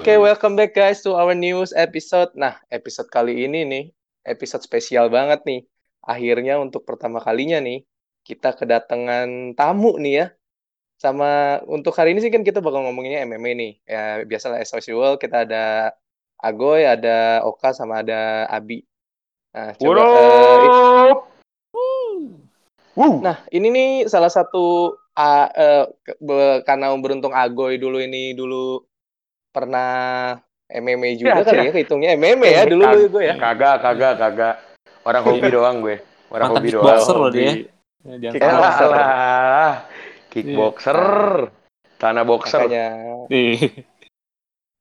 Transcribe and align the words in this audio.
Oke, 0.00 0.16
welcome 0.16 0.56
back 0.56 0.72
guys 0.72 1.04
to 1.04 1.12
our 1.12 1.36
news 1.36 1.76
episode. 1.76 2.32
Nah, 2.32 2.56
episode 2.72 3.12
kali 3.12 3.44
ini 3.44 3.68
nih, 3.68 3.84
episode 4.24 4.64
spesial 4.64 5.12
banget 5.12 5.44
nih. 5.44 5.68
Akhirnya 6.00 6.56
untuk 6.56 6.88
pertama 6.88 7.20
kalinya 7.20 7.60
nih, 7.60 7.84
kita 8.24 8.56
kedatangan 8.56 9.52
tamu 9.52 10.00
nih 10.00 10.24
ya. 10.24 10.26
Sama 10.96 11.60
untuk 11.68 11.92
hari 12.00 12.16
ini 12.16 12.24
sih 12.24 12.32
kan 12.32 12.40
kita 12.40 12.64
bakal 12.64 12.80
ngomonginnya 12.80 13.28
MMA 13.28 13.52
nih. 13.52 13.72
Ya, 13.84 14.24
biasalah 14.24 14.64
as 14.64 14.72
usual 14.72 15.20
kita 15.20 15.44
ada 15.44 15.92
Agoy, 16.40 16.88
ada 16.88 17.44
Oka, 17.44 17.76
sama 17.76 18.00
ada 18.00 18.48
Abi. 18.48 18.80
Nah, 19.52 19.76
coba 19.76 20.00
uh, 22.96 23.20
Nah, 23.20 23.36
ini 23.52 23.68
nih 23.68 23.90
salah 24.08 24.32
satu 24.32 24.96
uh, 24.96 25.48
uh, 25.52 25.84
karena 26.64 26.88
beruntung 26.96 27.36
Agoy 27.36 27.76
dulu 27.76 28.00
ini 28.00 28.32
dulu 28.32 28.88
pernah 29.50 30.38
MMA 30.70 31.18
juga 31.18 31.42
ya, 31.42 31.44
kali 31.44 31.66
ya 31.66 31.72
kehitungnya 31.74 32.08
MMA 32.14 32.48
ya 32.48 32.62
dulu 32.70 32.84
Kag 32.86 33.10
gue 33.10 33.22
ya. 33.26 33.34
Kagak, 33.34 33.76
kagak, 33.82 34.14
kagak. 34.16 34.54
Orang 35.02 35.22
hobi 35.26 35.48
doang 35.50 35.76
gue. 35.82 35.96
Orang 36.30 36.54
Mantan 36.54 36.62
hobi 36.62 36.68
doang. 36.70 36.84
Kickboxer 36.86 37.16
loh 37.18 37.30
dia. 37.30 37.50
Ya, 38.00 38.30
kickboxer. 38.30 38.90
Alah, 38.94 39.74
kickboxer. 40.30 41.00
Tanah 42.00 42.24
boxer. 42.24 42.60
Makanya. 42.64 42.86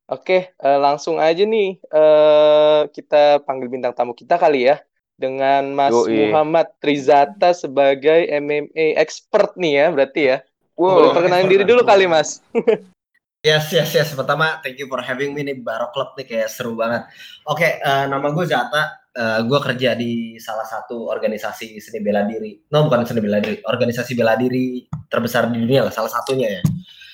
Oke, 0.09 0.57
uh, 0.57 0.79
langsung 0.81 1.21
aja 1.21 1.45
nih 1.45 1.77
uh, 1.93 2.89
kita 2.89 3.45
panggil 3.45 3.69
bintang 3.69 3.93
tamu 3.93 4.17
kita 4.17 4.41
kali 4.41 4.65
ya 4.65 4.81
dengan 5.19 5.69
Mas 5.75 5.93
Yoi. 5.93 6.31
Muhammad 6.31 6.73
Trizata 6.81 7.53
sebagai 7.53 8.25
MMA 8.25 8.97
expert 8.97 9.53
nih 9.59 9.73
ya 9.83 9.85
berarti 9.93 10.21
ya. 10.33 10.37
Wow, 10.79 10.95
Boleh 10.95 11.09
perkenalin 11.11 11.51
diri 11.51 11.63
dulu 11.67 11.83
kali 11.83 12.07
Mas. 12.07 12.39
Yes, 13.39 13.71
yes, 13.71 13.95
yes. 13.95 14.11
Pertama, 14.11 14.59
thank 14.59 14.75
you 14.75 14.91
for 14.91 14.99
having 14.99 15.31
me 15.31 15.47
nih 15.47 15.63
Baro 15.63 15.95
Club 15.95 16.11
nih 16.19 16.27
kayak 16.27 16.51
seru 16.51 16.75
banget. 16.75 17.07
Oke, 17.47 17.63
okay, 17.63 17.71
uh, 17.87 18.03
nama 18.11 18.35
gue 18.35 18.43
Zata. 18.43 18.99
Uh, 19.15 19.47
gue 19.47 19.59
kerja 19.63 19.95
di 19.95 20.35
salah 20.43 20.67
satu 20.67 21.07
organisasi 21.07 21.79
seni 21.79 22.03
bela 22.03 22.27
diri. 22.27 22.59
No, 22.67 22.91
bukan 22.91 23.07
seni 23.07 23.23
bela 23.23 23.39
diri, 23.39 23.63
organisasi 23.63 24.11
bela 24.11 24.35
diri 24.35 24.83
terbesar 25.07 25.47
di 25.47 25.55
dunia 25.55 25.87
lah, 25.87 25.93
salah 25.95 26.11
satunya 26.11 26.59
ya. 26.59 26.61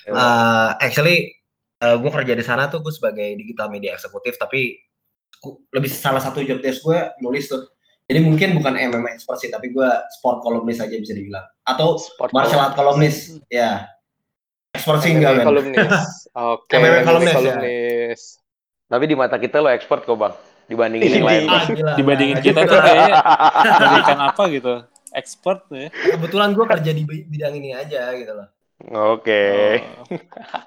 Uh, 0.09 0.73
actually, 0.81 1.29
uh, 1.85 1.93
gue 2.01 2.09
kerja 2.09 2.33
di 2.33 2.41
sana 2.41 2.73
tuh 2.73 2.81
gue 2.81 2.93
sebagai 2.93 3.37
digital 3.37 3.69
media 3.69 3.93
eksekutif, 3.93 4.41
tapi 4.41 4.81
lebih 5.77 5.93
salah 5.93 6.25
satu 6.25 6.41
job 6.41 6.57
desk 6.57 6.81
gue 6.81 6.99
nulis 7.21 7.45
tuh. 7.45 7.69
Jadi 8.09 8.19
mungkin 8.21 8.57
bukan 8.57 8.73
MMA 8.73 9.13
expert 9.13 9.37
sih, 9.37 9.53
tapi 9.53 9.69
gue 9.69 9.89
sport 10.17 10.41
kolumnis 10.41 10.81
aja 10.81 10.93
bisa 10.97 11.13
dibilang. 11.13 11.45
Atau 11.69 12.01
sport 12.01 12.33
martial 12.33 12.65
art 12.65 12.73
kolumnis, 12.73 13.37
ya 13.49 13.94
Ekspor 14.75 14.95
enggak 15.01 15.31
kan? 15.39 15.45
Kolumnis. 15.47 15.77
Oke. 16.35 16.75
Okay. 16.75 16.77
MMA 16.83 16.99
kolumnis. 17.07 17.35
kolumnis. 17.35 18.21
Ya. 18.21 18.91
Tapi 18.91 19.03
di 19.09 19.15
mata 19.17 19.35
kita 19.39 19.57
lo 19.63 19.69
ekspor 19.71 20.03
kok 20.03 20.17
bang. 20.19 20.35
Dibandingin 20.65 21.21
yang 21.21 21.25
lain. 21.25 21.45
Ah, 21.45 21.63
gila, 21.69 21.93
Dibandingin 21.93 22.37
kita 22.41 22.59
tuh 22.65 22.79
kayaknya 22.81 23.15
memberikan 23.79 24.19
apa 24.19 24.43
gitu. 24.49 24.73
Expert 25.15 25.59
tuh 25.71 25.77
ya. 25.77 25.89
Kebetulan 25.93 26.49
gue 26.51 26.65
kerja 26.67 26.91
di 26.91 27.03
bidang 27.07 27.53
ini 27.55 27.69
aja 27.71 28.11
gitu 28.17 28.33
loh. 28.35 28.47
Oke. 28.91 29.23
Okay. 29.23 29.69
Oh. 30.11 30.65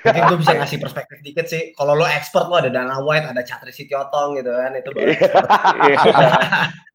Mungkin 0.00 0.22
gue 0.32 0.38
bisa 0.40 0.52
ngasih 0.56 0.78
perspektif 0.80 1.18
dikit 1.24 1.46
sih. 1.48 1.62
Kalau 1.74 1.96
lo 1.96 2.06
expert 2.06 2.46
lo 2.48 2.56
ada 2.60 2.70
Dana 2.72 3.00
White, 3.00 3.32
ada 3.32 3.42
Chatri 3.42 3.72
Sitiotong 3.72 4.38
gitu 4.38 4.50
kan. 4.52 4.70
Itu 4.76 4.90
baru 4.92 5.12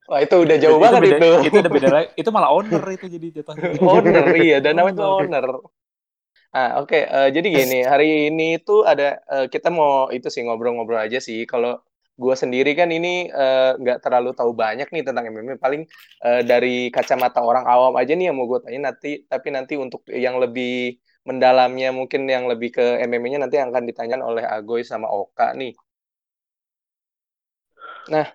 Wah 0.05 0.21
itu 0.21 0.35
udah 0.37 0.57
jauh 0.61 0.77
itu 0.77 0.83
banget 0.85 1.01
beda, 1.01 1.17
itu. 1.17 1.29
Itu 1.49 1.55
udah 1.65 1.71
beda 1.73 1.89
lagi. 1.89 2.07
Itu 2.13 2.29
malah 2.29 2.49
owner 2.53 2.83
itu 2.93 3.05
jadi 3.09 3.27
jatuh. 3.41 3.57
owner 3.81 4.25
iya, 4.37 4.57
Dana 4.61 4.85
White 4.85 5.01
itu 5.01 5.05
owner. 5.05 5.45
Ah, 6.55 6.79
oke. 6.79 6.87
Okay. 6.87 7.03
Uh, 7.11 7.27
eh, 7.27 7.29
jadi 7.35 7.47
gini, 7.51 7.77
hari 7.83 8.31
ini 8.31 8.43
itu 8.63 8.87
ada 8.87 9.19
uh, 9.27 9.45
kita 9.51 9.67
mau 9.77 10.07
itu 10.15 10.27
sih 10.31 10.39
ngobrol-ngobrol 10.47 11.03
aja 11.03 11.19
sih. 11.19 11.43
Kalau 11.51 11.83
gue 12.15 12.35
sendiri 12.41 12.71
kan 12.79 12.87
ini 12.95 13.27
eh, 13.27 13.71
nggak 13.81 13.97
uh, 13.99 14.01
terlalu 14.03 14.31
tahu 14.39 14.51
banyak 14.55 14.87
nih 14.87 15.03
tentang 15.03 15.27
MMA. 15.35 15.59
Paling 15.59 15.83
uh, 16.23 16.41
dari 16.47 16.87
kacamata 16.95 17.43
orang 17.43 17.67
awam 17.67 17.93
aja 17.99 18.15
nih 18.15 18.31
yang 18.31 18.39
mau 18.39 18.47
gue 18.47 18.59
tanya 18.63 18.79
nanti. 18.87 19.27
Tapi 19.27 19.47
nanti 19.51 19.73
untuk 19.75 20.07
yang 20.07 20.39
lebih 20.39 20.95
mendalamnya 21.27 21.91
mungkin 21.91 22.21
yang 22.23 22.47
lebih 22.47 22.69
ke 22.77 22.85
MMA-nya 23.03 23.39
nanti 23.43 23.57
akan 23.59 23.83
ditanyakan 23.89 24.23
oleh 24.23 24.43
Agoy 24.47 24.81
sama 24.87 25.11
Oka 25.11 25.51
nih. 25.59 25.75
Nah, 28.13 28.25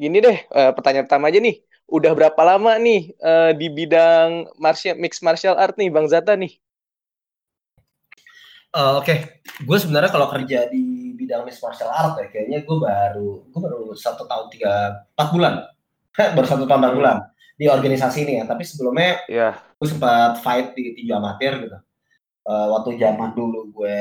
ini 0.00 0.16
deh 0.24 0.38
uh, 0.56 0.72
pertanyaan 0.76 1.04
pertama 1.04 1.28
aja 1.28 1.40
nih. 1.42 1.56
Udah 1.96 2.12
berapa 2.16 2.42
lama 2.48 2.72
nih 2.80 3.12
uh, 3.20 3.52
di 3.52 3.68
bidang 3.68 4.48
martial, 4.56 4.96
mixed 4.96 5.20
martial 5.20 5.60
art 5.60 5.76
nih, 5.76 5.92
Bang 5.92 6.08
Zata 6.08 6.32
nih? 6.32 6.62
Uh, 8.72 9.04
Oke, 9.04 9.04
okay. 9.04 9.18
gue 9.68 9.76
sebenarnya 9.76 10.08
kalau 10.08 10.32
kerja 10.32 10.64
di 10.72 11.12
bidang 11.12 11.44
mixed 11.44 11.60
martial 11.60 11.92
art 11.92 12.16
ya, 12.16 12.26
kayaknya 12.32 12.64
gue 12.64 12.76
baru 12.80 13.44
gue 13.44 13.60
baru 13.60 13.92
satu 13.92 14.24
tahun 14.24 14.48
tiga 14.48 15.04
empat 15.12 15.28
bulan, 15.28 15.54
baru 16.36 16.46
satu 16.48 16.64
tahun 16.64 16.80
empat 16.80 16.94
bulan 16.96 17.16
di 17.60 17.68
organisasi 17.68 18.24
ini 18.24 18.32
ya. 18.40 18.44
Tapi 18.48 18.64
sebelumnya 18.64 19.20
yeah. 19.28 19.60
gue 19.76 19.88
sempat 19.92 20.40
fight 20.40 20.72
di 20.72 20.96
tinju 20.96 21.12
amatir 21.12 21.60
gitu. 21.60 21.76
Uh, 22.48 22.72
waktu 22.72 22.96
zaman 22.96 23.36
dulu 23.36 23.68
gue 23.76 24.00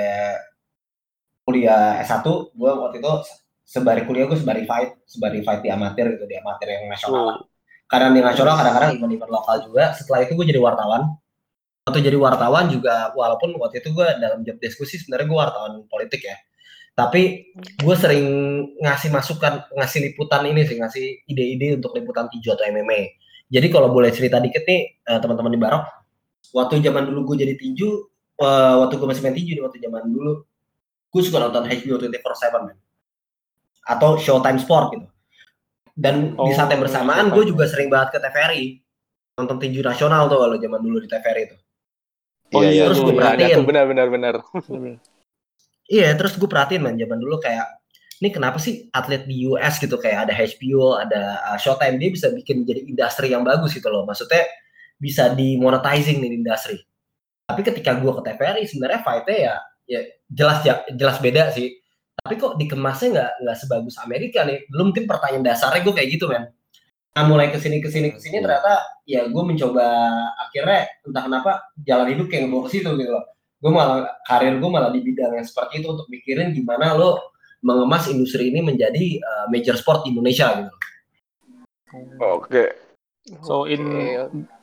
kuliah 1.44 2.00
S1, 2.08 2.24
gue 2.56 2.72
waktu 2.72 3.04
itu 3.04 3.12
sebari 3.68 4.08
kuliah 4.08 4.24
gue 4.24 4.40
sebari 4.40 4.64
fight, 4.64 5.04
sebari 5.04 5.44
fight 5.44 5.60
di 5.60 5.70
amatir 5.70 6.16
gitu, 6.16 6.24
di 6.24 6.40
amatir 6.40 6.80
yang 6.80 6.88
nasional. 6.88 7.24
Uh. 7.28 7.38
Kadang 7.92 8.16
di 8.16 8.24
nasional, 8.24 8.56
kadang-kadang 8.56 8.96
event-event 8.96 9.32
lokal 9.36 9.68
juga. 9.68 9.92
Setelah 10.00 10.24
itu 10.24 10.32
gue 10.40 10.48
jadi 10.48 10.64
wartawan 10.64 11.12
waktu 11.92 12.08
jadi 12.08 12.16
wartawan 12.16 12.72
juga 12.72 13.12
walaupun 13.12 13.60
waktu 13.60 13.84
itu 13.84 13.92
gue 13.92 14.08
dalam 14.24 14.48
job 14.48 14.56
diskusi 14.64 14.96
sebenarnya 14.96 15.28
gue 15.28 15.38
wartawan 15.38 15.74
politik 15.92 16.24
ya. 16.24 16.40
Tapi 16.96 17.52
gue 17.56 17.96
sering 18.00 18.28
ngasih 18.80 19.12
masukan 19.12 19.68
ngasih 19.76 20.00
liputan 20.12 20.48
ini 20.48 20.64
sih 20.64 20.80
ngasih 20.80 21.28
ide-ide 21.28 21.76
untuk 21.76 21.96
liputan 21.96 22.32
tinju 22.32 22.52
atau 22.52 22.68
MMA 22.68 23.22
jadi 23.52 23.68
kalau 23.68 23.92
boleh 23.92 24.10
cerita 24.16 24.40
dikit 24.40 24.64
nih 24.64 25.04
uh, 25.12 25.20
teman-teman 25.20 25.52
di 25.52 25.60
Barok 25.60 25.84
waktu 26.56 26.80
zaman 26.80 27.04
dulu 27.12 27.36
gue 27.36 27.44
jadi 27.44 27.54
tinju 27.60 27.90
uh, 28.40 28.88
waktu 28.88 28.96
gue 28.96 29.08
masih 29.12 29.22
main 29.28 29.36
tinju 29.36 29.52
nih 29.60 29.64
waktu 29.68 29.84
zaman 29.84 30.08
dulu 30.08 30.48
gue 31.12 31.22
suka 31.22 31.44
nonton 31.44 31.68
HBO 31.68 32.00
24/7 32.00 32.64
man 32.64 32.80
atau 33.82 34.16
Showtime 34.16 34.62
Sport 34.62 34.86
gitu. 34.96 35.08
Dan 35.92 36.40
oh, 36.40 36.48
di 36.48 36.56
saat 36.56 36.72
yang 36.72 36.80
bersamaan 36.80 37.28
gue 37.36 37.44
juga 37.44 37.68
sering 37.68 37.92
banget 37.92 38.16
ke 38.16 38.20
TVRI 38.24 38.80
nonton 39.36 39.60
tinju 39.60 39.84
nasional 39.84 40.32
tuh 40.32 40.40
kalau 40.40 40.56
zaman 40.56 40.80
dulu 40.80 41.04
di 41.04 41.12
TVRI 41.12 41.44
itu 41.52 41.58
Oh 42.52 42.62
iya, 42.62 42.72
iya 42.72 42.84
terus 42.92 43.00
gue 43.00 43.16
perhatiin. 43.16 43.64
Benar 43.64 43.86
benar 43.88 44.08
benar. 44.12 44.36
iya, 45.96 46.10
terus 46.20 46.36
gue 46.36 46.50
perhatiin 46.50 46.84
man 46.84 47.00
zaman 47.00 47.20
dulu 47.20 47.40
kayak 47.40 47.68
ini 48.22 48.30
kenapa 48.30 48.62
sih 48.62 48.92
atlet 48.94 49.26
di 49.26 49.50
US 49.50 49.82
gitu 49.82 49.98
kayak 49.98 50.30
ada 50.30 50.34
HBO, 50.36 51.00
ada 51.00 51.42
uh, 51.48 51.58
Showtime 51.58 51.98
dia 51.98 52.10
bisa 52.14 52.30
bikin 52.30 52.68
jadi 52.68 52.86
industri 52.86 53.34
yang 53.34 53.42
bagus 53.42 53.74
gitu 53.74 53.88
loh. 53.90 54.04
Maksudnya 54.06 54.46
bisa 55.02 55.34
dimonetizing 55.34 56.22
nih 56.22 56.32
industri. 56.38 56.78
Tapi 57.48 57.62
ketika 57.66 57.98
gue 57.98 58.12
ke 58.14 58.22
TVRI 58.22 58.64
sebenarnya 58.70 59.02
fightnya 59.02 59.38
ya 59.38 59.56
ya 59.90 60.02
jelas 60.30 60.58
jelas 60.94 61.18
beda 61.18 61.50
sih. 61.56 61.82
Tapi 62.22 62.38
kok 62.38 62.60
dikemasnya 62.62 63.08
nggak 63.18 63.32
nggak 63.48 63.58
sebagus 63.58 63.96
Amerika 64.04 64.46
nih. 64.46 64.70
Belum 64.70 64.94
mungkin 64.94 65.10
pertanyaan 65.10 65.44
dasarnya 65.56 65.82
gue 65.82 65.94
kayak 65.96 66.10
gitu 66.14 66.30
kan 66.30 66.52
nah 67.12 67.28
mulai 67.28 67.52
ke 67.52 67.60
sini 67.60 67.84
ke 67.84 67.92
sini 67.92 68.16
ke 68.16 68.20
sini 68.24 68.40
hmm. 68.40 68.46
ternyata 68.48 68.74
ya 69.04 69.28
gue 69.28 69.44
mencoba 69.44 69.84
akhirnya 70.48 70.88
entah 71.04 71.24
kenapa 71.28 71.52
jalan 71.84 72.08
hidup 72.16 72.32
kayak 72.32 72.48
ngebawa 72.48 72.64
ke 72.68 72.72
situ 72.80 72.90
gitu 72.96 73.12
loh. 73.12 73.26
Gue 73.62 73.70
malah 73.70 74.10
karir 74.26 74.58
gue 74.58 74.70
malah 74.72 74.90
di 74.90 75.06
bidang 75.06 75.38
yang 75.38 75.46
seperti 75.46 75.84
itu 75.84 75.88
untuk 75.92 76.10
mikirin 76.10 76.50
gimana 76.56 76.98
lo 76.98 77.36
mengemas 77.62 78.10
industri 78.10 78.50
ini 78.50 78.66
menjadi 78.66 79.22
uh, 79.22 79.46
major 79.54 79.78
sport 79.78 80.02
di 80.08 80.16
Indonesia 80.16 80.50
gitu 80.58 80.74
oke. 82.20 82.48
Okay. 82.48 82.68
so 83.46 83.70
in 83.70 83.84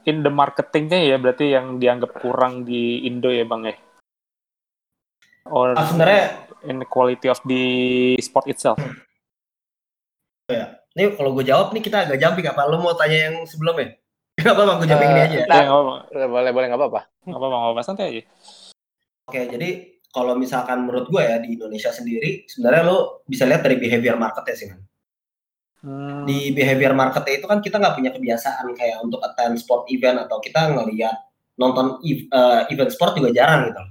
in 0.09 0.25
the 0.25 0.33
marketingnya 0.33 1.15
ya 1.15 1.17
berarti 1.21 1.55
yang 1.55 1.79
dianggap 1.79 2.19
kurang 2.19 2.67
di 2.67 3.07
Indo 3.07 3.31
ya 3.31 3.45
bang 3.47 3.73
ya? 3.73 3.77
Or 5.49 5.73
ah, 5.73 5.87
sebenarnya 5.89 6.25
in 6.69 6.77
the 6.83 6.89
quality 6.89 7.31
of 7.31 7.41
the 7.47 7.65
sport 8.21 8.51
itself? 8.51 8.77
Ya 10.49 10.81
ini 10.99 11.15
kalau 11.15 11.31
gue 11.31 11.47
jawab 11.47 11.71
nih 11.71 11.83
kita 11.87 12.11
agak 12.11 12.19
jumping 12.19 12.51
apa? 12.51 12.67
Lo 12.67 12.83
mau 12.83 12.99
tanya 12.99 13.31
yang 13.31 13.47
sebelumnya? 13.47 13.95
Gak 14.43 14.55
apa-apa, 14.55 14.83
gue 14.83 14.89
jumping 14.91 15.11
uh, 15.11 15.15
ini 15.15 15.23
aja. 15.23 15.39
Nah, 15.47 15.63
ya, 16.11 16.27
boleh, 16.31 16.51
boleh, 16.55 16.67
nggak 16.71 16.79
apa-apa. 16.79 17.01
Nggak 17.27 17.39
apa-apa, 17.43 17.57
nggak 17.59 17.67
apa-apa, 17.67 17.83
santai 17.83 18.07
aja. 18.07 18.23
Oke, 19.27 19.41
jadi 19.51 19.69
kalau 20.15 20.39
misalkan 20.39 20.87
menurut 20.87 21.11
gue 21.11 21.23
ya 21.27 21.43
di 21.43 21.59
Indonesia 21.59 21.91
sendiri, 21.91 22.47
sebenarnya 22.47 22.83
lo 22.87 23.27
bisa 23.27 23.51
lihat 23.51 23.67
dari 23.67 23.83
behavior 23.83 24.15
marketnya 24.15 24.55
sih, 24.55 24.67
kan. 24.71 24.81
Hmm. 25.79 26.23
Di 26.23 26.55
behavior 26.55 26.95
marketnya 26.95 27.43
itu 27.43 27.47
kan 27.51 27.59
kita 27.59 27.83
nggak 27.83 27.95
punya 27.99 28.11
kebiasaan 28.15 28.67
kayak 28.79 28.99
untuk 29.03 29.23
attend 29.27 29.59
sport 29.59 29.91
event 29.91 30.23
atau 30.27 30.39
kita 30.39 30.75
ngeliat 30.75 31.19
nonton 31.59 31.99
uh, 32.31 32.63
event 32.71 32.91
sport 32.95 33.19
juga 33.19 33.31
jarang 33.35 33.71
gitu. 33.71 33.83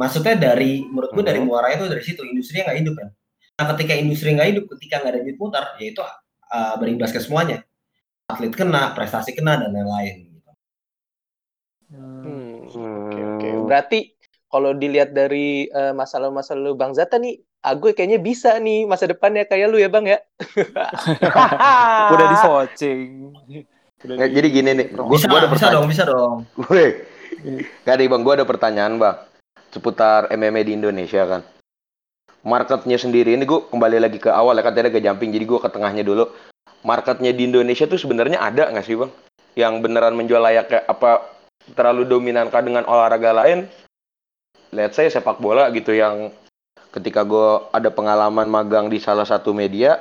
Maksudnya 0.00 0.34
dari 0.36 0.84
menurut 0.88 1.12
gue 1.12 1.24
hmm. 1.24 1.30
dari 1.32 1.40
muara 1.44 1.68
itu 1.76 1.84
dari 1.88 2.00
situ 2.00 2.24
industri 2.24 2.64
nggak 2.64 2.76
hidup 2.80 2.94
kan. 2.96 3.08
Nah 3.60 3.64
ketika 3.76 3.92
industri 3.92 4.32
nggak 4.32 4.48
hidup, 4.52 4.64
ketika 4.76 5.04
nggak 5.04 5.12
ada 5.12 5.20
duit 5.20 5.36
putar, 5.36 5.64
ya 5.76 5.92
itu 5.92 6.00
uh, 6.50 6.74
berimbas 6.76 7.14
ke 7.14 7.22
semuanya. 7.22 7.62
Atlet 8.30 8.54
kena, 8.54 8.94
prestasi 8.94 9.34
kena 9.34 9.58
dan 9.58 9.74
lain-lain. 9.74 10.30
Gitu. 10.30 10.50
Hmm, 11.90 12.66
oke 12.70 13.20
oke. 13.34 13.48
Berarti 13.66 14.14
kalau 14.50 14.74
dilihat 14.74 15.14
dari 15.14 15.66
uh, 15.70 15.94
masalah-masalah 15.94 16.74
Bang 16.74 16.94
Zata 16.94 17.18
nih 17.18 17.38
aku 17.62 17.92
kayaknya 17.92 18.18
bisa 18.18 18.56
nih 18.56 18.88
masa 18.88 19.04
depannya 19.10 19.44
kayak 19.44 19.68
lu 19.70 19.78
ya 19.78 19.90
bang 19.90 20.16
ya. 20.16 20.18
Udah 22.14 22.26
di. 22.26 22.36
Udah 24.00 24.16
di... 24.16 24.32
Jadi 24.32 24.48
gini 24.48 24.70
nih, 24.72 24.86
gue 24.96 25.12
bisa, 25.12 25.28
gua 25.28 25.44
ada 25.44 25.50
bisa 25.52 25.68
dong, 25.68 25.84
bisa 25.84 26.02
dong. 26.08 26.48
Gue, 26.56 27.04
gak 27.84 27.94
ada 28.00 28.02
bang, 28.08 28.22
gue 28.24 28.32
ada 28.32 28.46
pertanyaan 28.48 28.96
bang 28.96 29.16
seputar 29.70 30.26
MMA 30.34 30.60
di 30.66 30.72
Indonesia 30.74 31.22
kan. 31.28 31.40
Marketnya 32.40 32.96
sendiri 32.96 33.36
ini 33.36 33.44
gue 33.44 33.68
kembali 33.68 34.00
lagi 34.00 34.16
ke 34.16 34.32
awal 34.32 34.56
ya 34.56 34.64
kan 34.64 34.72
tadi 34.72 34.88
ke 34.88 35.04
jumping, 35.04 35.28
jadi 35.28 35.44
gue 35.44 35.60
ke 35.60 35.68
tengahnya 35.68 36.00
dulu. 36.00 36.24
Marketnya 36.80 37.36
di 37.36 37.44
Indonesia 37.44 37.84
tuh 37.84 38.00
sebenarnya 38.00 38.40
ada 38.40 38.72
nggak 38.72 38.84
sih 38.88 38.96
bang? 38.96 39.12
Yang 39.60 39.74
beneran 39.84 40.16
menjual 40.16 40.40
layak 40.40 40.72
kayak 40.72 40.84
apa 40.88 41.28
terlalu 41.76 42.08
dominan 42.08 42.48
kah 42.48 42.64
dengan 42.64 42.88
olahraga 42.88 43.36
lain? 43.36 43.68
Let's 44.72 44.96
say 44.96 45.12
sepak 45.12 45.36
bola 45.36 45.68
gitu 45.76 45.92
yang 45.92 46.32
ketika 46.96 47.28
gue 47.28 47.68
ada 47.76 47.92
pengalaman 47.92 48.48
magang 48.48 48.88
di 48.88 48.96
salah 48.96 49.28
satu 49.28 49.52
media 49.52 50.00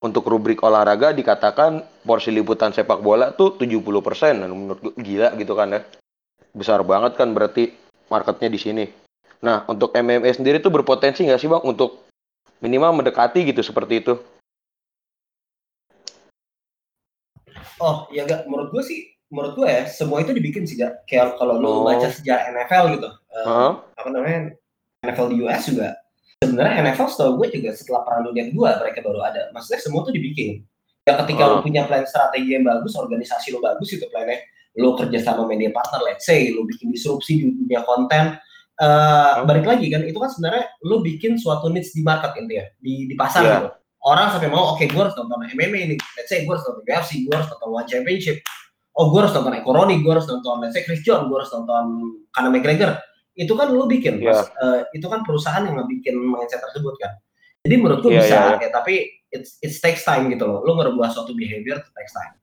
untuk 0.00 0.24
rubrik 0.24 0.64
olahraga 0.64 1.12
dikatakan 1.12 1.84
porsi 2.04 2.32
liputan 2.32 2.72
sepak 2.72 3.04
bola 3.04 3.32
tuh 3.36 3.60
70% 3.60 4.40
dan 4.40 4.48
menurut 4.48 4.80
gue 4.80 4.94
gila 5.00 5.36
gitu 5.36 5.52
kan 5.52 5.78
ya 5.78 5.80
besar 6.52 6.80
banget 6.86 7.16
kan 7.16 7.32
berarti 7.32 7.72
marketnya 8.12 8.48
di 8.52 8.60
sini 8.60 8.84
nah 9.44 9.68
untuk 9.68 9.92
MMA 9.92 10.32
sendiri 10.32 10.56
tuh 10.56 10.72
berpotensi 10.72 11.28
nggak 11.28 11.36
sih 11.36 11.52
bang 11.52 11.60
untuk 11.60 12.08
minimal 12.64 12.96
mendekati 12.96 13.44
gitu 13.44 13.60
seperti 13.60 14.00
itu? 14.00 14.16
Oh 17.76 18.08
ya 18.08 18.24
enggak 18.24 18.48
menurut 18.48 18.72
gue 18.72 18.82
sih 18.88 19.12
menurut 19.28 19.52
gue 19.58 19.68
ya 19.68 19.82
semua 19.90 20.22
itu 20.22 20.30
dibikin 20.30 20.64
sih 20.64 20.78
gak 20.78 21.04
kayak 21.10 21.36
kalau 21.36 21.58
lu 21.58 21.68
oh. 21.68 21.84
baca 21.84 22.08
sejarah 22.08 22.54
NFL 22.54 22.84
gitu. 22.96 23.08
Uh, 23.34 23.44
huh? 23.44 23.72
apa 23.98 24.08
namanya 24.08 24.54
NFL 25.04 25.28
di 25.34 25.36
US 25.44 25.62
juga. 25.68 25.88
Sebenarnya 26.40 26.74
NFL 26.88 27.08
setahu 27.10 27.32
gue 27.42 27.48
juga 27.60 27.70
setelah 27.74 28.00
perang 28.06 28.22
dunia 28.30 28.48
kedua 28.48 28.80
mereka 28.80 29.04
baru 29.04 29.20
ada. 29.26 29.52
Maksudnya 29.52 29.80
semua 29.82 30.00
tuh 30.06 30.14
dibikin. 30.14 30.62
Ya 31.04 31.20
ketika 31.20 31.42
oh. 31.44 31.50
lo 31.50 31.56
punya 31.60 31.84
plan 31.84 32.08
strategi 32.08 32.56
yang 32.56 32.64
bagus 32.64 32.96
organisasi 32.96 33.52
lo 33.52 33.60
bagus 33.60 33.92
itu 33.92 34.06
plannya. 34.08 34.40
Lo 34.78 34.96
kerja 34.96 35.18
sama 35.20 35.44
media 35.44 35.68
partner 35.74 36.00
let's 36.06 36.24
say 36.24 36.48
lo 36.54 36.64
bikin 36.64 36.94
disrupsi 36.94 37.42
di 37.42 37.44
dunia 37.52 37.82
konten 37.84 38.38
uh, 38.80 39.42
oh. 39.42 39.46
balik 39.46 39.66
lagi 39.68 39.86
kan 39.92 40.02
itu 40.02 40.18
kan 40.18 40.30
sebenarnya 40.30 40.64
lo 40.86 41.04
bikin 41.04 41.38
suatu 41.38 41.70
niche 41.70 41.94
di 41.94 42.02
market 42.02 42.34
intinya 42.38 42.66
di 42.80 43.06
di 43.06 43.14
pasar 43.14 43.42
yeah. 43.44 43.52
gitu 43.60 43.68
orang 44.04 44.28
sampai 44.34 44.48
mau 44.52 44.74
oke 44.74 44.82
okay, 44.82 44.86
gue 44.90 45.00
harus 45.00 45.16
nonton 45.16 45.38
MMA 45.54 45.78
ini 45.90 45.96
let's 46.18 46.28
say 46.28 46.42
gue 46.42 46.52
harus 46.52 46.64
nonton 46.66 46.84
UFC 46.84 47.24
gue 47.24 47.34
harus 47.34 47.48
nonton 47.48 47.68
One 47.72 47.88
Championship 47.88 48.36
oh 48.94 49.10
gue 49.10 49.20
harus 49.24 49.32
nonton 49.34 49.54
Ekoroni 49.56 50.02
gue 50.02 50.12
harus 50.12 50.26
nonton 50.28 50.56
let's 50.60 50.74
say 50.76 50.82
Chris 50.82 51.02
John 51.02 51.26
gue 51.30 51.36
harus 51.38 51.50
nonton 51.50 51.84
Conor 52.34 52.50
McGregor 52.52 52.98
itu 53.34 53.50
kan 53.58 53.66
lo 53.70 53.90
bikin 53.90 54.22
yeah. 54.22 54.30
mas 54.30 54.46
uh, 54.62 54.80
itu 54.94 55.06
kan 55.10 55.26
perusahaan 55.26 55.62
yang 55.66 55.78
bikin 55.90 56.14
mindset 56.14 56.62
tersebut 56.62 56.94
kan 57.02 57.18
jadi 57.66 57.74
menurutku 57.80 58.12
yeah, 58.12 58.22
bisa 58.22 58.34
yeah, 58.34 58.46
yeah. 58.54 58.58
ya 58.62 58.70
tapi 58.70 58.94
it 59.34 59.42
it 59.64 59.72
takes 59.82 60.06
time 60.06 60.30
gitu 60.30 60.46
loh 60.46 60.62
lo 60.62 60.78
ngerubah 60.78 61.10
suatu 61.10 61.34
behavior 61.34 61.82
it 61.82 61.94
takes 61.98 62.14
time 62.14 62.34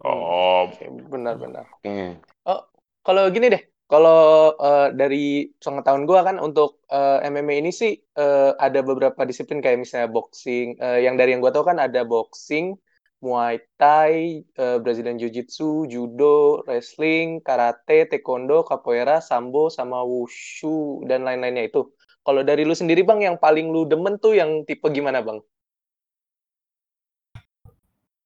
oh 0.00 0.72
benar-benar 1.12 1.68
hmm. 1.84 2.16
oh 2.48 2.64
kalau 3.04 3.28
gini 3.28 3.52
deh 3.52 3.62
kalau 3.90 4.54
uh, 4.54 4.94
dari 4.94 5.50
pengetahuan 5.58 6.06
gue 6.06 6.20
kan 6.22 6.38
untuk 6.38 6.78
uh, 6.94 7.18
MMA 7.26 7.58
ini 7.58 7.74
sih 7.74 7.98
uh, 8.14 8.54
ada 8.54 8.86
beberapa 8.86 9.26
disiplin 9.26 9.58
kayak 9.58 9.82
misalnya 9.82 10.06
boxing 10.06 10.78
uh, 10.78 11.02
yang 11.02 11.18
dari 11.18 11.34
yang 11.34 11.42
gue 11.42 11.50
tahu 11.50 11.66
kan 11.66 11.82
ada 11.82 12.06
boxing 12.06 12.78
Muay 13.20 13.60
Thai, 13.76 14.40
uh, 14.56 14.80
Brazilian 14.80 15.20
Jiu-Jitsu, 15.20 15.84
Judo, 15.92 16.64
Wrestling, 16.64 17.44
Karate, 17.44 18.08
Taekwondo, 18.08 18.64
Capoeira, 18.64 19.20
Sambo, 19.20 19.68
sama 19.68 20.00
Wushu, 20.00 21.04
dan 21.04 21.28
lain-lainnya 21.28 21.68
itu. 21.68 21.84
Kalau 22.24 22.40
dari 22.40 22.64
lu 22.64 22.72
sendiri 22.72 23.04
Bang, 23.04 23.20
yang 23.20 23.36
paling 23.36 23.68
lu 23.68 23.84
demen 23.84 24.16
tuh 24.16 24.40
yang 24.40 24.64
tipe 24.64 24.88
gimana 24.88 25.20
Bang? 25.20 25.44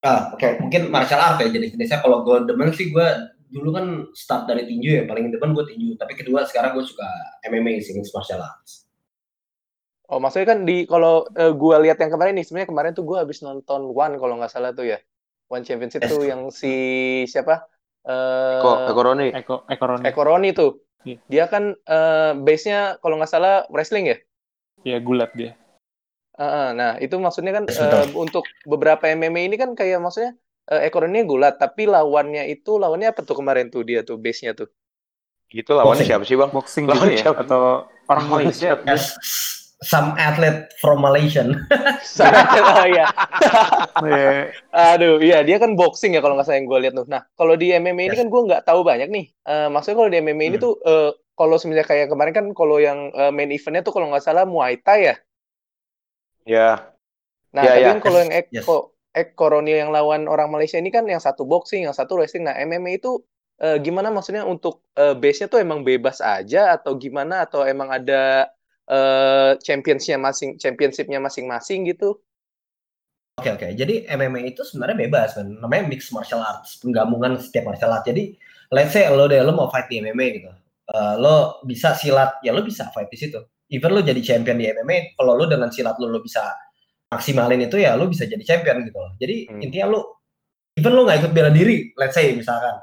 Ah, 0.06 0.30
oke. 0.30 0.38
Okay. 0.38 0.62
Mungkin 0.62 0.94
martial 0.94 1.18
art 1.18 1.42
ya 1.42 1.50
jenis-jenisnya. 1.50 1.98
Kalau 1.98 2.22
gue 2.22 2.46
demen 2.46 2.70
sih 2.70 2.94
gue 2.94 3.08
dulu 3.54 3.70
kan 3.70 3.86
start 4.18 4.50
dari 4.50 4.66
tinju 4.66 4.90
ya. 4.90 5.02
Paling 5.06 5.30
demen 5.30 5.54
gue 5.54 5.64
tinju. 5.70 5.94
Tapi 5.94 6.18
kedua 6.18 6.42
sekarang 6.42 6.74
gue 6.74 6.82
suka 6.82 7.06
MMA 7.46 7.78
sih, 7.78 7.94
martial 7.94 8.42
arts. 8.42 8.90
Oh, 10.10 10.20
maksudnya 10.20 10.52
kan 10.52 10.68
di 10.68 10.84
kalau 10.84 11.24
uh, 11.32 11.52
gue 11.54 11.76
lihat 11.86 11.96
yang 12.02 12.12
kemarin 12.12 12.36
nih, 12.36 12.44
sebenarnya 12.44 12.68
kemarin 12.68 12.92
tuh 12.92 13.06
gue 13.06 13.16
habis 13.16 13.40
nonton 13.40 13.94
One 13.94 14.18
kalau 14.18 14.34
nggak 14.36 14.52
salah 14.52 14.74
tuh 14.74 14.90
ya. 14.90 14.98
One 15.48 15.62
Championship 15.62 16.04
tuh 16.04 16.26
yang 16.26 16.50
si 16.50 16.74
siapa? 17.30 17.64
Uh, 18.04 18.60
Eko, 18.60 18.72
Ekoroni. 18.92 19.28
Eko, 19.32 19.56
Ekoroni. 19.70 20.04
Ekoroni 20.04 20.50
tuh. 20.52 20.84
Yeah. 21.08 21.20
Dia 21.28 21.44
kan 21.48 21.72
uh, 21.88 22.32
base-nya 22.36 23.00
kalau 23.00 23.16
nggak 23.16 23.32
salah 23.32 23.64
wrestling 23.72 24.12
ya? 24.12 24.16
Iya, 24.84 24.98
gulat 25.00 25.32
dia. 25.32 25.56
Uh, 26.34 26.74
nah, 26.74 26.98
itu 26.98 27.14
maksudnya 27.16 27.54
kan 27.54 27.64
uh, 27.70 28.10
untuk 28.18 28.42
beberapa 28.66 29.06
MMA 29.06 29.48
ini 29.48 29.56
kan 29.56 29.72
kayak 29.72 30.02
maksudnya 30.02 30.34
uh, 30.70 30.80
Ekoroni 30.84 31.24
gulat, 31.26 31.60
tapi 31.60 31.88
lawannya 31.88 32.48
itu 32.48 32.76
lawannya 32.78 33.12
apa 33.12 33.20
tuh 33.26 33.36
kemarin 33.40 33.68
tuh 33.68 33.82
dia 33.82 34.06
tuh 34.06 34.16
base-nya 34.16 34.56
tuh? 34.56 34.68
Gitu 35.50 35.70
lawannya 35.72 36.04
siapa 36.06 36.24
sih, 36.24 36.38
Bang? 36.38 36.54
Boxing 36.54 36.88
lawannya 36.88 37.20
ya? 37.20 37.30
Siapa? 37.30 37.44
Atau 37.44 37.88
orang 38.08 38.26
Malaysia? 38.30 38.78
some 39.84 40.16
athlete 40.16 40.72
from 40.80 41.04
Malaysia. 41.04 41.44
oh 41.44 42.86
iya. 42.90 43.06
Aduh, 44.72 45.20
iya 45.20 45.44
dia 45.44 45.60
kan 45.60 45.76
boxing 45.76 46.16
ya 46.16 46.24
kalau 46.24 46.40
nggak 46.40 46.48
salah 46.48 46.58
yang 46.58 46.66
gue 46.66 46.78
lihat 46.88 46.94
tuh. 46.96 47.06
Nah, 47.06 47.22
kalau 47.36 47.54
di 47.54 47.70
MMA 47.76 48.10
ini 48.10 48.16
kan 48.16 48.28
gue 48.32 48.42
nggak 48.48 48.64
tahu 48.64 48.80
banyak 48.82 49.12
nih. 49.12 49.26
Uh, 49.44 49.68
maksudnya 49.68 50.00
kalau 50.00 50.10
di 50.10 50.18
MMA 50.24 50.32
hmm. 50.32 50.50
ini 50.50 50.56
tuh 50.56 50.74
uh, 50.82 51.12
kalau 51.36 51.60
sebenarnya 51.60 51.86
kayak 51.86 52.06
kemarin 52.08 52.32
kan 52.32 52.46
kalau 52.56 52.80
yang 52.80 53.12
uh, 53.12 53.30
main 53.30 53.52
eventnya 53.52 53.84
tuh 53.84 53.92
kalau 53.92 54.08
nggak 54.08 54.24
salah 54.24 54.48
Muay 54.48 54.80
Thai 54.80 55.12
ya. 55.12 55.16
Ya. 56.44 56.70
Nah, 57.54 57.62
yeah, 57.62 57.70
tapi 57.70 57.80
yeah. 57.84 57.90
kan 57.92 57.98
kalau 58.02 58.18
yang 58.24 58.32
Eko 58.32 58.76
yes. 59.14 59.30
Ekoroni 59.30 59.78
yang 59.78 59.94
lawan 59.94 60.26
orang 60.26 60.50
Malaysia 60.50 60.76
ini 60.76 60.90
kan 60.90 61.06
yang 61.06 61.22
satu 61.22 61.46
boxing, 61.46 61.86
yang 61.86 61.94
satu 61.94 62.18
wrestling. 62.18 62.50
Nah, 62.50 62.58
MMA 62.58 62.98
itu 62.98 63.22
uh, 63.62 63.78
gimana 63.78 64.10
maksudnya 64.10 64.42
untuk 64.42 64.82
uh, 64.98 65.14
base-nya 65.14 65.46
tuh 65.46 65.62
emang 65.62 65.86
bebas 65.86 66.18
aja 66.18 66.74
atau 66.74 66.98
gimana 66.98 67.46
atau 67.46 67.62
emang 67.62 67.94
ada 67.94 68.50
uh, 68.90 69.54
championshipnya 69.62 70.18
masing 70.18 70.50
championshipnya 70.58 71.18
masing-masing 71.22 71.86
gitu. 71.86 72.18
Oke 73.34 73.50
okay, 73.50 73.52
oke. 73.54 73.66
Okay. 73.66 73.70
Jadi 73.74 73.94
MMA 74.14 74.54
itu 74.54 74.62
sebenarnya 74.62 74.96
bebas 75.06 75.34
kan. 75.34 75.46
Namanya 75.50 75.90
mixed 75.90 76.14
martial 76.14 76.38
arts, 76.38 76.78
penggabungan 76.78 77.34
setiap 77.42 77.66
martial 77.66 77.90
arts. 77.90 78.06
Jadi 78.06 78.38
let's 78.70 78.94
say 78.94 79.10
lo 79.10 79.26
deh 79.26 79.42
lo 79.42 79.50
mau 79.54 79.66
fight 79.70 79.90
di 79.90 79.98
MMA 79.98 80.26
gitu. 80.38 80.50
Uh, 80.84 81.14
lo 81.18 81.34
bisa 81.66 81.96
silat, 81.98 82.38
ya 82.46 82.54
lo 82.54 82.62
bisa 82.62 82.90
fight 82.94 83.10
di 83.10 83.18
situ. 83.18 83.42
Even 83.74 83.90
lo 83.90 84.04
jadi 84.04 84.20
champion 84.22 84.60
di 84.60 84.70
MMA, 84.70 85.18
kalau 85.18 85.34
lo 85.34 85.50
dengan 85.50 85.72
silat 85.74 85.98
lo 85.98 86.06
lo 86.06 86.22
bisa 86.22 86.46
maksimalin 87.14 87.62
itu 87.62 87.78
ya 87.78 87.94
lo 87.94 88.10
bisa 88.10 88.26
jadi 88.26 88.42
champion 88.42 88.82
gitu 88.82 88.98
loh. 88.98 89.14
Jadi 89.16 89.48
hmm. 89.48 89.62
intinya 89.62 89.86
lo 89.94 90.00
even 90.74 90.92
lo 90.92 91.06
nggak 91.06 91.18
ikut 91.24 91.32
bela 91.32 91.50
diri, 91.54 91.94
let's 91.94 92.18
say 92.18 92.34
misalkan. 92.34 92.74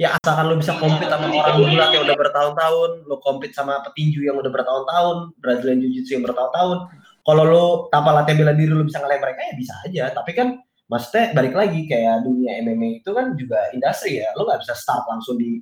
Ya 0.00 0.16
asalkan 0.16 0.48
lu 0.48 0.56
bisa 0.56 0.80
compete 0.80 1.12
sama 1.12 1.28
orang 1.28 1.60
gulat 1.60 1.92
yang 1.92 2.08
udah 2.08 2.16
bertahun-tahun, 2.16 2.90
lu 3.04 3.16
compete 3.20 3.52
sama 3.52 3.84
petinju 3.84 4.24
yang 4.24 4.40
udah 4.40 4.48
bertahun-tahun, 4.48 5.36
Brazilian 5.36 5.84
Jiu-Jitsu 5.84 6.16
yang 6.16 6.24
bertahun-tahun, 6.24 6.88
kalau 7.20 7.44
lu 7.44 7.64
tanpa 7.92 8.16
latihan 8.16 8.40
bela 8.40 8.52
diri 8.56 8.72
lu 8.72 8.88
bisa 8.88 8.96
ngalahin 8.96 9.20
mereka 9.20 9.40
ya 9.44 9.54
bisa 9.60 9.74
aja, 9.84 10.04
tapi 10.16 10.32
kan 10.32 10.56
maksudnya 10.88 11.36
balik 11.36 11.52
lagi 11.52 11.84
kayak 11.84 12.24
dunia 12.24 12.64
MMA 12.64 13.04
itu 13.04 13.12
kan 13.12 13.36
juga 13.36 13.60
industri 13.76 14.24
ya, 14.24 14.32
lu 14.40 14.48
nggak 14.48 14.64
bisa 14.64 14.72
start 14.72 15.04
langsung 15.04 15.36
di 15.36 15.60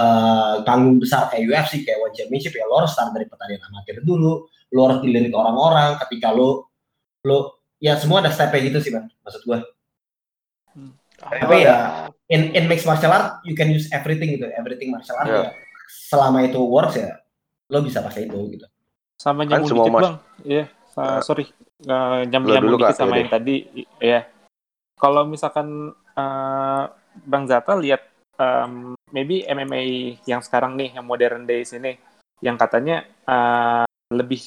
uh, 0.00 0.64
besar 0.96 1.28
kayak 1.28 1.44
UFC, 1.44 1.84
kayak 1.84 2.00
One 2.00 2.16
Championship 2.16 2.56
ya, 2.56 2.64
lu 2.64 2.80
harus 2.80 2.96
start 2.96 3.12
dari 3.12 3.28
pertandingan 3.28 3.68
amatir 3.76 4.00
dulu, 4.00 4.48
lu 4.72 4.80
harus 4.88 5.04
dilirik 5.04 5.36
orang-orang 5.36 6.00
ketika 6.08 6.32
lu, 6.32 6.64
lu 7.28 7.55
ya 7.82 7.98
semua 8.00 8.24
ada 8.24 8.32
stepnya 8.32 8.72
gitu 8.72 8.78
sih 8.80 8.92
man, 8.94 9.08
maksud 9.24 9.42
gua. 9.44 9.60
Hmm. 10.72 10.92
Tapi 11.16 11.64
ya 11.64 12.08
in 12.26 12.54
in 12.54 12.64
mixed 12.66 12.86
martial 12.86 13.14
art 13.14 13.42
you 13.46 13.54
can 13.54 13.70
use 13.70 13.86
everything 13.94 14.34
gitu 14.34 14.50
everything 14.58 14.90
martial 14.90 15.14
art 15.18 15.30
yeah. 15.30 15.44
ya 15.46 15.50
selama 16.10 16.42
itu 16.42 16.58
works 16.58 16.98
ya 16.98 17.22
lo 17.70 17.82
bisa 17.82 18.02
pakai 18.02 18.26
itu 18.26 18.38
gitu 18.58 18.66
sama 19.18 19.46
kan 19.46 19.62
nyambung 19.62 19.70
kan 19.70 19.78
dikit 19.78 19.92
mas... 19.94 20.02
bang 20.02 20.16
iya 20.42 20.56
yeah. 20.66 20.66
uh, 20.98 21.20
sorry 21.22 21.46
uh, 21.86 22.26
nyambung 22.26 22.50
nyambung 22.58 22.80
dikit 22.82 22.98
sama 22.98 23.14
yang 23.22 23.30
tadi 23.30 23.56
ya 23.72 23.86
yeah. 24.02 24.22
kalau 24.98 25.22
misalkan 25.26 25.94
uh, 26.18 26.84
bang 27.22 27.44
Zata 27.46 27.78
lihat 27.78 28.02
um, 28.38 28.98
maybe 29.14 29.46
MMA 29.46 30.18
yang 30.26 30.42
sekarang 30.42 30.74
nih 30.74 30.98
yang 30.98 31.06
modern 31.06 31.46
days 31.46 31.70
ini 31.72 31.94
yang 32.42 32.58
katanya 32.58 33.06
uh, 33.24 33.86
lebih 34.10 34.42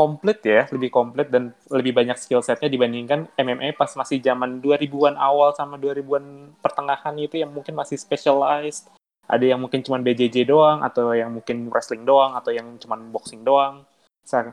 komplit 0.00 0.40
ya, 0.40 0.64
lebih 0.72 0.88
komplit 0.88 1.28
dan 1.28 1.52
lebih 1.68 1.92
banyak 1.92 2.16
skill 2.16 2.40
setnya 2.40 2.72
dibandingkan 2.72 3.28
MMA 3.36 3.76
pas 3.76 3.92
masih 3.92 4.16
zaman 4.24 4.64
2000-an 4.64 5.20
awal 5.20 5.52
sama 5.52 5.76
2000-an 5.76 6.56
pertengahan 6.64 7.12
itu 7.20 7.36
yang 7.36 7.52
mungkin 7.52 7.76
masih 7.76 8.00
specialized. 8.00 8.88
Ada 9.28 9.52
yang 9.52 9.60
mungkin 9.60 9.84
cuma 9.84 10.00
BJJ 10.00 10.48
doang, 10.48 10.80
atau 10.80 11.12
yang 11.12 11.36
mungkin 11.36 11.68
wrestling 11.68 12.08
doang, 12.08 12.32
atau 12.32 12.48
yang 12.50 12.80
cuma 12.80 12.96
boxing 12.96 13.44
doang. 13.44 13.84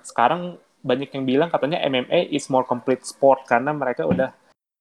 Sekarang 0.04 0.60
banyak 0.84 1.10
yang 1.16 1.24
bilang 1.24 1.50
katanya 1.50 1.80
MMA 1.88 2.30
is 2.36 2.52
more 2.52 2.68
complete 2.68 3.08
sport 3.08 3.48
karena 3.48 3.72
mereka 3.72 4.06
udah 4.06 4.30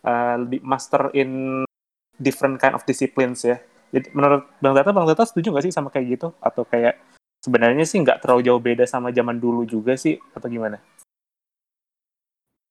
uh, 0.05 0.37
master 0.61 1.15
in 1.17 1.63
different 2.21 2.61
kind 2.61 2.77
of 2.77 2.85
disciplines 2.85 3.47
ya. 3.47 3.57
Jadi 3.95 4.13
menurut 4.13 4.45
Bang 4.59 4.75
Data, 4.75 4.91
Bang 4.93 5.07
Data 5.07 5.25
setuju 5.25 5.55
nggak 5.55 5.65
sih 5.71 5.75
sama 5.75 5.89
kayak 5.89 6.07
gitu? 6.19 6.29
Atau 6.43 6.67
kayak 6.67 6.99
sebenarnya 7.47 7.87
sih 7.87 8.03
nggak 8.03 8.19
terlalu 8.19 8.43
jauh 8.43 8.59
beda 8.59 8.83
sama 8.91 9.15
zaman 9.15 9.39
dulu 9.39 9.63
juga 9.63 9.95
sih 9.95 10.19
atau 10.35 10.51
gimana? 10.51 10.83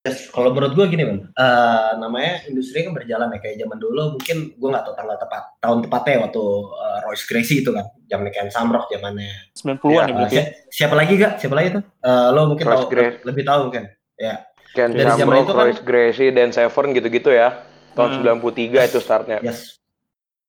Yes, 0.06 0.30
kalau 0.30 0.54
menurut 0.54 0.78
gue 0.78 0.86
gini 0.94 1.02
man, 1.02 1.20
uh, 1.34 1.98
namanya 1.98 2.46
industri 2.46 2.86
kan 2.86 2.94
berjalan 2.94 3.26
ya 3.34 3.40
kayak 3.42 3.58
zaman 3.58 3.78
dulu 3.82 4.20
mungkin 4.20 4.54
gue 4.54 4.70
nggak 4.70 4.86
tahu 4.86 4.94
tanggal 4.94 5.18
tepat 5.18 5.44
tahun 5.66 5.80
tepatnya 5.82 6.16
waktu 6.30 6.44
uh, 6.78 6.98
Royce 7.10 7.26
Gracie 7.26 7.66
itu 7.66 7.74
kan 7.74 7.90
zaman 8.06 8.30
Ken 8.30 8.54
Samrock 8.54 8.86
zamannya. 8.94 9.34
90-an 9.58 9.90
ya, 9.90 10.06
ya 10.06 10.14
berarti 10.14 10.38
uh, 10.38 10.48
siapa 10.70 10.94
lagi 10.94 11.14
gak 11.18 11.34
siapa 11.42 11.56
lagi 11.58 11.70
tuh 11.82 11.84
uh, 12.06 12.28
lo 12.36 12.54
mungkin 12.54 12.66
tahu 12.70 12.84
lebih 13.26 13.44
tahu 13.48 13.60
mungkin. 13.72 13.84
Ya. 14.22 14.46
Ken 14.78 14.94
dari 14.94 15.10
Samrock, 15.10 15.22
zaman 15.26 15.36
itu 15.42 15.54
kan, 15.56 15.58
Royce 15.66 15.82
Gracie 15.82 16.30
dan 16.30 16.50
Severn 16.54 16.94
gitu-gitu 16.94 17.34
ya. 17.34 17.66
Tahun 17.98 18.22
hmm. 18.22 18.46
93 18.46 18.90
itu 18.92 19.00
startnya. 19.02 19.40
Yes 19.42 19.82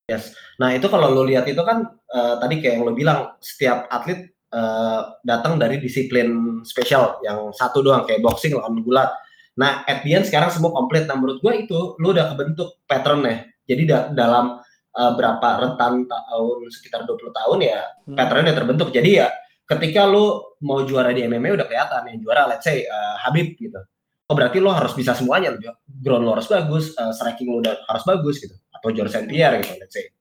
yes 0.06 0.34
nah 0.56 0.72
itu 0.72 0.86
kalau 0.88 1.12
lo 1.12 1.22
lihat 1.26 1.46
itu 1.46 1.60
kan 1.60 1.86
uh, 2.14 2.34
tadi 2.40 2.62
kayak 2.62 2.80
yang 2.80 2.84
lo 2.86 2.92
bilang 2.94 3.34
setiap 3.42 3.90
atlet 3.92 4.32
uh, 4.54 5.14
datang 5.26 5.58
dari 5.60 5.82
disiplin 5.82 6.62
spesial 6.64 7.20
yang 7.26 7.50
satu 7.52 7.82
doang 7.82 8.06
kayak 8.08 8.22
boxing 8.22 8.54
lawan 8.56 8.80
gulat 8.82 9.10
Nah, 9.56 9.88
at 9.88 10.04
the 10.04 10.12
end 10.12 10.28
sekarang 10.28 10.52
semua 10.52 10.68
komplit. 10.68 11.08
Nah, 11.08 11.16
menurut 11.16 11.40
gue 11.40 11.52
itu 11.64 11.96
lu 11.96 12.12
udah 12.12 12.36
kebentuk 12.36 12.84
patternnya. 12.84 13.48
Jadi 13.64 13.82
da 13.88 14.12
dalam 14.12 14.60
uh, 14.94 15.12
berapa 15.16 15.48
rentan 15.64 16.04
tahun 16.06 16.58
sekitar 16.70 17.08
20 17.08 17.32
tahun 17.32 17.58
ya 17.64 17.80
hmm. 17.82 18.16
patternnya 18.16 18.52
udah 18.52 18.56
terbentuk. 18.56 18.88
Jadi 18.92 19.10
ya 19.24 19.32
ketika 19.66 20.06
lu 20.06 20.44
mau 20.62 20.84
juara 20.86 21.10
di 21.10 21.26
MMA 21.26 21.56
udah 21.56 21.66
kelihatan 21.66 22.02
yang 22.12 22.18
juara 22.22 22.46
let's 22.46 22.68
say 22.68 22.84
uh, 22.86 23.16
Habib 23.26 23.56
gitu. 23.58 23.80
Oh 24.26 24.34
berarti 24.34 24.58
lo 24.58 24.74
harus 24.74 24.90
bisa 24.90 25.14
semuanya, 25.14 25.54
ground 26.02 26.26
lo 26.26 26.34
harus 26.34 26.50
bagus, 26.50 26.90
uh, 26.98 27.14
striking 27.14 27.46
lo 27.46 27.62
udah 27.62 27.78
harus 27.86 28.02
bagus 28.02 28.42
gitu, 28.42 28.58
atau 28.78 28.88
George 28.92 29.12
St. 29.12 29.28
Pierre 29.28 29.60
gitu, 29.64 29.74
let's 29.80 29.94
say. 29.94 30.12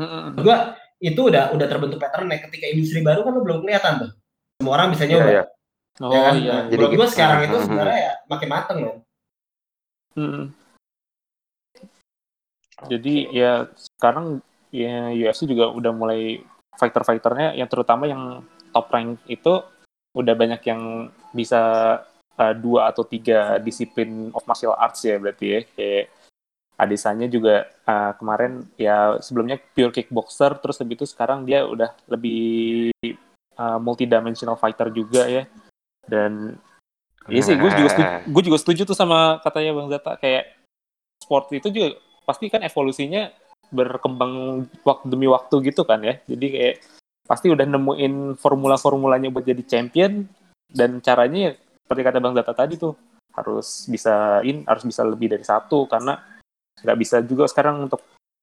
Hmm. 0.00 0.36
Gue 0.40 0.56
itu 1.00 1.20
udah 1.20 1.52
udah 1.52 1.66
terbentuk 1.68 2.00
patternnya. 2.00 2.40
Ketika 2.44 2.66
industri 2.68 3.04
baru 3.04 3.24
kan 3.24 3.32
lo 3.36 3.40
belum 3.44 3.58
kelihatan 3.64 4.08
tuh. 4.08 4.10
Semua 4.60 4.72
orang 4.80 4.92
bisa 4.92 5.04
nyoba. 5.04 5.28
Yeah, 5.28 5.32
yeah. 5.32 5.46
Ya 6.00 6.06
oh 6.06 6.12
ya 6.12 6.20
kan? 6.20 6.34
iya. 6.40 6.56
Jadi 6.72 6.84
gue 6.84 6.96
gitu. 6.96 7.12
sekarang 7.12 7.38
itu 7.44 7.56
sebenarnya 7.68 7.98
ya 8.00 8.12
makin 8.28 8.48
mateng 8.48 8.78
ya. 8.80 8.92
Hmm. 10.16 10.42
Jadi 12.88 13.14
ya 13.28 13.52
sekarang 13.76 14.40
ya 14.72 15.12
UFC 15.12 15.44
juga 15.44 15.68
udah 15.68 15.92
mulai 15.92 16.40
fighter-fighternya 16.80 17.58
yang 17.58 17.68
terutama 17.68 18.08
yang 18.08 18.40
top 18.72 18.88
rank 18.88 19.20
itu 19.28 19.60
udah 20.16 20.34
banyak 20.34 20.62
yang 20.64 21.12
bisa 21.36 21.60
uh, 22.40 22.54
dua 22.56 22.88
atau 22.88 23.04
tiga 23.04 23.60
disiplin 23.60 24.32
of 24.32 24.46
martial 24.48 24.72
arts 24.74 25.04
ya 25.04 25.20
berarti 25.20 25.46
ya 25.46 25.60
kayak 25.76 26.04
Adesanya 26.80 27.28
juga 27.28 27.68
uh, 27.84 28.16
kemarin 28.16 28.64
ya 28.80 29.20
sebelumnya 29.20 29.60
pure 29.60 29.92
kickboxer 29.92 30.56
terus 30.64 30.80
lebih 30.80 31.04
itu 31.04 31.06
sekarang 31.06 31.44
dia 31.44 31.68
udah 31.68 31.92
lebih 32.08 32.88
uh, 33.60 33.76
multidimensional 33.76 34.56
fighter 34.56 34.88
juga 34.88 35.28
ya 35.28 35.44
dan 36.08 36.56
Iya 37.28 37.42
sih, 37.44 37.54
gue 37.54 37.68
juga 37.68 37.88
setuju, 37.92 38.08
gue 38.32 38.42
juga 38.48 38.58
setuju 38.58 38.82
tuh 38.88 38.96
sama 38.96 39.38
katanya 39.44 39.76
Bang 39.76 39.92
Zata 39.92 40.16
kayak 40.16 40.56
sport 41.20 41.52
itu 41.52 41.68
juga 41.68 42.00
pasti 42.24 42.48
kan 42.48 42.64
evolusinya 42.64 43.28
berkembang 43.68 44.64
waktu 44.82 45.04
demi 45.06 45.28
waktu 45.28 45.68
gitu 45.68 45.84
kan 45.84 46.00
ya. 46.00 46.16
Jadi 46.24 46.46
kayak 46.48 46.74
pasti 47.28 47.46
udah 47.52 47.62
nemuin 47.68 48.40
formula-formulanya 48.40 49.28
buat 49.30 49.44
jadi 49.44 49.62
champion 49.62 50.26
dan 50.72 50.98
caranya 51.04 51.38
ya 51.38 51.52
seperti 51.86 52.02
kata 52.02 52.18
Bang 52.18 52.34
Zata 52.34 52.56
tadi 52.56 52.74
tuh 52.80 52.96
harus 53.30 53.86
bisa 53.86 54.42
in 54.42 54.66
harus 54.66 54.82
bisa 54.82 55.06
lebih 55.06 55.30
dari 55.30 55.46
satu 55.46 55.86
karena 55.86 56.18
nggak 56.84 56.98
bisa 56.98 57.16
juga 57.24 57.46
sekarang 57.46 57.88
untuk 57.88 58.00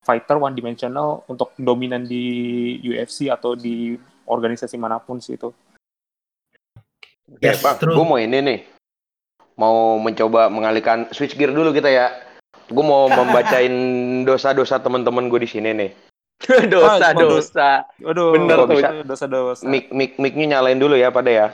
fighter 0.08 0.40
one 0.40 0.56
dimensional 0.56 1.28
untuk 1.28 1.52
dominan 1.60 2.08
di 2.08 2.80
UFC 2.80 3.28
atau 3.28 3.60
di 3.60 4.00
organisasi 4.24 4.80
mana 4.80 5.04
pun 5.04 5.20
sih 5.20 5.36
itu. 5.36 5.52
Yes, 7.44 7.60
bang, 7.60 7.76
gue 7.84 8.06
mau 8.08 8.16
ini 8.16 8.40
nih. 8.40 8.60
Mau 9.60 10.00
mencoba 10.00 10.48
mengalihkan 10.48 11.12
switch 11.12 11.36
gear 11.36 11.52
dulu 11.52 11.76
kita 11.76 11.92
ya. 11.92 12.08
Gue 12.72 12.84
mau 12.88 13.12
membacain 13.20 13.74
dosa-dosa 14.24 14.80
teman-teman 14.80 15.28
gue 15.28 15.44
di 15.44 15.50
sini 15.50 15.76
nih. 15.76 15.92
dosa-dosa. 16.72 17.84
Waduh, 18.00 18.32
bener 18.32 18.58
tuh 18.64 19.04
dosa-dosa. 19.04 19.64
Mik 19.68 19.92
mik 19.92 20.12
miknya 20.22 20.56
nyalain 20.56 20.80
dulu 20.80 20.96
ya 20.96 21.12
pada 21.12 21.28
ya. 21.28 21.48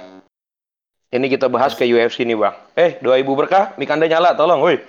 Ini 1.13 1.29
kita 1.29 1.45
bahas 1.45 1.77
ke 1.77 1.85
UFC 1.85 2.25
nih 2.25 2.37
bang. 2.37 2.55
Eh, 2.73 2.91
doa 3.01 3.21
ibu 3.21 3.37
berkah, 3.37 3.73
mik 3.77 3.89
anda 3.89 4.09
nyala, 4.09 4.33
tolong, 4.33 4.61
woi. 4.65 4.81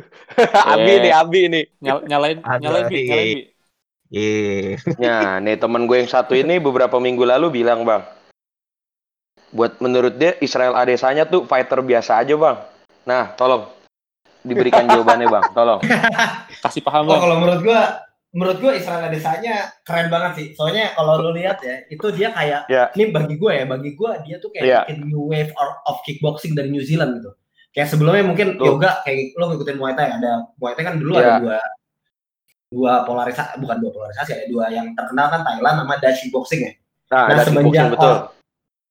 abi 0.72 0.92
nih, 1.02 1.12
Abi 1.12 1.40
nih. 1.50 1.64
Nyal 1.82 1.98
nyalain, 2.06 2.38
nyalain, 2.40 2.84
bi, 2.88 3.00
nyalain, 3.08 3.36
bi. 3.36 3.44
Iya. 4.08 4.80
Yeah. 4.96 5.36
nih 5.44 5.60
teman 5.60 5.84
gue 5.84 6.00
yang 6.00 6.08
satu 6.08 6.32
ini 6.32 6.56
beberapa 6.56 6.96
minggu 6.96 7.28
lalu 7.28 7.60
bilang 7.60 7.84
bang, 7.84 8.00
buat 9.52 9.80
menurut 9.84 10.16
dia 10.16 10.36
Israel 10.40 10.76
Adesanya 10.76 11.28
tuh 11.28 11.44
fighter 11.44 11.80
biasa 11.84 12.20
aja 12.24 12.34
bang. 12.36 12.56
Nah, 13.04 13.32
tolong 13.36 13.68
diberikan 14.44 14.88
jawabannya 14.92 15.28
bang, 15.28 15.44
tolong. 15.52 15.80
Kasih 16.64 16.80
paham 16.84 17.12
oh, 17.12 17.20
kalau 17.20 17.36
menurut 17.44 17.60
gua, 17.64 18.00
menurut 18.32 18.58
gua 18.64 18.72
Israel 18.76 19.12
Adesanya 19.12 19.72
keren 19.84 20.08
banget 20.08 20.32
sih. 20.40 20.46
Soalnya 20.56 20.96
kalau 20.96 21.20
lu 21.28 21.36
lihat 21.36 21.60
ya, 21.60 21.84
itu 21.92 22.06
dia 22.16 22.32
kayak 22.32 22.64
yeah. 22.72 22.88
ini 22.96 23.12
bagi 23.12 23.36
gua 23.36 23.52
ya, 23.56 23.64
bagi 23.68 23.92
gua 23.92 24.20
dia 24.24 24.40
tuh 24.40 24.52
kayak 24.52 24.88
yeah. 24.88 25.04
new 25.04 25.28
wave 25.28 25.52
of 25.84 26.00
kickboxing 26.04 26.56
dari 26.56 26.72
New 26.72 26.84
Zealand 26.84 27.20
gitu. 27.20 27.32
Kayak 27.78 27.94
sebelumnya 27.94 28.26
mungkin 28.26 28.58
Tuh. 28.58 28.74
yoga 28.74 29.06
kayak 29.06 29.38
lo 29.38 29.54
ngikutin 29.54 29.78
Muay 29.78 29.94
Thai 29.94 30.18
ada 30.18 30.50
Muay 30.58 30.74
Thai 30.74 30.82
kan 30.82 30.98
dulu 30.98 31.14
yeah. 31.14 31.38
ada 31.38 31.38
dua 31.38 31.58
dua 32.74 32.92
polarisasi 33.06 33.62
bukan 33.62 33.76
dua 33.78 33.90
polarisasi 33.94 34.30
ada 34.34 34.46
dua 34.50 34.66
yang 34.74 34.90
terkenal 34.98 35.30
kan 35.30 35.46
Thailand 35.46 35.86
sama 35.86 35.94
Dutch 36.02 36.26
boxing 36.34 36.60
ya. 36.66 36.72
Nah, 37.14 37.24
nah 37.30 37.46
semenjak 37.46 37.86
betul. 37.94 38.10
Oh, 38.10 38.18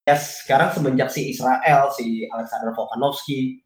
yes, 0.08 0.48
sekarang 0.48 0.72
semenjak 0.72 1.12
si 1.12 1.36
Israel, 1.36 1.92
si 1.92 2.26
Alexander 2.32 2.72
Volkanovski, 2.72 3.60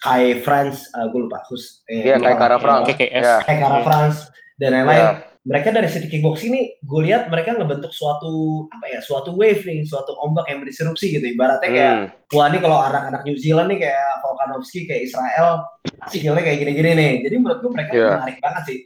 Kai 0.00 0.40
France, 0.40 0.88
uh, 0.96 1.06
gue 1.06 1.20
lupa, 1.28 1.44
khusus. 1.46 1.86
Iya, 1.86 2.16
eh, 2.16 2.20
Kai 2.24 2.34
Kara 2.34 2.56
France. 2.58 2.90
Yeah. 2.98 3.40
Kai 3.44 3.60
Kara 3.60 3.80
France, 3.84 4.32
dan 4.58 4.72
lain-lain. 4.72 5.04
Yeah. 5.04 5.35
Mereka 5.46 5.70
dari 5.70 5.86
City 5.86 6.10
Kickbox 6.10 6.42
ini, 6.42 6.74
gue 6.82 7.00
lihat 7.06 7.30
mereka 7.30 7.54
ngebentuk 7.54 7.94
suatu 7.94 8.66
apa 8.66 8.90
ya, 8.90 8.98
suatu 8.98 9.30
wave 9.38 9.62
nih, 9.62 9.86
suatu 9.86 10.18
ombak 10.18 10.50
yang 10.50 10.58
berdisrupsi 10.58 11.14
gitu. 11.14 11.22
Ibaratnya 11.22 11.70
kayak, 11.70 11.94
hmm. 11.94 12.34
wah 12.34 12.50
ini 12.50 12.58
kalau 12.58 12.78
anak-anak 12.82 13.22
New 13.22 13.38
Zealand 13.38 13.70
nih 13.70 13.86
kayak 13.86 14.10
Volkanovski, 14.26 14.90
kayak 14.90 15.06
Israel, 15.06 15.62
skillnya 16.10 16.42
kayak 16.42 16.58
gini-gini 16.66 16.90
nih. 16.98 17.12
Jadi 17.30 17.36
menurut 17.38 17.62
gue 17.62 17.70
mereka 17.70 17.92
yeah. 17.94 18.18
menarik 18.18 18.38
banget 18.42 18.62
sih. 18.66 18.78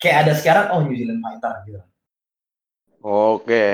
Kayak 0.00 0.16
ada 0.24 0.32
sekarang, 0.40 0.66
oh 0.72 0.80
New 0.88 0.96
Zealand 0.96 1.20
fighter 1.20 1.54
gitu. 1.68 1.80
Oke. 3.04 3.44
Okay. 3.44 3.72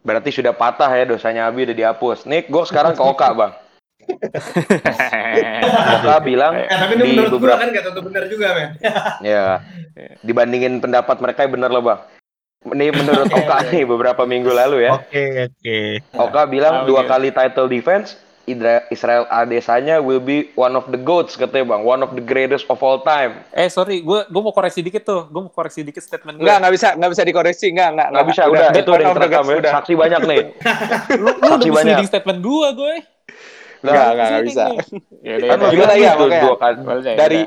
Berarti 0.00 0.30
sudah 0.34 0.56
patah 0.56 0.90
ya 0.96 1.04
dosanya 1.04 1.46
Abi 1.46 1.68
udah 1.68 1.76
dihapus. 1.76 2.24
Nih, 2.24 2.48
gue 2.48 2.64
sekarang 2.64 2.96
ke 2.96 3.02
Oka, 3.04 3.28
Bang. 3.36 3.52
Oka 6.02 6.16
bilang 6.24 6.54
ya, 6.56 6.76
tapi 6.78 6.92
ini 6.98 7.16
menurut 7.16 7.30
beberapa... 7.38 7.58
gue 7.58 7.64
kan 7.64 7.68
gak 7.74 7.84
tentu 7.90 8.00
benar 8.04 8.22
juga, 8.28 8.46
men. 8.54 8.70
ya. 9.22 9.62
Dibandingin 10.22 10.78
pendapat 10.82 11.16
mereka 11.22 11.46
benar 11.46 11.70
loh, 11.70 11.82
Bang. 11.82 12.00
Ini 12.62 12.94
menurut 12.94 13.26
Oka 13.26 13.66
nih 13.74 13.82
beberapa 13.82 14.22
minggu 14.22 14.54
lalu 14.54 14.86
ya. 14.86 14.94
Oke, 14.94 15.10
okay, 15.10 15.28
oke. 15.50 15.58
Okay. 15.58 15.88
Oka 16.14 16.42
bilang 16.46 16.86
oh, 16.86 16.94
dua 16.94 17.02
kali 17.10 17.34
title 17.34 17.66
defense, 17.66 18.14
Israel 18.90 19.26
Adesanya 19.30 20.02
will 20.02 20.18
be 20.18 20.50
one 20.58 20.74
of 20.74 20.90
the 20.90 20.98
goats 20.98 21.38
katanya 21.38 21.74
bang, 21.74 21.82
one 21.86 22.02
of 22.02 22.10
the 22.18 22.22
greatest 22.22 22.66
of 22.66 22.82
all 22.82 22.98
time. 23.02 23.38
Eh 23.54 23.70
sorry, 23.70 24.02
gue 24.02 24.26
gue 24.26 24.42
mau 24.42 24.50
koreksi 24.50 24.82
dikit 24.82 25.06
tuh, 25.06 25.30
gue 25.30 25.40
mau 25.46 25.52
koreksi 25.52 25.86
dikit 25.86 26.02
statement 26.02 26.38
gue. 26.38 26.42
Enggak, 26.42 26.58
nggak 26.58 26.72
bisa, 26.74 26.88
nggak 26.98 27.10
bisa 27.14 27.22
dikoreksi, 27.22 27.66
enggak, 27.70 27.88
enggak, 27.94 28.08
nggak 28.10 28.26
bisa, 28.26 28.42
udah, 28.50 28.66
udah 28.70 28.82
itu 28.82 28.90
udah 28.90 29.08
terekam 29.14 29.44
ya, 29.46 29.58
saksi 29.78 29.92
banyak 29.94 30.20
nih. 30.26 30.42
lu, 31.22 31.30
lu 31.38 31.48
saksi 31.54 31.70
udah 31.70 31.78
banyak. 31.78 31.96
statement 32.10 32.40
gue, 32.42 32.68
gue. 32.74 32.94
Enggak, 33.82 34.08
enggak, 34.14 34.26
enggak 34.30 34.44
bisa. 34.46 34.64
Ya, 35.22 35.34
kan 35.38 35.58
gimana 35.70 35.94
ya, 35.98 36.12
makanya. 36.18 37.14
Dari 37.18 37.40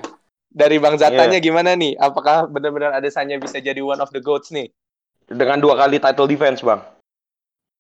dari 0.55 0.77
Bang 0.79 0.95
Zatanya 0.95 1.39
yeah. 1.39 1.43
gimana 1.43 1.71
nih? 1.75 1.99
Apakah 1.99 2.47
benar-benar 2.47 2.95
Adesanya 2.95 3.35
bisa 3.35 3.59
jadi 3.59 3.83
one 3.83 3.99
of 3.99 4.07
the 4.15 4.23
goats 4.23 4.51
nih? 4.55 4.71
Dengan 5.27 5.59
dua 5.59 5.75
kali 5.75 5.99
title 5.99 6.31
defense, 6.31 6.63
Bang. 6.63 6.79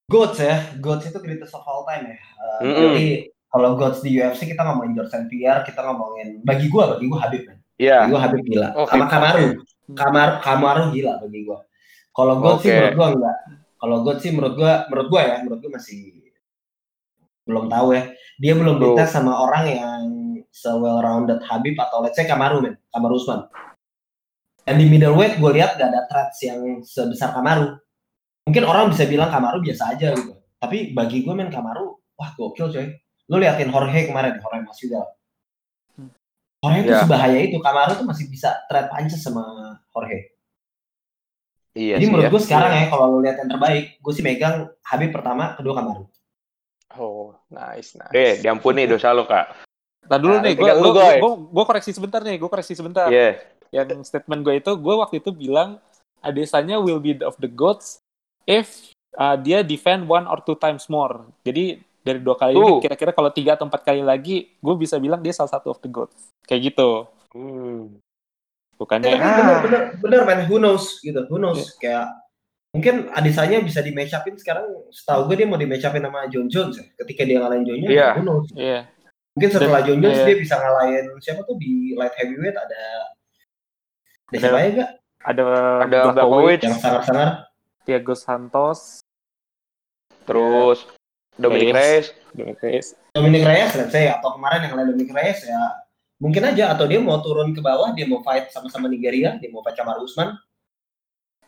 GOATS 0.05 0.37
ya, 0.37 0.57
GOATS 0.77 1.09
itu 1.09 1.17
greatest 1.17 1.53
of 1.57 1.65
all 1.65 1.81
time 1.87 2.13
ya. 2.13 2.17
Uh, 2.37 2.61
mm 2.61 2.61
-hmm. 2.61 2.77
Jadi 2.77 3.07
kalau 3.49 3.69
GOATS 3.73 3.99
di 4.05 4.11
UFC 4.21 4.41
kita 4.53 4.61
ngomongin 4.61 4.91
George 4.93 5.11
St. 5.15 5.25
Pierre, 5.31 5.65
kita 5.65 5.81
ngomongin 5.81 6.45
bagi 6.45 6.69
gua, 6.69 6.93
bagi 6.93 7.05
gua 7.09 7.19
Habib 7.25 7.41
kan. 7.49 7.57
Iya. 7.81 7.89
Yeah. 7.89 7.99
Bagi 8.05 8.11
gua 8.13 8.21
Habib 8.21 8.41
gila. 8.45 8.67
Oh, 8.77 8.85
Sama 8.85 9.05
Kamaru. 9.09 9.47
Kamar 9.97 10.29
Kamaru 10.45 10.83
gila 10.93 11.13
bagi 11.25 11.39
gua. 11.41 11.59
Kalau 12.13 12.33
GOATS 12.37 12.61
okay. 12.61 12.69
sih 12.69 12.73
menurut 12.77 12.97
gua 12.97 13.07
enggak. 13.17 13.37
Kalau 13.75 13.97
GOATS 14.05 14.21
sih 14.21 14.31
menurut 14.33 14.53
gua, 14.59 14.73
menurut 14.89 15.07
gua 15.09 15.21
ya, 15.25 15.35
menurut 15.41 15.59
gua 15.65 15.71
masih 15.81 15.99
belum 17.45 17.71
tahu 17.71 17.87
ya. 17.95 18.03
Dia 18.41 18.53
belum 18.57 18.81
dites 18.81 19.15
sama 19.15 19.31
orang 19.31 19.63
yang 19.69 20.01
se 20.51 20.69
well 20.75 20.99
rounded 20.99 21.39
Habib 21.45 21.79
atau 21.79 22.03
let's 22.03 22.19
say 22.19 22.27
Kamaru 22.27 22.59
men, 22.59 22.75
Kamaru 22.91 23.15
Usman. 23.15 23.47
Dan 24.65 24.81
di 24.81 24.89
middleweight 24.89 25.37
gue 25.37 25.51
lihat 25.61 25.77
gak 25.77 25.93
ada 25.93 26.09
threats 26.09 26.41
yang 26.41 26.81
sebesar 26.81 27.31
Kamaru 27.31 27.77
mungkin 28.45 28.63
orang 28.63 28.93
bisa 28.93 29.09
bilang 29.09 29.33
Kamaru 29.33 29.59
biasa 29.65 29.97
aja 29.97 30.13
gitu 30.13 30.37
tapi 30.61 30.93
bagi 30.93 31.25
gue 31.25 31.33
main 31.33 31.49
Kamaru 31.49 31.97
wah 32.13 32.29
gokil 32.37 32.69
coy 32.69 32.87
lu 33.25 33.35
liatin 33.41 33.73
Jorge 33.73 34.05
kemarin 34.05 34.37
Jorge 34.37 34.61
Masvidal 34.61 35.05
Jorge 36.61 36.79
itu 36.85 36.93
yeah. 36.93 37.01
sebahaya 37.01 37.39
itu 37.41 37.57
Kamaru 37.57 37.97
tuh 37.97 38.05
masih 38.05 38.29
bisa 38.29 38.53
trade 38.69 38.89
punches 38.93 39.19
sama 39.19 39.43
Jorge 39.91 40.31
Iya 41.75 41.99
Jadi 41.99 42.07
sih, 42.07 42.11
menurut 42.15 42.23
ya. 42.23 42.31
gue 42.31 42.39
sekarang 42.47 42.71
iya. 42.71 42.79
ya 42.79 42.85
kalau 42.87 43.05
lu 43.11 43.19
lihat 43.19 43.35
yang 43.35 43.51
terbaik, 43.51 43.99
gue 43.99 44.13
sih 44.15 44.23
megang 44.23 44.71
Habib 44.79 45.11
pertama, 45.11 45.59
kedua 45.59 45.75
Kamaru. 45.75 46.07
Oh, 46.95 47.35
nice, 47.51 47.95
nice. 47.99 48.13
Eh, 48.15 48.33
diampuni 48.39 48.87
dosa 48.91 49.11
lo 49.11 49.27
kak. 49.27 49.65
Nah 50.05 50.17
dulu 50.21 50.37
nah, 50.37 50.43
nih, 50.45 50.53
gue 50.53 50.69
gue 50.69 51.33
gue 51.49 51.65
koreksi 51.65 51.91
sebentar 51.91 52.21
nih, 52.21 52.37
gue 52.37 52.49
koreksi 52.49 52.77
sebentar. 52.77 53.09
Yeah. 53.09 53.41
Yang 53.73 54.07
statement 54.07 54.45
gue 54.45 54.61
itu, 54.61 54.71
gue 54.77 54.95
waktu 54.95 55.19
itu 55.19 55.33
bilang 55.33 55.81
Adesanya 56.25 56.81
will 56.81 57.01
be 57.01 57.17
of 57.21 57.37
the 57.37 57.49
goats 57.49 58.01
if 58.49 58.89
uh, 59.17 59.37
dia 59.37 59.61
defend 59.61 60.05
one 60.09 60.25
or 60.29 60.41
two 60.41 60.57
times 60.57 60.89
more. 60.89 61.25
Jadi 61.45 61.81
dari 62.05 62.21
dua 62.21 62.37
kali 62.37 62.53
uh. 62.53 62.61
ini 62.61 62.71
kira-kira 62.85 63.11
kalau 63.13 63.33
tiga 63.33 63.57
atau 63.57 63.65
empat 63.65 63.81
kali 63.81 64.05
lagi, 64.05 64.53
gue 64.61 64.75
bisa 64.77 65.01
bilang 65.01 65.21
dia 65.21 65.33
salah 65.33 65.53
satu 65.53 65.73
of 65.73 65.81
the 65.81 65.89
goats. 65.89 66.29
Kayak 66.45 66.73
gitu. 66.73 67.09
Hmm. 67.33 67.97
Bukannya. 68.75 69.09
Ya, 69.09 69.17
bener, 69.17 69.57
bener, 69.65 69.81
bener, 70.03 70.21
man. 70.27 70.39
Who 70.45 70.61
knows 70.61 70.99
gitu. 71.01 71.25
Who 71.31 71.41
knows. 71.41 71.61
Yeah. 71.61 71.77
Kayak 71.81 72.05
mungkin 72.75 73.07
Adesanya 73.15 73.63
bisa 73.63 73.79
di 73.79 73.95
match 73.95 74.11
upin 74.11 74.35
sekarang 74.35 74.67
setahu 74.91 75.31
gue 75.31 75.35
dia 75.39 75.47
mau 75.47 75.55
di 75.55 75.63
match 75.63 75.87
upin 75.87 76.03
sama 76.03 76.27
John 76.27 76.51
Jones 76.51 76.75
ya. 76.75 76.85
Ketika 76.99 77.23
dia 77.23 77.39
ngalahin 77.39 77.63
John 77.63 77.79
Jones, 77.79 77.95
yeah. 77.95 78.19
Yeah. 78.59 78.81
Mungkin 79.35 79.49
setelah 79.55 79.79
John 79.87 79.99
Jones 80.03 80.19
yeah. 80.19 80.27
dia 80.27 80.35
bisa 80.35 80.55
ngalahin 80.59 81.05
siapa 81.23 81.41
tuh 81.47 81.55
di 81.55 81.95
light 81.95 82.15
heavyweight 82.19 82.57
ada 82.59 82.83
ada 84.27 84.35
siapa 84.35 84.57
ya 84.59 84.69
gak? 84.75 84.91
Ada 85.25 85.43
ada 85.87 85.99
Blachowicz 86.11 86.63
yang 86.67 86.77
sangar-sangar. 86.77 87.29
Thiago 87.87 88.13
Santos. 88.19 88.99
Terus 90.27 90.83
yeah. 90.83 91.39
Dominic 91.39 91.71
Reyes. 91.71 92.05
Dominic 92.35 92.59
Reyes. 92.59 92.87
Dominic 93.15 93.43
Reyes, 93.47 93.71
let's 93.79 93.95
say, 93.95 94.11
atau 94.11 94.35
kemarin 94.35 94.67
yang 94.67 94.75
lain 94.75 94.91
Dominic 94.91 95.15
Reyes 95.15 95.47
ya 95.47 95.85
mungkin 96.15 96.47
aja 96.47 96.71
atau 96.71 96.87
dia 96.87 96.99
mau 97.03 97.19
turun 97.19 97.51
ke 97.51 97.59
bawah 97.59 97.91
dia 97.91 98.07
mau 98.07 98.23
fight 98.23 98.47
sama-sama 98.47 98.87
Nigeria 98.87 99.35
dia 99.35 99.51
mau 99.51 99.59
fight 99.59 99.75
sama 99.75 99.99
Usman 99.99 100.31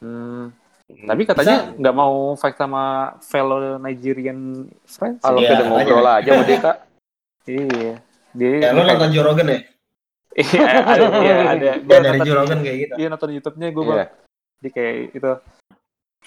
hmm. 0.03 0.51
Tapi 0.87 1.21
katanya 1.27 1.75
nggak 1.75 1.95
mau 1.95 2.31
fight 2.39 2.55
sama 2.55 3.15
fellow 3.19 3.75
Nigerian 3.75 4.71
friends. 4.87 5.19
Kalau 5.19 5.43
ya, 5.43 5.51
kita 5.51 5.63
ngobrol 5.67 6.07
aja 6.07 6.29
sama 6.31 6.45
dia 6.47 6.59
kak. 6.63 6.77
Iya. 7.47 7.95
Dia 8.35 8.59
ya, 8.59 8.69
lo 8.75 8.83
nonton 8.83 9.07
Joe 9.15 9.23
Rogan 9.23 9.47
ya? 9.47 9.59
Iya 10.35 10.67
ada 10.91 11.05
iya 11.23 11.35
ada. 11.55 11.71
Gue 11.79 11.97
dari 12.03 12.19
Joe 12.27 12.35
Rogan 12.35 12.59
kayak 12.59 12.77
gitu. 12.83 12.93
iya 12.99 13.07
nonton 13.07 13.31
YouTube-nya 13.31 13.67
gue 13.71 13.83
yeah. 13.87 14.09
di 14.59 14.69
kayak 14.69 14.95
itu. 15.15 15.31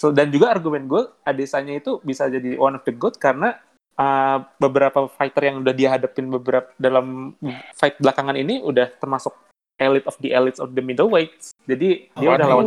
So 0.00 0.08
dan 0.16 0.32
juga 0.32 0.56
argumen 0.56 0.88
gue 0.88 1.02
Adesanya 1.28 1.76
itu 1.76 2.00
bisa 2.00 2.24
jadi 2.32 2.56
one 2.56 2.80
of 2.80 2.84
the 2.88 2.96
good 2.96 3.20
karena 3.20 3.52
uh, 4.00 4.40
beberapa 4.56 5.12
fighter 5.12 5.52
yang 5.52 5.60
udah 5.60 5.74
dia 5.76 5.92
hadapin 5.92 6.32
beberapa 6.32 6.72
dalam 6.80 7.36
fight 7.76 8.00
belakangan 8.00 8.40
ini 8.40 8.64
udah 8.64 8.88
termasuk 8.96 9.36
elite 9.76 10.08
of 10.08 10.16
the 10.24 10.32
elites 10.32 10.60
of 10.60 10.72
the 10.72 10.80
middleweight. 10.80 11.36
Jadi 11.68 12.08
dia 12.16 12.28
udah 12.32 12.48
lawan 12.48 12.66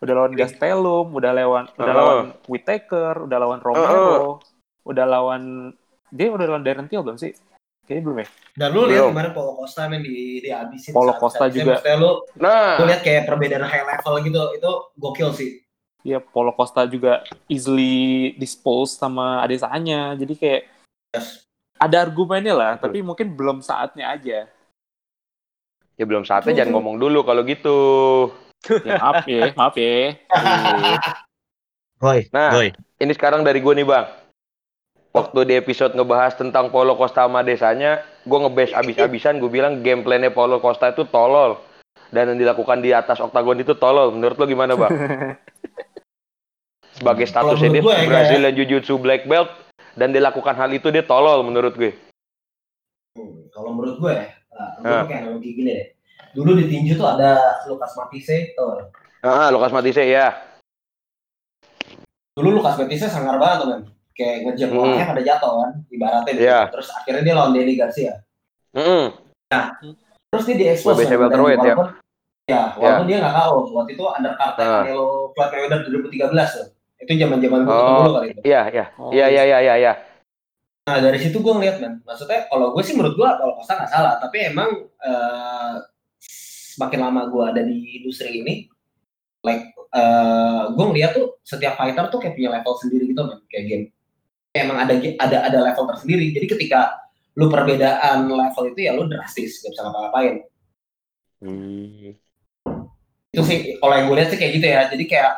udah 0.00 0.14
lawan 0.14 0.32
Gastelum, 0.36 1.06
udah 1.12 1.30
lawan 1.32 1.64
uh. 1.72 1.80
udah 1.80 1.94
lawan 1.94 2.26
Whitaker, 2.48 3.14
udah 3.24 3.38
lawan 3.40 3.60
Romero, 3.64 4.04
uh. 4.04 4.30
udah 4.84 5.04
lawan 5.08 5.72
dia 6.12 6.30
udah 6.30 6.46
lawan 6.46 6.62
Darren 6.64 6.88
Till 6.88 7.02
belum 7.02 7.18
sih? 7.18 7.32
Kayaknya 7.86 8.02
belum 8.02 8.18
ya. 8.18 8.28
Dan 8.58 8.68
lu 8.74 8.82
lihat 8.90 9.14
kemarin 9.14 9.30
Paulo 9.30 9.52
Costa 9.54 9.86
main 9.86 10.02
di 10.02 10.42
di 10.42 10.50
abisin. 10.50 10.90
Paulo 10.90 11.14
Costa 11.22 11.46
juga. 11.46 11.78
Lu, 11.94 12.26
nah, 12.34 12.82
lu 12.82 12.90
lihat 12.90 13.06
kayak 13.06 13.30
perbedaan 13.30 13.62
high 13.62 13.86
level 13.86 14.14
gitu, 14.26 14.42
itu 14.58 14.70
gokil 14.98 15.30
sih. 15.30 15.50
Iya, 16.02 16.18
Paulo 16.22 16.50
Costa 16.54 16.82
juga 16.86 17.22
easily 17.46 18.34
dispose 18.38 18.98
sama 18.98 19.42
Adesanya. 19.42 20.18
Jadi 20.18 20.34
kayak 20.34 20.62
yes. 21.14 21.46
ada 21.78 22.02
argumennya 22.02 22.54
lah, 22.54 22.72
Betul. 22.74 22.82
tapi 22.90 22.98
mungkin 23.06 23.26
belum 23.38 23.58
saatnya 23.62 24.14
aja. 24.14 24.50
Ya 25.96 26.04
belum 26.04 26.26
saatnya 26.26 26.52
jangan 26.58 26.78
ngomong 26.78 26.98
dulu 26.98 27.22
kalau 27.22 27.46
gitu. 27.46 27.78
Ya, 28.64 28.94
maaf 28.98 29.24
ya, 29.28 29.42
maaf 29.52 29.74
ya. 29.76 30.16
Boy, 32.02 32.28
nah, 32.28 32.52
Boy. 32.52 32.76
ini 33.00 33.12
sekarang 33.16 33.40
dari 33.44 33.60
gue 33.60 33.72
nih 33.72 33.86
bang. 33.88 34.06
Waktu 35.16 35.48
di 35.48 35.54
episode 35.56 35.96
ngebahas 35.96 36.36
tentang 36.36 36.68
Paulo 36.68 36.92
Costa 36.92 37.24
sama 37.24 37.40
desanya, 37.40 38.04
gue 38.28 38.36
ngebase 38.36 38.76
abis-abisan, 38.76 39.40
gue 39.40 39.48
bilang 39.48 39.80
gameplaynya 39.80 40.28
Paulo 40.28 40.60
Costa 40.60 40.92
itu 40.92 41.08
tolol. 41.08 41.56
Dan 42.12 42.36
yang 42.36 42.38
dilakukan 42.38 42.84
di 42.84 42.92
atas 42.92 43.18
oktagon 43.24 43.64
itu 43.64 43.72
tolol. 43.80 44.12
Menurut 44.12 44.36
lo 44.36 44.44
gimana 44.44 44.76
bang? 44.76 44.92
sebagai 46.96 47.28
statusnya 47.28 47.68
dia 47.76 47.82
gue, 47.84 47.96
Brazilian 48.08 48.52
ya. 48.52 48.56
Jiu-Jitsu 48.56 48.96
black 48.96 49.28
belt 49.28 49.52
dan 50.00 50.16
dilakukan 50.16 50.56
hal 50.56 50.72
itu 50.72 50.88
dia 50.88 51.04
tolol 51.04 51.44
menurut 51.44 51.76
gue. 51.76 51.92
Hmm, 53.16 53.48
kalau 53.52 53.76
menurut 53.76 53.96
gue, 54.00 54.16
gue 54.20 54.84
uh. 54.84 55.04
pakai 55.04 55.16
analogi 55.24 55.50
gini 55.52 55.70
deh. 55.72 55.88
Dulu 56.36 56.52
di 56.52 56.68
tinju 56.68 57.00
tuh 57.00 57.08
ada 57.08 57.64
Lukas 57.64 57.96
Matisse, 57.96 58.52
tuh. 58.52 58.92
Ah, 59.24 59.48
Lukas 59.48 59.72
Matisse 59.72 60.04
ya. 60.04 60.36
Dulu 62.36 62.60
Lukas 62.60 62.76
Matisse 62.76 63.08
sangar 63.08 63.40
banget 63.40 63.64
tuh, 63.64 63.68
kan. 63.72 63.80
Kayak 64.12 64.36
ngejek 64.44 64.68
hmm. 64.68 64.80
orangnya 64.80 65.06
pada 65.08 65.22
jatuh 65.24 65.52
kan, 65.56 65.72
ibaratnya. 65.88 66.32
Yeah. 66.36 66.62
Gitu. 66.68 66.72
Terus 66.76 66.88
akhirnya 66.92 67.22
dia 67.24 67.34
lawan 67.40 67.52
Danny 67.56 67.74
Garcia. 67.76 68.14
Mm. 68.76 69.06
Nah, 69.48 69.64
terus 70.28 70.44
dia 70.44 70.56
diekspos. 70.60 71.00
Kan, 71.00 71.16
walaupun, 71.16 71.64
ya. 71.64 71.76
Ya, 72.46 72.62
walaupun 72.76 73.04
yeah. 73.08 73.08
dia 73.08 73.16
nggak 73.24 73.34
KO. 73.40 73.56
Waktu 73.72 73.90
itu 73.96 74.04
undercard 74.04 74.54
uh. 74.56 74.60
Canelo 74.60 75.08
Floyd 75.32 75.50
Mayweather 75.56 75.80
2013 75.88 76.56
tuh. 76.56 76.66
Itu 76.96 77.10
zaman 77.16 77.38
zaman 77.40 77.60
gue 77.64 77.72
oh, 77.72 77.84
dulu 78.04 78.12
kali 78.20 78.26
itu. 78.32 78.40
Iya 78.44 78.62
iya. 78.72 78.84
Oh, 78.96 79.10
iya 79.12 79.26
iya 79.32 79.42
iya 79.44 79.58
iya. 79.60 79.74
iya. 79.80 79.92
Nah 80.86 80.96
dari 81.02 81.18
situ 81.18 81.42
gue 81.42 81.52
ngeliat 81.52 81.82
man, 81.82 81.98
maksudnya 82.06 82.46
kalau 82.46 82.70
gue 82.72 82.82
sih 82.84 82.94
menurut 82.94 83.18
gue 83.18 83.26
kalau 83.26 83.52
Costa 83.58 83.74
nggak 83.74 83.90
salah, 83.90 84.14
tapi 84.22 84.54
emang 84.54 84.86
uh, 85.02 85.74
semakin 86.76 87.00
lama 87.08 87.32
gue 87.32 87.44
ada 87.48 87.62
di 87.64 88.04
industri 88.04 88.44
ini, 88.44 88.54
like 89.40 89.72
uh, 89.96 90.68
gue 90.76 90.84
ngeliat 90.92 91.16
tuh 91.16 91.40
setiap 91.40 91.80
fighter 91.80 92.12
tuh 92.12 92.20
kayak 92.20 92.36
punya 92.36 92.52
level 92.52 92.74
sendiri 92.76 93.08
gitu 93.08 93.24
man, 93.24 93.40
kayak 93.48 93.64
game. 93.64 93.84
Kayak 94.52 94.62
emang 94.68 94.78
ada 94.84 94.94
ada 95.00 95.36
ada 95.48 95.58
level 95.72 95.84
tersendiri. 95.96 96.36
Jadi 96.36 96.46
ketika 96.52 96.80
lu 97.40 97.48
perbedaan 97.48 98.28
level 98.28 98.64
itu 98.76 98.80
ya 98.84 98.92
lu 98.92 99.08
drastis, 99.08 99.64
gak 99.64 99.72
bisa 99.72 99.82
ngapa-ngapain. 99.88 100.34
Hmm. 101.40 102.12
Itu 103.32 103.42
sih 103.44 103.80
kalau 103.80 103.94
yang 103.96 104.06
gue 104.12 104.16
lihat 104.20 104.28
sih 104.28 104.38
kayak 104.40 104.52
gitu 104.60 104.66
ya. 104.68 104.80
Jadi 104.92 105.04
kayak 105.08 105.32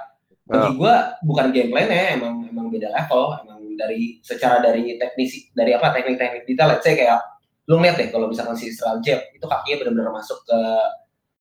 bagi 0.48 0.70
gue 0.81 0.94
bukan 1.29 1.46
gameplaynya 1.53 2.16
emang 2.16 2.48
emang 2.48 2.72
beda 2.72 2.88
level 2.88 3.37
emang 3.44 3.61
dari 3.77 4.16
secara 4.24 4.64
dari 4.64 4.96
teknisi 4.96 5.53
dari 5.53 5.77
apa 5.77 5.92
teknik-teknik 5.92 6.48
detail 6.48 6.72
let's 6.72 6.88
say 6.88 6.96
kayak 6.96 7.20
lu 7.68 7.77
ngeliat 7.77 8.01
deh 8.01 8.09
kalau 8.09 8.33
misalkan 8.33 8.57
si 8.57 8.72
Israel 8.72 8.96
Jeb 9.05 9.20
itu 9.37 9.44
kakinya 9.44 9.85
benar-benar 9.85 10.12
masuk 10.16 10.40
ke 10.48 10.59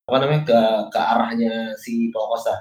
apa 0.08 0.16
namanya 0.24 0.42
ke 0.48 0.60
ke 0.88 0.98
arahnya 0.98 1.76
si 1.76 2.08
Paul 2.08 2.32
Costa. 2.32 2.56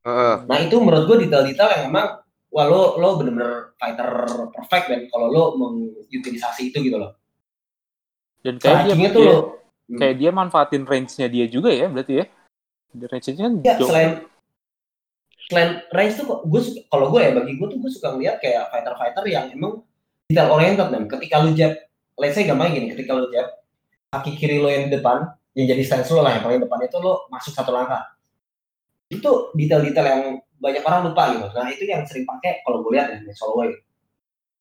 Uh. 0.00 0.40
Nah 0.48 0.58
itu 0.64 0.80
menurut 0.80 1.04
gue 1.04 1.28
detail-detail 1.28 1.70
yang 1.76 1.84
emang 1.92 2.24
wah 2.48 2.64
lo 2.64 2.96
lo 2.96 3.20
benar-benar 3.20 3.76
fighter 3.76 4.10
perfect 4.56 4.86
dan 4.88 5.00
kalau 5.12 5.28
lo 5.28 5.42
mengutilisasi 5.60 6.72
itu 6.72 6.80
gitu 6.80 6.96
loh. 6.96 7.20
Dan 8.40 8.56
kayak 8.56 8.96
dia, 8.96 9.12
tuh 9.12 9.20
dia, 9.20 9.28
lo, 9.28 9.38
kayak 9.92 10.14
hmm. 10.16 10.22
dia 10.24 10.30
manfaatin 10.32 10.84
range-nya 10.88 11.28
dia 11.28 11.44
juga 11.52 11.68
ya 11.68 11.92
berarti 11.92 12.24
ya. 12.24 12.26
Range-nya 12.96 13.34
kan 13.36 13.52
ya, 13.60 13.74
selain 13.76 14.10
selain 15.52 15.70
range 15.92 16.14
tuh 16.16 16.48
gue 16.48 16.62
kalau 16.88 17.12
gue 17.12 17.20
ya 17.20 17.30
bagi 17.36 17.60
gue 17.60 17.66
tuh 17.68 17.78
gue 17.82 17.90
suka 17.92 18.16
ngeliat 18.16 18.40
kayak 18.40 18.72
fighter-fighter 18.72 19.24
yang 19.28 19.52
emang 19.52 19.84
detail 20.32 20.56
oriented 20.56 20.88
dan 20.88 21.04
ketika 21.10 21.44
lu 21.44 21.52
jab 21.52 21.76
let's 22.16 22.38
say 22.38 22.48
gampang 22.48 22.72
gini 22.72 22.94
ketika 22.94 23.18
lu 23.18 23.28
jab 23.34 23.50
kaki 24.14 24.38
kiri 24.38 24.62
lo 24.62 24.70
yang 24.70 24.88
di 24.88 24.96
depan 24.96 25.26
yang 25.54 25.66
jadi 25.66 25.82
stance 25.82 26.10
lo 26.14 26.22
lah 26.22 26.38
yang 26.38 26.44
paling 26.46 26.60
depan 26.62 26.78
itu 26.86 26.96
lo 27.02 27.26
masuk 27.32 27.52
satu 27.54 27.74
langkah 27.74 28.06
itu 29.10 29.30
detail-detail 29.58 30.06
yang 30.06 30.22
banyak 30.60 30.82
orang 30.86 31.10
lupa 31.10 31.22
gitu 31.34 31.46
nah 31.50 31.68
itu 31.70 31.82
yang 31.88 32.02
sering 32.06 32.22
pakai 32.28 32.62
kalau 32.62 32.84
gue 32.86 32.92
lihat 32.94 33.10
ya 33.10 33.18
Max 33.26 33.38
Holloway 33.42 33.74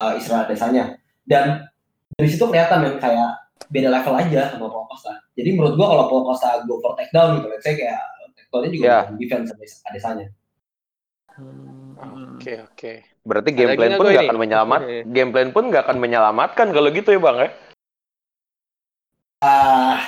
uh, 0.02 0.14
istilah 0.18 0.50
desanya 0.50 0.98
dan 1.30 1.70
dari 2.18 2.28
situ 2.30 2.44
kelihatan 2.50 2.86
yang 2.86 2.98
kayak 2.98 3.30
beda 3.70 3.90
level 3.92 4.14
aja 4.18 4.42
sama 4.56 4.66
Paul 4.72 4.88
Costa 4.90 5.14
jadi 5.38 5.54
menurut 5.54 5.78
gue 5.78 5.88
kalau 5.88 6.06
Paul 6.10 6.24
Costa 6.26 6.64
go 6.66 6.82
for 6.82 6.98
takedown 6.98 7.38
gitu 7.38 7.48
let's 7.52 7.62
say 7.62 7.78
kayak 7.78 8.02
takedownnya 8.34 8.70
juga 8.74 8.88
yeah. 8.88 9.04
defense 9.20 9.54
sama 9.54 9.94
desanya 9.94 10.28
Hmm. 11.40 12.36
Oke 12.36 12.54
oke. 12.60 12.92
Berarti 13.24 13.50
game 13.56 13.76
plan 13.76 13.96
pun 13.96 14.06
nggak 14.12 14.28
akan 14.28 14.40
menyelamat. 14.40 14.82
Okay. 14.84 15.02
Game 15.12 15.32
plan 15.32 15.50
pun 15.56 15.64
nggak 15.72 15.84
akan 15.88 15.98
menyelamatkan 16.00 16.68
kalau 16.72 16.90
gitu 16.92 17.10
ya 17.16 17.20
bang 17.20 17.38
ya? 17.40 17.50
Ah, 19.40 20.04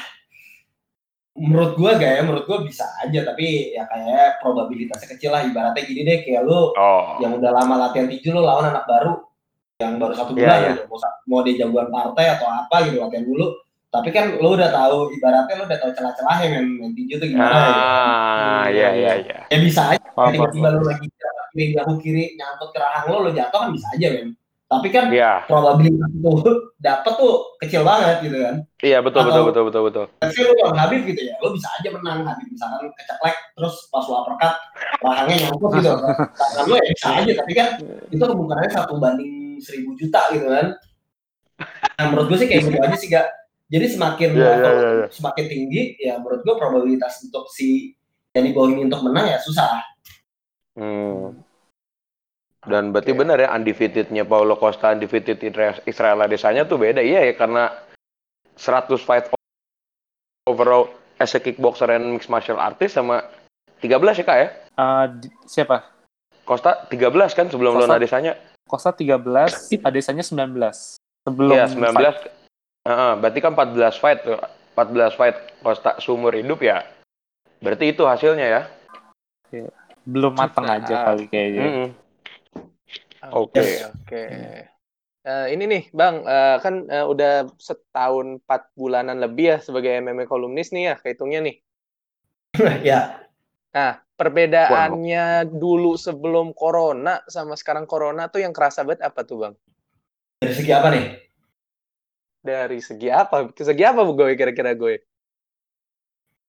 menurut 1.38 1.80
gua 1.80 1.96
gak 1.96 2.12
ya, 2.20 2.22
menurut 2.28 2.46
gua 2.48 2.60
bisa 2.64 2.84
aja 3.00 3.20
tapi 3.24 3.72
ya 3.72 3.88
kayak 3.88 4.44
probabilitasnya 4.44 5.08
kecil 5.16 5.32
lah. 5.32 5.48
Ibaratnya 5.48 5.84
gini 5.88 6.02
deh 6.04 6.18
kayak 6.28 6.42
lu 6.44 6.76
oh. 6.76 7.18
yang 7.24 7.40
udah 7.40 7.52
lama 7.52 7.88
latihan 7.88 8.08
tinju 8.12 8.30
lu 8.36 8.42
lawan 8.44 8.72
anak 8.72 8.84
baru 8.88 9.14
yang 9.82 9.98
baru 9.98 10.14
satu 10.14 10.32
bulan 10.38 10.60
yeah, 10.62 10.72
gitu. 10.78 10.84
Mau, 10.92 11.00
mau 11.26 11.40
dia 11.42 11.54
jagoan 11.66 11.90
partai 11.90 12.26
atau 12.38 12.48
apa 12.48 12.76
gitu 12.90 12.98
latihan 13.00 13.26
dulu. 13.26 13.48
Tapi 13.92 14.08
kan 14.16 14.26
lu 14.40 14.56
udah 14.56 14.72
tahu 14.72 15.12
ibaratnya 15.12 15.54
lu 15.60 15.64
udah 15.68 15.80
tahu 15.84 15.92
celah-celahnya 15.92 16.48
main, 16.48 16.66
main 16.80 16.92
tinju 16.96 17.20
tuh 17.20 17.28
gimana 17.28 17.60
ah, 17.60 18.64
iya 18.72 18.96
iya 18.96 19.12
iya. 19.20 19.40
Ya 19.52 19.58
bisa 19.60 19.82
aja. 19.92 20.08
Tiba-tiba 20.16 20.80
lu 20.80 20.88
lagi 20.88 21.08
kiri 22.00 22.40
nyangkut 22.40 22.72
ke 22.72 22.80
rahang 22.80 23.12
lo 23.12 23.18
lo 23.28 23.32
jatuh 23.36 23.68
kan 23.68 23.70
bisa 23.76 23.88
aja 23.92 24.08
men 24.16 24.32
tapi 24.72 24.88
kan 24.88 25.12
yeah. 25.12 25.44
probabilitas 25.52 26.08
itu 26.16 26.52
dapat 26.80 27.14
tuh 27.20 27.60
kecil 27.60 27.84
banget 27.84 28.24
gitu 28.24 28.38
kan 28.40 28.56
iya 28.80 29.04
betul 29.04 29.28
Atau, 29.28 29.28
betul 29.28 29.44
betul 29.44 29.64
betul 29.68 29.82
betul 29.92 30.06
tapi 30.24 30.40
lo 30.48 30.54
kalau 30.64 30.74
Habib 30.80 31.02
gitu 31.04 31.22
ya 31.28 31.36
lo 31.44 31.52
bisa 31.52 31.68
aja 31.76 31.90
menang 31.92 32.24
Habib 32.24 32.48
misalkan 32.48 32.88
keceklek 32.96 33.36
terus 33.60 33.76
pas 33.92 34.06
lo 34.08 34.16
uppercut 34.24 34.56
rahangnya 35.04 35.36
nyangkut 35.44 35.72
gitu 35.76 35.92
kan 36.56 36.64
lo 36.64 36.76
ya 36.80 36.88
bisa 36.96 37.08
aja 37.20 37.32
tapi 37.36 37.52
kan 37.52 37.68
itu 38.08 38.24
kemungkinannya 38.24 38.72
satu 38.72 38.96
banding 38.96 39.60
seribu 39.60 39.92
juta 40.00 40.22
gitu 40.32 40.48
kan 40.48 40.68
nah 42.00 42.06
menurut 42.08 42.32
gue 42.32 42.38
sih 42.40 42.48
kayak 42.48 42.72
gitu 42.72 42.80
aja 42.80 42.98
sih 42.98 43.12
gak 43.12 43.28
Jadi 43.72 43.88
semakin 43.88 44.36
yeah, 44.36 44.48
level 44.52 44.68
yeah, 44.68 44.84
yeah, 44.84 44.94
yeah. 45.00 45.10
semakin 45.16 45.46
tinggi, 45.48 45.96
ya 45.96 46.20
menurut 46.20 46.44
gue 46.44 46.56
probabilitas 46.60 47.24
untuk 47.24 47.48
si 47.48 47.96
bawah 48.36 48.68
ini 48.68 48.84
untuk 48.84 49.00
menang 49.00 49.32
ya 49.32 49.40
susah. 49.40 49.80
Hmm. 50.76 51.40
Dan 52.62 52.94
berarti 52.94 53.18
okay. 53.18 53.20
benar 53.20 53.38
ya 53.42 53.50
undefeatednya 53.58 54.22
Paulo 54.22 54.54
Costa 54.54 54.94
undefeated 54.94 55.42
Israel 55.90 56.22
Adesanya 56.22 56.62
tuh 56.70 56.78
beda 56.78 57.02
iya 57.02 57.26
ya 57.26 57.34
karena 57.34 57.74
100 58.54 59.02
fight 59.02 59.34
overall 60.46 60.94
as 61.18 61.34
a 61.34 61.42
kickboxer 61.42 61.90
and 61.90 62.14
mixed 62.14 62.30
martial 62.30 62.62
artist 62.62 62.98
sama 62.98 63.26
13 63.82 64.22
ya 64.22 64.26
kak 64.26 64.38
ya? 64.38 64.48
Uh, 64.78 65.06
siapa? 65.50 65.90
Costa 66.46 66.86
13 66.90 67.38
kan 67.38 67.48
sebelum 67.50 67.78
Costa, 67.78 67.90
lawan 67.90 67.98
Adesanya? 67.98 68.34
Costa 68.70 68.94
13, 68.94 69.82
Adesanya 69.82 70.24
19. 70.26 71.02
Sebelum 71.26 71.54
Iya, 71.54 71.66
19. 71.70 71.98
Fight. 71.98 72.18
Uh, 72.86 73.14
berarti 73.18 73.40
kan 73.42 73.54
14 73.58 74.02
fight 74.02 74.20
tuh. 74.26 74.42
14 74.78 75.18
fight 75.18 75.38
Costa 75.62 75.98
seumur 76.02 76.34
hidup 76.34 76.62
ya. 76.62 76.86
Berarti 77.62 77.94
itu 77.94 78.06
hasilnya 78.06 78.46
ya. 78.46 78.62
Belum 80.06 80.34
matang 80.34 80.66
aja 80.66 81.14
kali 81.14 81.30
kayaknya. 81.30 81.62
Mm 81.62 81.74
-hmm. 81.74 81.88
Oke, 83.30 83.86
oke. 83.86 84.24
Uh, 85.22 85.46
ini 85.54 85.70
nih, 85.70 85.84
Bang, 85.94 86.26
uh, 86.26 86.58
kan 86.58 86.90
uh, 86.90 87.06
udah 87.06 87.46
setahun 87.62 88.42
empat 88.42 88.74
bulanan 88.74 89.22
lebih 89.22 89.54
ya 89.54 89.58
sebagai 89.62 89.94
MMA 90.02 90.26
kolumnis 90.26 90.74
nih 90.74 90.90
ya, 90.90 90.96
kehitungnya 90.98 91.46
nih. 91.46 91.56
ya. 92.90 93.22
Nah, 93.70 94.02
perbedaannya 94.18 95.46
wow. 95.46 95.54
dulu 95.54 95.94
sebelum 95.94 96.58
corona 96.58 97.22
sama 97.30 97.54
sekarang 97.54 97.86
corona 97.86 98.34
tuh 98.34 98.42
yang 98.42 98.50
kerasa 98.50 98.82
banget 98.82 99.06
apa 99.06 99.22
tuh, 99.22 99.46
Bang? 99.46 99.54
Dari 100.42 100.54
segi 100.58 100.72
apa 100.74 100.88
nih? 100.90 101.06
Dari 102.42 102.80
segi 102.82 103.08
apa? 103.14 103.46
Segi 103.54 103.84
apa 103.86 104.02
bu 104.02 104.18
gue 104.18 104.34
kira-kira 104.34 104.74
gue? 104.74 105.06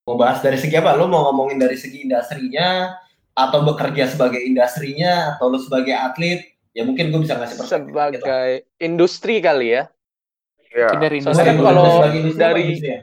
Mau 0.09 0.17
bahas 0.17 0.41
dari 0.41 0.57
segi 0.57 0.81
apa? 0.81 0.97
Lo 0.97 1.13
mau 1.13 1.29
ngomongin 1.29 1.61
dari 1.61 1.77
segi 1.77 2.09
industrinya 2.09 2.97
atau 3.37 3.61
bekerja 3.69 4.09
sebagai 4.09 4.41
industrinya 4.41 5.37
atau 5.37 5.53
lo 5.53 5.61
sebagai 5.61 5.93
atlet? 5.93 6.52
Ya 6.73 6.83
mungkin 6.89 7.13
gue 7.13 7.21
bisa 7.21 7.37
ngasih 7.37 7.57
perspektif. 7.61 7.93
Sebagai 7.93 8.21
gitu. 8.65 8.85
industri 8.85 9.35
kali 9.45 9.77
ya. 9.77 9.83
Iya. 10.73 10.89
Dari 10.97 11.17
industri. 11.21 11.45
Soalnya 11.45 11.57
kalau 11.61 11.85
dari 12.33 12.63
ya? 12.81 13.01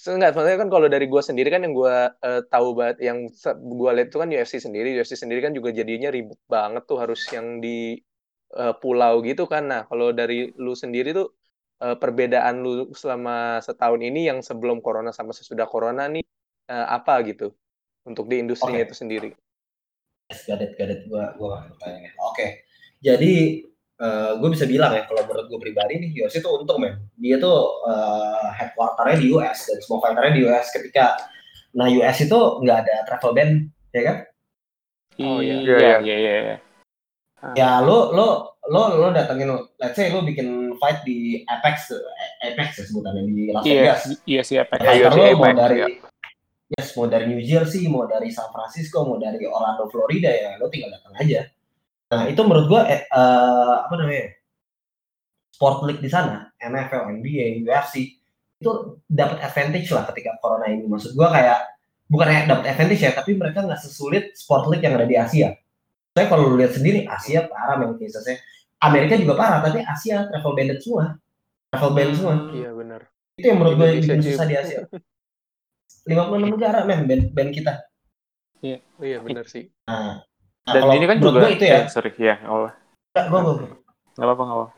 Enggak, 0.00 0.32
soalnya 0.32 0.56
kan 0.64 0.68
kalau 0.72 0.88
dari 0.88 1.06
gue 1.12 1.20
sendiri 1.20 1.52
kan 1.52 1.60
yang 1.60 1.76
gue 1.76 1.96
uh, 2.08 2.40
tahu 2.48 2.72
banget, 2.72 3.04
yang 3.04 3.28
gue 3.52 3.90
lihat 3.92 4.08
itu 4.08 4.16
kan 4.16 4.32
UFC 4.32 4.56
sendiri, 4.56 4.96
UFC 4.96 5.12
sendiri 5.12 5.44
kan 5.44 5.52
juga 5.52 5.76
jadinya 5.76 6.08
ribet 6.08 6.40
banget 6.48 6.88
tuh 6.88 6.96
harus 6.96 7.20
yang 7.28 7.60
di 7.60 8.00
uh, 8.56 8.72
pulau 8.80 9.20
gitu 9.20 9.44
kan. 9.44 9.68
Nah, 9.68 9.84
kalau 9.84 10.16
dari 10.16 10.56
lu 10.56 10.72
sendiri 10.72 11.12
tuh 11.12 11.36
uh, 11.84 12.00
perbedaan 12.00 12.64
lu 12.64 12.88
selama 12.96 13.60
setahun 13.60 14.00
ini 14.00 14.32
yang 14.32 14.40
sebelum 14.40 14.80
corona 14.80 15.12
sama 15.12 15.36
sesudah 15.36 15.68
corona 15.68 16.08
nih 16.08 16.24
uh, 16.72 16.86
apa 16.96 17.20
gitu 17.28 17.52
untuk 18.08 18.24
di 18.24 18.40
industrinya 18.40 18.80
okay. 18.80 18.88
itu 18.88 18.96
sendiri? 18.96 19.30
Gadet, 20.30 20.78
gadet 20.78 21.00
gua 21.10 21.34
gua 21.34 21.66
Oke. 21.76 22.06
Okay. 22.32 22.48
Jadi 23.00 23.64
uh, 24.00 24.36
gue 24.40 24.48
bisa 24.52 24.64
bilang 24.64 24.92
ya 24.96 25.04
kalau 25.04 25.24
menurut 25.28 25.46
gue 25.48 25.60
pribadi 25.60 26.00
nih 26.00 26.10
UFC 26.24 26.40
tuh 26.40 26.64
untung 26.64 26.80
men. 26.80 27.00
Dia 27.20 27.36
tuh 27.40 27.84
uh, 27.84 28.48
headquarternya 28.56 29.16
di 29.20 29.26
US 29.36 29.68
dan 29.68 29.78
semua 29.84 29.98
fighternya 30.04 30.32
di 30.36 30.42
US 30.48 30.66
ketika 30.72 31.16
nah 31.70 31.86
US 31.86 32.16
itu 32.18 32.38
nggak 32.66 32.78
ada 32.86 32.94
travel 33.06 33.32
ban 33.32 33.50
ya 33.94 34.02
kan? 34.04 34.16
Oh 35.20 35.38
iya 35.44 35.54
iya 35.60 35.96
iya 36.00 36.16
iya. 36.16 36.56
Ya 37.56 37.80
lo 37.80 38.12
lo 38.12 38.28
lo 38.68 38.82
lo 39.00 39.08
datengin 39.16 39.56
let's 39.80 39.96
say 39.96 40.12
lo 40.12 40.20
bikin 40.20 40.76
fight 40.76 41.00
di 41.08 41.40
Apex 41.48 41.96
Apex 42.44 42.68
ya 42.80 42.84
sebutannya 42.84 43.22
di 43.24 43.48
Las 43.52 43.64
iya, 43.64 43.72
Vegas. 43.80 44.00
Iya, 44.04 44.16
iya 44.28 44.42
sih 44.44 44.56
Apex. 44.60 44.78
Ya, 44.84 45.08
lo 45.08 45.24
Apex, 45.24 45.36
mau 45.40 45.52
dari 45.56 45.78
ya. 45.80 45.88
Yes 46.70 46.94
mau 46.94 47.10
dari 47.10 47.26
New 47.26 47.42
Jersey, 47.42 47.90
mau 47.90 48.06
dari 48.06 48.30
San 48.30 48.46
Francisco, 48.54 49.02
mau 49.02 49.18
dari 49.18 49.42
Orlando, 49.42 49.90
Florida 49.90 50.30
ya 50.30 50.54
lo 50.62 50.70
tinggal 50.70 50.94
datang 50.94 51.14
aja. 51.18 51.40
Nah 52.14 52.30
itu 52.30 52.40
menurut 52.46 52.66
gua 52.70 52.82
eh, 52.86 53.02
uh, 53.10 53.86
apa 53.90 53.94
namanya 53.98 54.24
sport 55.50 55.78
league 55.90 56.02
di 56.02 56.10
sana 56.10 56.54
NFL, 56.62 57.10
NBA, 57.18 57.66
UFC 57.66 58.14
itu 58.60 58.70
dapat 59.10 59.42
advantage 59.42 59.90
lah 59.90 60.06
ketika 60.14 60.38
corona 60.38 60.70
ini. 60.70 60.86
Maksud 60.86 61.18
gua 61.18 61.34
kayak 61.34 61.58
bukan 62.06 62.26
kayak 62.30 62.44
dapat 62.46 62.64
advantage 62.70 63.02
ya, 63.02 63.12
tapi 63.14 63.34
mereka 63.34 63.66
nggak 63.66 63.80
sesulit 63.82 64.34
sport 64.38 64.70
league 64.70 64.86
yang 64.86 64.94
ada 64.94 65.06
di 65.10 65.18
Asia. 65.18 65.58
Saya 66.14 66.26
kalau 66.26 66.54
lihat 66.54 66.74
sendiri 66.74 67.06
Asia 67.06 67.46
parah 67.46 67.78
memang 67.78 67.98
saya 68.10 68.38
Amerika 68.82 69.14
juga 69.18 69.38
parah 69.38 69.58
tapi 69.62 69.82
Asia 69.82 70.26
travel 70.30 70.54
banded 70.54 70.78
semua. 70.82 71.18
Travel 71.70 71.90
band 71.94 72.12
semua. 72.18 72.34
iya 72.50 72.70
benar. 72.74 73.00
Itu 73.38 73.46
yang 73.46 73.58
menurut 73.62 73.74
gue 73.78 73.88
bikin 74.02 74.22
susah 74.26 74.46
di 74.46 74.58
Asia 74.58 74.82
56 76.06 76.54
negara 76.56 76.78
men 76.88 77.04
band, 77.08 77.24
band 77.36 77.50
kita 77.52 77.74
iya 78.60 78.78
oh, 79.00 79.04
iya 79.04 79.18
benar 79.20 79.44
sih 79.48 79.68
nah, 79.88 80.20
nah 80.68 80.72
dan 80.72 80.82
ini 80.96 81.06
kan 81.08 81.18
juga 81.20 81.48
itu 81.48 81.64
ya, 81.64 81.84
ya 81.84 81.92
sorry 81.92 82.10
ya 82.16 82.36
Allah 82.44 82.72
nggak 83.16 83.26
gue 83.26 83.40
gue 83.40 83.54
nggak 84.16 84.26
apa-apa 84.26 84.42
nggak 84.44 84.58
apa 84.58 84.68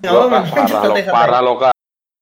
Nggak 0.00 0.12
apa 0.16 0.38
parah 0.64 0.80
lo 0.86 0.94
parah 1.12 1.40
lo 1.42 1.54
kak 1.58 1.74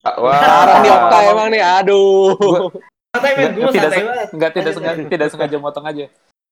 Wah, 0.07 0.40
parah 0.40 0.77
nih 0.81 0.90
Okta 0.94 1.18
emang 1.27 1.48
nih, 1.51 1.62
aduh. 1.62 2.70
Santai 3.12 3.33
men, 3.35 3.51
gue 3.59 3.66
santai 3.74 4.07
banget. 4.07 4.29
Enggak, 4.31 4.51
tidak 4.55 4.72
sengaja, 4.79 5.03
tidak 5.11 5.29
sengaja 5.35 5.57
motong 5.59 5.87
aja. 5.90 6.07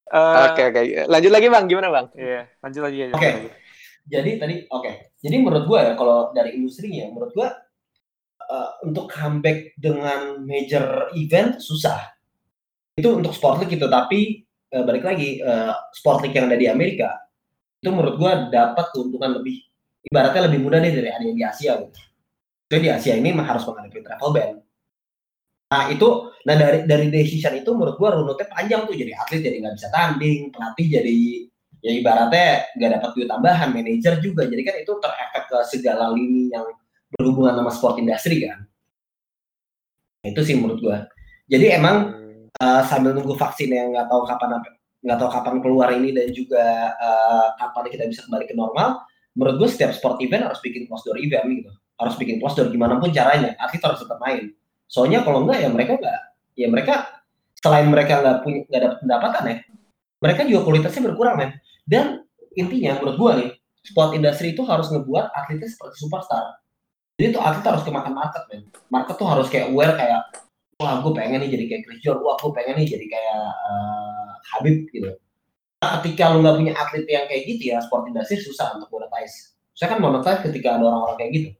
Eh, 0.06 0.36
oke 0.50 0.62
oke. 0.70 0.80
Lanjut 1.06 1.32
lagi 1.34 1.46
bang, 1.50 1.64
gimana 1.70 1.88
bang? 1.90 2.06
Iya, 2.14 2.42
lanjut 2.62 2.82
lagi 2.82 2.98
aja. 3.06 3.14
Oke. 3.14 3.22
Okay. 3.22 3.34
Jadi 4.06 4.30
tadi 4.38 4.54
oke. 4.66 4.82
Okay. 4.82 4.94
Jadi 5.22 5.36
menurut 5.42 5.64
gua 5.66 5.78
ya 5.82 5.92
kalau 5.94 6.30
dari 6.30 6.58
industrinya, 6.58 7.10
menurut 7.10 7.32
gua 7.34 7.48
uh, 8.50 8.70
untuk 8.86 9.10
comeback 9.10 9.74
dengan 9.78 10.42
major 10.42 11.10
event 11.14 11.58
susah. 11.60 12.00
Itu 12.96 13.18
untuk 13.18 13.36
sport 13.36 13.60
league 13.62 13.76
itu, 13.76 13.86
tapi 13.86 14.46
uh, 14.72 14.82
balik 14.86 15.04
lagi 15.04 15.38
uh, 15.44 15.74
sport 15.92 16.24
league 16.24 16.36
yang 16.36 16.48
ada 16.48 16.58
di 16.58 16.66
Amerika 16.70 17.12
itu 17.82 17.92
menurut 17.92 18.16
gua 18.16 18.48
dapat 18.48 18.90
keuntungan 18.90 19.36
lebih 19.36 19.62
ibaratnya 20.08 20.48
lebih 20.48 20.60
mudah 20.64 20.78
deh 20.80 20.90
dari 20.90 21.10
ada 21.12 21.22
yang 21.22 21.36
di 21.36 21.44
Asia 21.44 21.72
gitu. 21.76 22.00
Jadi 22.66 22.80
di 22.82 22.90
Asia 22.90 23.14
ini 23.14 23.30
harus 23.36 23.62
menghadapi 23.62 24.00
travel 24.02 24.30
ban 24.34 24.56
Nah 25.66 25.90
itu, 25.90 26.08
nah 26.46 26.54
dari 26.54 26.86
dari 26.86 27.10
decision 27.10 27.58
itu 27.58 27.74
menurut 27.74 27.98
gua 27.98 28.14
runutnya 28.14 28.46
panjang 28.46 28.86
tuh 28.86 28.94
jadi 28.94 29.18
atlet 29.18 29.42
jadi 29.42 29.56
nggak 29.66 29.74
bisa 29.74 29.88
tanding, 29.90 30.54
pelatih 30.54 30.86
jadi 31.02 31.16
ya 31.82 31.92
ibaratnya 32.02 32.48
nggak 32.78 32.90
dapat 32.98 33.10
duit 33.18 33.28
tambahan, 33.30 33.68
manajer 33.74 34.14
juga, 34.22 34.42
jadi 34.46 34.62
kan 34.62 34.74
itu 34.78 34.92
terefek 35.02 35.44
ke 35.50 35.58
segala 35.70 36.14
lini 36.14 36.50
yang 36.54 36.66
berhubungan 37.16 37.56
sama 37.56 37.70
sport 37.72 37.96
industri 37.98 38.44
kan. 38.44 38.68
Itu 40.22 40.44
sih 40.44 40.54
menurut 40.54 40.78
gua. 40.84 40.98
Jadi 41.48 41.72
emang 41.72 42.12
uh, 42.60 42.82
sambil 42.84 43.16
nunggu 43.16 43.34
vaksin 43.34 43.72
yang 43.72 43.96
nggak 43.96 44.08
tahu 44.10 44.22
kapan 44.28 44.60
nggak 45.06 45.18
tahu 45.22 45.30
kapan 45.30 45.54
keluar 45.62 45.88
ini 45.94 46.10
dan 46.10 46.34
juga 46.34 46.92
uh, 46.98 47.48
kapan 47.56 47.84
kita 47.88 48.04
bisa 48.10 48.20
kembali 48.26 48.44
ke 48.50 48.54
normal, 48.58 49.06
menurut 49.38 49.54
gua 49.62 49.68
setiap 49.70 49.94
sport 49.94 50.18
event 50.20 50.50
harus 50.50 50.58
bikin 50.60 50.84
close 50.90 51.06
event 51.16 51.46
gitu, 51.46 51.70
harus 52.02 52.14
bikin 52.18 52.42
close 52.42 52.58
gimana 52.68 52.98
pun 52.98 53.14
caranya, 53.14 53.54
atlet 53.62 53.82
harus 53.82 54.02
tetap 54.02 54.18
main 54.18 54.50
Soalnya 54.86 55.26
kalau 55.26 55.42
enggak 55.46 55.66
ya 55.66 55.68
mereka 55.70 55.98
enggak, 55.98 56.20
ya 56.54 56.66
mereka 56.70 56.94
selain 57.58 57.86
mereka 57.90 58.22
nggak 58.22 58.36
punya 58.46 58.58
nggak 58.70 58.82
dapat 58.82 58.98
pendapatan 59.02 59.42
ya, 59.46 59.56
mereka 60.22 60.40
juga 60.46 60.60
kualitasnya 60.62 61.02
berkurang 61.10 61.34
men. 61.38 61.50
Dan 61.86 62.22
intinya 62.54 62.98
menurut 62.98 63.16
gua 63.18 63.30
nih, 63.38 63.50
sport 63.82 64.14
industri 64.14 64.54
itu 64.54 64.62
harus 64.62 64.90
ngebuat 64.90 65.34
atletnya 65.34 65.70
seperti 65.70 65.96
superstar. 66.02 66.58
Jadi 67.16 67.32
tuh 67.32 67.42
atlet 67.42 67.64
harus 67.64 67.82
kemakan 67.84 68.12
market 68.12 68.44
men. 68.52 68.68
Market 68.92 69.16
tuh 69.16 69.28
harus 69.28 69.48
kayak 69.48 69.72
aware 69.72 69.96
kayak 69.96 70.20
wah 70.76 71.00
gue 71.00 71.12
pengen 71.16 71.40
nih 71.40 71.50
jadi 71.56 71.64
kayak 71.72 71.82
Chris 71.88 72.04
wah 72.20 72.36
gue 72.36 72.52
pengen 72.52 72.76
nih 72.76 72.86
jadi 72.92 73.06
kayak 73.08 73.40
uh, 73.72 74.30
Habib 74.52 74.84
gitu. 74.92 75.16
Nah, 75.80 76.00
ketika 76.00 76.32
lu 76.32 76.40
nggak 76.40 76.56
punya 76.56 76.72
atlet 76.72 77.04
yang 77.04 77.28
kayak 77.28 77.42
gitu 77.44 77.62
ya, 77.76 77.78
sport 77.84 78.08
industri 78.08 78.40
susah 78.40 78.76
untuk 78.80 78.88
monetize. 78.88 79.56
Saya 79.76 79.92
kan 79.92 80.00
monetize 80.00 80.40
ketika 80.40 80.80
ada 80.80 80.88
orang-orang 80.88 81.16
kayak 81.20 81.32
gitu. 81.36 81.50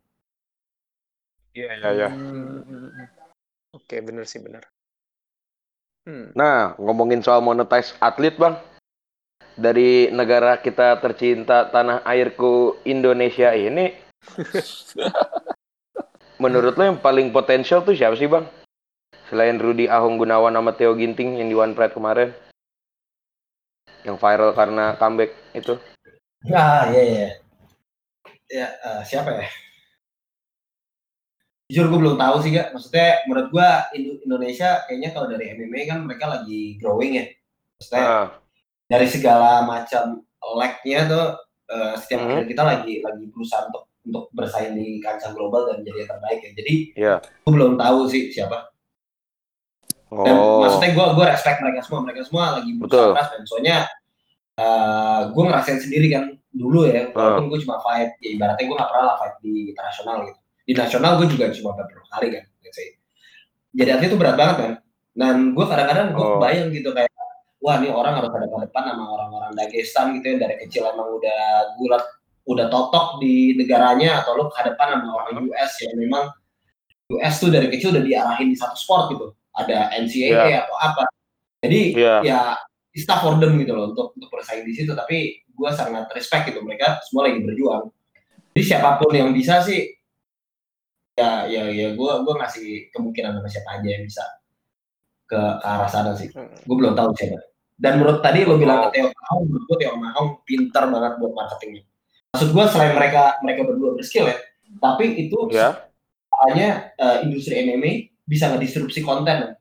Iya, 1.56 1.70
iya, 1.80 1.88
iya. 1.92 2.08
Hmm. 2.12 2.90
Oke, 3.76 4.00
bener 4.00 4.24
sih 4.24 4.40
bener. 4.40 4.64
Hmm. 6.08 6.32
Nah, 6.32 6.76
ngomongin 6.80 7.20
soal 7.20 7.44
monetize 7.44 7.92
atlet, 8.00 8.36
Bang. 8.40 8.56
Dari 9.56 10.12
negara 10.12 10.60
kita 10.60 11.00
tercinta 11.00 11.68
tanah 11.68 12.04
airku 12.04 12.80
Indonesia 12.88 13.52
ini, 13.52 13.92
menurut 16.42 16.76
lo 16.76 16.84
yang 16.84 17.00
paling 17.00 17.32
potensial 17.32 17.82
tuh 17.82 17.96
siapa 17.96 18.16
sih, 18.18 18.28
Bang? 18.28 18.46
Selain 19.26 19.58
Rudy 19.58 19.90
Ahong 19.90 20.20
Gunawan 20.20 20.54
sama 20.54 20.76
Theo 20.76 20.94
Ginting 20.94 21.42
yang 21.42 21.48
di 21.50 21.56
One 21.56 21.74
Pride 21.74 21.96
kemarin. 21.96 22.30
Yang 24.06 24.16
viral 24.22 24.54
karena 24.54 24.94
comeback 24.96 25.34
itu. 25.56 25.74
Ah, 26.54 26.86
iya, 26.94 27.02
iya. 27.02 27.28
Ya, 28.46 28.68
uh, 28.86 29.02
siapa 29.02 29.34
ya? 29.34 29.50
jujur 31.66 31.90
gue 31.90 31.98
belum 31.98 32.16
tahu 32.16 32.36
sih 32.46 32.54
gak 32.54 32.70
maksudnya 32.70 33.26
menurut 33.26 33.50
gue 33.50 33.68
Indonesia 34.22 34.86
kayaknya 34.86 35.10
kalau 35.10 35.26
dari 35.26 35.50
MMA 35.58 35.80
kan 35.90 35.98
mereka 36.06 36.30
lagi 36.30 36.78
growing 36.78 37.18
ya 37.18 37.26
maksudnya 37.78 38.04
uh. 38.06 38.26
dari 38.86 39.06
segala 39.10 39.66
macam 39.66 40.22
leg-nya 40.62 41.10
tuh 41.10 41.26
uh, 41.74 41.94
setiap 41.98 42.22
hmm. 42.22 42.46
kita 42.46 42.62
lagi 42.62 43.02
lagi 43.02 43.24
berusaha 43.34 43.66
untuk 43.66 43.90
untuk 44.06 44.30
bersaing 44.30 44.78
di 44.78 45.02
kancah 45.02 45.34
global 45.34 45.66
dan 45.68 45.82
jadi 45.82 46.06
yang 46.06 46.10
terbaik 46.14 46.38
ya. 46.40 46.50
Jadi 46.54 46.74
yeah. 46.94 47.18
gue 47.18 47.52
belum 47.52 47.74
tahu 47.74 48.06
sih 48.06 48.30
siapa. 48.30 48.70
Dan 50.06 50.34
oh. 50.38 50.62
maksudnya 50.62 50.94
gue 50.94 51.06
gue 51.18 51.24
respect 51.26 51.58
mereka 51.58 51.80
semua, 51.82 52.00
mereka 52.06 52.22
semua 52.22 52.44
lagi 52.62 52.70
berusaha 52.78 53.10
keras 53.10 53.28
dan 53.34 53.42
soalnya 53.42 53.76
uh, 54.54 54.62
eh, 54.62 55.20
gue 55.34 55.42
ngerasain 55.42 55.80
sendiri 55.82 56.06
kan 56.14 56.24
dulu 56.56 56.88
ya, 56.88 57.10
walaupun 57.12 57.44
uh. 57.44 57.48
gue 57.52 57.58
cuma 57.66 57.76
fight, 57.82 58.16
ya 58.22 58.28
ibaratnya 58.32 58.64
gue 58.64 58.76
gak 58.78 58.88
pernah 58.88 59.04
lah 59.12 59.16
fight 59.20 59.34
di 59.42 59.74
internasional 59.74 60.16
gitu. 60.24 60.40
Di 60.66 60.72
nasional 60.72 61.12
gue 61.20 61.26
juga 61.28 61.44
cuma 61.52 61.70
beberapa 61.74 62.08
kali 62.16 62.26
kan, 62.32 62.44
Jadi 63.76 63.90
atlet 63.92 64.08
itu 64.08 64.16
berat 64.16 64.36
banget 64.40 64.56
kan. 64.56 64.72
Dan 65.12 65.36
gue 65.52 65.64
kadang-kadang 65.68 66.16
gue 66.16 66.24
oh. 66.24 66.40
bayang 66.40 66.72
gitu 66.72 66.96
kayak 66.96 67.12
wah 67.60 67.82
ini 67.82 67.90
orang 67.90 68.22
harus 68.22 68.30
ada 68.30 68.46
depan 68.46 68.82
sama 68.94 69.04
orang-orang 69.10 69.52
Dagestan 69.58 70.14
gitu 70.16 70.26
ya 70.32 70.36
dari 70.38 70.54
kecil 70.62 70.86
emang 70.86 71.18
udah 71.18 71.40
gulat 71.82 72.04
udah 72.46 72.66
totok 72.70 73.18
di 73.18 73.58
negaranya 73.58 74.22
atau 74.22 74.38
lo 74.38 74.44
kehadapan 74.50 75.02
sama 75.02 75.10
orang 75.18 75.50
US 75.50 75.72
yang 75.82 75.94
memang 75.98 76.24
US 77.10 77.34
tuh 77.42 77.50
dari 77.50 77.66
kecil 77.70 77.90
udah 77.94 78.04
diarahin 78.06 78.54
di 78.54 78.56
satu 78.58 78.78
sport 78.78 79.14
gitu 79.14 79.26
ada 79.56 79.90
NCAA 79.98 80.30
yeah. 80.30 80.62
atau 80.62 80.76
apa 80.78 81.04
jadi 81.66 81.80
yeah. 81.94 82.20
ya 82.22 82.40
tough 83.04 83.22
for 83.26 83.34
them 83.36 83.58
gitu 83.60 83.74
loh 83.76 83.92
untuk 83.92 84.14
untuk 84.16 84.30
bersaing 84.32 84.64
di 84.64 84.72
situ 84.72 84.94
tapi 84.94 85.42
gue 85.42 85.70
sangat 85.74 86.08
respect 86.14 86.48
gitu 86.48 86.62
mereka 86.62 87.02
semua 87.10 87.28
lagi 87.28 87.42
berjuang 87.42 87.90
jadi 88.56 88.62
siapa 88.64 89.02
pun 89.02 89.12
yang 89.12 89.34
bisa 89.34 89.60
sih 89.60 89.92
ya 91.18 91.44
ya 91.50 91.68
ya 91.68 91.92
gue 91.92 92.12
gue 92.24 92.34
ngasih 92.36 92.68
kemungkinan 92.94 93.42
sama 93.42 93.48
siapa 93.48 93.70
aja 93.80 93.88
yang 93.88 94.04
bisa 94.04 94.24
ke, 95.26 95.40
ke 95.60 95.66
arah 95.66 95.90
sana 95.90 96.12
sih 96.14 96.30
gue 96.32 96.76
belum 96.76 96.94
tahu 96.94 97.10
siapa 97.16 97.42
dan 97.76 98.00
menurut 98.00 98.24
tadi 98.24 98.48
lo 98.48 98.56
bilang 98.56 98.88
ke 98.88 98.96
Theo 98.96 99.12
Mahong, 99.12 99.42
menurut 99.52 99.64
gue 99.68 99.76
Theo 99.84 99.94
Mahong 100.00 100.28
pintar 100.48 100.88
banget 100.88 101.12
buat 101.20 101.32
marketingnya. 101.36 101.84
Maksud 102.36 102.52
gue 102.52 102.64
selain 102.68 102.92
mereka 102.92 103.40
mereka 103.40 103.64
berdua 103.64 103.96
berskill 103.96 104.28
ya, 104.28 104.36
tapi 104.76 105.16
itu 105.16 105.48
yeah. 105.48 105.88
hanya 106.44 106.92
uh, 107.00 107.24
industri 107.24 107.64
MMA 107.64 108.12
bisa 108.28 108.52
ngedistrupsi 108.52 109.00
konten. 109.00 109.56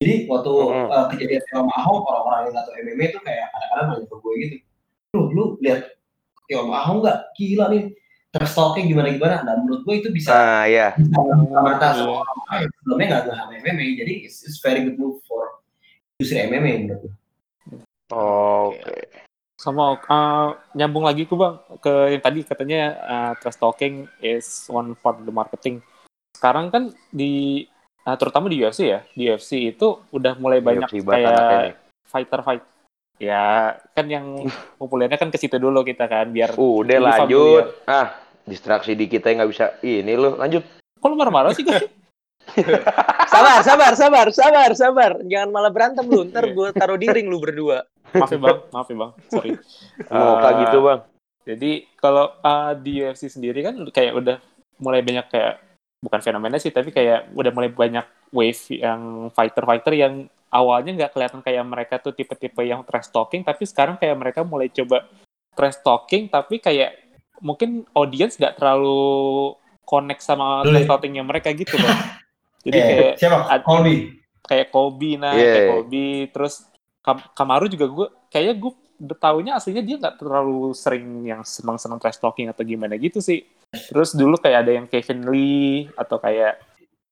Jadi 0.00 0.24
waktu 0.24 0.48
mm-hmm. 0.48 0.88
uh, 0.88 1.06
kejadian 1.12 1.44
Theo 1.44 1.68
Mahong, 1.68 2.00
orang-orang 2.00 2.40
yang 2.48 2.52
nggak 2.56 2.64
tahu 2.64 2.74
MMA 2.80 3.04
itu 3.12 3.20
kayak 3.20 3.46
kadang-kadang 3.52 3.86
nanya 3.92 4.06
ke 4.08 4.16
gue 4.16 4.32
gitu, 4.40 4.54
lu 5.12 5.20
lu 5.36 5.44
lihat 5.60 5.80
Theo 6.48 6.64
Mahong 6.64 7.04
nggak 7.04 7.18
gila 7.36 7.64
nih 7.68 7.82
trash 8.32 8.54
talking 8.56 8.88
gimana 8.88 9.12
gimana. 9.12 9.44
Dan 9.44 9.68
menurut 9.68 9.84
gue 9.84 9.94
itu 10.00 10.08
bisa 10.08 10.32
uh, 10.32 10.64
yeah. 10.64 10.96
bisa 10.96 11.20
mata 11.60 11.92
semua 11.92 12.24
orang 12.24 12.64
yang 12.64 12.72
sebelumnya 12.80 13.06
nggak 13.12 13.22
nggak 13.28 13.48
MMA. 13.68 13.86
Jadi 14.00 14.12
it's, 14.24 14.40
it's 14.48 14.64
very 14.64 14.80
good 14.80 14.96
move 14.96 15.20
for 15.28 15.60
industri 16.16 16.40
MMA 16.48 16.88
menurut 16.88 17.00
gue. 17.04 17.14
Oke. 18.16 18.80
Okay. 18.80 19.23
Sama 19.64 19.96
uh, 19.96 20.48
nyambung 20.76 21.08
lagi 21.08 21.24
tuh 21.24 21.40
bang 21.40 21.56
ke 21.80 22.12
yang 22.12 22.20
tadi 22.20 22.44
katanya 22.44 22.80
uh, 23.00 23.32
trash 23.40 23.56
talking 23.56 24.04
is 24.20 24.68
one 24.68 24.92
part 25.00 25.16
of 25.16 25.24
the 25.24 25.32
marketing. 25.32 25.80
Sekarang 26.36 26.68
kan 26.68 26.92
di 27.08 27.64
uh, 28.04 28.16
terutama 28.20 28.52
di 28.52 28.60
UFC 28.60 28.92
ya, 28.92 29.00
di 29.16 29.32
UFC 29.32 29.72
itu 29.72 30.04
udah 30.12 30.36
mulai 30.36 30.60
di 30.60 30.68
banyak 30.68 31.00
kayak 31.00 31.80
fighter 32.04 32.44
fight. 32.44 32.60
Ya 33.16 33.72
kan 33.96 34.04
yang 34.12 34.44
populernya 34.80 35.16
kan 35.16 35.32
ke 35.32 35.40
situ 35.40 35.56
dulu 35.56 35.80
kita 35.80 36.04
kan 36.12 36.28
biar. 36.28 36.52
Uh, 36.60 36.84
udah 36.84 37.00
lanjut. 37.00 37.64
Familiar. 37.64 37.88
Ah 37.88 38.08
distraksi 38.44 38.92
di 38.92 39.08
kita 39.08 39.32
nggak 39.32 39.50
bisa 39.50 39.66
ini 39.80 40.14
loh 40.14 40.36
lanjut. 40.36 40.62
Kok 41.00 41.08
lu 41.08 41.16
marah-marah 41.16 41.52
sih 41.56 41.64
guys? 41.64 41.88
sabar, 43.32 43.64
sabar, 43.64 43.92
sabar, 43.96 44.26
sabar, 44.30 44.70
sabar. 44.76 45.10
Jangan 45.24 45.48
malah 45.48 45.72
berantem 45.72 46.04
lu. 46.04 46.28
Ntar 46.28 46.52
gue 46.52 46.68
taruh 46.76 47.00
di 47.00 47.08
ring 47.08 47.28
lu 47.28 47.40
berdua. 47.40 47.88
Maaf 48.14 48.30
ya 48.30 48.38
bang, 48.38 48.58
maaf 48.70 48.88
ya 48.88 48.96
bang. 48.96 49.12
Sorry. 49.26 49.50
Mau 50.10 50.38
uh, 50.38 50.52
gitu 50.62 50.78
bang. 50.86 51.00
Jadi 51.44 51.70
kalau 52.00 52.26
uh, 52.40 52.72
di 52.78 53.04
UFC 53.04 53.28
sendiri 53.28 53.60
kan 53.60 53.74
kayak 53.92 54.12
udah 54.16 54.36
mulai 54.80 55.04
banyak 55.04 55.26
kayak 55.28 55.60
bukan 56.00 56.20
fenomena 56.24 56.56
sih, 56.56 56.72
tapi 56.72 56.94
kayak 56.94 57.32
udah 57.36 57.52
mulai 57.52 57.70
banyak 57.72 58.06
wave 58.32 58.62
yang 58.76 59.28
fighter-fighter 59.32 59.92
yang 59.96 60.28
awalnya 60.48 60.94
nggak 60.94 61.12
kelihatan 61.12 61.40
kayak 61.42 61.64
mereka 61.66 61.94
tuh 61.98 62.14
tipe-tipe 62.14 62.62
yang 62.64 62.86
trash 62.86 63.10
talking, 63.10 63.42
tapi 63.42 63.66
sekarang 63.66 63.98
kayak 63.98 64.16
mereka 64.16 64.40
mulai 64.46 64.70
coba 64.70 65.04
trash 65.58 65.80
talking, 65.82 66.30
tapi 66.30 66.62
kayak 66.62 66.96
mungkin 67.42 67.84
audience 67.92 68.38
nggak 68.38 68.56
terlalu 68.56 69.52
connect 69.84 70.24
sama 70.24 70.64
trash 70.64 70.88
talkingnya 70.88 71.24
mereka 71.26 71.52
gitu 71.52 71.76
bang. 71.76 71.98
Jadi 72.64 72.78
eh, 72.78 72.84
kayak 72.88 73.12
siapa? 73.20 73.38
Kobe. 73.60 73.94
Kayak 74.44 74.68
Kobe 74.72 75.10
nah, 75.20 75.32
yeah. 75.36 75.52
kayak 75.52 75.68
Kobe 75.72 76.08
terus 76.32 76.54
Kam 77.04 77.20
Kamaru 77.36 77.68
juga 77.68 77.86
gue 77.86 78.06
kayaknya 78.32 78.54
gue 78.64 78.72
tahunya 79.20 79.52
aslinya 79.60 79.82
dia 79.84 79.96
nggak 80.00 80.16
terlalu 80.16 80.72
sering 80.72 81.28
yang 81.28 81.44
senang-senang 81.44 82.00
trash 82.00 82.16
talking 82.16 82.48
atau 82.48 82.64
gimana 82.64 82.96
gitu 82.96 83.20
sih. 83.20 83.44
Terus 83.70 84.16
dulu 84.16 84.40
kayak 84.40 84.64
ada 84.64 84.72
yang 84.72 84.86
Kevin 84.88 85.28
Lee 85.28 85.90
atau 85.98 86.16
kayak 86.16 86.62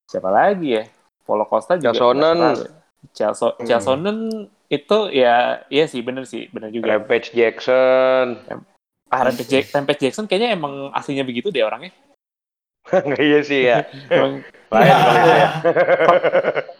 siapa 0.08 0.32
lagi 0.32 0.80
ya? 0.80 0.84
Polo 1.26 1.44
Costa 1.44 1.76
juga. 1.76 1.92
Chelsonen. 1.92 2.56
Chelsonen 3.66 4.18
hmm. 4.30 4.72
itu 4.72 4.98
ya 5.10 5.66
iya 5.68 5.84
sih 5.90 6.00
bener 6.00 6.24
sih 6.24 6.48
bener 6.48 6.72
juga. 6.72 6.96
Rampage 6.96 7.34
Jackson. 7.34 8.40
Ah, 9.12 9.28
Rampage, 9.28 9.68
Rampage 9.68 10.00
Jackson 10.08 10.24
kayaknya 10.24 10.56
emang 10.56 10.88
aslinya 10.96 11.26
begitu 11.26 11.52
deh 11.52 11.60
orangnya. 11.60 11.92
Nggak 12.88 13.22
iya 13.30 13.40
sih 13.44 13.60
ya. 13.68 13.78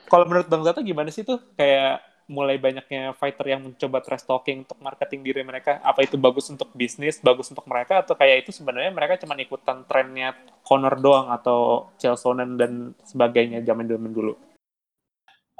Kalau 0.08 0.24
menurut 0.24 0.48
Bang 0.48 0.64
Zata 0.64 0.80
gimana 0.80 1.12
sih 1.12 1.26
tuh 1.26 1.38
kayak 1.54 2.11
mulai 2.32 2.56
banyaknya 2.56 3.12
fighter 3.12 3.44
yang 3.52 3.60
mencoba 3.60 4.00
trash 4.00 4.24
talking 4.24 4.64
untuk 4.64 4.80
marketing 4.80 5.20
diri 5.20 5.44
mereka? 5.44 5.84
Apa 5.84 6.08
itu 6.08 6.16
bagus 6.16 6.48
untuk 6.48 6.72
bisnis, 6.72 7.20
bagus 7.20 7.52
untuk 7.52 7.68
mereka 7.68 8.00
atau 8.00 8.16
kayak 8.16 8.48
itu 8.48 8.56
sebenarnya 8.56 8.88
mereka 8.88 9.20
cuma 9.20 9.36
ikutan 9.36 9.84
trennya 9.84 10.32
Conor 10.64 10.96
doang 10.96 11.28
atau 11.28 11.92
Chelsonen 12.00 12.56
dan 12.56 12.96
sebagainya 13.04 13.60
zaman 13.60 13.84
zaman 13.84 14.10
dulu? 14.16 14.32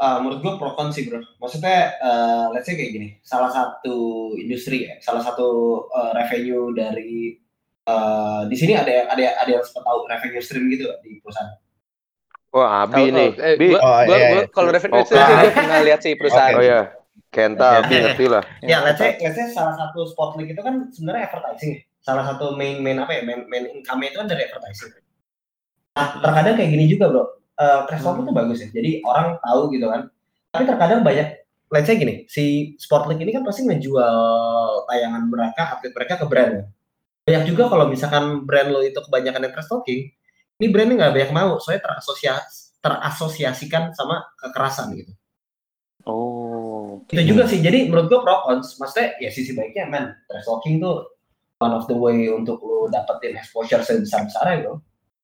Uh, 0.01 0.19
menurut 0.25 0.41
gue 0.43 0.53
pro 0.59 0.73
con 0.75 0.91
sih 0.91 1.07
bro. 1.07 1.21
Maksudnya, 1.39 1.95
uh, 2.01 2.47
let's 2.51 2.67
say 2.67 2.75
kayak 2.75 2.91
gini, 2.91 3.09
salah 3.23 3.53
satu 3.53 4.33
industri 4.35 4.89
ya, 4.89 4.99
salah 4.99 5.23
satu 5.23 5.47
uh, 5.93 6.11
revenue 6.17 6.75
dari 6.75 7.39
uh, 7.87 8.43
di 8.51 8.57
sini 8.59 8.75
ada 8.75 8.91
yang 8.91 9.07
ada 9.07 9.23
ada 9.47 9.51
yang 9.53 9.63
sempat 9.63 9.87
tahu 9.87 9.99
revenue 10.11 10.43
stream 10.43 10.67
gitu 10.75 10.91
di 11.07 11.23
perusahaan. 11.23 11.55
Wah, 12.53 12.85
Abi 12.85 13.09
oh, 13.09 13.17
nih. 13.17 13.31
Oh, 13.33 13.47
eh, 13.49 13.55
Bi, 13.57 13.67
gua, 13.73 13.81
oh, 13.81 14.01
gua, 14.05 14.17
iya, 14.17 14.29
iya. 14.29 14.43
kalau 14.53 14.69
oh, 14.69 14.77
stream 14.77 14.93
gue 14.93 15.53
pernah 15.57 15.81
lihat 15.81 16.01
sih 16.05 16.13
perusahaan. 16.15 16.53
Okay. 16.53 16.61
Oh 16.61 16.65
iya. 16.65 16.81
Kenta, 17.33 17.81
Abi 17.81 17.95
ngerti 17.97 18.27
lah. 18.29 18.45
Ya, 18.61 18.85
let's 18.85 19.01
say, 19.01 19.17
let's 19.25 19.37
say 19.41 19.49
salah 19.57 19.73
satu 19.73 20.05
spot 20.05 20.37
link 20.37 20.53
itu 20.53 20.61
kan 20.61 20.93
sebenarnya 20.93 21.33
advertising. 21.33 21.81
Salah 22.05 22.29
satu 22.29 22.53
main 22.61 22.85
main 22.85 23.01
apa 23.01 23.17
ya, 23.17 23.25
main, 23.25 23.49
main 23.49 23.73
income 23.73 24.05
itu 24.05 24.21
kan 24.21 24.29
dari 24.29 24.45
advertising. 24.45 24.93
Nah, 25.97 26.09
terkadang 26.21 26.55
kayak 26.61 26.71
gini 26.77 26.85
juga, 26.93 27.05
Bro. 27.09 27.25
Uh, 27.57 27.81
Trash 27.89 28.05
hmm. 28.05 28.21
itu 28.25 28.33
bagus 28.37 28.59
ya. 28.61 28.69
Jadi 28.69 28.91
orang 29.09 29.41
tahu 29.41 29.61
gitu 29.73 29.87
kan. 29.89 30.13
Tapi 30.53 30.65
terkadang 30.69 31.01
banyak 31.01 31.29
let's 31.73 31.89
say 31.89 31.97
gini, 31.97 32.29
si 32.29 32.77
Sportlink 32.77 33.25
ini 33.25 33.33
kan 33.33 33.49
pasti 33.49 33.65
menjual 33.65 34.85
tayangan 34.93 35.25
mereka, 35.25 35.73
atlet 35.73 35.93
mereka 35.97 36.21
ke 36.21 36.27
brand 36.29 36.53
ya 36.53 36.65
banyak 37.23 37.55
juga 37.55 37.71
kalau 37.71 37.87
misalkan 37.87 38.43
brand 38.43 38.75
lo 38.75 38.83
itu 38.83 38.99
kebanyakan 38.99 39.47
yang 39.47 39.53
trash 39.55 39.71
talking, 39.71 40.11
ini 40.63 40.71
brandnya 40.71 40.95
nggak 40.95 41.13
banyak 41.19 41.33
mau, 41.35 41.59
soalnya 41.59 41.83
terasosiasi 41.91 42.79
terasosiasikan 42.83 43.91
sama 43.95 44.23
kekerasan 44.39 44.95
gitu. 44.95 45.11
Oh. 46.07 47.03
Okay. 47.07 47.23
Itu 47.23 47.35
juga 47.35 47.51
sih. 47.51 47.59
Jadi 47.63 47.91
menurut 47.91 48.07
gue 48.11 48.21
pro 48.23 48.47
cons, 48.47 48.79
maksudnya 48.79 49.19
ya 49.19 49.31
sisi 49.31 49.55
baiknya 49.55 49.91
man, 49.91 50.15
trash 50.31 50.47
talking 50.47 50.79
tuh 50.79 51.07
one 51.63 51.75
of 51.75 51.87
the 51.87 51.95
way 51.95 52.27
untuk 52.31 52.59
lo 52.63 52.87
dapetin 52.91 53.39
exposure 53.39 53.83
sebesar 53.83 54.27
besarnya 54.27 54.57
bro. 54.67 54.75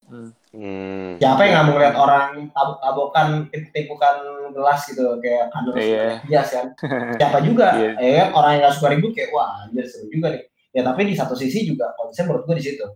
Hmm. 0.08 0.30
hmm. 0.54 1.18
Siapa 1.18 1.40
yang 1.46 1.52
nggak 1.54 1.64
mau 1.66 1.74
ngeliat 1.78 1.96
orang 1.98 2.30
tabok-tabokan, 2.54 3.28
tipukan 3.74 4.16
gelas 4.54 4.80
gitu 4.86 5.18
kayak 5.22 5.50
kandung 5.54 5.74
yeah. 5.78 6.18
bias 6.26 6.48
kan? 6.50 6.66
Siapa 7.20 7.38
juga? 7.42 7.74
yeah. 7.78 7.94
ya 7.98 8.10
kan? 8.26 8.28
orang 8.38 8.50
yang 8.54 8.60
nggak 8.66 8.74
suka 8.78 8.88
ribut 8.94 9.12
kayak 9.14 9.30
wah 9.34 9.66
anjir 9.66 9.86
seru 9.86 10.10
juga 10.10 10.34
nih 10.34 10.42
ya 10.72 10.82
tapi 10.84 11.00
di 11.08 11.14
satu 11.16 11.34
sisi 11.34 11.64
juga 11.64 11.90
konsep 11.96 12.28
menurut 12.28 12.44
gue 12.44 12.56
di 12.60 12.64
situ 12.70 12.86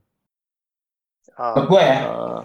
menurut 1.39 1.69
gue 1.69 1.83
ya 1.83 1.99
uh, 2.09 2.41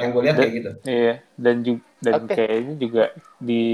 yang 0.00 0.10
gue 0.10 0.22
lihat 0.24 0.36
kayak 0.40 0.52
gitu 0.56 0.70
iya 0.88 1.14
dan 1.36 1.56
juga 1.60 1.82
dan 2.00 2.20
okay. 2.24 2.36
kayaknya 2.36 2.74
juga 2.80 3.04
di 3.40 3.64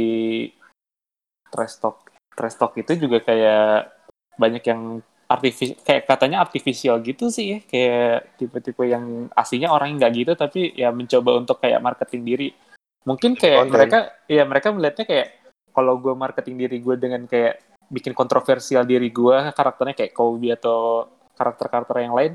trash 1.50 1.76
talk 1.78 1.96
trash 2.34 2.56
talk 2.58 2.72
itu 2.78 2.92
juga 2.98 3.22
kayak 3.22 3.90
banyak 4.38 4.64
yang 4.64 4.82
artifis 5.30 5.78
kayak 5.86 6.10
katanya 6.10 6.42
artifisial 6.42 6.98
gitu 7.06 7.30
sih 7.30 7.46
ya 7.54 7.58
kayak 7.62 8.34
tipe-tipe 8.34 8.82
yang 8.82 9.30
aslinya 9.38 9.70
orang 9.70 9.94
nggak 9.94 10.12
gitu 10.18 10.32
tapi 10.34 10.74
ya 10.74 10.90
mencoba 10.90 11.38
untuk 11.38 11.62
kayak 11.62 11.78
marketing 11.78 12.22
diri 12.26 12.48
mungkin 13.06 13.38
kayak 13.38 13.70
Content. 13.70 13.74
mereka 13.74 13.98
ya 14.26 14.42
mereka 14.42 14.68
melihatnya 14.74 15.06
kayak 15.06 15.28
kalau 15.70 16.02
gue 16.02 16.14
marketing 16.18 16.56
diri 16.66 16.76
gue 16.82 16.94
dengan 16.98 17.22
kayak 17.30 17.62
bikin 17.86 18.10
kontroversial 18.10 18.82
diri 18.82 19.10
gue 19.14 19.36
karakternya 19.54 19.94
kayak 19.94 20.12
Kobe 20.14 20.50
atau 20.50 21.06
karakter-karakter 21.38 21.96
yang 22.02 22.14
lain 22.14 22.32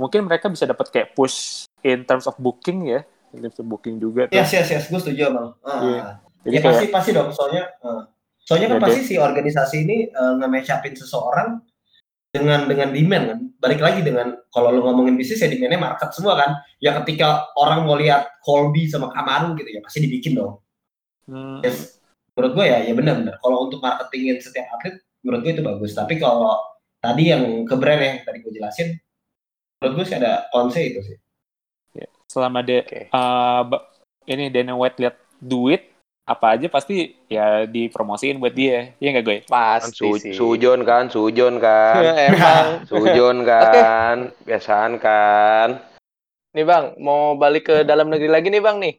mungkin 0.00 0.24
mereka 0.24 0.48
bisa 0.48 0.64
dapat 0.64 0.88
kayak 0.88 1.12
push 1.12 1.68
in 1.84 2.08
terms 2.08 2.24
of 2.24 2.32
booking 2.40 2.88
ya. 2.88 3.04
Bisa 3.30 3.62
booking 3.62 4.00
juga 4.00 4.26
iya 4.32 4.42
yes 4.42 4.56
yes 4.56 4.68
yes. 4.72 4.84
Gue 4.88 4.98
setuju 5.04 5.28
bang. 5.28 5.48
Uh, 5.60 5.80
yeah. 5.84 6.10
Jadi 6.48 6.56
ya 6.56 6.60
kayak, 6.64 6.72
pasti 6.72 6.86
pasti 6.88 7.10
dong. 7.12 7.28
Soalnya 7.36 7.62
uh, 7.84 8.02
soalnya 8.48 8.66
kan 8.72 8.78
ya, 8.80 8.84
pasti 8.88 9.00
si 9.04 9.14
organisasi 9.20 9.76
ini 9.84 9.96
uh, 10.16 10.34
seseorang 10.96 11.60
dengan 12.32 12.66
dengan 12.66 12.88
demand 12.90 13.24
kan. 13.28 13.40
Balik 13.60 13.80
lagi 13.84 14.00
dengan 14.00 14.34
kalau 14.48 14.72
lo 14.72 14.80
ngomongin 14.88 15.20
bisnis 15.20 15.44
ya 15.44 15.52
demandnya 15.52 15.78
market 15.78 16.10
semua 16.16 16.40
kan. 16.40 16.56
Ya 16.80 16.96
ketika 17.04 17.52
orang 17.60 17.84
mau 17.84 17.94
lihat 18.00 18.40
Colby 18.40 18.88
sama 18.88 19.12
Kamaru 19.12 19.54
gitu 19.60 19.68
ya 19.68 19.80
pasti 19.84 20.00
dibikin 20.00 20.40
dong. 20.40 20.58
Hmm. 21.30 21.62
yes. 21.62 22.00
menurut 22.34 22.56
gue 22.56 22.66
ya 22.72 22.78
ya 22.88 22.96
benar-benar 22.96 23.36
kalau 23.44 23.68
untuk 23.68 23.84
marketingin 23.84 24.40
setiap 24.40 24.66
atlet 24.74 24.98
menurut 25.22 25.44
gue 25.44 25.52
itu 25.54 25.62
bagus. 25.62 25.92
Tapi 25.92 26.16
kalau 26.16 26.56
tadi 26.98 27.30
yang 27.30 27.68
ke 27.68 27.74
brand 27.76 28.00
yang 28.00 28.16
tadi 28.24 28.40
gue 28.40 28.52
jelasin 28.54 28.96
menurut 29.80 30.04
gue 30.04 30.06
sih 30.12 30.16
ada 30.20 30.44
konsep 30.52 30.82
itu 30.92 31.00
sih. 31.00 31.16
Ya, 31.96 32.06
selama 32.28 32.60
de 32.60 32.84
okay. 32.84 33.08
uh, 33.10 33.64
ini 34.28 34.52
Dana 34.52 34.76
White 34.76 35.00
lihat 35.00 35.16
duit 35.40 35.88
apa 36.28 36.54
aja 36.54 36.70
pasti 36.70 37.16
ya 37.26 37.64
dipromosiin 37.64 38.38
buat 38.38 38.52
dia. 38.52 38.92
Ya 39.00 39.08
nggak 39.16 39.24
gue 39.24 39.38
pasti 39.48 39.96
Su 39.96 40.20
sih. 40.20 40.36
Sujon 40.36 40.84
kan 40.84 41.08
sujon 41.08 41.56
kan. 41.58 42.04
Emang. 42.28 42.84
Sujon 42.84 43.42
kan 43.42 44.30
okay. 44.30 44.44
biasaan 44.44 45.00
kan. 45.00 45.80
Nih 46.52 46.64
bang 46.68 46.94
mau 47.00 47.34
balik 47.40 47.72
ke 47.72 47.76
dalam 47.82 48.12
negeri 48.12 48.28
lagi 48.28 48.52
nih 48.52 48.62
bang 48.62 48.76
nih. 48.78 48.94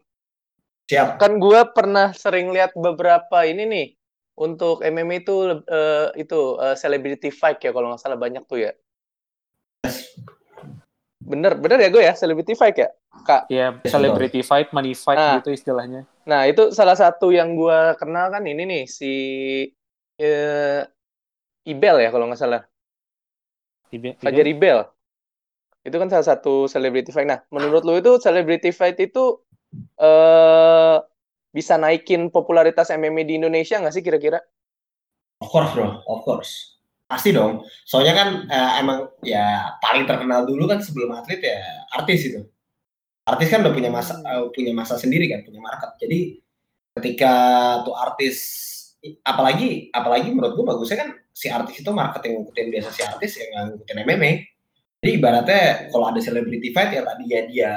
Siap. 0.89 1.21
Kan 1.21 1.37
gue 1.37 1.61
pernah 1.71 2.11
sering 2.11 2.51
lihat 2.51 2.73
beberapa 2.73 3.45
ini 3.45 3.63
nih 3.69 3.87
untuk 4.35 4.81
MMA 4.81 5.21
itu 5.21 5.61
uh, 5.61 6.09
itu 6.17 6.57
uh, 6.57 6.73
celebrity 6.73 7.29
fight 7.29 7.61
ya 7.61 7.69
kalau 7.69 7.93
nggak 7.93 8.01
salah 8.01 8.17
banyak 8.17 8.41
tuh 8.49 8.65
ya 8.65 8.73
bener 11.21 11.53
bener 11.57 11.77
ya 11.86 11.89
gue 11.93 12.03
ya 12.03 12.13
celebrity 12.17 12.53
fight 12.57 12.77
ya 12.77 12.89
kak 13.23 13.45
ya 13.47 13.77
celebrity 13.86 14.41
fight 14.41 14.73
money 14.73 14.97
fight 14.97 15.17
nah, 15.17 15.38
gitu 15.38 15.53
istilahnya 15.53 16.10
Nah, 16.21 16.45
itu 16.45 16.69
salah 16.69 16.93
satu 16.93 17.34
yang 17.34 17.57
gue 17.57 17.97
kenal 17.97 18.29
kan 18.29 18.45
ini 18.45 18.63
nih, 18.63 18.84
si 18.86 19.13
uh, 20.21 20.81
Ibel 21.65 21.95
ya 22.05 22.10
kalau 22.13 22.29
nggak 22.29 22.41
salah. 22.41 22.62
Ibel? 23.89 24.13
Fajar 24.21 24.45
Ibel. 24.45 24.79
Itu 25.81 25.97
kan 25.97 26.13
salah 26.13 26.27
satu 26.38 26.69
celebrity 26.69 27.10
fight. 27.10 27.25
Nah, 27.25 27.41
menurut 27.49 27.81
lu 27.81 27.97
itu 27.97 28.21
celebrity 28.21 28.69
fight 28.69 29.01
itu 29.01 29.41
uh, 29.97 31.01
bisa 31.49 31.81
naikin 31.81 32.29
popularitas 32.29 32.93
MMA 32.93 33.25
di 33.25 33.41
Indonesia 33.41 33.81
nggak 33.81 33.93
sih 33.97 34.05
kira-kira? 34.05 34.38
Of 35.41 35.49
course 35.49 35.73
bro, 35.73 36.05
of 36.05 36.21
course. 36.21 36.77
Pasti 37.12 37.36
dong. 37.36 37.67
Soalnya 37.84 38.13
kan 38.15 38.30
uh, 38.47 38.71
emang 38.80 39.12
ya 39.19 39.76
paling 39.84 40.08
terkenal 40.08 40.47
dulu 40.47 40.63
kan 40.71 40.80
sebelum 40.80 41.12
atlet 41.12 41.43
ya 41.43 41.60
artis 41.91 42.32
itu. 42.32 42.39
Artis 43.28 43.47
kan 43.52 43.60
udah 43.67 43.74
punya 43.76 43.91
masa 43.91 44.15
uh, 44.24 44.47
punya 44.56 44.71
masa 44.71 44.95
sendiri 44.95 45.28
kan 45.28 45.43
punya 45.43 45.60
market. 45.60 45.91
Jadi 46.00 46.39
ketika 46.95 47.34
tuh 47.84 47.95
artis 48.00 48.38
apalagi 49.28 49.91
apalagi 49.91 50.32
menurut 50.32 50.56
gue 50.56 50.65
bagusnya 50.67 50.97
kan 51.04 51.10
si 51.36 51.52
artis 51.52 51.84
itu 51.84 51.91
market 51.91 52.21
yang 52.24 52.43
ngikutin 52.43 52.67
biasa 52.69 52.89
si 52.93 53.02
artis 53.02 53.32
yang 53.41 53.74
ngikutin 53.74 53.97
MMA 54.06 54.32
jadi 55.02 55.12
ibaratnya 55.17 55.63
kalau 55.89 56.13
ada 56.13 56.21
celebrity 56.21 56.69
fight 56.69 56.93
ya 56.93 57.02
tadi 57.02 57.26
ya 57.26 57.41
dia 57.50 57.71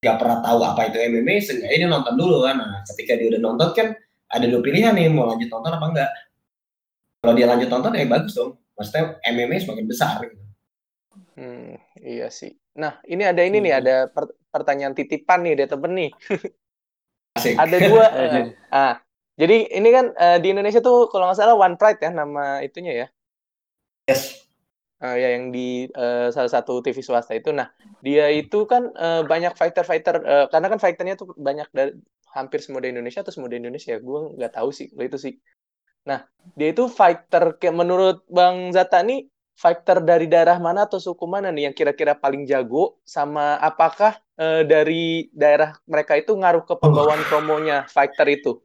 nggak 0.00 0.16
pernah 0.16 0.38
tahu 0.40 0.58
apa 0.64 0.80
itu 0.88 0.96
MMA 0.96 1.34
sehingga 1.44 1.68
ini 1.68 1.84
nonton 1.84 2.14
dulu 2.16 2.46
kan. 2.48 2.56
Nah 2.56 2.80
ketika 2.88 3.20
dia 3.20 3.28
udah 3.36 3.40
nonton 3.44 3.68
kan 3.76 3.92
ada 4.32 4.46
dua 4.48 4.64
pilihan 4.64 4.96
nih 4.96 5.12
mau 5.12 5.28
lanjut 5.28 5.44
nonton 5.52 5.72
apa 5.76 5.86
enggak 5.92 6.10
kalau 7.22 7.34
dia 7.34 7.46
lanjut 7.50 7.68
nonton 7.70 7.94
ya 7.94 8.06
bagus 8.06 8.34
dong 8.34 8.58
maksudnya 8.78 9.18
MMA 9.26 9.56
semakin 9.62 9.86
besar 9.86 10.22
gitu 10.22 10.44
hmm 11.38 11.74
iya 12.02 12.30
sih 12.30 12.54
nah 12.78 12.98
ini 13.06 13.26
ada 13.26 13.42
ini 13.42 13.58
hmm. 13.58 13.66
nih 13.66 13.74
ada 13.74 13.96
pertanyaan 14.52 14.96
titipan 14.96 15.44
nih 15.44 15.54
dari 15.54 15.70
temen 15.70 15.92
nih. 15.94 16.10
Ada 17.38 17.76
dua. 17.86 18.04
uh, 18.18 18.44
ah, 18.72 18.94
jadi 19.38 19.70
ini 19.70 19.88
kan 19.94 20.06
uh, 20.16 20.38
di 20.42 20.50
Indonesia 20.50 20.82
tuh 20.82 21.06
kalau 21.12 21.30
nggak 21.30 21.38
salah 21.38 21.54
One 21.54 21.78
Pride 21.78 22.00
ya 22.02 22.10
nama 22.10 22.64
itunya 22.64 23.06
ya. 23.06 23.06
Yes. 24.08 24.48
Uh, 24.98 25.14
ya 25.14 25.38
yang 25.38 25.54
di 25.54 25.86
uh, 25.94 26.34
salah 26.34 26.50
satu 26.50 26.82
TV 26.82 26.98
swasta 27.04 27.36
itu. 27.36 27.54
Nah 27.54 27.70
dia 28.02 28.32
itu 28.34 28.66
kan 28.66 28.90
uh, 28.98 29.22
banyak 29.22 29.54
fighter-fighter 29.54 30.16
uh, 30.26 30.46
karena 30.50 30.66
kan 30.74 30.80
fighternya 30.82 31.14
tuh 31.14 31.30
banyak 31.38 31.70
dari 31.70 31.94
hampir 32.34 32.58
semua 32.60 32.82
di 32.82 32.90
Indonesia 32.90 33.22
atau 33.22 33.30
semua 33.30 33.46
di 33.46 33.62
Indonesia. 33.62 33.94
Gue 34.02 34.34
nggak 34.34 34.58
tahu 34.58 34.74
sih 34.74 34.90
itu 34.90 35.18
sih. 35.20 35.38
Nah 36.08 36.24
dia 36.56 36.72
itu 36.72 36.88
fighter 36.88 37.60
kayak 37.60 37.76
menurut 37.76 38.24
Bang 38.32 38.72
Zata 38.72 39.04
nih 39.04 39.28
fighter 39.58 40.00
dari 40.00 40.24
daerah 40.30 40.56
mana 40.56 40.88
atau 40.88 40.96
suku 40.96 41.28
mana 41.28 41.52
nih 41.52 41.68
yang 41.68 41.74
kira-kira 41.76 42.16
paling 42.16 42.48
jago 42.48 42.96
sama 43.04 43.60
apakah 43.60 44.16
uh, 44.40 44.64
dari 44.64 45.28
daerah 45.36 45.76
mereka 45.84 46.16
itu 46.16 46.32
ngaruh 46.32 46.64
ke 46.64 46.74
pembawaan 46.80 47.20
promonya 47.28 47.84
fighter 47.92 48.24
itu? 48.32 48.62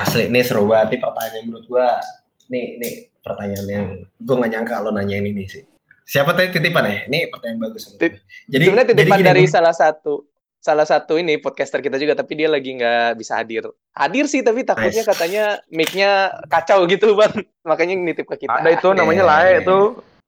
Asli 0.00 0.32
ini 0.32 0.40
seru 0.40 0.64
banget 0.64 0.96
nih 0.96 1.00
pertanyaan 1.04 1.44
menurut 1.44 1.66
gua. 1.68 2.00
Nih 2.48 2.80
nih 2.80 2.92
pertanyaan 3.20 3.66
yang 3.68 3.86
gua 4.22 4.34
nggak 4.40 4.52
nyangka 4.56 4.74
lo 4.80 4.90
nanya 4.94 5.20
ini 5.20 5.44
sih. 5.44 5.66
Siapa 6.04 6.36
tadi 6.36 6.56
titipan 6.56 6.84
ya? 6.88 6.96
Ini 7.08 7.28
pertanyaan 7.32 7.60
bagus. 7.60 7.92
Jadi 7.98 8.62
sebenarnya 8.64 8.88
titipan 8.92 9.18
jadi 9.20 9.28
dari 9.34 9.44
salah 9.50 9.74
satu 9.74 10.33
salah 10.64 10.88
satu 10.88 11.20
ini 11.20 11.36
podcaster 11.36 11.84
kita 11.84 12.00
juga 12.00 12.16
tapi 12.16 12.40
dia 12.40 12.48
lagi 12.48 12.72
nggak 12.72 13.20
bisa 13.20 13.36
hadir. 13.36 13.68
Hadir 13.92 14.24
sih 14.24 14.40
tapi 14.40 14.64
takutnya 14.64 15.04
nice. 15.04 15.10
katanya 15.12 15.44
mic-nya 15.68 16.32
kacau 16.48 16.88
gitu 16.88 17.12
bang. 17.12 17.44
Makanya 17.68 18.00
nitip 18.00 18.24
ke 18.24 18.48
kita. 18.48 18.64
Ada 18.64 18.80
itu 18.80 18.88
namanya 18.96 19.28
yeah. 19.28 19.36
lae 19.44 19.52
itu. 19.60 19.78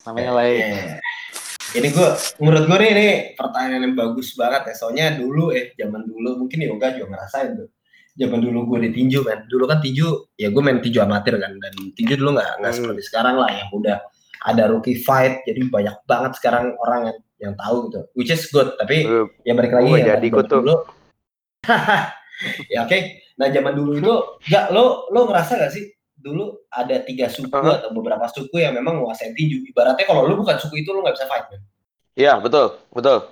Namanya 0.05 0.31
lae. 0.37 0.53
Yeah. 0.61 1.01
ini 1.75 1.91
gue 1.91 2.09
menurut 2.39 2.63
gue 2.63 2.77
nih 2.79 2.89
ini 2.95 3.07
pertanyaan 3.33 3.81
yang 3.89 3.95
bagus 3.97 4.37
banget 4.37 4.69
ya. 4.69 4.73
Soalnya 4.77 5.17
dulu 5.17 5.49
eh 5.49 5.73
zaman 5.73 6.05
dulu 6.05 6.45
mungkin 6.45 6.61
yoga 6.61 6.93
juga 6.93 7.17
ngerasain 7.17 7.57
tuh. 7.57 7.69
Zaman 8.17 8.39
dulu 8.39 8.59
gue 8.69 8.79
di 8.85 8.89
tinju 8.93 9.25
kan 9.25 9.49
dulu 9.49 9.65
kan 9.65 9.81
tinju 9.81 10.37
ya 10.37 10.53
gue 10.53 10.61
main 10.61 10.77
tinju 10.85 11.01
amatir 11.01 11.33
kan. 11.41 11.57
Dan 11.57 11.73
tinju 11.97 12.13
dulu 12.13 12.37
nggak 12.37 12.61
nggak 12.61 12.71
hmm. 12.77 12.79
seperti 12.85 13.01
sekarang 13.09 13.41
lah 13.41 13.49
yang 13.49 13.73
udah 13.73 13.97
ada 14.45 14.63
rookie 14.69 15.01
fight. 15.01 15.41
Jadi 15.49 15.65
banyak 15.65 15.97
banget 16.05 16.37
sekarang 16.37 16.77
orang 16.77 17.09
yang 17.09 17.17
yang 17.41 17.53
tahu 17.57 17.89
gitu. 17.89 18.01
Which 18.17 18.31
is 18.33 18.45
good 18.49 18.73
tapi 18.77 19.05
uh, 19.05 19.25
ya 19.45 19.53
balik 19.53 19.73
lagi 19.73 19.89
ya 20.01 20.17
jadi 20.17 20.25
ikut 20.27 20.45
tuh. 20.49 20.61
dulu. 20.61 20.75
Ya 22.69 22.85
oke. 22.85 22.93
Okay. 22.93 23.01
nah 23.33 23.49
zaman 23.49 23.73
dulu 23.73 23.97
itu 23.97 24.13
ya 24.45 24.69
lo 24.69 25.09
lo 25.09 25.25
ngerasa 25.25 25.57
gak 25.57 25.73
sih 25.73 25.89
dulu 26.17 26.69
ada 26.69 27.01
tiga 27.01 27.25
suku 27.33 27.49
uh 27.49 27.61
-huh. 27.65 27.77
atau 27.81 27.89
beberapa 27.89 28.29
suku 28.29 28.61
yang 28.61 28.77
memang 28.77 29.01
menguasai 29.01 29.33
tinju? 29.33 29.65
Ibaratnya 29.73 30.05
kalau 30.05 30.29
lo 30.29 30.37
bukan 30.37 30.53
suku 30.61 30.85
itu 30.85 30.93
lo 30.93 31.01
nggak 31.01 31.17
bisa 31.17 31.25
fight 31.25 31.49
kan 31.49 31.61
iya 32.13 32.37
betul 32.37 32.77
betul. 32.93 33.25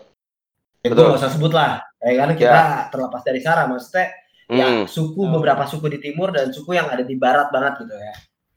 Ya, 0.86 0.94
betul. 0.94 1.06
nggak 1.10 1.22
usah 1.22 1.32
sebut 1.34 1.54
lah. 1.54 1.82
Ya 2.02 2.12
karena 2.22 2.34
kita 2.38 2.62
yeah. 2.62 2.86
terlepas 2.94 3.22
dari 3.26 3.40
sarah 3.42 3.66
maksudnya 3.66 4.14
ya, 4.50 4.66
hmm. 4.70 4.86
ya 4.86 4.90
suku 4.90 5.22
beberapa 5.26 5.66
suku 5.66 5.86
di 5.90 6.00
timur 6.02 6.30
dan 6.30 6.54
suku 6.54 6.78
yang 6.78 6.86
ada 6.90 7.02
di 7.02 7.18
barat 7.18 7.50
banget 7.50 7.86
gitu 7.86 7.94
ya. 7.98 8.16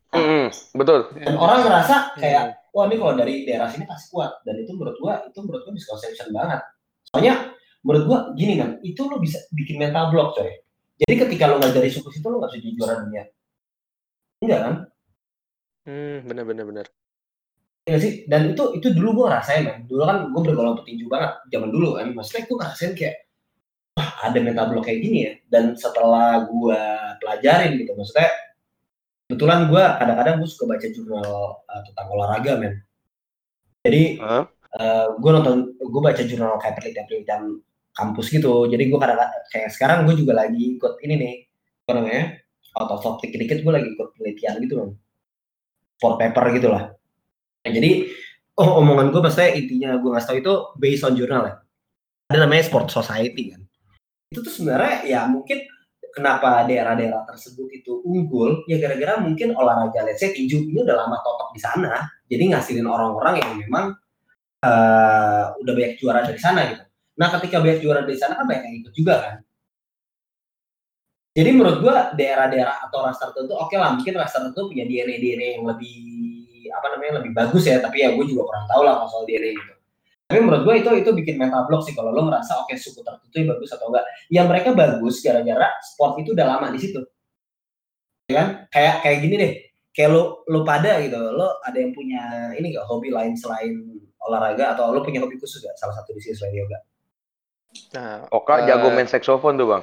Hmm, 0.09 0.49
betul. 0.77 1.13
Dan 1.17 1.37
orang 1.37 1.69
ngerasa 1.69 1.97
kayak 2.17 2.58
wah 2.75 2.85
ini 2.87 2.97
kalau 3.01 3.15
dari 3.17 3.35
daerah 3.49 3.69
sini 3.73 3.85
pasti 3.89 4.13
kuat. 4.13 4.43
Dan 4.45 4.63
itu 4.63 4.73
menurut 4.75 4.97
gua 5.01 5.25
itu 5.27 5.39
menurut 5.43 5.63
gua 5.65 5.73
misconception 5.75 6.29
banget. 6.35 6.61
Soalnya 7.09 7.35
menurut 7.85 8.05
gua 8.07 8.19
gini 8.35 8.55
kan 8.61 8.71
itu 8.85 9.01
lo 9.07 9.17
bisa 9.23 9.39
bikin 9.55 9.81
mental 9.81 10.11
block 10.13 10.37
coy. 10.37 10.51
Jadi 10.99 11.15
ketika 11.27 11.49
lo 11.49 11.63
nggak 11.63 11.75
dari 11.77 11.89
suku 11.89 12.11
situ 12.11 12.27
lo 12.27 12.43
nggak 12.43 12.51
bisa 12.53 12.61
jadi 12.63 12.75
juara 12.75 12.95
dunia. 13.05 13.25
Enggak 14.43 14.61
kan? 14.61 14.75
Hmm 15.89 16.19
benar 16.29 16.45
benar 16.45 16.65
benar 16.69 16.87
ya 17.89 17.97
sih? 17.97 18.29
Dan 18.29 18.53
itu 18.53 18.77
itu 18.77 18.93
dulu 18.93 19.25
gua 19.25 19.41
rasain 19.41 19.65
kan 19.65 19.79
dulu 19.89 20.05
kan 20.05 20.19
gua 20.29 20.43
bergolong 20.45 20.77
petinju 20.85 21.09
banget 21.09 21.33
zaman 21.49 21.71
dulu 21.73 21.89
kan. 21.97 22.13
Maksudnya 22.13 22.43
gua 22.47 22.57
ngerasain 22.63 22.93
kayak 22.93 23.17
wah 23.97 24.11
ada 24.29 24.39
mental 24.45 24.67
block 24.69 24.85
kayak 24.85 25.01
gini 25.01 25.19
ya. 25.25 25.33
Dan 25.49 25.73
setelah 25.75 26.45
gua 26.45 26.81
pelajarin 27.19 27.81
gitu 27.81 27.97
maksudnya 27.97 28.29
kebetulan 29.29 29.69
gue 29.69 29.85
kadang-kadang 30.01 30.35
gue 30.41 30.49
suka 30.49 30.65
baca 30.73 30.87
jurnal 30.89 31.61
uh, 31.61 31.83
tentang 31.85 32.07
olahraga 32.09 32.53
men. 32.57 32.75
Jadi 33.85 34.19
huh? 34.19 34.27
uh, 34.27 34.45
eh, 34.81 35.07
gue 35.21 35.31
nonton 35.31 35.57
gue 35.77 36.03
baca 36.03 36.23
jurnal 36.25 36.57
kayak 36.59 36.81
penelitian-penelitian 36.81 37.43
kampus 37.93 38.27
gitu. 38.33 38.67
Jadi 38.67 38.83
gue 38.89 38.99
kadang 38.99 39.21
kayak 39.53 39.71
sekarang 39.71 40.09
gue 40.09 40.17
juga 40.17 40.33
lagi 40.41 40.81
ikut 40.81 40.99
ini 41.05 41.15
nih 41.21 41.35
apa 41.89 41.93
namanya 41.97 42.25
out 42.81 42.91
of 42.93 43.01
topic 43.05 43.33
dikit 43.33 43.65
gue 43.65 43.73
lagi 43.73 43.89
ikut 43.97 44.13
penelitian 44.13 44.55
gitu 44.61 44.75
loh 44.77 44.89
for 45.97 46.21
paper 46.21 46.53
gitu 46.53 46.69
lah 46.69 46.93
nah, 47.65 47.73
jadi 47.73 48.13
oh 48.59 48.83
omongan 48.83 49.15
gue 49.15 49.21
maksudnya 49.23 49.51
intinya 49.55 49.91
gue 49.97 50.11
ngasih 50.11 50.29
tau 50.29 50.37
itu 50.37 50.55
based 50.83 51.07
on 51.07 51.15
jurnal 51.15 51.43
ya. 51.47 51.55
Ada 52.29 52.45
namanya 52.45 52.67
sport 52.67 52.91
society 52.91 53.55
kan. 53.55 53.63
Itu 54.35 54.45
tuh 54.45 54.53
sebenarnya 54.53 55.07
ya 55.07 55.21
mungkin 55.31 55.65
kenapa 56.19 56.67
daerah-daerah 56.67 57.23
tersebut 57.31 57.71
itu 57.71 58.03
unggul 58.03 58.67
ya 58.67 58.83
gara-gara 58.83 59.23
mungkin 59.23 59.55
olahraga 59.55 60.03
let's 60.03 60.19
say 60.19 60.35
tinju 60.35 60.67
ini 60.67 60.83
udah 60.83 61.07
lama 61.07 61.23
totok 61.23 61.55
di 61.55 61.61
sana 61.63 62.11
jadi 62.27 62.43
ngasilin 62.53 62.85
orang-orang 62.85 63.39
yang 63.39 63.53
memang 63.57 63.85
uh, 64.63 65.45
udah 65.59 65.73
banyak 65.75 65.95
juara 65.99 66.27
dari 66.27 66.41
sana 66.41 66.61
gitu. 66.69 66.85
Nah 67.19 67.29
ketika 67.39 67.57
banyak 67.63 67.79
juara 67.83 68.01
dari 68.03 68.19
sana 68.19 68.39
kan 68.39 68.47
banyak 68.47 68.65
yang 68.67 68.77
ikut 68.85 68.93
juga 68.95 69.15
kan. 69.23 69.37
Jadi 71.39 71.51
menurut 71.55 71.79
gua 71.79 72.11
daerah-daerah 72.19 72.91
atau 72.91 72.99
ras 73.07 73.19
tertentu 73.19 73.55
oke 73.55 73.71
okay 73.71 73.79
lah 73.79 73.95
mungkin 73.95 74.15
ras 74.19 74.35
tertentu 74.35 74.75
punya 74.75 74.83
DNA 74.83 75.17
DNA 75.23 75.49
yang 75.61 75.65
lebih 75.71 75.97
apa 76.75 76.87
namanya 76.95 77.23
lebih 77.23 77.33
bagus 77.33 77.65
ya 77.65 77.79
tapi 77.81 78.05
ya 78.05 78.13
gue 78.13 78.25
juga 78.29 78.45
kurang 78.45 78.67
tahu 78.69 78.83
lah 78.85 79.07
soal 79.09 79.25
DNA 79.25 79.57
gitu 79.57 79.73
tapi 80.29 80.45
menurut 80.45 80.63
gue 80.69 80.75
itu 80.85 80.91
itu 81.01 81.11
bikin 81.25 81.41
mental 81.41 81.65
block 81.65 81.89
sih 81.89 81.97
kalau 81.97 82.13
lo 82.13 82.29
ngerasa 82.29 82.61
oke 82.61 82.69
okay, 82.69 82.77
suku 82.77 83.01
tertentu 83.01 83.33
yang 83.33 83.49
bagus 83.57 83.73
atau 83.73 83.89
enggak. 83.89 84.05
Yang 84.29 84.47
mereka 84.53 84.69
bagus 84.77 85.25
gara-gara 85.25 85.69
sport 85.81 86.21
itu 86.21 86.37
udah 86.37 86.47
lama 86.47 86.69
di 86.69 86.79
situ. 86.85 87.01
Ya 88.29 88.35
kan? 88.37 88.49
Kayak 88.69 88.95
kayak 89.01 89.19
gini 89.25 89.37
deh. 89.41 89.53
kayak 89.99 90.15
lo 90.15 90.47
lo 90.47 90.63
pada 90.63 91.03
gitu 91.03 91.19
lo 91.19 91.59
ada 91.67 91.75
yang 91.75 91.91
punya 91.91 92.55
ini 92.55 92.71
gak 92.71 92.87
hobi 92.87 93.11
lain 93.11 93.35
selain 93.35 93.99
olahraga 94.23 94.79
atau 94.79 94.95
lo 94.95 95.03
punya 95.03 95.19
hobi 95.19 95.35
khusus 95.43 95.59
gak 95.59 95.75
salah 95.75 95.91
satu 95.99 96.15
di 96.15 96.23
sini 96.23 96.39
selain 96.39 96.55
yoga 96.55 96.79
nah 97.99 98.23
Oka 98.31 98.63
uh, 98.63 98.67
jago 98.71 98.95
main 98.95 99.11
saksofon 99.11 99.59
tuh 99.59 99.67
bang 99.67 99.83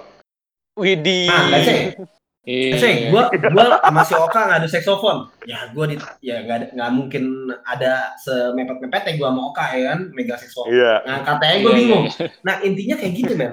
Widih. 0.75 1.31
Nah, 1.31 2.07
let's 2.45 2.81
say, 2.81 3.09
gue 3.09 3.23
gua 3.51 3.65
sama 3.85 4.01
si 4.05 4.13
Oka 4.13 4.41
ngadu 4.45 4.67
saksofon. 4.69 5.17
Ya 5.49 5.69
gue 5.73 5.85
di, 5.91 5.95
ya 6.21 6.45
nggak 6.45 6.77
nggak 6.77 6.89
mungkin 6.93 7.49
ada 7.65 8.13
semepet 8.21 8.77
mepet 8.85 9.03
ya 9.09 9.13
gue 9.17 9.27
sama 9.27 9.41
Oka 9.49 9.65
ya 9.73 9.83
kan, 9.93 9.99
mega 10.13 10.37
saksofon. 10.37 10.69
Yeah. 10.69 11.01
Ngangkatnya 11.09 11.57
gue 11.59 11.65
yeah, 11.65 11.79
bingung. 11.81 12.05
Yeah, 12.05 12.21
yeah. 12.21 12.45
Nah 12.45 12.55
intinya 12.61 12.95
kayak 13.01 13.13
gitu 13.17 13.33
men. 13.33 13.51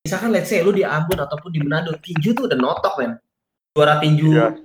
Misalkan 0.00 0.32
let's 0.32 0.48
say 0.48 0.64
lu 0.64 0.72
di 0.72 0.82
Ambon 0.82 1.20
ataupun 1.20 1.52
di 1.52 1.60
Manado, 1.60 1.92
tinju 2.00 2.32
tuh 2.32 2.48
udah 2.48 2.56
notok 2.56 2.94
men. 3.04 3.12
Juara 3.76 4.00
tinju 4.00 4.32
yeah 4.32 4.56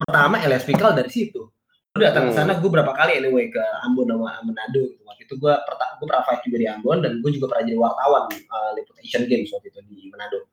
pertama 0.00 0.40
LS 0.40 0.64
Pikal 0.64 0.96
dari 0.96 1.12
situ 1.12 1.52
gue 1.90 2.06
datang 2.06 2.30
ke 2.30 2.32
sana 2.32 2.54
hmm. 2.54 2.62
gue 2.62 2.70
berapa 2.70 2.92
kali 2.94 3.18
anyway 3.18 3.50
ke 3.50 3.60
Ambon 3.84 4.08
sama 4.08 4.40
Manado 4.46 4.80
gitu. 4.88 5.02
waktu 5.04 5.26
itu 5.26 5.34
gue 5.36 5.52
pernah 5.52 5.88
gue 5.98 6.06
pernah 6.06 6.24
fight 6.24 6.40
juga 6.46 6.56
di 6.62 6.66
Ambon 6.70 6.98
dan 7.02 7.12
gue 7.18 7.30
juga 7.34 7.46
pernah 7.50 7.64
jadi 7.66 7.78
wartawan 7.82 8.24
uh, 8.30 8.70
liput 8.78 8.96
Asian 9.02 9.24
Games 9.26 9.50
waktu 9.50 9.68
itu 9.68 9.80
di 9.90 10.06
Manado 10.08 10.48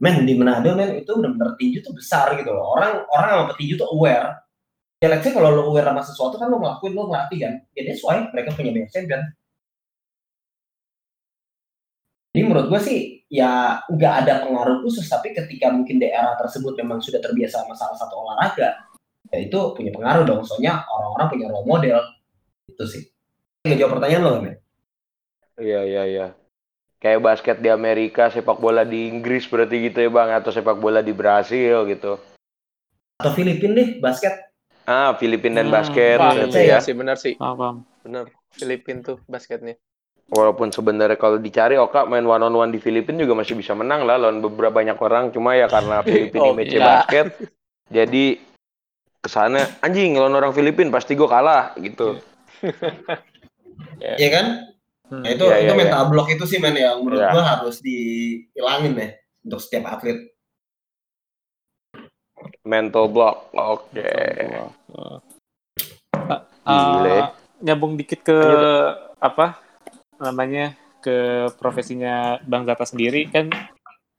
men 0.00 0.24
di 0.24 0.34
Manado 0.36 0.72
men 0.74 0.96
itu 0.96 1.12
benar-benar 1.12 1.54
tinju 1.60 1.84
tuh 1.84 1.92
besar 1.96 2.32
gitu 2.40 2.50
loh. 2.52 2.76
Orang 2.76 3.04
orang 3.12 3.28
sama 3.30 3.44
petinju 3.54 3.74
tuh 3.80 3.88
aware. 3.92 4.42
Ya 5.00 5.08
let's 5.08 5.24
say 5.24 5.32
kalau 5.32 5.52
lo 5.52 5.62
aware 5.72 5.88
sama 5.88 6.02
sesuatu 6.04 6.36
kan 6.40 6.48
lo 6.52 6.60
ngelakuin 6.60 6.92
lo 6.96 7.08
ngelatih 7.08 7.38
kan. 7.40 7.54
Ya 7.76 7.82
that's 7.88 8.02
why 8.04 8.24
mereka 8.32 8.56
punya 8.56 8.72
banyak 8.72 8.90
champion 8.92 9.22
jadi 12.30 12.46
menurut 12.46 12.70
gue 12.70 12.78
sih 12.78 12.98
ya 13.26 13.82
nggak 13.90 14.14
ada 14.22 14.46
pengaruh 14.46 14.86
khusus 14.86 15.02
tapi 15.10 15.34
ketika 15.34 15.66
mungkin 15.74 15.98
daerah 15.98 16.38
tersebut 16.38 16.78
memang 16.78 17.02
sudah 17.02 17.18
terbiasa 17.18 17.66
sama 17.66 17.74
salah 17.74 17.98
satu 17.98 18.22
olahraga 18.22 18.86
ya 19.34 19.38
itu 19.42 19.58
punya 19.74 19.90
pengaruh 19.90 20.22
dong. 20.22 20.46
Soalnya 20.46 20.86
orang-orang 20.86 21.26
punya 21.26 21.46
role 21.50 21.66
model. 21.66 21.98
Itu 22.70 22.86
sih. 22.86 23.02
Nggak 23.66 23.78
jawab 23.82 23.92
pertanyaan 23.98 24.22
lo 24.22 24.30
kan 24.38 24.54
iya 25.60 25.80
iya 25.84 26.02
iya 26.08 26.26
kayak 27.00 27.24
basket 27.24 27.56
di 27.64 27.72
Amerika 27.72 28.28
sepak 28.28 28.60
bola 28.60 28.84
di 28.84 29.08
Inggris 29.08 29.48
berarti 29.48 29.88
gitu 29.88 30.04
ya 30.04 30.10
bang 30.12 30.36
atau 30.36 30.52
sepak 30.52 30.76
bola 30.76 31.00
di 31.00 31.16
Brasil 31.16 31.88
gitu. 31.88 32.20
Atau 33.18 33.32
Filipina 33.32 33.72
deh 33.80 33.88
basket. 33.98 34.52
Ah 34.84 35.16
Filipina 35.16 35.64
dan 35.64 35.72
hmm, 35.72 35.76
basket 35.80 36.18
gitu 36.20 36.58
ya. 36.60 36.78
sih 36.84 36.92
benar 36.92 37.16
sih. 37.16 37.40
Paham 37.40 37.88
benar. 38.04 38.28
Filipina 38.52 39.00
tuh 39.00 39.18
basketnya. 39.24 39.80
Walaupun 40.30 40.70
sebenarnya 40.70 41.18
kalau 41.18 41.42
dicari 41.42 41.74
Oka 41.74 42.06
main 42.06 42.22
one 42.22 42.44
on 42.44 42.54
one 42.54 42.70
di 42.70 42.78
Filipina 42.78 43.24
juga 43.26 43.42
masih 43.42 43.58
bisa 43.58 43.74
menang 43.74 44.06
lah 44.06 44.20
lawan 44.20 44.44
beberapa 44.44 44.78
banyak 44.78 45.00
orang. 45.00 45.32
Cuma 45.32 45.56
ya 45.56 45.66
karena 45.66 46.02
Filipina 46.06 46.52
oh, 46.52 46.54
match 46.54 46.76
iya. 46.76 46.84
basket 46.84 47.26
jadi 47.90 48.38
ke 49.20 49.28
sana 49.28 49.66
anjing 49.82 50.16
lawan 50.16 50.36
orang 50.36 50.52
Filipin 50.52 50.92
pasti 50.92 51.16
gue 51.16 51.26
kalah 51.26 51.72
gitu. 51.80 52.20
Iya. 54.00 54.16
Yeah. 54.16 54.32
kan 54.32 54.46
hmm. 55.10 55.22
nah, 55.26 55.30
itu 55.30 55.44
yeah, 55.46 55.58
itu 55.60 55.72
yeah, 55.74 55.80
mental 55.82 56.02
yeah. 56.06 56.10
block 56.10 56.28
itu 56.30 56.44
sih 56.46 56.58
men 56.62 56.76
yang 56.78 57.02
menurut 57.02 57.20
yeah. 57.20 57.32
gue 57.34 57.42
harus 57.42 57.76
dihilangin 57.82 58.92
deh 58.96 59.10
untuk 59.44 59.60
setiap 59.60 59.84
atlet 59.98 60.18
mental 62.64 63.06
block 63.10 63.50
oke 63.52 63.90
okay. 63.92 64.48
uh, 66.64 67.28
nyambung 67.60 67.98
dikit 67.98 68.24
ke 68.24 68.38
Lanjut. 68.38 69.20
apa 69.20 69.46
namanya 70.20 70.76
ke 71.00 71.48
profesinya 71.56 72.38
Bang 72.44 72.68
Zata 72.68 72.84
sendiri 72.84 73.28
kan 73.32 73.48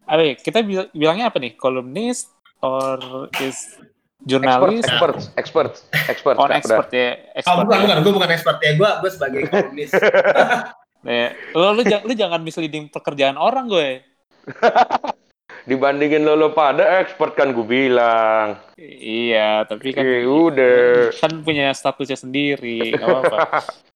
apa 0.09 0.21
ya, 0.25 0.33
kita 0.35 0.65
bilangnya 0.91 1.29
apa 1.29 1.37
nih 1.37 1.53
kolumnis 1.55 2.27
or 2.59 3.29
is 3.39 3.77
jurnalis 4.25 4.85
expert 4.85 5.17
expert 5.33 5.71
expert 6.09 6.35
oh 6.37 6.49
expert 6.49 6.89
ya 6.93 7.17
expert 7.33 7.57
oh, 7.57 7.65
bukan 7.65 7.77
ya. 7.77 7.85
bukan 7.85 7.97
gue 8.05 8.13
bukan 8.13 8.29
expert 8.29 8.57
ya 8.61 8.71
gue 8.77 8.89
gue 9.01 9.09
sebagai 9.09 9.41
kolumnis 9.49 9.91
ya 11.05 11.33
lo 11.57 11.73
lu, 11.73 11.81
lu 11.83 12.13
jangan 12.13 12.41
misleading 12.41 12.89
pekerjaan 12.89 13.37
orang 13.37 13.65
gue. 13.69 13.89
Dibandingin 15.69 16.25
lo, 16.25 16.33
lo 16.33 16.49
pada 16.57 17.01
expert 17.01 17.37
kan 17.37 17.53
gue 17.53 17.65
bilang. 17.65 18.57
Iya 18.81 19.65
tapi 19.69 19.93
kan 19.93 20.05
e, 20.05 20.25
udah. 20.25 21.13
kan 21.13 21.45
punya 21.45 21.69
statusnya 21.73 22.17
sendiri 22.17 22.97
gak 22.97 23.05
apa-apa. 23.05 23.39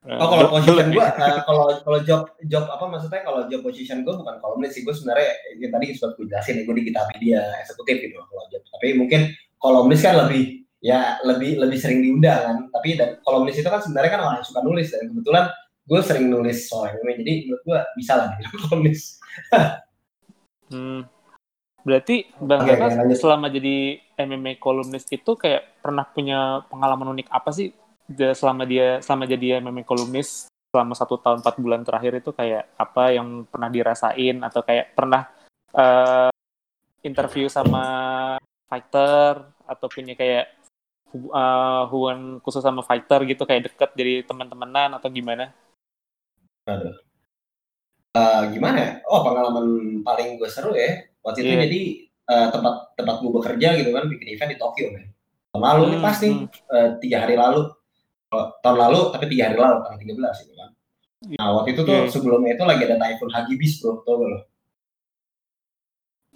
Oh 0.00 0.32
kalau 0.32 0.48
position 0.48 0.96
gue, 0.96 1.04
uh, 1.04 1.44
kalau 1.44 1.76
kalau 1.84 1.98
job 2.08 2.32
job 2.48 2.64
apa 2.72 2.88
maksudnya? 2.88 3.20
Kalau 3.20 3.44
job 3.52 3.60
position 3.60 4.00
gue 4.00 4.14
bukan 4.16 4.40
kolumnis 4.40 4.72
sih 4.72 4.80
gue 4.80 4.96
sebenarnya 4.96 5.28
yang 5.60 5.76
tadi 5.76 5.92
sempat 5.92 6.16
gue 6.16 6.24
jelasin 6.24 6.56
ya 6.56 6.62
gue 6.64 6.76
di 6.80 6.84
kita 6.88 7.00
media 7.12 7.40
eksekutif 7.60 8.00
gitu 8.00 8.16
kalau 8.16 8.44
job. 8.48 8.64
Tapi 8.64 8.96
mungkin 8.96 9.28
kolumnis 9.60 10.00
kan 10.00 10.16
lebih 10.24 10.64
ya 10.80 11.20
lebih 11.20 11.60
lebih 11.60 11.76
sering 11.76 12.00
diundang 12.00 12.40
kan. 12.40 12.56
Tapi 12.72 12.96
dan 12.96 13.20
kolumnis 13.20 13.60
itu 13.60 13.68
kan 13.68 13.84
sebenarnya 13.84 14.10
kan 14.16 14.20
orang 14.24 14.36
yang 14.40 14.48
suka 14.48 14.60
nulis 14.64 14.88
dan 14.88 15.04
kebetulan 15.12 15.44
gue 15.90 16.00
sering 16.06 16.30
nulis 16.30 16.70
soal 16.70 16.94
ini 17.02 17.12
jadi 17.18 17.32
menurut 17.50 17.62
gue 17.66 17.78
bisa 17.98 18.12
lah 18.14 18.28
gitu 18.38 18.54
kolumnis 18.70 19.18
hmm. 20.70 21.02
berarti 21.82 22.30
bang 22.38 22.60
okay, 22.62 22.78
okay, 22.78 23.18
selama 23.18 23.50
jadi 23.50 23.98
MMA 24.26 24.60
kolumnis 24.60 25.08
itu 25.08 25.32
kayak 25.36 25.80
pernah 25.80 26.04
punya 26.04 26.64
pengalaman 26.68 27.16
unik 27.16 27.28
apa 27.32 27.50
sih? 27.52 27.72
Selama 28.36 28.68
dia 28.68 29.00
selama 29.00 29.24
jadi 29.24 29.62
MMA 29.64 29.88
kolumnis 29.88 30.50
selama 30.70 30.94
satu 30.94 31.18
tahun 31.18 31.42
empat 31.42 31.56
bulan 31.58 31.82
terakhir 31.82 32.20
itu 32.20 32.30
kayak 32.30 32.70
apa 32.76 33.16
yang 33.16 33.48
pernah 33.48 33.68
dirasain? 33.72 34.36
Atau 34.44 34.60
kayak 34.62 34.92
pernah 34.92 35.30
uh, 35.72 36.30
interview 37.00 37.48
sama 37.48 37.84
fighter? 38.68 39.40
Atau 39.64 39.86
punya 39.88 40.12
kayak 40.18 40.52
uh, 41.32 41.88
hubungan 41.88 42.42
khusus 42.44 42.60
sama 42.60 42.84
fighter 42.84 43.24
gitu 43.24 43.42
kayak 43.48 43.72
deket 43.72 43.90
jadi 43.96 44.14
teman-temanan 44.26 45.00
atau 45.00 45.08
gimana? 45.08 45.54
Aduh. 46.68 46.96
Uh, 48.10 48.42
gimana 48.50 48.76
ya? 48.76 48.90
Oh 49.06 49.22
pengalaman 49.22 50.00
paling 50.02 50.34
gue 50.34 50.50
seru 50.50 50.74
ya 50.74 51.06
waktu 51.22 51.46
itu 51.46 51.52
iya. 51.54 51.62
jadi 51.68 51.80
uh, 52.26 52.46
tempat 52.50 52.74
tempat 52.98 53.16
gue 53.22 53.30
bekerja 53.30 53.68
gitu 53.78 53.90
kan 53.94 54.04
bikin 54.10 54.28
event 54.34 54.50
di 54.50 54.58
Tokyo 54.58 54.86
kan. 54.92 55.04
Tahun 55.50 55.62
lalu 55.62 55.82
hmm, 55.82 55.92
nih 55.92 56.00
pasti 56.02 56.26
hmm. 56.30 56.46
uh, 56.70 56.88
tiga 56.98 57.16
hari 57.26 57.34
lalu. 57.38 57.70
Oh, 58.30 58.46
tahun 58.62 58.78
lalu 58.78 59.00
tapi 59.10 59.24
tiga 59.26 59.50
hari 59.50 59.58
lalu 59.58 59.76
tanggal 59.82 59.98
13 59.98 60.42
gitu 60.46 60.54
kan. 60.54 60.70
Iya. 61.26 61.38
Nah 61.38 61.48
waktu 61.60 61.68
itu 61.76 61.82
tuh 61.82 61.98
yeah. 62.06 62.10
sebelumnya 62.10 62.52
itu 62.56 62.64
lagi 62.64 62.82
ada 62.86 62.96
Typhoon 62.96 63.32
Hagibis 63.34 63.72
bro, 63.82 64.00
tau 64.06 64.14
gak 64.22 64.28
lo? 64.30 64.40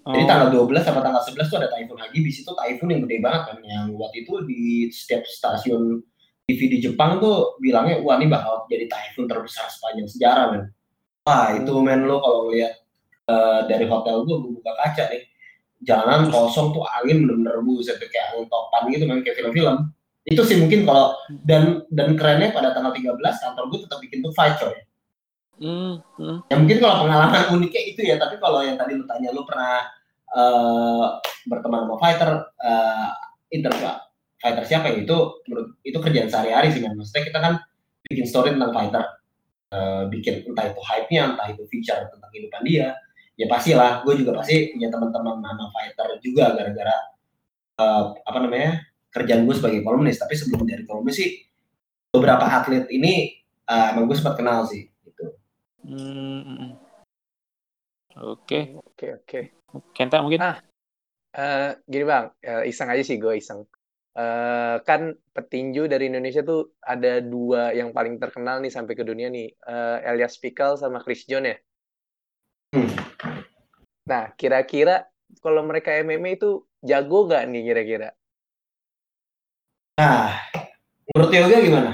Jadi 0.05 0.25
tanggal 0.29 0.49
12 0.53 0.85
sama 0.85 1.01
tanggal 1.01 1.23
11 1.25 1.49
tuh 1.49 1.59
ada 1.65 1.69
Typhoon 1.73 2.01
Hagibis 2.03 2.37
itu 2.45 2.51
Typhoon 2.53 2.91
yang 2.93 3.03
gede 3.09 3.17
banget 3.25 3.43
kan 3.49 3.59
yang 3.65 3.85
waktu 3.97 4.27
itu 4.27 4.33
di 4.45 4.93
setiap 4.93 5.25
stasiun 5.25 6.05
TV 6.45 6.61
di 6.69 6.79
Jepang 6.85 7.19
tuh 7.19 7.57
bilangnya 7.57 8.05
wah 8.05 8.21
ini 8.21 8.29
bakal 8.29 8.69
jadi 8.69 8.85
Typhoon 8.85 9.25
terbesar 9.25 9.69
sepanjang 9.73 10.09
sejarah 10.09 10.45
men. 10.53 10.63
Wah 11.25 11.57
itu 11.57 11.73
men 11.81 12.05
lo 12.05 12.21
kalau 12.21 12.53
lihat 12.53 12.85
uh, 13.33 13.65
dari 13.65 13.89
hotel 13.89 14.29
gue 14.29 14.37
buka 14.61 14.73
kaca 14.77 15.09
nih 15.09 15.25
jalanan 15.85 16.29
kosong 16.29 16.77
tuh 16.77 16.85
angin 17.01 17.25
bener-bener 17.25 17.61
buset 17.65 17.97
kayak 17.97 18.37
angin 18.37 18.49
topan 18.53 18.83
gitu 18.93 19.05
men 19.09 19.25
kayak 19.25 19.41
film-film. 19.41 19.89
Itu 20.25 20.41
sih 20.45 20.61
mungkin 20.61 20.85
kalau 20.85 21.17
dan 21.49 21.85
dan 21.89 22.17
kerennya 22.17 22.53
pada 22.53 22.77
tanggal 22.77 22.93
13 22.93 23.17
kantor 23.21 23.65
gue 23.73 23.81
tetap 23.89 23.99
bikin 24.05 24.21
tuh 24.21 24.33
fight 24.37 24.57
coy 24.61 24.77
Hmm, 25.55 26.03
hmm. 26.19 26.51
Ya 26.51 26.55
mungkin 26.59 26.79
kalau 26.83 27.07
pengalaman 27.07 27.55
uniknya 27.55 27.83
itu 27.87 28.01
ya, 28.03 28.19
tapi 28.19 28.43
kalau 28.43 28.59
yang 28.67 28.75
tadi 28.75 28.99
lu 28.99 29.07
tanya 29.07 29.31
lu 29.31 29.47
pernah 29.47 29.87
uh, 30.35 31.23
berteman 31.47 31.87
sama 31.87 31.97
fighter 32.03 32.31
uh, 32.59 33.11
inter 33.55 33.71
fighter 34.45 34.65
siapa 34.69 34.93
ya 34.93 35.01
itu 35.01 35.17
menurut 35.49 35.81
itu 35.81 35.97
kerjaan 35.97 36.29
sehari-hari 36.29 36.69
sih 36.77 36.85
kan. 36.85 36.93
Maksudnya 36.93 37.25
kita 37.25 37.39
kan 37.41 37.55
bikin 38.05 38.29
story 38.29 38.53
tentang 38.53 38.77
fighter, 38.77 39.05
uh, 39.73 40.05
bikin 40.13 40.45
entah 40.53 40.69
itu 40.69 40.81
hype-nya, 40.85 41.33
entah 41.33 41.49
itu 41.49 41.65
feature 41.73 42.05
tentang 42.13 42.29
kehidupan 42.29 42.61
dia. 42.69 42.93
Ya 43.41 43.49
pastilah, 43.49 44.05
gue 44.05 44.21
juga 44.21 44.37
pasti 44.37 44.77
punya 44.77 44.93
teman-teman 44.93 45.41
nama 45.41 45.65
fighter 45.73 46.21
juga 46.21 46.53
gara-gara 46.53 46.97
uh, 47.81 48.13
apa 48.21 48.39
namanya 48.45 48.85
kerjaan 49.09 49.49
gue 49.49 49.55
sebagai 49.57 49.81
kolumnis. 49.81 50.21
Tapi 50.21 50.37
sebelum 50.37 50.69
dari 50.69 50.85
kolumnis 50.85 51.17
sih 51.17 51.41
beberapa 52.13 52.45
atlet 52.45 52.85
ini 52.93 53.41
uh, 53.65 53.97
emang 53.97 54.13
gue 54.13 54.17
sempat 54.21 54.37
kenal 54.37 54.69
sih 54.69 54.93
Hmm. 55.85 56.81
Oke. 58.17 58.73
Oke, 58.73 59.07
oke. 59.21 59.41
Kenta 59.93 60.25
mungkin? 60.25 60.41
Ah, 60.41 60.57
uh, 61.37 61.77
gini 61.85 62.09
bang, 62.09 62.33
uh, 62.41 62.65
iseng 62.65 62.89
aja 62.89 63.05
sih 63.05 63.21
gue 63.21 63.37
iseng. 63.37 63.69
Uh, 64.15 64.79
kan 64.87 65.19
petinju 65.35 65.91
dari 65.91 66.07
Indonesia 66.07 66.47
tuh 66.47 66.79
ada 66.79 67.19
dua 67.19 67.75
yang 67.75 67.91
paling 67.91 68.23
terkenal 68.23 68.63
nih 68.63 68.71
sampai 68.71 68.95
ke 68.95 69.03
dunia 69.03 69.27
nih, 69.27 69.51
uh, 69.67 69.99
Elias 70.07 70.39
Pikal 70.39 70.79
sama 70.79 71.03
Chris 71.03 71.27
John 71.27 71.51
ya. 71.51 71.59
Hmm. 72.79 72.95
Nah, 74.07 74.31
kira-kira 74.39 75.11
kalau 75.43 75.67
mereka 75.67 75.91
MMA 75.99 76.39
itu 76.39 76.63
jago 76.79 77.27
gak 77.27 77.51
nih 77.51 77.63
kira-kira? 77.67 78.09
Nah, 79.99 80.39
menurut 81.11 81.31
Yoga 81.35 81.59
gimana? 81.59 81.93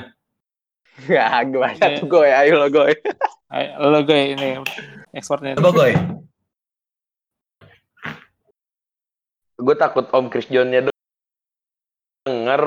Ya, 1.08 1.40
gimana 1.40 1.96
tuh 1.96 2.04
gue, 2.04 2.28
ayo 2.28 2.60
lo 2.60 2.68
gue. 2.68 3.00
Ayo, 3.48 3.70
lo 3.80 4.00
gue 4.04 4.20
ini 4.36 4.60
ekspornya. 5.16 5.56
Coba 5.56 5.72
gue. 5.72 5.96
Gue 9.60 9.76
takut 9.76 10.04
Om 10.12 10.28
Chris 10.28 10.48
John-nya 10.48 10.88
denger. 12.24 12.64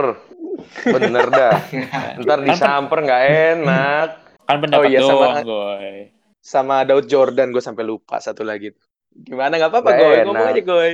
Bener 0.85 1.25
dah. 1.29 1.53
Ntar 2.21 2.39
kan 2.41 2.47
disamper 2.47 2.99
nggak 3.05 3.23
enak. 3.29 4.09
Kan 4.43 4.57
pendapat 4.59 4.85
oh, 4.85 4.91
iya, 4.91 4.99
doang, 4.99 5.33
sama, 5.39 5.41
goy. 5.45 5.93
Sama 6.43 6.75
Daud 6.83 7.05
Jordan 7.07 7.55
gue 7.55 7.63
sampai 7.63 7.83
lupa 7.87 8.19
satu 8.19 8.43
lagi. 8.43 8.73
Gimana 9.13 9.61
nggak 9.61 9.71
apa-apa, 9.71 9.89
gue 9.93 10.15
Ngomong 10.25 10.49
aja, 10.49 10.61
gue 10.65 10.87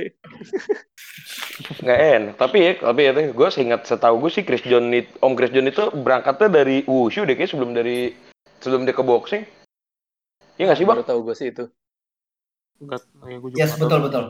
nggak 1.84 2.00
enak. 2.20 2.34
Tapi 2.36 2.56
ya, 2.60 2.72
tapi 2.78 3.00
ya, 3.08 3.12
gue 3.16 3.48
seingat 3.48 3.88
setahu 3.88 4.20
gue 4.22 4.30
sih 4.30 4.44
Chris 4.44 4.62
John 4.68 4.92
itu, 4.92 5.08
Om 5.24 5.32
Chris 5.34 5.50
John 5.50 5.66
itu 5.66 5.88
berangkatnya 6.04 6.62
dari 6.62 6.84
wushu 6.84 7.24
deh, 7.24 7.34
kayak 7.34 7.50
sebelum 7.50 7.72
dari 7.72 8.12
sebelum 8.60 8.84
dia 8.84 8.94
ke 8.94 9.02
boxing. 9.02 9.42
Iya 10.60 10.64
nggak 10.68 10.78
sih 10.78 10.84
bang? 10.84 10.96
Baru 11.00 11.08
tahu 11.08 11.20
gue 11.32 11.34
sih 11.34 11.48
itu. 11.48 11.64
Enggak, 12.80 13.02
ya, 13.24 13.36
gue 13.40 13.50
yes, 13.56 13.72
betul 13.80 13.98
betul. 14.04 14.24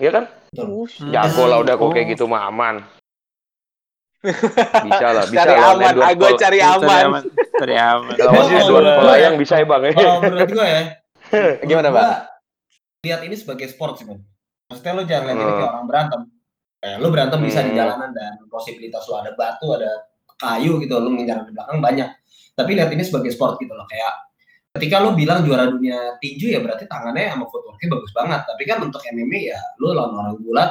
Iya 0.00 0.10
kan? 0.12 0.24
Betul. 0.52 0.68
Jago 1.12 1.44
lah 1.44 1.58
udah 1.60 1.74
kok 1.76 1.92
kayak 1.92 2.16
gitu 2.16 2.24
mah 2.24 2.48
aman. 2.48 2.80
Bisa 4.24 5.06
lah, 5.12 5.24
bisa 5.28 5.44
cari 5.44 5.52
lah. 5.54 5.72
Aman, 5.76 5.94
ah, 6.00 6.12
gue 6.16 6.30
cari 6.40 6.58
aman. 6.62 7.22
Cari 7.56 7.74
aman. 7.76 8.14
Kalau 8.16 8.32
masih 8.32 8.56
dua 8.66 8.80
pola 8.96 9.14
yang 9.20 9.34
bisa 9.36 9.54
ya 9.60 9.66
bang. 9.68 9.82
Kalau 9.92 10.14
menurut 10.24 10.50
gue 10.50 10.66
ya. 10.66 10.82
Gimana 11.68 11.88
bang? 11.92 12.08
Lihat 13.06 13.20
ini 13.28 13.36
sebagai 13.36 13.66
sport 13.70 14.00
sih 14.00 14.06
bang. 14.08 14.20
Maksudnya 14.72 14.92
lo 14.96 15.02
jangan 15.06 15.24
lihat 15.30 15.36
ini 15.36 15.44
kayak 15.44 15.60
hmm. 15.60 15.72
orang 15.76 15.86
berantem. 15.86 16.20
Kayak 16.76 16.96
lo 16.98 17.08
berantem 17.12 17.40
bisa 17.44 17.58
di 17.62 17.70
hmm. 17.72 17.78
jalanan 17.78 18.10
dan 18.16 18.32
posibilitas 18.50 19.02
lo 19.06 19.14
ada 19.20 19.32
batu, 19.36 19.66
ada 19.76 19.90
kayu 20.36 20.72
gitu, 20.82 20.92
lo 20.98 21.08
menyerang 21.12 21.46
di 21.46 21.52
belakang 21.54 21.78
banyak. 21.78 22.08
Tapi 22.56 22.70
lihat 22.72 22.90
ini 22.90 23.04
sebagai 23.04 23.30
sport 23.30 23.60
gitu 23.62 23.72
loh. 23.72 23.86
Kayak 23.86 24.26
ketika 24.76 25.00
lo 25.00 25.16
bilang 25.16 25.40
juara 25.40 25.64
dunia 25.64 26.20
tinju 26.20 26.52
ya 26.52 26.60
berarti 26.60 26.84
tangannya 26.84 27.32
sama 27.32 27.48
footworknya 27.48 27.88
bagus 27.96 28.12
banget 28.12 28.40
tapi 28.44 28.62
kan 28.68 28.78
untuk 28.84 29.00
MMA 29.08 29.56
ya 29.56 29.60
lo 29.80 29.96
lawan 29.96 30.12
orang 30.20 30.36
gulat 30.44 30.70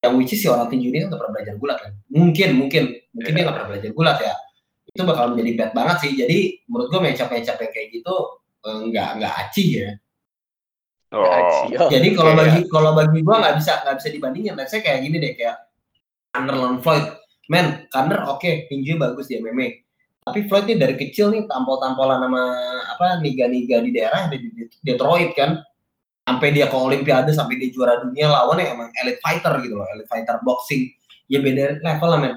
yang 0.00 0.14
which 0.16 0.32
is 0.32 0.40
si 0.40 0.48
orang 0.48 0.68
tinju 0.72 0.88
ini 0.88 1.04
kan 1.04 1.12
gak 1.12 1.20
pernah 1.20 1.34
belajar 1.36 1.54
gulat 1.60 1.78
kan 1.80 1.92
mungkin 2.08 2.48
mungkin 2.56 2.82
mungkin 3.12 3.30
yeah. 3.32 3.36
dia 3.36 3.46
gak 3.46 3.54
pernah 3.56 3.68
belajar 3.68 3.90
gulat 3.92 4.18
ya 4.20 4.34
itu 4.90 5.02
bakal 5.06 5.24
menjadi 5.32 5.52
bad 5.54 5.70
banget 5.76 5.96
sih 6.02 6.12
jadi 6.18 6.38
menurut 6.66 6.86
gue 6.90 7.00
mecap-mecap 7.04 7.56
yang 7.62 7.72
kayak 7.72 7.88
gitu 7.94 8.14
eh, 8.66 8.80
nggak 8.90 9.08
nggak 9.20 9.34
aci 9.46 9.66
ya 9.80 9.90
Oh. 11.10 11.26
oh. 11.26 11.90
Jadi 11.90 12.14
kalau 12.14 12.38
bagi 12.38 12.70
kalau 12.70 12.94
bagi 12.94 13.18
gue 13.18 13.34
nggak 13.34 13.58
bisa 13.58 13.82
nggak 13.82 13.98
bisa 13.98 14.08
dibandingin. 14.14 14.54
Let's 14.54 14.70
say 14.70 14.78
kayak 14.78 15.02
gini 15.02 15.18
deh 15.18 15.34
kayak 15.34 15.58
Conor 16.30 16.78
Floyd. 16.86 17.18
Men, 17.50 17.90
Conor 17.90 18.30
oke, 18.30 18.38
okay, 18.38 18.70
tinju 18.70 18.94
bagus 18.94 19.26
di 19.26 19.42
MMA 19.42 19.90
tapi 20.20 20.46
Floyd 20.46 20.68
ini 20.68 20.76
dari 20.76 20.94
kecil 20.94 21.32
nih 21.32 21.48
tampol-tampolan 21.48 22.20
sama 22.20 22.42
apa 22.92 23.18
niga-niga 23.24 23.80
di 23.80 23.90
daerah 23.90 24.28
di 24.28 24.68
Detroit 24.84 25.32
kan 25.32 25.58
sampai 26.26 26.48
dia 26.54 26.66
ke 26.68 26.76
Olimpiade 26.76 27.30
sampai 27.32 27.58
dia 27.58 27.68
juara 27.72 28.00
dunia 28.02 28.30
lawannya 28.30 28.70
emang 28.70 28.88
elite 29.02 29.20
fighter 29.24 29.54
gitu 29.64 29.74
loh 29.80 29.86
elite 29.92 30.10
fighter 30.10 30.36
boxing 30.44 30.90
ya 31.26 31.38
beda 31.40 31.80
level 31.80 32.08
lah 32.10 32.18
men 32.20 32.34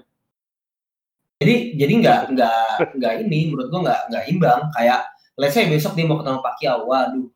jadi 1.44 1.56
jadi 1.76 1.94
nggak 2.02 2.20
nggak 2.34 2.66
nggak 2.98 3.14
ini 3.28 3.40
menurut 3.52 3.68
gua 3.70 3.82
nggak 3.90 4.02
nggak 4.10 4.26
imbang 4.32 4.62
kayak 4.74 5.00
let's 5.36 5.54
say 5.54 5.68
besok 5.68 5.94
dia 5.94 6.08
mau 6.08 6.22
ketemu 6.22 6.40
Pacquiao 6.40 6.88
waduh 6.88 7.28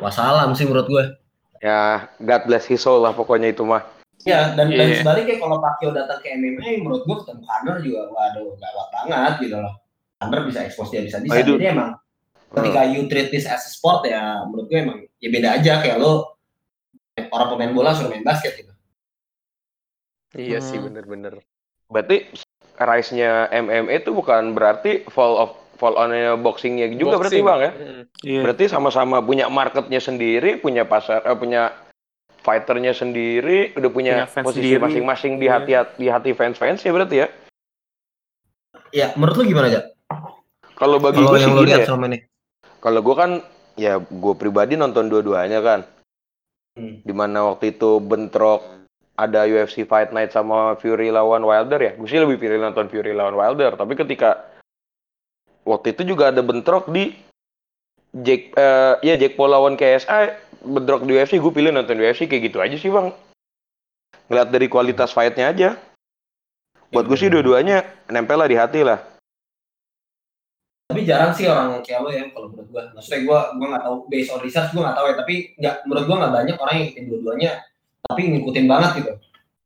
wassalam 0.00 0.54
sih 0.54 0.64
menurut 0.64 0.86
gua 0.88 1.04
ya 1.60 2.06
God 2.22 2.42
bless 2.48 2.64
his 2.64 2.80
soul 2.80 3.02
lah 3.02 3.12
pokoknya 3.12 3.50
itu 3.52 3.66
mah 3.66 3.82
Ya, 4.22 4.54
dan, 4.54 4.70
yeah. 4.70 4.78
dan 4.78 5.02
sebaliknya 5.02 5.36
kalau 5.42 5.58
Pacquiao 5.58 5.90
datang 5.90 6.22
ke 6.22 6.30
MMA, 6.30 6.86
menurut 6.86 7.02
gue 7.02 7.16
ketemu 7.26 7.42
Conor 7.42 7.76
juga, 7.82 8.02
waduh, 8.14 8.54
gawat 8.54 8.88
banget 8.94 9.32
gitu 9.42 9.56
loh. 9.58 9.74
Conor 10.22 10.40
bisa 10.46 10.62
expose 10.62 10.94
dia 10.94 11.02
bisa-bisa. 11.02 11.42
Oh, 11.42 11.58
Jadi 11.58 11.66
emang 11.66 11.98
ketika 12.52 12.80
you 12.88 13.08
treat 13.08 13.32
this 13.32 13.48
as 13.48 13.64
a 13.64 13.70
sport 13.72 14.04
ya, 14.04 14.44
menurut 14.48 14.66
gue 14.68 14.78
emang 14.78 14.98
ya 15.18 15.28
beda 15.32 15.48
aja 15.60 15.72
kayak 15.80 15.96
lo 16.00 16.36
orang 17.18 17.48
pemain 17.56 17.72
bola 17.72 17.90
suruh 17.96 18.12
main 18.12 18.24
basket 18.24 18.56
gitu. 18.56 18.72
Iya 20.32 20.60
hmm. 20.60 20.68
sih, 20.68 20.78
bener-bener. 20.80 21.34
Berarti 21.92 22.32
rise-nya 22.80 23.52
MMA 23.52 24.00
itu 24.00 24.16
bukan 24.16 24.56
berarti 24.56 25.04
fall 25.12 25.36
of 25.36 25.50
fall 25.76 25.98
on 25.98 26.14
boxingnya 26.40 26.88
juga 26.94 27.18
Boxing. 27.18 27.20
berarti 27.20 27.38
bang 27.42 27.60
ya? 27.60 27.72
Mm. 27.72 28.02
Yeah. 28.22 28.42
Berarti 28.46 28.64
sama-sama 28.70 29.18
punya 29.18 29.50
marketnya 29.50 29.98
sendiri, 29.98 30.62
punya 30.62 30.86
pasar, 30.86 31.26
eh, 31.26 31.34
punya 31.36 31.74
fighternya 32.42 32.90
sendiri 32.94 33.70
udah 33.78 33.90
punya, 33.90 34.26
punya 34.26 34.42
posisi 34.46 34.74
masing-masing 34.78 35.38
di 35.38 35.46
hati 35.46 35.72
yeah. 35.74 35.86
di 35.94 36.06
hati 36.10 36.30
fans-fans 36.34 36.82
ya 36.82 36.90
berarti 36.94 37.16
ya? 37.22 37.28
Ya, 38.92 39.06
menurut 39.16 39.40
lu 39.40 39.44
gimana 39.48 39.72
aja? 39.72 39.80
Kalau 40.76 41.00
bagi 41.00 41.22
gue 41.22 41.38
sih 41.38 41.52
gini 41.54 41.72
ya. 41.72 41.86
Kalau 42.82 43.00
gue 43.00 43.14
kan 43.14 43.30
ya 43.78 44.02
gue 44.02 44.34
pribadi 44.34 44.74
nonton 44.74 45.06
dua-duanya 45.06 45.62
kan. 45.62 45.80
Hmm. 46.74 46.98
Di 47.06 47.14
mana 47.14 47.54
waktu 47.54 47.78
itu 47.78 48.02
bentrok 48.02 48.66
ada 49.14 49.46
UFC 49.46 49.86
Fight 49.86 50.10
Night 50.10 50.34
sama 50.34 50.74
Fury 50.82 51.14
lawan 51.14 51.46
Wilder 51.46 51.78
ya. 51.78 51.92
Gue 51.94 52.08
sih 52.10 52.18
lebih 52.18 52.42
pilih 52.42 52.58
nonton 52.58 52.90
Fury 52.90 53.14
lawan 53.14 53.38
Wilder. 53.38 53.78
Tapi 53.78 53.94
ketika 53.94 54.50
waktu 55.62 55.94
itu 55.94 56.02
juga 56.14 56.34
ada 56.34 56.42
bentrok 56.42 56.90
di 56.90 57.14
Jack 58.12 58.52
uh, 58.58 59.00
ya 59.00 59.16
Jack 59.16 59.40
Paul 59.40 59.56
lawan 59.56 59.78
KSI 59.78 60.36
bentrok 60.62 61.08
di 61.08 61.16
UFC 61.16 61.40
gue 61.40 61.52
pilih 61.52 61.72
nonton 61.72 61.96
UFC 61.96 62.28
kayak 62.28 62.52
gitu 62.52 62.58
aja 62.60 62.76
sih 62.76 62.92
bang 62.92 63.08
ngeliat 64.28 64.48
dari 64.52 64.66
kualitas 64.68 65.10
fightnya 65.10 65.50
aja 65.50 65.68
buat 66.92 67.08
gue 67.08 67.18
sih 67.18 67.32
dua-duanya 67.32 67.82
nempel 68.12 68.36
lah 68.36 68.48
di 68.48 68.56
hati 68.60 68.84
lah 68.84 69.00
tapi 70.92 71.08
jarang 71.08 71.32
sih 71.32 71.48
orang 71.48 71.80
kayak 71.80 72.00
lo 72.04 72.10
ya 72.12 72.28
kalau 72.36 72.52
menurut 72.52 72.68
gue 72.68 72.82
maksudnya 72.92 73.20
gue 73.24 73.38
gue 73.56 73.66
nggak 73.72 73.84
tahu 73.88 73.96
based 74.12 74.30
on 74.36 74.40
research 74.44 74.70
gue 74.76 74.82
nggak 74.84 74.96
tahu 75.00 75.06
ya 75.08 75.14
tapi 75.16 75.34
nggak 75.56 75.74
menurut 75.88 76.04
gue 76.04 76.16
nggak 76.20 76.34
banyak 76.36 76.56
orang 76.60 76.74
yang 76.76 76.84
ngikutin 76.84 77.06
dua-duanya 77.08 77.50
tapi 78.02 78.20
ngikutin 78.28 78.66
banget 78.68 78.90
gitu. 79.00 79.12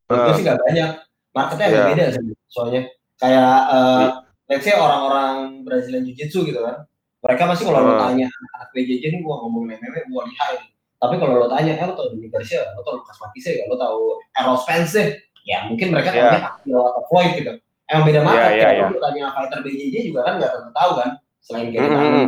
Menurut 0.07 0.21
uh, 0.23 0.27
gue 0.31 0.35
sih 0.39 0.45
nggak 0.47 0.61
banyak. 0.63 0.91
Marketnya 1.35 1.67
yeah. 1.69 1.87
beda 1.91 2.05
sih 2.15 2.25
soalnya. 2.47 2.83
Kayak 3.19 3.55
uh, 3.69 4.07
let's 4.47 4.63
say 4.63 4.75
orang-orang 4.79 5.67
Brazilian 5.67 6.07
Jiu 6.07 6.15
Jitsu 6.15 6.47
gitu 6.47 6.63
kan 6.63 6.87
mereka 7.27 7.43
masih 7.51 7.65
kalau 7.67 7.83
uh. 7.83 7.87
lo 7.91 7.95
tanya 7.99 8.31
anak 8.31 8.71
BJJ 8.71 9.05
nih 9.11 9.21
gue 9.21 9.35
ngomong 9.35 9.67
MMA 9.67 10.01
gue 10.07 10.23
lihat 10.31 10.63
tapi 10.97 11.21
kalau 11.21 11.45
lo 11.45 11.47
tanya, 11.53 11.77
eh 11.77 11.85
lo 11.85 11.93
tau 11.93 12.09
Dominic 12.09 12.33
Garcia, 12.33 12.73
lo 12.73 12.81
tau 12.81 12.97
Lucas 12.97 13.21
Matisse 13.21 13.53
ya, 13.53 13.69
lo 13.69 13.77
tau 13.77 14.17
Errol 14.33 14.57
Spence 14.57 14.97
ya? 15.45 15.69
Mungkin 15.69 15.93
mereka 15.93 16.09
yeah. 16.09 16.33
tahunya 16.33 16.41
Pacquiao 16.41 16.83
atau 16.89 17.03
Floyd 17.13 17.33
gitu. 17.37 17.53
Emang 17.87 18.05
beda 18.11 18.21
market, 18.27 18.59
yeah, 18.59 18.59
yeah, 18.59 18.73
yeah. 18.83 18.91
lo 18.91 18.99
tanya 18.99 19.31
fighter 19.31 19.63
BJJ 19.63 20.11
juga 20.11 20.27
kan 20.27 20.43
nggak 20.43 20.51
tentu 20.51 20.71
tahu 20.75 20.91
kan, 20.99 21.11
selain 21.39 21.67
kayak 21.71 21.87
mm 21.87 21.95
-hmm. 21.95 22.27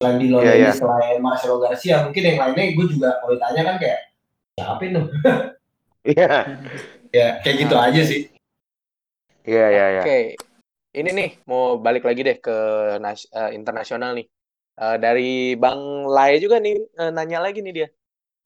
selain 0.00 0.16
di 0.16 0.26
yeah, 0.32 0.56
yeah. 0.56 0.72
selain 0.72 1.16
Marcelo 1.20 1.60
Garcia, 1.60 2.08
mungkin 2.08 2.22
yang 2.24 2.38
lainnya 2.40 2.72
gue 2.72 2.86
juga 2.88 3.20
kalau 3.20 3.36
ditanya 3.36 3.62
kan 3.68 3.76
kayak, 3.76 4.00
siapa 4.56 4.82
itu? 4.84 5.02
Iya. 6.08 6.56
ya, 7.12 7.28
kayak 7.44 7.56
gitu 7.68 7.74
nah. 7.76 7.84
aja 7.92 8.00
sih. 8.00 8.32
Iya, 9.44 9.66
iya, 9.68 9.86
iya. 9.92 10.02
Oke. 10.04 10.18
Ini 10.96 11.10
nih, 11.12 11.30
mau 11.44 11.76
balik 11.76 12.08
lagi 12.08 12.24
deh 12.24 12.40
ke 12.40 12.56
uh, 12.96 13.50
internasional 13.52 14.16
nih. 14.16 14.24
Uh, 14.78 14.96
dari 14.96 15.58
Bang 15.58 16.06
Lai 16.08 16.40
juga 16.40 16.62
nih 16.62 16.80
uh, 16.96 17.12
nanya 17.12 17.44
lagi 17.44 17.60
nih 17.60 17.74
dia. 17.76 17.88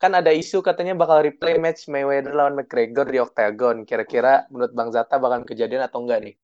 Kan 0.03 0.19
ada 0.19 0.35
isu 0.35 0.67
katanya 0.67 0.99
bakal 0.99 1.23
replay 1.23 1.63
match 1.63 1.87
Mayweather 1.87 2.35
lawan 2.35 2.59
McGregor 2.59 3.07
di 3.07 3.23
Octagon. 3.23 3.87
Kira-kira 3.87 4.51
menurut 4.51 4.75
Bang 4.75 4.91
Zata 4.91 5.15
bakal 5.23 5.47
kejadian 5.47 5.87
atau 5.87 6.03
enggak 6.03 6.27
nih? 6.27 6.35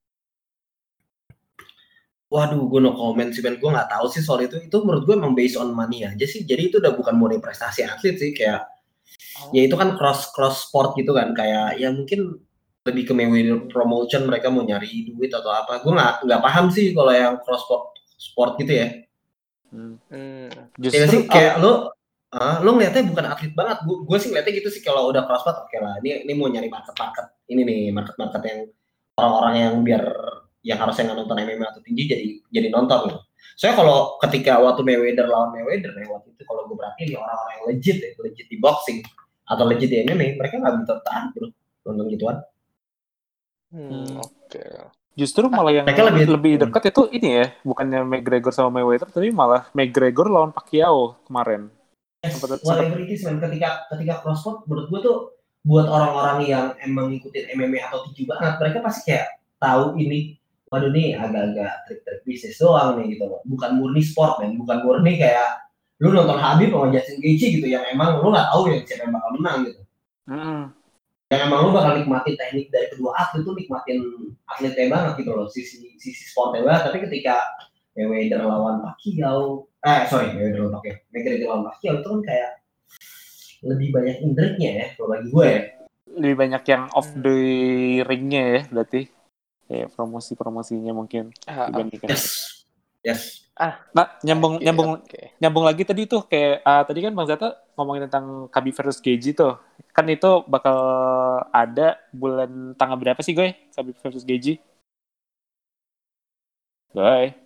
Waduh, 2.31 2.71
gue 2.71 2.79
no 2.79 2.95
comment 2.95 3.35
sih, 3.35 3.43
Ben. 3.43 3.59
Gue 3.59 3.75
nggak 3.75 3.91
tahu 3.91 4.07
sih 4.15 4.23
soal 4.23 4.47
itu. 4.47 4.63
Itu 4.63 4.87
menurut 4.87 5.11
gue 5.11 5.19
emang 5.19 5.35
based 5.35 5.59
on 5.59 5.75
money 5.75 6.07
aja 6.07 6.23
sih. 6.23 6.47
Jadi 6.47 6.71
itu 6.71 6.79
udah 6.79 6.95
bukan 6.95 7.19
murni 7.19 7.43
prestasi 7.43 7.83
atlet 7.83 8.15
sih. 8.15 8.31
Kayak, 8.31 8.63
oh. 9.43 9.51
ya 9.51 9.67
itu 9.67 9.75
kan 9.75 9.99
cross 9.99 10.31
cross 10.31 10.71
sport 10.71 10.95
gitu 10.95 11.11
kan. 11.11 11.35
Kayak, 11.35 11.83
ya 11.83 11.91
mungkin 11.91 12.39
lebih 12.87 13.11
ke 13.11 13.13
Mayweather 13.17 13.67
promotion 13.75 14.31
mereka 14.31 14.55
mau 14.55 14.63
nyari 14.63 15.11
duit 15.11 15.35
atau 15.35 15.51
apa. 15.51 15.83
Gue 15.83 15.99
nggak 15.99 16.31
nggak 16.31 16.41
paham 16.47 16.71
sih 16.71 16.95
kalau 16.95 17.11
yang 17.11 17.43
cross 17.43 17.67
sport 17.67 17.99
sport 18.15 18.55
gitu 18.63 18.87
ya. 18.87 18.89
Hmm. 19.75 20.47
Justru 20.79 21.03
ya 21.03 21.07
sih 21.11 21.23
kayak 21.27 21.59
lo 21.59 21.98
uh, 22.35 22.57
lo 22.61 22.77
ngeliatnya 22.77 23.05
bukan 23.09 23.25
atlet 23.29 23.53
banget. 23.55 23.79
Gue 23.85 24.19
sih 24.21 24.29
ngeliatnya 24.33 24.55
gitu 24.61 24.69
sih 24.73 24.83
kalau 24.85 25.09
udah 25.09 25.25
crossfit 25.25 25.57
oke 25.57 25.71
okay 25.71 25.79
lah. 25.81 25.97
Ini 26.03 26.29
ini 26.29 26.33
mau 26.37 26.49
nyari 26.49 26.69
market 26.69 26.97
market 26.97 27.27
ini 27.49 27.63
nih 27.65 27.81
market 27.93 28.17
market 28.21 28.43
yang 28.45 28.61
orang-orang 29.17 29.55
yang 29.57 29.75
biar 29.83 30.05
yang 30.67 30.79
harusnya 30.79 31.11
nggak 31.11 31.19
nonton 31.25 31.39
MMA 31.39 31.67
atau 31.71 31.81
tinggi 31.83 32.03
jadi 32.05 32.25
jadi 32.53 32.69
nonton 32.69 32.99
gitu. 33.09 33.19
Soalnya 33.59 33.77
kalau 33.83 33.99
ketika 34.23 34.53
waktu 34.63 34.83
Mayweather 34.87 35.27
lawan 35.27 35.51
Mayweather 35.55 35.91
ya 35.95 36.07
waktu 36.11 36.29
itu 36.31 36.43
kalau 36.47 36.67
gue 36.71 36.77
berarti 36.79 37.11
orang-orang 37.15 37.55
yang 37.55 37.67
legit 37.75 37.99
ya, 37.99 38.11
legit 38.23 38.47
di 38.47 38.57
boxing 38.59 38.99
atau 39.49 39.65
legit 39.65 39.89
di 39.91 39.99
MMA, 40.05 40.37
mereka 40.39 40.61
nggak 40.61 40.75
bisa 40.85 40.95
tahan 41.03 41.35
bro 41.35 41.49
nonton 41.89 42.07
gituan. 42.13 42.37
Hmm, 43.73 44.21
oke. 44.21 44.49
Okay. 44.53 44.77
Justru 45.19 45.51
malah 45.51 45.83
yang 45.83 45.87
Mereka 45.91 46.05
lebih 46.15 46.25
lebih 46.31 46.53
dekat 46.63 46.95
itu 46.95 47.03
ini 47.11 47.43
ya, 47.43 47.47
bukannya 47.67 48.07
McGregor 48.07 48.55
sama 48.55 48.79
Mayweather, 48.79 49.11
tapi 49.11 49.35
malah 49.35 49.67
McGregor 49.75 50.31
lawan 50.31 50.55
Pacquiao 50.55 51.19
kemarin. 51.27 51.75
Whatever 52.65 52.99
it 53.01 53.11
is, 53.13 53.23
man. 53.25 53.39
Ketika 53.39 53.89
ketika 53.93 54.15
crossfit, 54.25 54.65
menurut 54.69 54.87
gue 54.91 55.01
tuh 55.05 55.17
buat 55.67 55.87
orang-orang 55.89 56.39
yang 56.49 56.67
emang 56.81 57.13
ngikutin 57.13 57.53
MMA 57.57 57.91
atau 57.91 58.07
tinju 58.09 58.25
banget, 58.29 58.57
mereka 58.63 58.79
pasti 58.81 59.13
kayak 59.13 59.27
tahu 59.59 59.99
ini, 59.99 60.39
waduh 60.71 60.89
nih 60.89 61.19
agak-agak 61.19 61.73
trik-trik 61.89 62.21
bisnis 62.25 62.57
doang 62.57 63.01
nih 63.01 63.19
gitu 63.19 63.25
loh. 63.27 63.41
Bukan 63.45 63.77
murni 63.77 64.01
sport, 64.01 64.41
man. 64.41 64.57
Bukan 64.57 64.87
murni 64.87 65.19
kayak 65.19 65.69
lu 65.99 66.15
nonton 66.15 66.39
Habib 66.39 66.71
sama 66.71 66.95
Justin 66.95 67.19
Gaethje 67.19 67.47
gitu 67.59 67.67
yang 67.67 67.83
emang 67.91 68.23
lu 68.23 68.31
nggak 68.31 68.49
tahu 68.55 68.71
ya 68.71 68.79
siapa 68.87 69.11
yang 69.11 69.15
bakal 69.19 69.31
menang 69.35 69.59
gitu. 69.67 69.83
Mm. 70.29 70.63
yang 71.29 71.41
emang 71.45 71.61
lu 71.69 71.71
bakal 71.77 71.93
nikmatin 71.97 72.37
teknik 72.41 72.69
dari 72.73 72.89
kedua 72.89 73.13
atlet 73.17 73.45
tuh 73.45 73.53
nikmatin 73.53 74.01
atletnya 74.49 74.87
banget 74.89 75.13
gitu 75.25 75.31
loh 75.37 75.49
sisi 75.49 75.93
sisi 76.01 76.25
sportnya 76.25 76.65
banget 76.65 76.89
tapi 76.89 76.99
ketika 77.05 77.37
Mayweather 77.99 78.47
lawan 78.47 78.79
Pacquiao. 78.79 79.67
Eh 79.83 80.07
sorry 80.07 80.31
Mayweather 80.39 80.71
lawan 80.71 80.73
Pacquiao. 80.79 80.97
Mayweather 81.11 81.47
lawan 81.51 81.63
Pacquiao 81.67 81.95
itu 81.99 82.07
kan 82.07 82.21
kayak 82.23 82.51
lebih 83.59 83.89
banyak 83.91 84.17
intriknya 84.23 84.71
ya 84.71 84.87
kalau 84.95 85.09
bagi 85.11 85.29
gue 85.35 85.47
ya. 85.51 85.61
Lebih 86.15 86.37
banyak 86.39 86.63
yang 86.71 86.83
off 86.95 87.11
the 87.19 87.39
ringnya 88.07 88.43
ya 88.47 88.61
berarti. 88.71 89.03
Kayak 89.69 89.89
promosi 89.93 90.33
promosinya 90.39 90.95
mungkin 90.95 91.35
ah, 91.51 91.67
dibandingkan. 91.69 92.09
Yes. 92.15 92.25
Yes. 93.03 93.23
Ah. 93.59 93.83
Nah 93.91 94.15
nyambung 94.23 94.63
okay, 94.63 94.65
nyambung 94.65 94.91
okay. 95.03 95.25
nyambung 95.43 95.65
lagi 95.67 95.83
tadi 95.83 96.07
tuh 96.07 96.23
kayak 96.31 96.63
uh, 96.63 96.87
tadi 96.87 97.03
kan 97.03 97.13
bang 97.13 97.27
Zata 97.27 97.59
ngomongin 97.75 98.07
tentang 98.07 98.47
Khabib 98.49 98.79
versus 98.79 99.03
Geji 99.03 99.35
tuh. 99.35 99.59
Kan 99.91 100.07
itu 100.07 100.47
bakal 100.47 100.79
ada 101.51 101.99
bulan 102.15 102.79
tanggal 102.79 102.95
berapa 102.95 103.19
sih 103.19 103.35
gue 103.35 103.59
Khabib 103.75 103.99
versus 103.99 104.23
Geji 104.23 104.63
Gue 106.95 107.37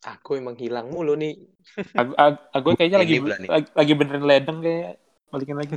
Aku 0.00 0.40
emang 0.40 0.56
hilang 0.56 0.88
mulu 0.88 1.12
nih. 1.12 1.36
Aku, 1.92 2.12
aku 2.56 2.68
kayaknya 2.72 3.04
lagi, 3.04 3.20
lagi 3.20 3.68
lagi 3.76 3.92
beneran 3.92 4.24
ledeng 4.24 4.64
kayak 4.64 4.96
balikin 5.28 5.56
lagi. 5.60 5.76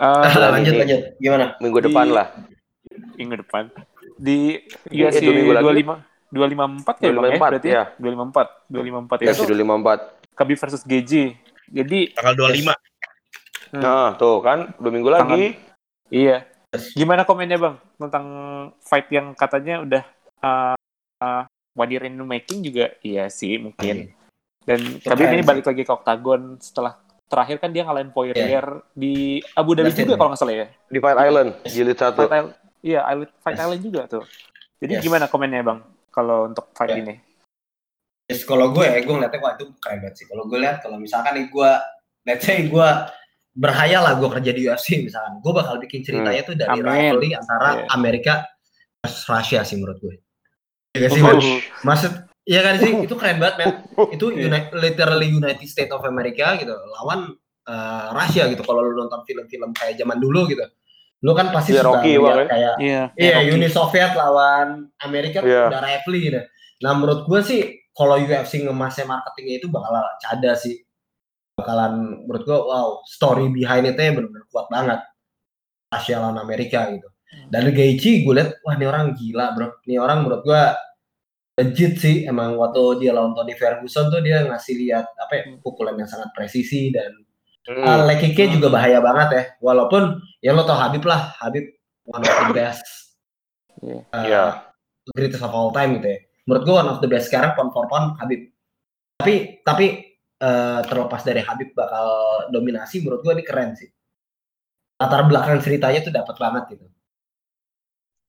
Uh, 0.00 0.24
lanjut 0.56 0.72
ini. 0.72 0.80
lanjut. 0.80 1.00
Gimana? 1.20 1.44
Minggu 1.60 1.78
depan 1.84 2.06
di, 2.08 2.14
lah. 2.16 2.26
Minggu 3.20 3.34
depan. 3.44 3.62
Di 4.16 4.38
UFC 4.88 5.22
dua 5.28 5.72
lima 5.76 5.94
dua 6.28 6.44
lima 6.44 6.68
empat 6.68 7.00
ya 7.00 7.08
bang 7.08 7.24
ya 7.24 7.40
berarti 7.40 7.68
ya 7.72 7.84
dua 7.96 8.10
lima 8.12 8.24
empat 8.28 8.46
dua 8.68 8.84
lima 8.84 8.98
empat 9.00 9.18
ya 9.24 9.32
dua 9.36 9.58
lima 9.60 9.74
empat. 9.76 9.98
Kabi 10.32 10.54
versus 10.56 10.82
GJ. 10.88 11.36
Jadi 11.68 12.16
tanggal 12.16 12.34
dua 12.36 12.48
lima. 12.48 12.74
Hmm. 13.72 13.82
Nah 13.84 14.08
tuh 14.16 14.40
kan 14.40 14.72
dua 14.80 14.92
minggu 14.92 15.12
lagi. 15.12 15.52
Tangan, 15.52 16.12
iya. 16.12 16.36
Gimana 16.96 17.28
komennya 17.28 17.60
bang 17.60 17.76
tentang 17.96 18.26
fight 18.80 19.08
yang 19.12 19.36
katanya 19.36 19.84
udah 19.84 20.02
uh, 20.44 20.76
uh, 21.20 21.44
one 21.78 21.90
year 21.94 22.02
in 22.10 22.18
making 22.18 22.66
juga 22.66 22.90
iya 23.06 23.30
sih 23.30 23.62
mungkin. 23.62 24.10
Dan 24.66 24.98
Kabi 25.00 25.38
ini 25.38 25.46
balik 25.46 25.64
lagi 25.64 25.86
ke 25.86 25.92
Octagon 25.94 26.58
setelah 26.58 26.98
terakhir 27.30 27.56
kan 27.62 27.70
dia 27.70 27.84
ngalahin 27.86 28.10
Poirier 28.10 28.66
yeah. 28.66 28.96
di 28.96 29.38
Abu 29.54 29.76
Dhabi 29.76 29.94
juga 29.94 30.18
kalau 30.18 30.34
nggak 30.34 30.40
salah 30.40 30.56
ya. 30.56 30.66
Di 30.90 30.98
Fight 30.98 31.18
Island, 31.20 31.50
jilid 31.68 31.96
satu. 31.96 32.26
Fight 32.26 32.34
Island, 32.34 32.52
iya, 32.82 33.00
Fight 33.40 33.56
yes. 33.56 33.64
Island 33.64 33.82
juga 33.84 34.00
tuh. 34.10 34.24
Jadi 34.82 34.92
yes. 34.98 35.02
gimana 35.04 35.24
komennya 35.30 35.62
bang 35.62 35.78
kalau 36.10 36.50
untuk 36.50 36.72
fight 36.74 36.92
yeah. 36.96 37.02
ini? 37.04 37.14
Yes, 38.28 38.44
kalau 38.44 38.76
gue 38.76 38.84
ya, 38.84 39.00
gue 39.00 39.14
ngeliatnya 39.14 39.40
wah 39.40 39.56
itu 39.56 39.72
keren 39.80 40.04
banget 40.04 40.14
sih. 40.20 40.26
Kalau 40.28 40.44
gue 40.44 40.58
lihat, 40.60 40.84
kalau 40.84 41.00
misalkan 41.00 41.32
nih 41.32 41.46
gue, 41.48 41.70
let's 42.28 42.44
say 42.44 42.60
gue 42.68 42.88
berhayal 43.56 44.04
lah 44.04 44.20
gue 44.20 44.28
kerja 44.28 44.50
di 44.52 44.68
UFC 44.68 45.00
misalkan, 45.00 45.40
gue 45.40 45.52
bakal 45.56 45.80
bikin 45.80 46.04
ceritanya 46.04 46.44
hmm. 46.44 46.48
tuh 46.52 46.56
dari 46.60 46.78
rivalry 46.84 47.32
antara 47.32 47.68
yeah. 47.80 47.96
Amerika 47.96 48.44
versus 49.00 49.24
Rusia 49.24 49.64
sih 49.64 49.80
menurut 49.80 49.96
gue. 50.04 50.14
Ya 50.98 51.08
sih, 51.10 51.22
oh. 51.22 51.38
Maksud 51.86 52.28
Iya 52.48 52.64
kan 52.64 52.74
sih, 52.80 52.92
itu 53.04 53.14
keren 53.20 53.36
banget 53.36 53.54
men. 53.60 53.68
Itu 54.16 54.32
iya. 54.32 54.48
United, 54.48 54.72
literally 54.80 55.28
United 55.28 55.68
States 55.68 55.92
of 55.92 56.00
America 56.08 56.56
gitu, 56.56 56.72
lawan 56.96 57.36
uh, 57.68 58.08
Rusia 58.16 58.48
gitu. 58.48 58.64
Kalau 58.64 58.80
lu 58.88 58.96
nonton 58.96 59.20
film-film 59.28 59.76
kayak 59.76 60.00
zaman 60.00 60.16
dulu 60.16 60.48
gitu, 60.48 60.64
lu 61.28 61.36
kan 61.36 61.52
pasti 61.52 61.76
yeah, 61.76 61.84
suka 61.84 62.00
lihat 62.00 62.48
kayak 62.48 62.74
iya 62.80 63.02
yeah, 63.20 63.44
yeah, 63.44 63.52
Uni 63.52 63.68
Soviet 63.68 64.16
lawan 64.16 64.88
Amerika 65.04 65.44
yeah. 65.44 65.68
udah 65.68 65.80
rivalry 65.84 66.20
gitu. 66.32 66.40
Nah 66.80 66.90
menurut 66.96 67.28
gue 67.28 67.40
sih, 67.44 67.60
kalau 67.92 68.16
UFC 68.16 68.64
ngemasnya 68.64 69.04
marketingnya 69.04 69.54
itu 69.60 69.68
bakal 69.68 69.92
cada 70.24 70.56
sih. 70.56 70.80
Bakalan 71.52 72.24
menurut 72.24 72.42
gue, 72.48 72.54
wow, 72.54 72.88
story 73.04 73.50
behind 73.52 73.84
itu 73.84 73.98
ya 73.98 74.16
benar-benar 74.16 74.48
kuat 74.48 74.66
banget. 74.72 75.00
Rusia 75.92 76.16
lawan 76.16 76.40
Amerika 76.40 76.88
gitu. 76.96 77.08
Dan 77.52 77.76
Gaethje 77.76 78.24
gue 78.24 78.32
liat, 78.32 78.64
wah 78.64 78.72
ini 78.72 78.86
orang 78.88 79.12
gila 79.12 79.52
bro. 79.52 79.68
Ini 79.84 80.00
orang 80.00 80.24
menurut 80.24 80.48
gue 80.48 80.62
legit 81.58 81.98
sih 81.98 82.16
emang 82.22 82.54
waktu 82.54 83.02
dia 83.02 83.10
lawan 83.10 83.34
Tony 83.34 83.58
Ferguson 83.58 84.14
tuh 84.14 84.22
dia 84.22 84.46
ngasih 84.46 84.78
lihat 84.78 85.10
apa 85.18 85.32
ya, 85.34 85.42
pukulan 85.58 85.98
yang 85.98 86.06
sangat 86.06 86.30
presisi 86.30 86.94
dan 86.94 87.10
hmm. 87.66 87.82
uh, 87.82 88.00
leg 88.06 88.22
kicknya 88.22 88.54
hmm. 88.54 88.56
juga 88.62 88.68
bahaya 88.78 89.02
banget 89.02 89.28
ya 89.34 89.42
walaupun 89.58 90.22
ya 90.38 90.54
lo 90.54 90.62
tau 90.62 90.78
Habib 90.78 91.02
lah 91.02 91.34
Habib 91.42 91.66
one 92.06 92.22
of 92.22 92.36
the 92.46 92.54
best 92.54 92.86
uh, 93.82 94.06
yeah. 94.22 94.70
greatest 95.18 95.42
of 95.42 95.50
all 95.50 95.74
time 95.74 95.98
gitu 95.98 96.14
ya 96.14 96.18
menurut 96.46 96.62
gue 96.62 96.74
one 96.78 96.90
of 96.94 97.02
the 97.02 97.10
best 97.10 97.26
sekarang 97.26 97.58
pound 97.58 97.74
for 97.74 97.90
pound 97.90 98.14
Habib 98.22 98.54
tapi 99.18 99.58
tapi 99.66 99.86
uh, 100.38 100.80
terlepas 100.86 101.26
dari 101.26 101.42
Habib 101.42 101.74
bakal 101.74 102.06
dominasi 102.54 103.02
menurut 103.02 103.26
gue 103.26 103.34
ini 103.34 103.42
keren 103.42 103.74
sih 103.74 103.90
latar 104.94 105.26
belakang 105.26 105.58
ceritanya 105.58 106.06
tuh 106.06 106.14
dapat 106.14 106.38
banget 106.38 106.64
gitu 106.78 106.86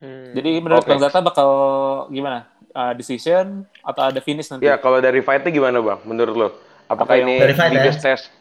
hmm. 0.01 0.33
jadi 0.33 0.51
menurut 0.65 0.81
okay. 0.81 0.97
Bang 0.97 1.01
Zata 1.05 1.21
bakal 1.21 1.49
gimana 2.09 2.58
uh, 2.79 2.93
decision 2.95 3.67
atau 3.83 4.07
ada 4.07 4.23
finish 4.23 4.47
nanti? 4.47 4.63
Ya, 4.63 4.79
kalau 4.79 5.03
dari 5.03 5.19
fightnya 5.19 5.51
gimana 5.51 5.83
bang? 5.83 5.99
Menurut 6.07 6.35
lo, 6.35 6.49
apakah 6.87 7.19
Apa 7.19 7.23
ini 7.23 7.35
fight, 7.51 7.75
biggest 7.75 7.99
ya? 7.99 8.15
test 8.15 8.31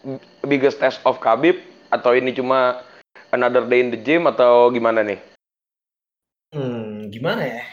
biggest 0.47 0.79
test 0.79 0.99
of 1.03 1.19
Khabib 1.19 1.59
atau 1.91 2.15
ini 2.15 2.31
cuma 2.31 2.87
another 3.35 3.67
day 3.67 3.83
in 3.83 3.91
the 3.91 3.99
gym 3.99 4.31
atau 4.31 4.71
gimana 4.71 5.03
nih? 5.03 5.19
Hmm, 6.55 7.11
gimana 7.11 7.43
ya? 7.43 7.65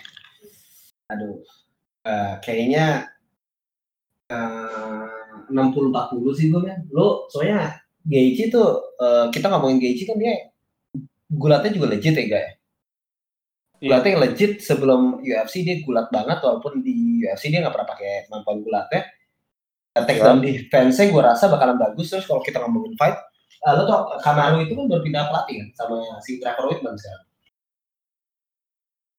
Aduh, 1.13 1.45
uh, 2.03 2.41
kayaknya 2.41 3.13
uh, 4.33 5.47
60-40 5.53 6.37
sih 6.37 6.49
gue 6.49 6.61
kan. 6.65 6.81
Lo 6.89 7.29
soalnya 7.29 7.77
Geichi 8.05 8.49
tuh 8.49 8.97
uh, 9.01 9.29
kita 9.29 9.49
ngomongin 9.49 9.81
Geichi 9.81 10.05
kan 10.05 10.17
dia 10.17 10.53
gulatnya 11.25 11.73
juga 11.73 11.89
legit 11.89 12.13
ya 12.13 12.25
guys 12.29 12.64
gulatnya 13.85 14.09
yang 14.17 14.23
legit 14.25 14.53
sebelum 14.65 15.01
UFC 15.21 15.61
dia 15.61 15.77
gulat 15.85 16.09
banget 16.09 16.41
walaupun 16.41 16.81
di 16.81 17.21
UFC 17.21 17.53
dia 17.53 17.61
nggak 17.61 17.73
pernah 17.77 17.89
pakai 17.93 18.11
kemampuan 18.25 18.57
gulatnya 18.65 19.01
takedown 19.95 20.41
yeah. 20.41 20.59
defense-nya 20.59 21.05
gue 21.13 21.21
rasa 21.23 21.45
bakalan 21.47 21.77
bagus 21.77 22.11
terus 22.11 22.25
kalau 22.25 22.41
kita 22.41 22.59
ngomongin 22.59 22.97
fight 22.99 23.15
uh, 23.63 23.73
lo 23.77 23.83
tau 23.87 24.01
Kamaru 24.19 24.65
itu 24.65 24.73
kan 24.73 24.85
berpindah 24.89 25.29
pelatih 25.31 25.55
kan 25.61 25.67
sama 25.77 25.95
si 26.25 26.41
Trevor 26.41 26.65
Whitman 26.73 26.97
sekarang? 26.99 27.25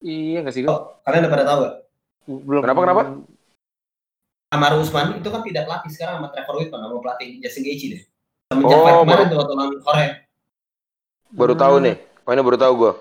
Iya 0.05 0.39
nggak 0.45 0.55
sih 0.55 0.63
oh, 0.69 1.01
kalian 1.07 1.23
udah 1.25 1.33
pada 1.33 1.45
tahu 1.47 1.59
gak? 1.65 1.75
belum. 2.27 2.61
Kenapa 2.67 2.81
kenapa? 2.83 3.03
Kamaru 4.51 4.77
Usman 4.83 5.07
itu 5.17 5.29
kan 5.31 5.41
pindah 5.47 5.65
pelatih 5.65 5.91
sekarang 5.95 6.15
sama 6.21 6.29
Trevor 6.35 6.55
Whitman 6.61 6.81
sama 6.83 6.97
pelatih 7.01 7.29
Justin 7.41 7.63
Gaethje 7.65 7.87
deh. 7.95 8.03
Semenjak 8.53 8.77
oh, 8.77 8.85
fight 8.85 8.99
kemarin 9.07 9.25
tuh 9.31 9.39
waktu 9.41 9.55
lawan 9.55 9.79
Korea 9.81 10.09
baru 11.33 11.55
tahu 11.57 11.75
nih. 11.83 11.97
Pokoknya 12.27 12.43
baru 12.43 12.59
tahu 12.59 12.73
gue 12.75 12.93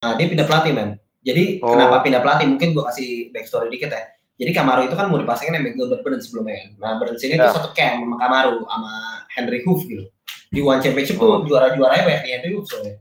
Nah, 0.00 0.16
dia 0.16 0.26
pindah 0.32 0.48
pelatih, 0.48 0.72
man. 0.72 0.96
Jadi 1.20 1.60
oh. 1.60 1.76
kenapa 1.76 2.00
pindah 2.00 2.24
pelatih? 2.24 2.48
Mungkin 2.48 2.72
gue 2.72 2.84
kasih 2.88 3.08
backstory 3.36 3.68
dikit 3.68 3.92
ya. 3.92 4.08
Jadi 4.40 4.56
Kamaru 4.56 4.88
itu 4.88 4.96
kan 4.96 5.12
mau 5.12 5.20
dipasangin 5.20 5.60
sama 5.60 5.68
Gilbert 5.76 6.00
Burns 6.00 6.24
sebelumnya. 6.24 6.72
Nah, 6.80 6.96
Burns 6.96 7.20
ini 7.20 7.36
yeah. 7.36 7.52
tuh 7.52 7.60
satu 7.60 7.70
camp 7.76 8.00
sama 8.00 8.16
Kamaru 8.16 8.64
sama 8.64 8.92
Henry 9.36 9.60
Hoof 9.68 9.84
gitu. 9.84 10.08
Di 10.48 10.64
One 10.64 10.80
Championship 10.80 11.20
oh. 11.20 11.44
tuh 11.44 11.52
juara-juaranya 11.52 12.04
banyak 12.08 12.22
di 12.24 12.30
Henry 12.32 12.50
Hoof 12.56 12.64
soalnya. 12.64 12.96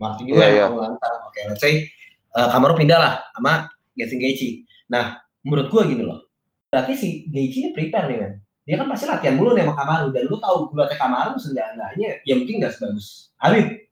Martin 0.00 0.24
juga 0.24 0.48
yeah, 0.48 0.64
yang 0.64 0.80
yeah. 0.80 1.26
Oke, 1.28 1.40
let's 1.52 1.60
say 1.60 1.84
uh, 2.32 2.48
Kamaru 2.48 2.80
pindah 2.80 2.96
lah 2.96 3.12
sama 3.36 3.68
Getting 4.00 4.16
Gaethje. 4.24 4.64
Nah, 4.88 5.20
menurut 5.44 5.68
gue 5.68 5.82
gini 5.92 6.00
loh. 6.08 6.24
Berarti 6.72 6.96
si 6.96 7.08
Gaethje 7.28 7.68
ini 7.68 7.70
prepare 7.76 8.08
nih, 8.08 8.18
man. 8.24 8.32
Dia 8.64 8.80
kan 8.80 8.88
pasti 8.88 9.04
latihan 9.04 9.36
dulu 9.36 9.52
nih 9.52 9.68
sama 9.68 9.76
Kamaru. 9.76 10.06
Dan 10.16 10.24
lu 10.24 10.40
tahu 10.40 10.72
gue 10.72 10.84
Kamaru 10.96 11.36
seenggak-enggaknya 11.36 12.24
ya 12.24 12.32
mungkin 12.32 12.64
gak 12.64 12.72
sebagus 12.80 13.36
Habib 13.36 13.87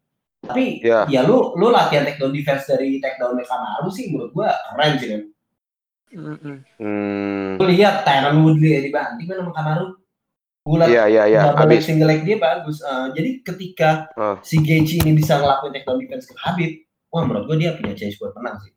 tapi 0.47 0.81
yeah. 0.81 1.05
ya 1.11 1.27
lu 1.27 1.53
lu 1.59 1.69
latihan 1.75 2.07
takedown 2.07 2.33
defense 2.33 2.65
dari 2.71 3.03
takedown 3.03 3.37
Kamaru 3.43 3.89
sih 3.91 4.11
menurut 4.11 4.31
gua 4.33 4.55
keren 4.73 4.93
sih 4.97 5.09
kan. 5.11 5.23
Mm-hmm. 6.17 6.57
Hmm. 6.79 7.51
Lu 7.59 7.65
lihat 7.67 8.07
Tyron 8.07 8.47
Woodley 8.47 8.79
ya 8.79 8.81
dibanting 8.81 9.27
kan 9.27 9.37
sama 9.43 9.53
Kamaru. 9.53 9.89
Iya 10.67 11.05
iya 11.07 11.23
iya. 11.31 11.41
Abis 11.55 11.87
single 11.87 12.11
leg 12.11 12.27
dia 12.27 12.39
bagus. 12.39 12.83
Uh, 12.83 13.11
jadi 13.15 13.43
ketika 13.43 14.11
uh. 14.19 14.39
si 14.43 14.59
Gaethje 14.63 15.03
ini 15.03 15.15
bisa 15.15 15.39
ngelakuin 15.39 15.75
takedown 15.75 15.99
defense 16.03 16.27
ke 16.27 16.35
Habib, 16.39 16.71
wah 17.11 17.23
menurut 17.27 17.47
gua 17.51 17.57
dia 17.59 17.75
punya 17.75 17.95
chance 17.95 18.19
buat 18.19 18.35
menang 18.35 18.59
sih. 18.63 18.75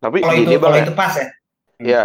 Tapi 0.00 0.20
kalau 0.20 0.36
itu 0.36 0.56
kalau 0.60 0.76
ya. 0.76 0.84
itu 0.84 0.94
pas 0.94 1.12
ya. 1.16 1.26
Iya. 1.80 2.02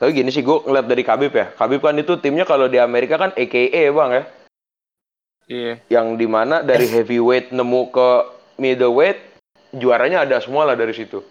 Tapi 0.00 0.10
gini 0.16 0.32
sih, 0.32 0.40
gue 0.40 0.56
ngeliat 0.64 0.86
dari 0.88 1.02
Khabib 1.04 1.32
ya. 1.32 1.46
Khabib 1.56 1.80
kan 1.84 1.96
itu 2.00 2.16
timnya 2.20 2.48
kalau 2.48 2.72
di 2.72 2.80
Amerika 2.80 3.20
kan 3.20 3.36
AKA 3.36 3.92
bang 3.92 4.10
ya. 4.16 4.22
Iya. 5.50 5.82
Yang 5.90 6.06
di 6.14 6.26
mana 6.30 6.62
dari 6.62 6.86
heavyweight 6.86 7.50
nemu 7.50 7.82
ke 7.90 8.08
middleweight 8.62 9.18
juaranya 9.74 10.22
ada 10.22 10.38
semua 10.38 10.62
lah 10.62 10.78
dari 10.78 10.94
situ. 10.94 11.26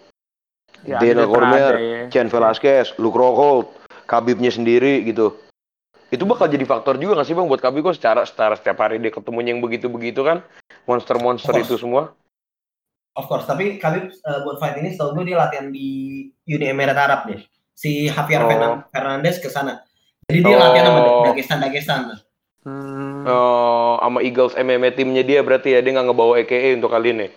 Ya, 0.83 0.99
Daniel 0.99 1.27
Cormier, 1.27 1.75
ya. 1.75 2.01
Chen 2.11 2.27
Velasquez, 2.27 2.95
Luke 2.99 3.15
Rockhold, 3.15 3.71
Khabibnya 4.07 4.51
sendiri 4.51 5.07
gitu. 5.07 5.39
Itu 6.11 6.27
bakal 6.27 6.51
jadi 6.51 6.63
faktor 6.67 6.99
juga 6.99 7.19
gak 7.19 7.27
sih 7.31 7.35
bang 7.35 7.47
buat 7.47 7.63
Khabib 7.63 7.87
kok 7.87 7.95
secara 7.95 8.27
secara 8.27 8.59
setiap 8.59 8.79
hari 8.83 8.99
dia 8.99 9.11
ketemu 9.11 9.39
yang 9.43 9.59
begitu-begitu 9.63 10.23
kan 10.23 10.43
monster-monster 10.83 11.55
itu 11.55 11.79
semua. 11.79 12.11
Of 13.15 13.27
course, 13.27 13.47
tapi 13.47 13.79
Khabib 13.79 14.11
uh, 14.11 14.39
buat 14.47 14.59
fight 14.59 14.79
ini 14.79 14.95
setahu 14.95 15.19
gue 15.19 15.31
dia 15.31 15.37
latihan 15.39 15.71
di 15.71 15.87
Uni 16.47 16.65
Emirat 16.71 16.95
Arab 16.95 17.27
nih. 17.27 17.43
Si 17.75 18.11
Javier 18.11 18.43
oh. 18.43 18.83
Fernandez 18.91 19.39
ke 19.39 19.47
sana. 19.47 19.83
Jadi 20.27 20.39
dia 20.43 20.55
oh. 20.55 20.59
latihan 20.59 20.85
sama 20.91 20.99
Dagestan 21.31 21.59
Dagestan. 21.63 21.99
Hmm. 22.67 23.23
Oh, 23.23 23.95
sama 24.03 24.19
Eagles 24.19 24.55
MMA 24.59 24.91
timnya 24.99 25.23
dia 25.23 25.39
berarti 25.39 25.75
ya 25.75 25.79
dia 25.79 25.95
nggak 25.95 26.07
ngebawa 26.11 26.33
EKE 26.43 26.75
untuk 26.75 26.91
kali 26.91 27.15
ini. 27.15 27.27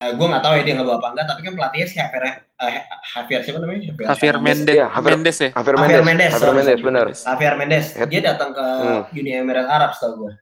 Uh, 0.00 0.08
eh, 0.08 0.12
gue 0.16 0.26
nggak 0.26 0.42
tahu 0.42 0.54
ya 0.56 0.62
dia 0.64 0.74
ngebawa 0.80 0.96
apa 0.96 1.08
enggak, 1.12 1.26
tapi 1.28 1.40
kan 1.44 1.52
pelatihnya 1.54 1.86
si 1.86 1.94
Javier, 2.00 2.24
uh, 2.24 2.70
Javier 3.14 3.40
siapa 3.44 3.58
namanya? 3.60 3.80
Javier, 3.84 4.06
Javier 4.10 4.36
Mendes. 4.40 4.74
Ya, 4.74 4.86
Javier 4.88 5.16
Mendes 5.16 5.36
ya. 5.36 5.50
Javier 5.52 5.76
Mendes. 5.76 5.92
Javier 5.92 6.04
Mendes, 6.04 6.32
Javier 6.32 6.54
Mendes, 6.56 6.80
benar. 6.80 7.06
Javier 7.12 7.54
Mendes. 7.60 7.86
Dia 8.08 8.20
datang 8.24 8.50
ke 8.56 8.64
hmm. 8.64 9.18
Uni 9.20 9.30
Emirat 9.36 9.68
Arab 9.68 9.90
setahu 9.92 10.12
gue. 10.24 10.32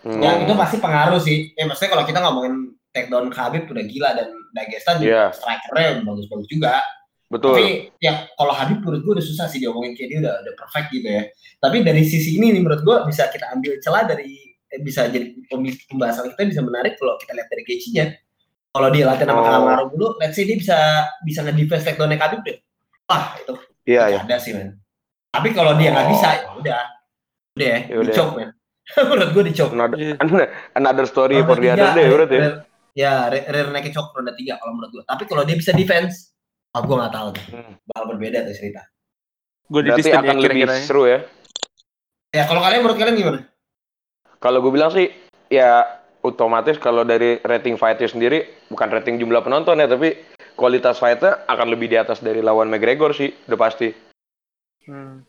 Hmm. 0.00 0.20
Ya, 0.20 0.30
itu 0.42 0.52
pasti 0.56 0.76
pengaruh 0.80 1.20
sih. 1.22 1.52
Ya 1.54 1.64
maksudnya 1.68 1.90
kalau 1.94 2.04
kita 2.08 2.18
ngomongin 2.24 2.54
takedown 2.90 3.30
Khabib 3.30 3.70
udah 3.70 3.84
gila 3.86 4.10
dan 4.18 4.28
Dagestan 4.50 4.98
juga 4.98 5.10
yeah. 5.14 5.28
strikernya 5.30 6.02
bagus-bagus 6.02 6.48
juga. 6.50 6.82
Betul. 7.30 7.54
Tapi 7.54 7.66
ya 8.02 8.26
kalau 8.34 8.50
Habib 8.50 8.82
menurut 8.82 9.00
gue 9.06 9.12
udah 9.22 9.26
susah 9.26 9.46
sih 9.46 9.62
diomongin 9.62 9.94
kayak 9.94 10.08
dia 10.10 10.18
udah 10.26 10.34
udah 10.42 10.54
perfect 10.58 10.90
gitu 10.90 11.06
ya. 11.06 11.22
Tapi 11.62 11.76
dari 11.86 12.02
sisi 12.02 12.34
ini 12.34 12.50
nih 12.58 12.60
menurut 12.66 12.82
gue 12.82 12.96
bisa 13.06 13.30
kita 13.30 13.54
ambil 13.54 13.78
celah 13.78 14.02
dari 14.10 14.34
eh, 14.66 14.80
bisa 14.82 15.06
jadi 15.06 15.30
pembahasan 15.86 16.34
kita 16.34 16.42
bisa 16.50 16.62
menarik 16.66 16.98
kalau 16.98 17.14
kita 17.22 17.32
lihat 17.38 17.48
dari 17.48 17.62
gajinya. 17.62 18.06
Kalau 18.70 18.88
dia 18.90 19.04
latihan 19.06 19.34
sama 19.34 19.42
oh. 19.42 19.46
Kamaru 19.46 19.84
dulu, 19.94 20.08
let's 20.22 20.34
say 20.38 20.46
dia 20.46 20.58
bisa 20.58 20.78
bisa 21.22 21.42
nge-defense 21.46 21.86
takedown 21.86 22.14
Habib 22.18 22.40
deh. 22.42 22.58
Wah 23.06 23.34
itu. 23.38 23.54
Iya 23.86 24.02
iya. 24.10 24.20
Ada 24.26 24.36
sih 24.42 24.52
men. 24.54 24.78
Tapi 25.30 25.48
kalau 25.54 25.78
dia 25.78 25.94
nggak 25.94 26.06
oh. 26.06 26.10
bisa, 26.10 26.28
ya 26.34 26.48
udah. 26.54 26.82
Udah 27.54 27.66
ya, 27.66 27.78
ya 27.86 27.96
udah. 27.98 28.14
dicok 28.14 28.28
men. 28.38 28.50
menurut 29.10 29.30
gue 29.30 29.44
dicok. 29.54 29.70
Another, 29.74 30.46
another 30.74 31.06
story 31.06 31.38
for 31.46 31.58
the 31.58 31.70
other 31.70 31.94
day, 31.94 32.06
berarti 32.10 32.36
ya. 32.36 32.50
Ya, 32.98 33.30
rare 33.30 33.70
naik 33.70 33.94
cok 33.94 34.18
ronde 34.18 34.34
tiga 34.34 34.58
kalau 34.58 34.74
menurut 34.74 34.90
gue. 34.98 35.04
Tapi 35.06 35.22
kalau 35.30 35.46
dia 35.46 35.54
bisa 35.54 35.70
defense, 35.70 36.34
oh, 36.74 36.80
gue 36.82 36.96
nggak 36.96 37.14
tahu 37.14 37.28
tuh. 37.34 37.44
Hmm. 37.54 37.72
Bakal 37.90 38.04
berbeda 38.16 38.38
tuh 38.46 38.54
cerita. 38.54 38.82
Gue 39.70 39.86
Berarti 39.86 40.10
akan 40.10 40.24
ya, 40.26 40.42
lebih 40.42 40.66
kira-kira. 40.66 40.74
seru 40.82 41.04
ya. 41.06 41.18
Ya, 42.30 42.42
kalau 42.46 42.62
kalian 42.62 42.80
menurut 42.82 42.98
kalian 42.98 43.16
gimana? 43.18 43.38
Kalau 44.38 44.58
gue 44.62 44.72
bilang 44.74 44.90
sih, 44.90 45.10
ya 45.50 45.82
otomatis 46.22 46.78
kalau 46.78 47.02
dari 47.02 47.38
rating 47.42 47.74
fightnya 47.78 48.06
sendiri, 48.06 48.38
bukan 48.70 48.88
rating 48.90 49.18
jumlah 49.18 49.42
penonton 49.42 49.78
ya, 49.78 49.86
tapi 49.90 50.14
kualitas 50.54 50.98
fightnya 50.98 51.42
akan 51.46 51.66
lebih 51.70 51.90
di 51.90 51.96
atas 51.98 52.22
dari 52.22 52.42
lawan 52.42 52.70
McGregor 52.70 53.14
sih, 53.14 53.30
udah 53.50 53.58
pasti. 53.58 53.90
Hmm. 54.86 55.22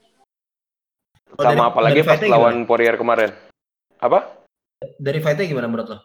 Sama 1.38 1.54
dari, 1.56 1.70
apalagi 1.72 2.02
dari 2.04 2.10
pas 2.10 2.22
lawan 2.28 2.68
Poirier 2.68 3.00
kemarin. 3.00 3.32
Apa? 4.02 4.46
Dari 4.98 5.20
fightnya 5.22 5.46
gimana 5.48 5.70
menurut 5.70 5.88
lo? 5.90 6.00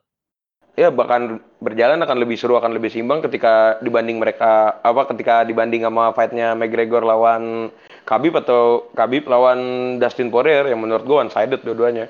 Ya 0.77 0.93
bahkan 0.93 1.41
berjalan 1.59 2.05
akan 2.05 2.21
lebih 2.21 2.37
seru 2.37 2.61
akan 2.61 2.77
lebih 2.77 2.93
seimbang 2.93 3.25
ketika 3.25 3.81
dibanding 3.81 4.21
mereka 4.21 4.77
apa 4.85 5.09
ketika 5.09 5.43
dibanding 5.49 5.83
sama 5.89 6.13
fightnya 6.13 6.53
McGregor 6.53 7.01
lawan 7.01 7.73
Khabib 8.05 8.39
atau 8.39 8.93
Khabib 8.93 9.27
lawan 9.27 9.59
Dustin 9.99 10.29
Poirier 10.29 10.69
yang 10.69 10.79
menurut 10.79 11.03
gue 11.03 11.17
one 11.17 11.33
sided 11.33 11.65
dua-duanya. 11.65 12.07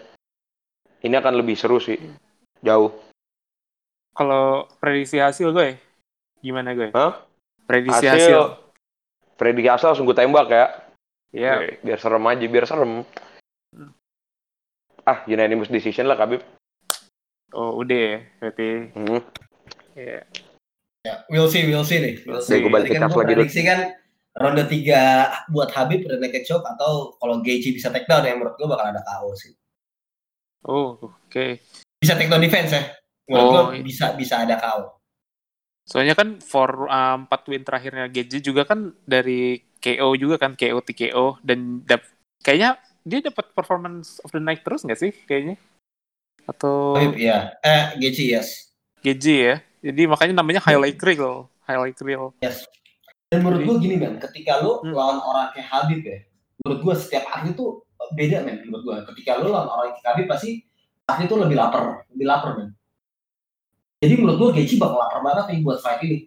Ini 1.01 1.23
akan 1.23 1.41
lebih 1.41 1.57
seru 1.57 1.81
sih. 1.81 1.97
Jauh. 2.61 2.93
Kalau 4.13 4.67
prediksi 4.83 5.23
hasil 5.23 5.55
gue 5.55 5.79
gimana 6.43 6.77
gue 6.77 6.93
Hah? 6.93 7.23
prediksi 7.65 8.11
hasil, 8.11 8.19
hasil. 8.19 8.41
Prediksi 9.39 9.71
hasil 9.71 9.87
langsung 9.95 10.05
gue 10.11 10.17
tembak 10.19 10.51
ya. 10.51 10.67
Iya. 11.33 11.53
Yeah. 11.71 11.81
biar 11.87 11.99
serem 12.03 12.25
aja 12.27 12.45
biar 12.51 12.67
serem. 12.67 12.93
Ah 15.07 15.23
unanimous 15.31 15.71
decision 15.71 16.11
lah 16.11 16.19
Khabib 16.19 16.43
Oh, 17.55 17.79
udah 17.79 17.99
ya, 17.99 18.17
berarti. 18.43 18.69
Hmm. 18.97 19.23
Ya. 19.95 20.21
Ya, 21.07 21.15
we'll 21.31 21.47
see, 21.47 21.63
we'll 21.71 21.87
see 21.87 22.03
nih. 22.03 22.15
We'll 22.27 22.43
see. 22.43 22.59
Gue 22.59 22.73
balik 22.73 22.91
kan 22.91 23.07
lagi 23.07 23.15
prediksi 23.15 23.63
kan 23.63 23.95
ronde 24.37 24.67
3 24.69 25.55
buat 25.55 25.71
Habib 25.71 26.05
udah 26.05 26.19
naked 26.19 26.45
choke 26.45 26.67
atau 26.67 27.15
kalau 27.17 27.41
Gaethje 27.41 27.73
bisa 27.73 27.89
take 27.95 28.05
down 28.11 28.27
ya 28.27 28.35
menurut 28.35 28.59
gue 28.59 28.67
bakal 28.67 28.91
ada 28.91 29.01
KO 29.01 29.31
sih. 29.39 29.55
Oh, 30.67 30.99
oke. 30.99 31.15
Okay. 31.31 31.63
Bisa 32.03 32.19
take 32.19 32.29
down 32.29 32.43
defense 32.43 32.75
ya. 32.75 32.83
Menurut 33.31 33.47
oh, 33.47 33.53
gue 33.71 33.87
bisa 33.87 34.19
bisa 34.19 34.43
ada 34.43 34.59
KO. 34.59 34.99
Soalnya 35.87 36.19
kan 36.19 36.43
for 36.43 36.91
um, 36.91 37.31
4 37.31 37.51
win 37.55 37.63
terakhirnya 37.63 38.11
Gaethje 38.11 38.43
juga 38.43 38.67
kan 38.67 38.91
dari 39.07 39.63
KO 39.79 40.19
juga 40.19 40.37
kan 40.43 40.59
KO 40.59 40.83
TKO 40.83 41.39
dan 41.47 41.87
dap 41.87 42.03
kayaknya 42.43 42.83
dia 43.07 43.23
dapat 43.23 43.55
performance 43.55 44.19
of 44.27 44.35
the 44.35 44.43
night 44.43 44.67
terus 44.67 44.83
nggak 44.83 44.99
sih 44.99 45.15
kayaknya? 45.31 45.55
Atau 46.47 46.95
oh, 46.95 47.13
iya. 47.19 47.59
Eh 47.61 47.99
GG 47.99 48.19
yes. 48.33 48.71
GG 49.03 49.25
ya. 49.27 49.55
Jadi 49.83 50.03
makanya 50.07 50.35
namanya 50.43 50.63
highlight 50.63 50.99
reel 51.03 51.51
highlight 51.67 51.99
reel. 52.01 52.33
Yes. 52.41 52.65
Dan 53.27 53.43
menurut 53.43 53.67
gue 53.67 53.77
gini 53.83 53.99
kan 53.99 54.23
ketika 54.31 54.63
lo 54.63 54.87
hmm. 54.87 54.95
lawan 54.95 55.19
orang 55.19 55.51
kayak 55.51 55.67
Habib 55.67 56.01
ya 56.07 56.23
menurut 56.63 56.79
gue 56.83 56.95
setiap 56.95 57.27
atlet 57.35 57.59
tuh 57.59 57.83
beda 58.15 58.47
men 58.47 58.63
menurut 58.63 58.83
gue 58.87 58.97
ketika 59.15 59.43
lo 59.43 59.51
lawan 59.51 59.67
orang 59.67 59.99
kayak 59.99 60.07
Habib 60.15 60.27
pasti 60.31 60.63
atlet 61.11 61.27
tuh 61.27 61.39
lebih 61.43 61.59
lapar. 61.59 62.07
Lebih 62.15 62.27
lapar 62.27 62.51
men 62.55 62.71
jadi 63.97 64.15
menurut 64.21 64.37
gue 64.39 64.63
Geci 64.63 64.77
bakal 64.77 65.01
lapar 65.01 65.21
banget 65.25 65.45
nih 65.51 65.59
buat 65.65 65.81
fight 65.81 66.05
ini. 66.05 66.19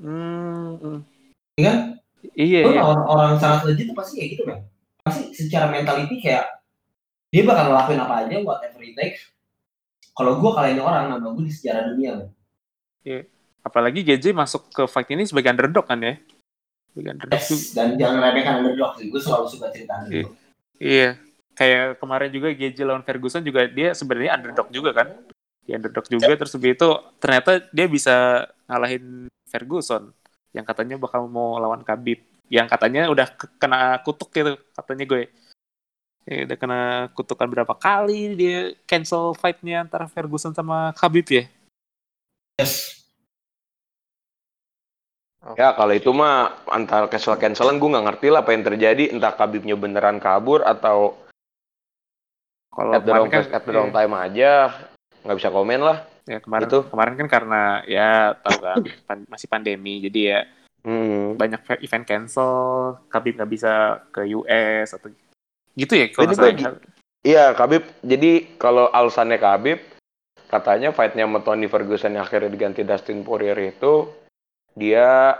Hmm. 0.00 1.04
iya 1.56 1.64
kan? 1.64 1.78
Iya, 2.36 2.60
lo 2.68 2.70
iya. 2.72 2.80
lawan 2.84 3.00
orang 3.08 3.32
sangat 3.40 3.68
legit 3.68 3.88
tuh 3.88 3.96
pasti 3.96 4.20
kayak 4.20 4.28
gitu 4.36 4.42
men 4.44 4.60
pasti 5.00 5.32
secara 5.32 5.72
mentality 5.72 6.20
kayak 6.20 6.59
dia 7.30 7.42
bakal 7.46 7.70
ngelakuin 7.70 8.00
apa 8.02 8.14
aja 8.26 8.36
whatever 8.42 8.82
it 8.82 8.94
takes 8.98 9.30
kalau 10.14 10.36
gue 10.36 10.50
kalian 10.52 10.82
orang 10.82 11.08
nama 11.08 11.26
gue 11.30 11.44
di 11.46 11.54
sejarah 11.54 11.94
dunia 11.94 12.10
kan 12.18 12.28
apalagi 13.60 14.00
GJ 14.04 14.32
masuk 14.32 14.72
ke 14.72 14.82
fight 14.88 15.08
ini 15.12 15.28
sebagai 15.28 15.52
underdog 15.52 15.86
kan 15.86 16.00
ya? 16.00 16.16
Sebagai 16.90 17.10
underdog 17.16 17.40
yes, 17.40 17.72
dan 17.76 17.94
jangan 18.00 18.18
remehkan 18.24 18.54
underdog 18.64 18.92
sih. 18.96 19.06
Gue 19.12 19.20
selalu 19.20 19.46
suka 19.48 19.66
cerita 19.72 19.94
iya. 20.08 20.24
iya. 20.80 21.10
Kayak 21.54 22.00
kemarin 22.00 22.30
juga 22.32 22.48
GJ 22.56 22.78
lawan 22.88 23.04
Ferguson 23.04 23.44
juga 23.44 23.68
dia 23.68 23.92
sebenarnya 23.92 24.40
underdog 24.40 24.68
juga 24.72 24.90
kan? 24.96 25.08
Dia 25.68 25.76
underdog 25.76 26.06
juga 26.08 26.32
terus 26.34 26.54
begitu 26.56 26.88
ternyata 27.20 27.60
dia 27.68 27.86
bisa 27.86 28.48
ngalahin 28.64 29.28
Ferguson 29.44 30.10
yang 30.50 30.64
katanya 30.64 30.96
bakal 30.96 31.28
mau 31.28 31.60
lawan 31.60 31.84
Khabib. 31.84 32.24
Yang 32.50 32.66
katanya 32.66 33.06
udah 33.12 33.28
kena 33.62 34.02
kutuk 34.02 34.34
gitu 34.34 34.58
katanya 34.74 35.04
gue 35.06 35.30
ya 36.28 36.44
udah 36.44 36.56
kena 36.56 36.80
kutukan 37.16 37.48
berapa 37.48 37.74
kali 37.76 38.36
dia 38.36 38.58
cancel 38.84 39.32
fightnya 39.36 39.84
antara 39.84 40.06
Ferguson 40.06 40.52
sama 40.52 40.92
Khabib 40.96 41.26
ya? 41.28 41.44
Yes. 42.60 43.00
Ya 45.56 45.72
kalau 45.72 45.96
itu 45.96 46.12
mah 46.12 46.52
antara 46.68 47.08
cancel 47.08 47.40
cancelan 47.40 47.80
gue 47.80 47.88
nggak 47.88 48.06
ngerti 48.12 48.26
lah 48.28 48.44
apa 48.44 48.52
yang 48.52 48.64
terjadi. 48.64 49.04
Entah 49.16 49.32
Khabibnya 49.32 49.72
beneran 49.72 50.20
kabur 50.20 50.60
atau 50.60 51.16
kalau 52.70 52.92
at 52.94 53.02
the 53.02 53.12
wrong 53.16 53.32
kan, 53.32 53.44
at 53.48 53.64
the 53.64 53.72
wrong 53.72 53.90
iya. 53.90 53.96
time 53.96 54.14
aja 54.14 54.52
nggak 55.24 55.36
bisa 55.40 55.48
komen 55.48 55.80
lah. 55.80 55.98
Ya 56.28 56.38
kemarin 56.38 56.68
itu 56.68 56.80
kemarin 56.86 57.14
kan 57.16 57.28
karena 57.32 57.62
ya 57.88 58.36
tahu 58.38 58.58
kan 58.60 58.76
pan, 59.08 59.18
masih 59.26 59.48
pandemi 59.48 60.04
jadi 60.04 60.20
ya 60.20 60.40
hmm. 60.84 61.40
banyak 61.40 61.60
event 61.82 62.04
cancel 62.04 62.52
Khabib 63.08 63.40
nggak 63.40 63.50
bisa 63.50 63.72
ke 64.12 64.28
US 64.36 64.92
atau 64.92 65.08
Gitu 65.74 65.92
ya 65.94 66.06
kalau 66.10 66.32
salah. 66.34 66.78
Iya, 67.20 67.52
Khabib. 67.52 67.84
Jadi 68.00 68.56
kalau 68.56 68.88
alasannya 68.88 69.36
Khabib 69.36 69.78
katanya 70.50 70.90
fightnya 70.90 71.30
sama 71.30 71.44
Tony 71.46 71.70
Ferguson 71.70 72.18
yang 72.18 72.26
akhirnya 72.26 72.50
diganti 72.50 72.82
Dustin 72.82 73.22
Poirier 73.22 73.54
itu 73.70 74.10
dia 74.74 75.38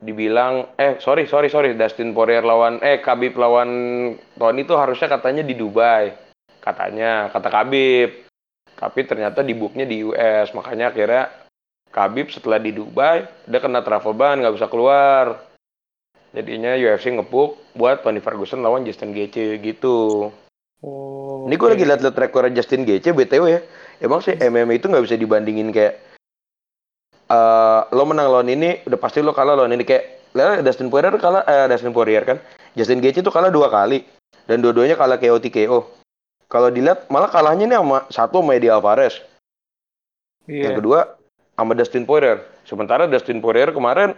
dibilang 0.00 0.72
eh 0.80 0.96
sorry 0.96 1.28
sorry 1.28 1.52
sorry 1.52 1.76
Dustin 1.76 2.16
Poirier 2.16 2.40
lawan 2.40 2.80
eh 2.80 3.04
Khabib 3.04 3.36
lawan 3.36 3.70
Tony 4.40 4.64
itu 4.64 4.72
harusnya 4.72 5.12
katanya 5.12 5.44
di 5.44 5.52
Dubai 5.52 6.16
katanya 6.64 7.28
kata 7.28 7.48
Khabib 7.52 8.10
tapi 8.80 9.00
ternyata 9.04 9.44
di 9.44 9.52
booknya 9.52 9.84
di 9.84 10.00
US 10.00 10.56
makanya 10.56 10.88
akhirnya 10.88 11.28
Khabib 11.92 12.32
setelah 12.32 12.56
di 12.56 12.72
Dubai 12.72 13.28
dia 13.44 13.60
kena 13.60 13.84
travel 13.84 14.16
ban 14.16 14.40
nggak 14.40 14.56
bisa 14.56 14.72
keluar 14.72 15.49
jadinya 16.30 16.78
UFC 16.78 17.10
ngepuk 17.10 17.58
buat 17.74 18.02
Tony 18.06 18.22
Ferguson 18.22 18.62
lawan 18.62 18.86
Justin 18.86 19.10
Gaethje 19.10 19.58
gitu. 19.58 20.30
Oh. 20.80 21.44
Ini 21.46 21.54
gue 21.58 21.66
okay. 21.66 21.74
lagi 21.76 21.84
liat-liat 21.84 22.16
rekor 22.16 22.48
Justin 22.54 22.86
Gaethje 22.86 23.12
BTW 23.12 23.44
ya. 23.50 23.60
Emang 24.00 24.24
sih 24.24 24.32
MMA 24.32 24.80
itu 24.80 24.88
nggak 24.88 25.04
bisa 25.04 25.16
dibandingin 25.18 25.68
kayak 25.74 26.00
uh, 27.28 27.84
lo 27.92 28.08
menang 28.08 28.32
lawan 28.32 28.48
ini 28.48 28.80
udah 28.88 28.98
pasti 28.98 29.20
lo 29.20 29.36
kalah 29.36 29.58
lawan 29.58 29.76
ini 29.76 29.84
kayak 29.84 30.20
Dustin 30.62 30.88
Poirier 30.88 31.12
kalah 31.18 31.42
eh, 31.44 31.66
Dustin 31.68 31.92
Poirier 31.92 32.24
kan. 32.24 32.38
Justin 32.78 33.02
Gaethje 33.02 33.20
itu 33.20 33.32
kalah 33.34 33.50
dua 33.50 33.66
kali 33.66 34.06
dan 34.46 34.62
dua-duanya 34.62 34.94
kalah 34.94 35.18
KO 35.18 35.42
TKO. 35.42 35.90
Kalau 36.50 36.70
dilihat 36.70 37.06
malah 37.10 37.30
kalahnya 37.30 37.66
nih 37.66 37.78
sama 37.78 37.98
satu 38.10 38.42
sama 38.42 38.54
Eddie 38.54 38.70
Alvarez. 38.70 39.18
Yeah. 40.46 40.70
Yang 40.70 40.74
kedua 40.82 40.98
sama 41.58 41.72
Dustin 41.74 42.06
Poirier. 42.06 42.46
Sementara 42.62 43.10
Dustin 43.10 43.42
Poirier 43.42 43.74
kemarin 43.74 44.14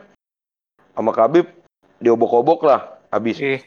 sama 0.92 1.16
Khabib 1.16 1.61
diobok-obok 2.02 2.66
lah 2.66 2.80
habis. 3.08 3.38
Iya. 3.38 3.62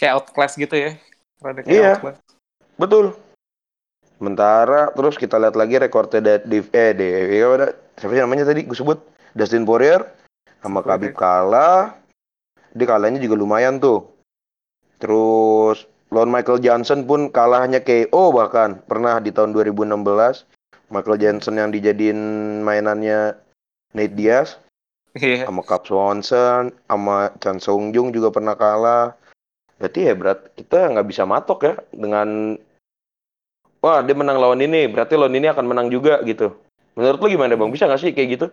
Kayak 0.00 0.12
outclass 0.24 0.56
gitu 0.56 0.74
ya. 0.74 0.96
Rada 1.44 1.60
kayak 1.60 1.70
iya. 1.70 1.92
Outclass. 1.94 2.18
Betul. 2.80 3.06
Sementara 4.16 4.92
terus 4.92 5.16
kita 5.16 5.36
lihat 5.40 5.56
lagi 5.56 5.80
rekornya 5.80 6.40
di 6.44 6.60
eh 6.72 6.92
di 6.92 7.08
ya, 7.40 7.72
siapa 7.96 8.12
sih 8.12 8.20
namanya 8.20 8.48
tadi 8.48 8.68
gue 8.68 8.76
sebut 8.76 9.00
Dustin 9.32 9.64
Poirier 9.64 10.04
sama 10.60 10.84
Khabib 10.84 11.16
kalah. 11.16 11.96
Dia 12.76 12.86
kalahnya 12.86 13.20
juga 13.20 13.36
lumayan 13.40 13.80
tuh. 13.80 14.08
Terus 15.00 15.88
lawan 16.12 16.28
Michael 16.28 16.60
Johnson 16.60 17.08
pun 17.08 17.32
kalahnya 17.32 17.80
KO 17.80 18.36
bahkan 18.36 18.84
pernah 18.84 19.16
di 19.22 19.32
tahun 19.32 19.56
2016 19.56 19.96
Michael 20.90 21.18
Johnson 21.22 21.54
yang 21.56 21.70
dijadiin 21.72 22.20
mainannya 22.60 23.38
Nate 23.94 24.14
Diaz 24.14 24.60
yeah. 25.18 25.46
sama 25.46 25.62
Cap 25.66 25.86
Swanson 25.86 26.70
sama 26.86 27.34
Chan 27.42 27.58
Sung 27.58 27.90
Jung 27.90 28.14
juga 28.14 28.30
pernah 28.30 28.54
kalah. 28.54 29.16
Berarti 29.80 30.00
ya 30.06 30.14
berat 30.14 30.52
kita 30.54 30.92
nggak 30.92 31.08
bisa 31.08 31.24
matok 31.24 31.60
ya 31.64 31.74
dengan 31.90 32.58
wah 33.80 34.04
dia 34.04 34.12
menang 34.12 34.36
lawan 34.36 34.60
ini 34.60 34.84
berarti 34.86 35.16
lawan 35.16 35.34
ini 35.34 35.48
akan 35.48 35.64
menang 35.64 35.88
juga 35.88 36.20
gitu. 36.22 36.52
Menurut 36.94 37.18
lu 37.22 37.28
gimana 37.32 37.56
bang? 37.56 37.70
Bisa 37.72 37.88
nggak 37.88 38.00
sih 38.00 38.12
kayak 38.12 38.28
gitu? 38.36 38.46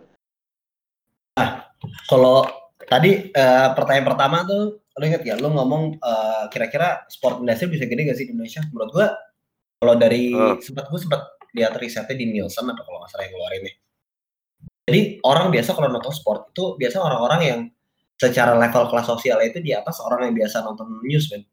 Nah 1.36 1.68
kalau 2.08 2.48
tadi 2.88 3.30
uh, 3.36 3.76
pertanyaan 3.76 4.08
pertama 4.08 4.38
tuh 4.48 4.80
lo 4.98 5.04
inget 5.06 5.22
ya 5.28 5.36
lo 5.38 5.52
ngomong 5.54 6.00
uh, 6.02 6.50
kira-kira 6.50 7.06
sport 7.12 7.44
industry 7.44 7.70
bisa 7.70 7.86
gede 7.86 8.08
gak 8.08 8.18
sih 8.18 8.26
di 8.26 8.34
Indonesia? 8.34 8.64
Menurut 8.72 8.92
gua 8.96 9.08
kalau 9.78 9.94
dari 10.00 10.34
uh. 10.34 10.58
sempat 10.64 10.90
gua 10.90 10.98
sempat 10.98 11.22
lihat 11.54 11.76
risetnya 11.78 12.16
di 12.18 12.26
Nielsen 12.34 12.66
atau 12.66 12.84
kalau 12.86 13.04
nggak 13.04 13.12
salah 13.14 13.26
yang 13.28 13.34
keluar 13.36 13.54
ini 13.54 13.72
jadi 14.88 15.20
orang 15.28 15.52
biasa 15.52 15.76
kalau 15.76 15.92
nonton 15.92 16.16
sport 16.16 16.56
itu 16.56 16.80
biasa 16.80 17.04
orang-orang 17.04 17.42
yang 17.44 17.60
secara 18.16 18.56
level 18.56 18.88
kelas 18.88 19.06
sosial 19.06 19.38
itu 19.44 19.60
di 19.60 19.76
atas 19.76 20.00
orang 20.00 20.32
yang 20.32 20.36
biasa 20.40 20.64
nonton 20.64 21.04
news 21.04 21.28
man. 21.30 21.44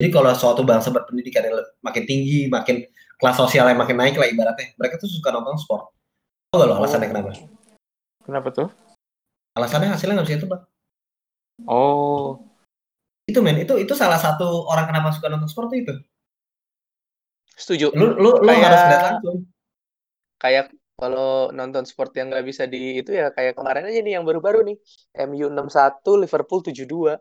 Jadi 0.00 0.08
kalau 0.08 0.32
suatu 0.32 0.64
bangsa 0.64 0.88
berpendidikan 0.88 1.44
yang 1.44 1.60
makin 1.84 2.08
tinggi, 2.08 2.48
makin 2.48 2.88
kelas 3.20 3.36
sosial 3.36 3.68
yang 3.68 3.76
makin 3.76 4.00
naik 4.00 4.16
lah 4.16 4.26
ibaratnya, 4.32 4.72
mereka 4.80 4.96
tuh 4.96 5.12
suka 5.12 5.28
nonton 5.28 5.60
sport. 5.60 5.92
Tahu 6.50 6.56
gak 6.56 6.68
lo 6.72 6.74
alasannya 6.80 7.06
oh. 7.06 7.10
kenapa? 7.12 7.30
Kenapa 8.24 8.48
tuh? 8.48 8.68
Alasannya 9.60 9.92
hasilnya 9.92 10.14
nggak 10.16 10.28
bisa 10.32 10.38
itu 10.40 10.48
bang. 10.48 10.62
Oh. 11.68 12.40
Itu 13.28 13.44
men, 13.44 13.60
itu 13.60 13.76
itu 13.76 13.92
salah 13.92 14.16
satu 14.16 14.64
orang 14.72 14.88
kenapa 14.88 15.12
suka 15.12 15.28
nonton 15.28 15.52
sport 15.52 15.68
itu. 15.76 16.00
Setuju. 17.60 17.92
Lu 17.92 18.16
lu, 18.16 18.40
lu 18.40 18.48
kayak, 18.48 18.64
harus 18.64 18.82
lihat 18.88 19.04
langsung. 19.12 19.38
Kayak 20.40 20.64
kalau 21.00 21.48
nonton 21.56 21.88
sport 21.88 22.12
yang 22.20 22.28
nggak 22.28 22.44
bisa 22.44 22.68
di 22.68 23.00
itu 23.00 23.16
ya 23.16 23.32
kayak 23.32 23.56
kemarin 23.56 23.88
aja 23.88 24.00
nih 24.04 24.20
yang 24.20 24.24
baru-baru 24.28 24.60
nih. 24.68 24.76
MU 25.24 25.48
61 25.48 26.22
Liverpool 26.28 26.60
72 26.60 27.16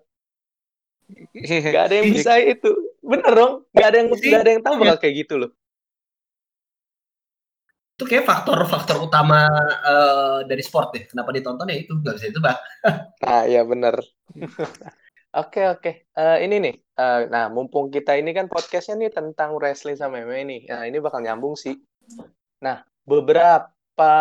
Gak 1.73 1.84
ada 1.89 1.95
yang 1.95 2.11
bisa 2.11 2.38
itu. 2.38 2.71
Bener 3.01 3.32
dong. 3.34 3.53
Gak 3.73 3.88
ada 3.89 3.97
yang 4.03 4.09
gak 4.13 4.41
ada 4.45 4.51
yang 4.51 4.63
tahu 4.63 4.75
bakal 4.84 4.97
kayak 5.01 5.15
gitu 5.25 5.36
loh. 5.41 5.51
Itu 7.97 8.07
kayak 8.07 8.23
faktor-faktor 8.23 9.03
utama 9.03 9.47
uh, 9.84 10.39
dari 10.47 10.63
sport 10.63 10.95
deh. 10.95 11.03
Kenapa 11.09 11.36
ditonton 11.36 11.67
ya 11.67 11.77
itu? 11.80 11.99
Nggak 11.99 12.15
bisa 12.15 12.27
itu 12.32 12.39
bang 12.39 12.59
ah 13.27 13.43
ya 13.43 13.63
bener. 13.67 13.99
Oke 15.30 15.61
oke, 15.69 16.09
uh, 16.17 16.41
ini 16.41 16.57
nih, 16.57 16.75
uh, 16.97 17.30
nah 17.30 17.53
mumpung 17.53 17.93
kita 17.93 18.17
ini 18.17 18.34
kan 18.34 18.49
podcastnya 18.49 18.97
nih 18.97 19.13
tentang 19.13 19.53
wrestling 19.61 19.93
sama 19.93 20.25
MMA 20.25 20.41
nih, 20.41 20.61
nah 20.73 20.82
ini 20.89 20.97
bakal 20.97 21.21
nyambung 21.21 21.53
sih. 21.53 21.77
Nah 22.65 22.82
beberapa 23.10 24.14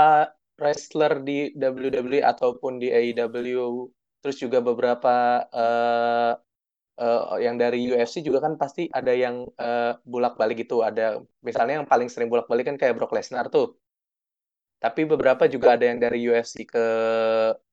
wrestler 0.59 1.21
di 1.23 1.53
WWE 1.55 2.25
ataupun 2.25 2.81
di 2.81 2.89
AEW, 2.89 3.93
terus 4.25 4.37
juga 4.41 4.59
beberapa 4.65 5.45
uh, 5.53 6.33
uh, 6.99 7.39
yang 7.39 7.61
dari 7.61 7.87
UFC 7.93 8.25
juga 8.25 8.43
kan 8.43 8.57
pasti 8.59 8.89
ada 8.91 9.13
yang 9.15 9.47
uh, 9.61 9.93
bolak-balik 10.03 10.65
gitu, 10.67 10.81
ada 10.83 11.21
misalnya 11.45 11.85
yang 11.85 11.89
paling 11.89 12.09
sering 12.09 12.33
bolak-balik 12.33 12.67
kan 12.67 12.77
kayak 12.81 12.97
Brock 12.99 13.15
Lesnar 13.15 13.53
tuh. 13.53 13.77
Tapi 14.79 15.05
beberapa 15.07 15.47
juga 15.51 15.75
ada 15.75 15.85
yang 15.91 15.99
dari 15.99 16.23
UFC 16.25 16.63
ke 16.67 16.87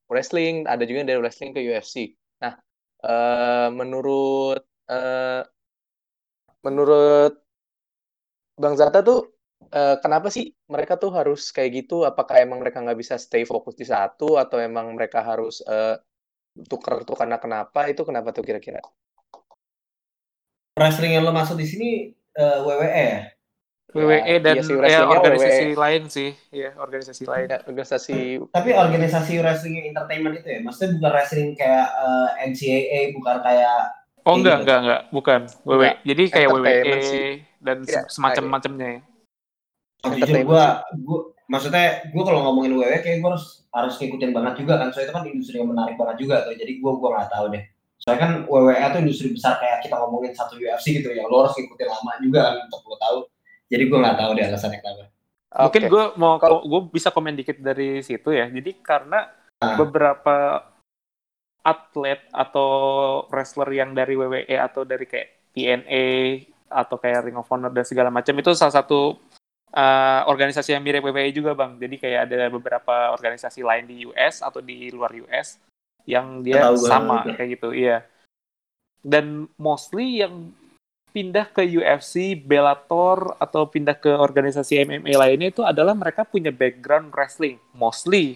wrestling, 0.10 0.66
ada 0.66 0.84
juga 0.86 1.06
yang 1.06 1.10
dari 1.10 1.22
wrestling 1.22 1.54
ke 1.54 1.62
UFC. 1.62 2.14
Nah, 2.42 2.54
uh, 3.06 3.70
menurut 3.74 4.62
uh, 4.90 5.42
menurut 6.66 7.34
Bang 8.58 8.74
Zata 8.80 9.06
tuh 9.06 9.35
uh, 9.72 9.96
kenapa 10.02 10.28
sih 10.30 10.54
mereka 10.70 11.00
tuh 11.00 11.14
harus 11.14 11.50
kayak 11.50 11.86
gitu? 11.86 12.06
Apakah 12.06 12.42
emang 12.42 12.62
mereka 12.62 12.82
nggak 12.84 13.00
bisa 13.00 13.16
stay 13.16 13.48
fokus 13.48 13.74
di 13.74 13.86
satu 13.86 14.38
atau 14.38 14.62
emang 14.62 14.94
mereka 14.94 15.24
harus 15.26 15.64
uh, 15.66 15.98
tuker 16.68 17.04
tuh 17.08 17.18
karena 17.18 17.42
kenapa? 17.42 17.90
Itu 17.90 18.06
kenapa 18.06 18.36
tuh 18.36 18.46
kira-kira? 18.46 18.84
Wrestling 20.76 21.16
yang 21.16 21.24
lo 21.24 21.32
masuk 21.32 21.56
di 21.56 21.68
sini 21.68 21.90
uh, 22.36 22.68
WWE 22.68 22.92
ya? 22.92 23.20
WWE 23.96 24.20
ya, 24.28 24.40
dan 24.44 24.56
iya 24.60 24.92
ya, 24.92 25.00
organisasi 25.08 25.66
WWE. 25.72 25.80
lain 25.80 26.04
sih, 26.12 26.30
ya 26.52 26.76
organisasi 26.76 27.24
lain. 27.24 27.48
Ya, 27.48 27.60
organisasi. 27.64 28.18
Tapi 28.52 28.70
organisasi 28.76 29.34
wrestling 29.40 29.88
entertainment 29.88 30.36
itu 30.44 30.48
ya, 30.52 30.60
maksudnya 30.60 31.00
bukan 31.00 31.12
wrestling 31.16 31.50
kayak 31.56 31.88
uh, 31.96 32.28
eh, 32.44 32.52
NCAA, 32.52 33.00
bukan 33.16 33.40
kayak. 33.40 33.80
Oh 34.28 34.36
enggak, 34.36 34.60
gitu. 34.60 34.64
enggak, 34.68 34.80
enggak, 34.84 35.02
bukan 35.16 35.42
WWE. 35.64 35.92
Jadi 36.04 36.24
kayak 36.28 36.50
WWE 36.52 36.98
sih. 37.08 37.30
dan 37.64 37.78
ya, 37.88 38.04
semacam-macamnya 38.12 38.88
ya. 39.00 39.02
Jujur 40.14 40.38
gue, 40.46 40.66
gue, 41.02 41.20
maksudnya 41.50 42.06
gue 42.06 42.24
kalau 42.24 42.42
ngomongin 42.46 42.78
WWE 42.78 43.00
kayak 43.02 43.18
gue 43.24 43.30
harus 43.34 43.66
harus 43.74 43.94
ngikutin 43.98 44.32
banget 44.32 44.54
juga 44.62 44.78
kan, 44.78 44.94
soalnya 44.94 45.08
itu 45.10 45.16
kan 45.16 45.24
industri 45.26 45.56
yang 45.58 45.70
menarik 45.74 45.96
banget 45.98 46.16
juga 46.22 46.46
tuh. 46.46 46.54
Jadi 46.54 46.78
gue 46.78 46.92
gue 46.92 47.10
nggak 47.10 47.30
tahu 47.34 47.46
deh. 47.54 47.64
Soalnya 47.98 48.22
kan 48.22 48.32
WWE 48.46 48.78
itu 48.78 48.98
industri 49.02 49.28
besar 49.34 49.58
kayak 49.58 49.82
kita 49.82 49.96
ngomongin 49.98 50.32
satu 50.38 50.60
UFC 50.60 51.02
gitu 51.02 51.10
ya, 51.16 51.26
lo 51.26 51.48
harus 51.48 51.58
ngikutin 51.58 51.88
lama 51.90 52.12
juga 52.22 52.40
kan 52.54 52.56
untuk 52.70 52.82
lo 52.86 52.98
tahu 53.02 53.20
jadi 53.70 53.84
gue 53.90 53.98
nggak 53.98 54.18
tahu 54.18 54.32
deh 54.38 54.46
alasannya 54.46 54.80
kenapa. 54.82 55.04
Okay. 55.06 55.62
Mungkin 55.66 55.84
gue 55.88 56.04
mau 56.20 56.34
gue 56.42 56.82
bisa 56.92 57.10
komen 57.10 57.34
dikit 57.34 57.58
dari 57.58 58.04
situ 58.06 58.30
ya. 58.30 58.46
Jadi 58.52 58.72
karena 58.84 59.26
ah. 59.62 59.76
beberapa 59.80 60.62
atlet 61.66 62.22
atau 62.30 62.70
wrestler 63.34 63.70
yang 63.74 63.98
dari 63.98 64.14
WWE 64.14 64.54
atau 64.62 64.86
dari 64.86 65.10
kayak 65.10 65.50
TNA 65.58 66.08
atau 66.70 66.98
kayak 67.02 67.26
Ring 67.26 67.40
of 67.40 67.50
Honor 67.50 67.74
dan 67.74 67.86
segala 67.88 68.14
macam 68.14 68.36
itu 68.38 68.52
salah 68.54 68.76
satu 68.76 69.18
uh, 69.76 70.22
organisasi 70.32 70.72
yang 70.72 70.82
mirip 70.82 71.04
WWE 71.04 71.36
juga 71.36 71.52
bang. 71.52 71.76
Jadi 71.76 71.96
kayak 72.00 72.22
ada 72.32 72.48
beberapa 72.48 73.12
organisasi 73.12 73.62
lain 73.62 73.86
di 73.86 74.08
US 74.08 74.40
atau 74.40 74.64
di 74.64 74.88
luar 74.90 75.12
US 75.28 75.60
yang 76.08 76.42
dia 76.42 76.72
sama 76.80 77.28
kayak 77.36 77.60
gitu, 77.60 77.76
iya. 77.76 78.08
Dan 79.06 79.52
mostly 79.60 80.24
yang 80.24 80.56
pindah 81.16 81.48
ke 81.48 81.64
UFC, 81.64 82.36
Bellator, 82.36 83.40
atau 83.40 83.72
pindah 83.72 83.96
ke 83.96 84.12
organisasi 84.12 84.84
MMA 84.84 85.16
lainnya 85.16 85.48
itu 85.48 85.64
adalah 85.64 85.96
mereka 85.96 86.28
punya 86.28 86.52
background 86.52 87.16
wrestling, 87.16 87.56
mostly. 87.72 88.36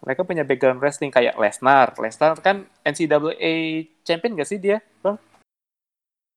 Mereka 0.00 0.24
punya 0.24 0.40
background 0.40 0.80
wrestling 0.80 1.12
kayak 1.12 1.36
Lesnar. 1.36 1.92
Lesnar 2.00 2.40
kan 2.40 2.64
NCAA 2.80 3.84
champion 4.00 4.32
gak 4.32 4.48
sih 4.48 4.56
dia, 4.56 4.80
bang? 5.04 5.20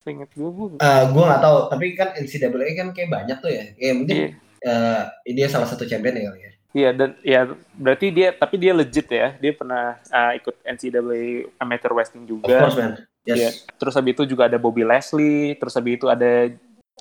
Ingat 0.04 0.30
gue, 0.36 0.50
bu. 0.52 0.64
Uh, 0.84 1.04
gue 1.10 1.24
gak 1.24 1.42
tahu, 1.44 1.58
tapi 1.72 1.86
kan 1.96 2.10
NCAA 2.20 2.70
kan 2.76 2.88
kayak 2.92 3.10
banyak 3.10 3.38
tuh 3.40 3.52
ya. 3.52 3.64
Ya 3.80 3.92
mungkin 3.96 4.18
yeah. 4.20 4.32
uh, 4.68 5.04
dia 5.24 5.48
salah 5.48 5.68
satu 5.68 5.88
champion 5.88 6.20
ya 6.20 6.24
kali 6.28 6.40
ya. 6.44 6.52
Iya 6.74 6.90
dan 6.90 7.10
ya 7.22 7.54
berarti 7.78 8.10
dia 8.10 8.34
tapi 8.34 8.58
dia 8.58 8.74
legit 8.74 9.06
ya. 9.08 9.38
Dia 9.38 9.54
pernah 9.54 10.02
uh, 10.10 10.34
ikut 10.34 10.58
NCAA 10.66 11.54
amateur 11.62 11.94
wrestling 11.94 12.26
juga. 12.26 12.50
Of 12.50 12.62
course 12.66 12.78
man. 12.82 12.94
Yes. 13.24 13.38
Ya. 13.40 13.50
Terus 13.78 13.94
habis 13.94 14.12
itu 14.18 14.24
juga 14.36 14.50
ada 14.50 14.58
Bobby 14.58 14.82
Leslie, 14.84 15.56
terus 15.56 15.78
habis 15.78 16.02
itu 16.02 16.10
ada 16.10 16.50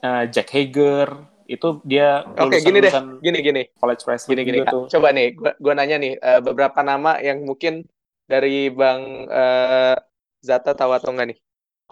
uh, 0.04 0.24
Jack 0.28 0.52
Hager. 0.52 1.08
Itu 1.48 1.82
dia 1.88 2.22
Oke, 2.36 2.60
okay, 2.60 2.68
gini 2.68 2.78
deh. 2.84 2.92
Gini 3.24 3.38
gini. 3.40 3.62
College 3.80 4.04
wrestling 4.06 4.38
gini, 4.44 4.60
gini. 4.62 4.68
Tuh. 4.68 4.86
Coba 4.92 5.08
nih 5.10 5.34
gua 5.34 5.56
gua 5.56 5.72
nanya 5.72 5.96
nih 5.98 6.20
uh, 6.20 6.40
beberapa 6.44 6.84
nama 6.84 7.16
yang 7.18 7.40
mungkin 7.42 7.88
dari 8.28 8.68
Bang 8.68 9.26
uh, 9.26 9.96
Zata 10.44 10.76
tahu 10.76 10.92
atau 10.92 11.16
enggak 11.16 11.32
nih? 11.32 11.38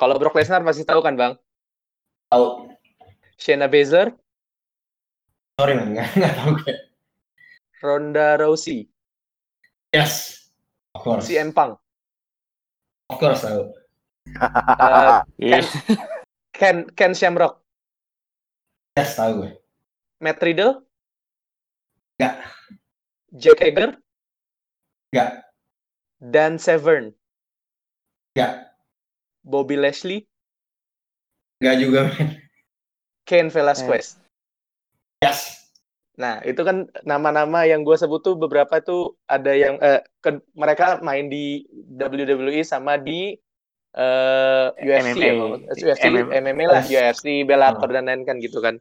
Kalau 0.00 0.16
Brock 0.16 0.32
Lesnar 0.32 0.64
pasti 0.64 0.88
tahu 0.88 1.04
kan, 1.04 1.12
Bang? 1.12 1.36
Tahu. 2.32 2.72
Shayna 3.36 3.68
Baszler? 3.68 4.16
Sorry, 5.60 5.76
man. 5.76 5.92
Enggak 5.92 6.32
tahu 6.40 6.56
gue. 6.56 6.74
Ronda 7.84 8.40
Rousey? 8.40 8.88
Yes. 9.92 10.40
Of 10.96 11.04
course. 11.04 11.28
CM 11.28 11.52
Punk? 11.52 11.76
Of 13.12 13.20
course, 13.20 13.44
tahu. 13.44 13.76
Uh, 14.40 15.20
Ken, 15.52 15.64
Ken, 16.56 16.76
Ken 16.96 17.12
Shamrock. 17.12 17.60
Yes, 18.96 19.20
tahu 19.20 19.44
gue. 19.44 19.52
Matt 20.24 20.40
Riddle? 20.40 20.80
Enggak. 22.16 22.40
Jack 23.36 23.60
Hager? 23.60 23.90
Enggak. 25.12 25.44
Dan 26.24 26.56
Severn? 26.56 27.12
Enggak. 28.32 28.69
Bobby 29.44 29.76
Leslie? 29.76 30.26
Enggak 31.60 31.76
juga, 31.80 32.02
Ken 33.28 33.52
Velasquez? 33.52 34.16
Yes. 35.20 35.60
Nah, 36.20 36.44
itu 36.44 36.60
kan 36.60 36.88
nama-nama 37.04 37.64
yang 37.64 37.80
gue 37.80 37.96
sebut 37.96 38.20
tuh 38.20 38.36
beberapa 38.36 38.80
tuh 38.84 39.16
ada 39.24 39.56
yang 39.56 39.80
eh, 39.80 40.04
ke, 40.20 40.36
mereka 40.52 41.00
main 41.00 41.32
di 41.32 41.64
WWE 41.96 42.60
sama 42.60 43.00
di 43.00 43.36
eh, 43.96 44.66
UFC 44.76 45.16
MMA. 45.16 45.24
ya, 45.24 45.32
UFC, 45.92 46.04
MMA, 46.12 46.32
MMA 46.44 46.64
lah, 46.68 46.84
UFC, 46.84 47.44
Bellator 47.48 47.88
oh. 47.88 47.92
dan 47.92 48.08
lain 48.08 48.28
kan 48.28 48.36
gitu 48.40 48.60
kan. 48.60 48.76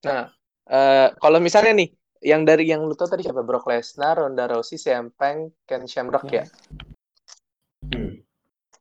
Nah, 0.00 0.32
uh, 0.72 1.08
kalau 1.20 1.38
misalnya 1.44 1.76
nih, 1.76 1.88
yang 2.24 2.48
dari 2.48 2.68
yang 2.68 2.84
lu 2.84 2.96
tau 2.96 3.08
tadi 3.08 3.24
siapa? 3.24 3.44
Brock 3.44 3.68
Lesnar, 3.68 4.16
Ronda 4.16 4.48
Rousey, 4.48 4.80
CM 4.80 5.12
Punk, 5.12 5.56
Ken 5.68 5.84
Shamrock 5.84 6.28
ya. 6.32 6.44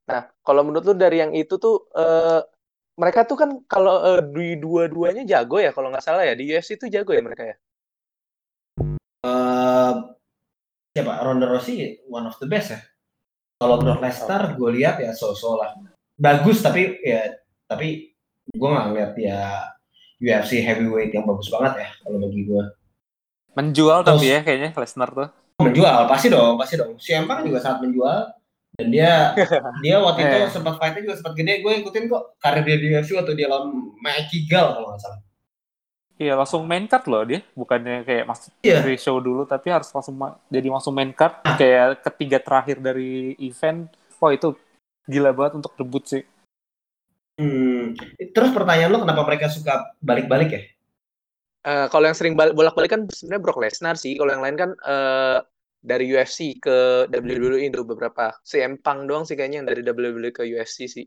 Hmm. 0.09 0.17
Nah, 0.17 0.23
kalau 0.41 0.61
menurut 0.65 0.83
lu 0.89 0.95
dari 0.97 1.21
yang 1.21 1.37
itu 1.37 1.61
tuh 1.61 1.85
uh, 1.93 2.41
mereka 2.97 3.29
tuh 3.29 3.37
kan 3.37 3.49
kalau 3.69 4.01
uh, 4.01 4.25
di 4.25 4.57
dua-duanya 4.57 5.21
jago 5.21 5.61
ya 5.61 5.69
kalau 5.69 5.93
nggak 5.93 6.01
salah 6.01 6.25
ya 6.25 6.33
di 6.33 6.49
UFC 6.49 6.81
itu 6.81 6.89
jago 6.89 7.13
ya 7.13 7.21
mereka 7.21 7.45
ya. 7.45 7.55
Uh, 9.21 10.17
siapa 10.97 11.21
Ronda 11.21 11.45
Rousey 11.45 12.01
one 12.09 12.25
of 12.25 12.33
the 12.41 12.49
best 12.49 12.73
ya. 12.73 12.81
Kalau 13.61 13.77
Brock 13.77 14.01
Lesnar 14.01 14.57
gue 14.57 14.69
lihat 14.81 14.97
ya 14.97 15.13
so-so 15.13 15.61
lah. 15.61 15.77
Bagus 16.17 16.65
tapi 16.65 16.97
ya 17.05 17.37
tapi 17.69 18.17
gue 18.49 18.67
nggak 18.67 18.85
ngeliat 18.89 19.13
ya 19.21 19.69
UFC 20.19 20.65
heavyweight 20.65 21.13
yang 21.13 21.29
bagus 21.29 21.53
banget 21.53 21.85
ya 21.85 21.89
kalau 22.01 22.17
bagi 22.17 22.41
gue. 22.49 22.63
Menjual 23.53 24.01
Terus, 24.01 24.09
tapi 24.17 24.25
ya 24.25 24.39
kayaknya 24.41 24.69
Lesnar 24.73 25.09
tuh. 25.13 25.29
Menjual 25.59 26.07
pasti 26.07 26.27
dong, 26.31 26.55
pasti 26.55 26.75
dong. 26.79 26.95
Si 26.97 27.11
Empang 27.11 27.43
juga 27.43 27.59
sangat 27.59 27.83
menjual 27.83 28.38
dan 28.79 28.87
dia 28.87 29.35
dia 29.83 29.95
waktu 29.99 30.23
itu 30.23 30.35
eh. 30.39 30.47
sempat 30.47 30.79
fightnya 30.79 31.03
juga 31.03 31.15
sempat 31.19 31.33
gede 31.35 31.59
gue 31.59 31.73
ikutin 31.83 32.07
kok 32.07 32.39
karir 32.39 32.63
dia 32.63 32.77
di 32.79 32.87
UFC 32.95 33.11
waktu 33.19 33.35
dia 33.35 33.51
lawan 33.51 33.91
Mikey 33.99 34.47
Gall 34.47 34.79
kalau 34.79 34.95
nggak 34.95 35.03
salah 35.03 35.19
Iya 36.19 36.35
langsung 36.35 36.67
main 36.67 36.83
card 36.83 37.07
loh 37.07 37.23
dia, 37.23 37.39
bukannya 37.55 38.03
kayak 38.03 38.27
masuk 38.27 38.51
yeah. 38.59 38.83
dari 38.83 38.99
show 38.99 39.23
dulu, 39.23 39.47
tapi 39.47 39.71
harus 39.71 39.87
langsung 39.87 40.19
jadi 40.51 40.67
langsung 40.67 40.91
main 40.91 41.15
card 41.15 41.47
kayak 41.55 42.03
ketiga 42.11 42.43
terakhir 42.43 42.83
dari 42.83 43.39
event. 43.39 43.87
Wah 44.19 44.35
itu 44.35 44.51
gila 45.07 45.31
banget 45.31 45.63
untuk 45.63 45.71
debut 45.79 46.03
sih. 46.03 46.27
Hmm. 47.39 47.95
Terus 48.19 48.51
pertanyaan 48.51 48.91
lo 48.91 48.99
kenapa 49.07 49.23
mereka 49.23 49.47
suka 49.47 49.95
balik-balik 50.03 50.49
ya? 50.51 50.61
Uh, 51.63 51.87
kalau 51.87 52.11
yang 52.11 52.17
sering 52.19 52.35
bolak-balik 52.35 52.91
kan 52.91 53.07
sebenarnya 53.07 53.39
Brock 53.39 53.63
Lesnar 53.63 53.95
sih. 53.95 54.19
Kalau 54.19 54.35
yang 54.35 54.43
lain 54.43 54.59
kan 54.59 54.75
uh, 54.83 55.39
dari 55.79 56.11
UFC 56.11 56.59
ke 56.59 57.07
WWE 57.07 57.71
itu 57.71 57.81
beberapa. 57.87 58.35
Si 58.43 58.59
Empang 58.59 59.07
doang 59.07 59.23
sih 59.23 59.39
kayaknya 59.39 59.63
yang 59.63 59.67
dari 59.67 59.81
WWE 59.83 60.29
ke 60.35 60.43
UFC 60.43 60.91
sih. 60.91 61.05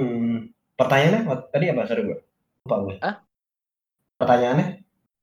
Hmm. 0.00 0.48
Pertanyaannya 0.76 1.20
tadi 1.52 1.64
apa? 1.68 1.82
Sorry 1.84 2.02
gue. 2.08 2.18
Lupa 2.64 2.76
gue. 2.88 2.94
Hah? 3.04 3.16
Pertanyaannya? 4.16 4.68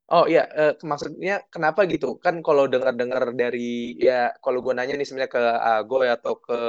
Oh 0.09 0.25
iya, 0.25 0.49
uh, 0.49 0.73
maksudnya 0.81 1.45
kenapa 1.53 1.85
gitu? 1.85 2.17
Kan 2.17 2.41
kalau 2.41 2.65
dengar-dengar 2.65 3.29
dari 3.37 3.93
ya 3.93 4.33
kalau 4.41 4.65
gue 4.65 4.73
nanya 4.73 4.97
nih 4.97 5.05
sebenarnya 5.05 5.29
ke 5.29 5.43
Ago 5.61 6.01
ya 6.01 6.17
atau 6.17 6.33
ke 6.41 6.59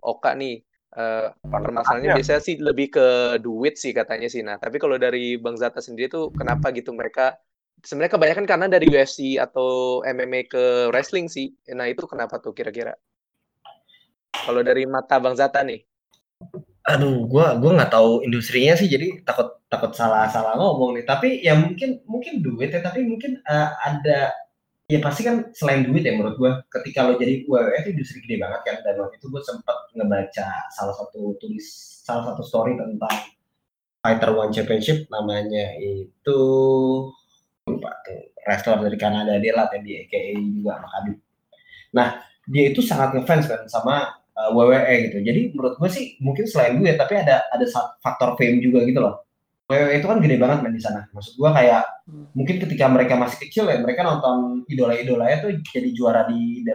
Oka 0.00 0.32
nih, 0.32 0.64
uh, 0.96 1.28
permasalahannya 1.44 2.16
biasanya 2.16 2.40
sih 2.40 2.56
lebih 2.56 2.88
ke 2.96 3.06
duit 3.44 3.76
sih 3.76 3.92
katanya 3.92 4.32
sih. 4.32 4.40
Nah, 4.40 4.56
tapi 4.56 4.80
kalau 4.80 4.96
dari 4.96 5.36
Bang 5.36 5.60
Zata 5.60 5.84
sendiri 5.84 6.08
tuh 6.08 6.32
kenapa 6.32 6.72
gitu 6.72 6.96
mereka 6.96 7.36
sebenarnya 7.84 8.14
kebanyakan 8.18 8.46
karena 8.46 8.66
dari 8.66 8.86
UFC 8.90 9.36
atau 9.36 10.00
MMA 10.06 10.50
ke 10.50 10.64
wrestling 10.90 11.26
sih. 11.30 11.52
Nah, 11.74 11.86
itu 11.86 12.04
kenapa 12.06 12.38
tuh 12.38 12.54
kira-kira? 12.54 12.94
Kalau 14.32 14.62
dari 14.62 14.86
mata 14.86 15.18
Bang 15.18 15.34
Zata 15.34 15.64
nih 15.64 15.82
aduh 16.88 17.28
gue 17.28 17.46
gue 17.60 17.70
nggak 17.76 17.92
tahu 17.92 18.24
industrinya 18.24 18.72
sih 18.72 18.88
jadi 18.88 19.20
takut 19.20 19.60
takut 19.68 19.92
salah 19.92 20.24
salah 20.32 20.56
ngomong 20.56 20.96
nih 20.96 21.04
tapi 21.04 21.44
ya 21.44 21.52
mungkin 21.52 22.00
mungkin 22.08 22.40
duit 22.40 22.72
ya 22.72 22.80
tapi 22.80 23.04
mungkin 23.04 23.44
uh, 23.44 23.76
ada 23.84 24.32
ya 24.88 24.98
pasti 25.04 25.20
kan 25.20 25.52
selain 25.52 25.84
duit 25.84 26.00
ya 26.00 26.16
menurut 26.16 26.40
gue 26.40 26.52
ketika 26.80 27.04
lo 27.04 27.20
jadi 27.20 27.44
itu 27.44 27.88
industri 27.92 28.24
gede 28.24 28.40
banget 28.40 28.60
kan 28.64 28.76
dan 28.88 29.04
waktu 29.04 29.20
itu 29.20 29.28
gue 29.28 29.42
sempat 29.44 29.76
ngebaca 29.92 30.48
salah 30.72 30.94
satu 30.96 31.36
tulis 31.36 31.66
salah 32.08 32.32
satu 32.32 32.40
story 32.40 32.80
tentang 32.80 33.36
Fighter 34.00 34.32
One 34.32 34.54
Championship 34.56 35.12
namanya 35.12 35.76
itu 35.76 36.40
lupa 37.68 37.92
tuh 38.04 38.32
wrestler 38.48 38.80
dari 38.80 38.96
Kanada 38.96 39.36
dia 39.36 39.52
lah 39.52 39.68
di 39.76 39.92
AKA 40.06 40.32
juga 40.40 40.80
sama 40.80 40.88
Khabib. 40.88 41.16
Nah 41.92 42.08
dia 42.48 42.64
itu 42.72 42.80
sangat 42.80 43.12
ngefans 43.12 43.44
kan 43.44 43.60
sama 43.68 43.94
uh, 44.32 44.48
eh, 44.48 44.50
WWE 44.56 44.94
gitu. 45.10 45.18
Jadi 45.20 45.40
menurut 45.52 45.74
gue 45.76 45.90
sih 45.92 46.16
mungkin 46.24 46.48
selain 46.48 46.80
gue 46.80 46.96
tapi 46.96 47.20
ada 47.20 47.44
ada 47.52 47.64
faktor 48.00 48.38
fame 48.40 48.64
juga 48.64 48.88
gitu 48.88 49.00
loh. 49.04 49.24
WWE 49.68 50.00
itu 50.00 50.06
kan 50.08 50.18
gede 50.24 50.36
banget 50.40 50.58
main 50.64 50.72
di 50.72 50.80
sana. 50.80 51.04
Maksud 51.12 51.36
gue 51.36 51.50
kayak 51.52 51.84
hmm. 52.08 52.26
mungkin 52.32 52.56
ketika 52.64 52.84
mereka 52.88 53.14
masih 53.20 53.38
kecil 53.44 53.68
ya 53.68 53.76
mereka 53.76 54.00
nonton 54.00 54.64
idola-idolanya 54.64 55.44
tuh 55.44 55.52
jadi 55.68 55.92
juara 55.92 56.24
di 56.24 56.64
W 56.64 56.72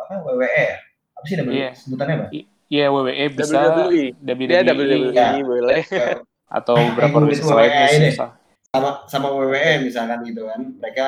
apa 0.00 0.14
WWE 0.20 0.44
ya? 0.44 0.76
Apa 1.16 1.24
sih 1.24 1.36
WWE 1.40 1.56
yeah. 1.56 1.72
sebutannya 1.72 2.14
apa? 2.20 2.26
Iya 2.34 2.46
yeah, 2.68 2.88
WWE 2.92 3.26
bisa 3.32 3.56
WWE. 3.56 4.04
WWE, 4.20 4.52
yeah, 4.52 4.62
WWE 4.68 4.98
ya. 5.16 5.28
boleh. 5.40 5.82
Atau 6.60 6.74
beberapa 6.74 7.22
organisasi 7.22 7.52
lainnya 7.54 8.39
sama 8.70 8.90
sama 9.10 9.28
WWE 9.34 9.86
misalkan 9.86 10.22
gitu 10.22 10.46
kan. 10.46 10.60
Mereka 10.78 11.06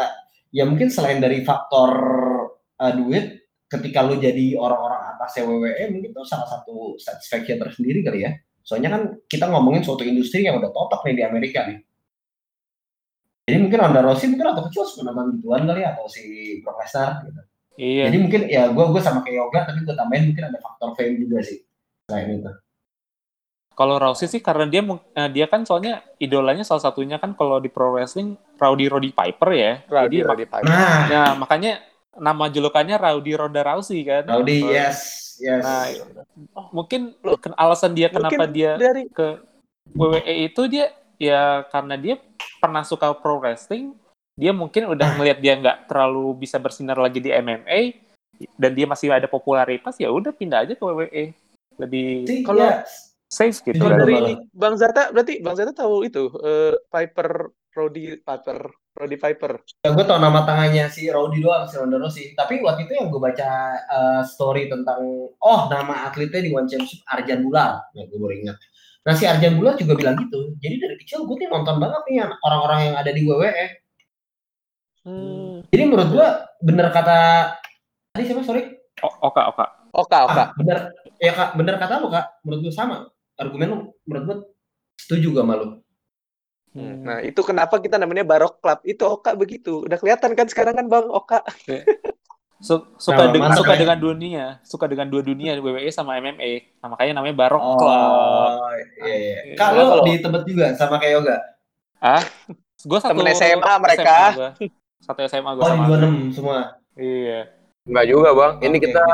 ya 0.50 0.66
mungkin 0.66 0.90
selain 0.90 1.22
dari 1.22 1.46
faktor 1.46 1.90
uh, 2.78 2.92
duit 2.92 3.46
ketika 3.70 4.04
lu 4.04 4.20
jadi 4.20 4.58
orang-orang 4.58 5.16
atas 5.16 5.40
WWE 5.40 5.84
mungkin 5.94 6.10
itu 6.12 6.22
salah 6.28 6.44
satu 6.50 6.98
satisfaction 6.98 7.62
tersendiri 7.62 8.02
kali 8.02 8.26
ya. 8.26 8.34
Soalnya 8.62 8.94
kan 8.94 9.02
kita 9.26 9.50
ngomongin 9.50 9.82
suatu 9.82 10.06
industri 10.06 10.46
yang 10.46 10.58
udah 10.58 10.70
totok 10.70 11.02
nih 11.08 11.22
di 11.22 11.24
Amerika 11.24 11.66
nih. 11.66 11.78
Jadi 13.42 13.58
mungkin 13.58 13.78
Ronda 13.82 14.00
Rousey 14.06 14.30
mungkin 14.30 14.54
atau 14.54 14.62
kecil 14.70 14.86
nonton 15.02 15.34
gituan 15.34 15.66
kali 15.66 15.82
ya, 15.82 15.98
atau 15.98 16.06
si 16.06 16.22
Brock 16.62 16.78
Lesnar 16.78 17.26
gitu. 17.26 17.42
Iya. 17.80 18.04
Jadi 18.06 18.16
mungkin 18.22 18.40
ya 18.46 18.62
gue 18.70 18.84
gue 18.86 19.02
sama 19.02 19.24
kayak 19.24 19.36
yoga 19.42 19.60
tapi 19.66 19.80
gue 19.82 19.96
tambahin 19.96 20.24
mungkin 20.30 20.44
ada 20.52 20.58
faktor 20.62 20.94
fame 20.94 21.16
juga 21.18 21.38
sih 21.42 21.58
selain 22.06 22.38
itu. 22.38 22.52
Kalau 23.72 23.96
Rousey 23.96 24.28
sih 24.28 24.44
karena 24.44 24.68
dia 24.68 24.84
eh, 24.84 25.28
dia 25.32 25.46
kan 25.48 25.64
soalnya 25.64 26.04
idolanya 26.20 26.62
salah 26.62 26.84
satunya 26.84 27.16
kan 27.16 27.32
kalau 27.32 27.56
di 27.58 27.72
pro 27.72 27.92
wrestling 27.92 28.36
Rowdy 28.60 28.86
Roddy 28.92 29.10
Piper 29.10 29.50
ya. 29.52 29.72
Rowdy 29.88 30.18
Roddy 30.22 30.46
Piper. 30.46 30.68
Nah, 30.68 30.98
nah 31.08 31.30
makanya 31.34 31.80
nama 32.16 32.48
julukannya 32.52 33.00
Rowdy 33.00 33.32
Ronda 33.36 33.62
Rousey 33.64 34.04
kan. 34.04 34.28
Rowdy, 34.28 34.60
oh. 34.64 34.72
yes, 34.72 34.98
yes. 35.40 35.64
Nah, 35.64 35.88
mungkin 36.70 37.16
alasan 37.56 37.96
dia 37.96 38.12
kenapa 38.12 38.44
mungkin 38.44 38.52
dia 38.52 38.72
dari... 38.76 39.08
ke 39.08 39.40
WWE 39.96 40.34
itu 40.52 40.62
dia 40.68 40.92
ya 41.16 41.64
karena 41.72 41.96
dia 41.96 42.20
pernah 42.60 42.84
suka 42.84 43.10
pro 43.16 43.40
wrestling, 43.40 43.96
dia 44.36 44.52
mungkin 44.52 44.92
udah 44.92 45.16
melihat 45.16 45.38
dia 45.40 45.54
nggak 45.58 45.78
terlalu 45.88 46.44
bisa 46.44 46.60
bersinar 46.60 47.00
lagi 47.00 47.18
di 47.18 47.32
MMA 47.32 47.98
dan 48.58 48.72
dia 48.74 48.86
masih 48.88 49.12
ada 49.12 49.28
popularitas 49.28 49.96
ya 49.98 50.08
udah 50.10 50.32
pindah 50.34 50.64
aja 50.66 50.74
ke 50.76 50.82
WWE. 50.82 51.24
Lebih 51.80 52.08
kalau. 52.44 52.68
Safe 53.32 53.64
gitu. 53.64 53.80
Kalau 53.80 53.96
dari 53.96 54.14
ini 54.20 54.34
Bang 54.52 54.76
Zata 54.76 55.08
berarti 55.08 55.40
Bang 55.40 55.56
Zata 55.56 55.72
tahu 55.72 56.04
itu 56.04 56.28
uh, 56.28 56.76
Piper 56.92 57.48
Rowdy 57.72 58.20
Piper 58.20 58.68
Roddy 58.92 59.16
Piper. 59.16 59.56
Ya, 59.88 59.96
gue 59.96 60.04
tau 60.04 60.20
nama 60.20 60.44
tangannya 60.44 60.92
si 60.92 61.08
Rowdy 61.08 61.40
doang, 61.40 61.64
si 61.64 61.80
Ronda 61.80 61.96
Rousey. 61.96 62.36
Tapi 62.36 62.60
waktu 62.60 62.84
itu 62.84 62.92
yang 62.92 63.08
gue 63.08 63.16
baca 63.16 63.80
uh, 63.88 64.20
story 64.20 64.68
tentang, 64.68 65.32
oh 65.32 65.60
nama 65.72 66.04
atletnya 66.12 66.44
di 66.44 66.52
One 66.52 66.68
Championship 66.68 67.00
Arjan 67.08 67.40
Bular. 67.40 67.88
Ya, 67.96 68.04
gue 68.04 68.18
baru 68.20 68.36
ingat. 68.36 68.60
Nah 69.08 69.14
si 69.16 69.24
Arjan 69.24 69.56
Bular 69.56 69.80
juga 69.80 69.96
bilang 69.96 70.20
gitu. 70.20 70.52
Jadi 70.60 70.76
dari 70.76 70.96
kecil 71.00 71.24
gue 71.24 71.36
tuh 71.40 71.48
nonton 71.48 71.80
banget 71.80 72.02
nih 72.04 72.16
orang-orang 72.44 72.80
yang 72.92 72.96
ada 73.00 73.10
di 73.10 73.20
WWE. 73.24 73.66
Hmm. 75.02 75.56
Jadi 75.72 75.82
menurut 75.88 76.08
gue 76.12 76.28
bener 76.62 76.86
kata 76.92 77.18
tadi 78.12 78.22
siapa 78.28 78.44
sorry? 78.44 78.62
O 79.02 79.08
Oka 79.24 79.42
Oka. 79.56 79.66
Oka 79.96 80.18
Oka. 80.28 80.44
Ah, 80.46 80.48
bener 80.54 80.78
ya 81.16 81.32
kak 81.32 81.50
bener 81.58 81.74
kata 81.80 81.98
lo 81.98 82.12
kak. 82.12 82.44
Menurut 82.44 82.70
gue 82.70 82.74
sama 82.76 83.08
argumen 83.42 83.68
lo. 83.68 83.78
Menurut 84.06 84.24
gue 84.24 84.36
setuju 85.02 85.34
gak 85.34 85.48
malu. 85.48 85.66
Hmm. 86.72 87.04
Nah, 87.04 87.18
itu 87.20 87.36
kenapa 87.44 87.76
kita 87.76 88.00
namanya 88.00 88.24
Barok 88.24 88.62
Club. 88.64 88.80
Itu 88.88 89.04
Oka 89.04 89.36
begitu. 89.36 89.84
Udah 89.84 90.00
kelihatan 90.00 90.32
kan 90.32 90.48
sekarang 90.48 90.72
kan 90.72 90.86
Bang 90.88 91.04
Oka. 91.12 91.44
So, 92.64 92.88
suka 93.04 93.28
nah, 93.28 93.32
dengan 93.32 93.50
suka 93.52 93.76
ya. 93.76 93.80
dengan 93.84 93.98
dunia, 94.00 94.44
suka 94.64 94.88
dengan 94.88 95.12
dua 95.12 95.20
dunia 95.20 95.52
WWE 95.60 95.92
sama 95.92 96.16
MMA. 96.16 96.80
Nah, 96.80 96.96
makanya 96.96 97.20
namanya 97.20 97.36
Barok 97.36 97.60
oh, 97.60 97.76
Club. 97.76 98.50
iya 99.04 99.52
iya. 99.52 99.56
Kalau 99.60 100.00
di 100.00 100.16
tempat 100.24 100.42
juga 100.48 100.72
sama 100.72 100.96
kayak 100.96 101.12
yoga. 101.20 101.36
Ah? 102.00 102.24
Gue 102.82 102.98
satu 102.98 103.14
Temen 103.14 103.30
SMA 103.36 103.72
mereka. 103.78 104.02
SMA 104.02 104.34
gua. 104.34 104.50
Satu 105.02 105.20
SMA 105.28 105.50
gue 105.54 105.62
oh, 105.62 105.68
sama. 105.68 105.84
Oh, 105.86 105.98
26 106.00 106.34
semua. 106.34 106.58
Iya. 106.96 107.40
Enggak 107.84 108.06
juga, 108.08 108.28
Bang. 108.32 108.52
Ini 108.64 108.76
okay. 108.78 108.84
kita 108.88 109.04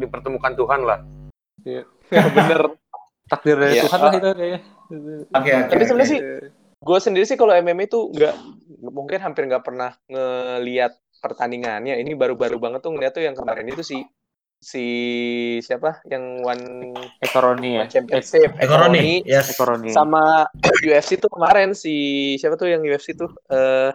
dipertemukan 0.00 0.52
Tuhan 0.58 0.80
lah. 0.82 0.98
Iya. 1.62 1.82
bener. 2.36 2.60
Takdir 3.24 3.56
dari 3.56 3.80
yeah. 3.80 3.84
Tuhan 3.88 4.00
lah 4.00 4.12
itu 4.12 4.30
kayaknya. 4.36 4.60
Oke, 4.62 5.28
okay, 5.32 5.52
okay, 5.56 5.70
Tapi 5.72 5.82
sebenarnya 5.88 6.08
okay. 6.08 6.12
sih 6.12 6.20
gue 6.84 6.98
sendiri 7.00 7.24
sih 7.24 7.38
kalau 7.40 7.56
MMA 7.56 7.88
itu 7.88 8.12
nggak 8.12 8.34
mungkin 8.92 9.18
hampir 9.24 9.48
nggak 9.48 9.64
pernah 9.64 9.96
ngelihat 10.12 10.92
pertandingannya. 11.24 11.96
Ini 11.96 12.12
baru-baru 12.12 12.60
banget 12.60 12.84
tuh 12.84 12.92
ngeliat 12.92 13.12
tuh 13.16 13.24
yang 13.24 13.32
kemarin 13.32 13.64
itu 13.72 13.80
sih 13.80 14.04
si 14.60 14.86
siapa? 15.64 16.04
Yang 16.04 16.24
one 16.44 16.64
Ekoroni 17.24 17.80
ya? 17.80 17.84
Championship. 17.88 18.52
Ekoroni 18.60 19.24
yes. 19.24 19.56
Ekoroni. 19.56 19.92
Sama 19.92 20.44
UFC 20.84 21.16
tuh 21.16 21.32
kemarin 21.32 21.72
si 21.72 21.96
siapa 22.36 22.60
tuh 22.60 22.68
yang 22.68 22.84
UFC 22.84 23.16
tuh? 23.16 23.32
Uh, 23.48 23.92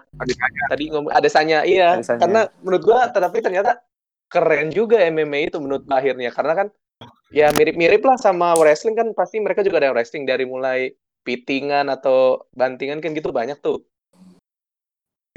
tadi 0.74 0.90
ngomong 0.90 1.14
ada 1.14 1.30
sanya 1.30 1.62
iya 1.66 1.98
Adesanya. 1.98 2.22
karena 2.22 2.42
menurut 2.66 2.82
gua 2.86 3.00
tetapi 3.14 3.38
ternyata 3.46 3.82
keren 4.30 4.70
juga 4.70 5.02
MMA 5.10 5.54
itu 5.54 5.58
menurut 5.62 5.86
akhirnya. 5.90 6.30
Karena 6.30 6.54
kan 6.54 6.68
ya 7.30 7.54
mirip-mirip 7.54 8.02
lah 8.02 8.18
sama 8.18 8.58
wrestling 8.58 8.98
kan 8.98 9.14
pasti 9.14 9.40
mereka 9.40 9.62
juga 9.62 9.86
ada 9.86 9.94
wrestling 9.94 10.26
dari 10.26 10.44
mulai 10.44 10.94
pitingan 11.24 11.88
atau 11.92 12.48
bantingan 12.56 13.04
kan 13.04 13.14
gitu 13.14 13.30
banyak 13.30 13.60
tuh. 13.62 13.86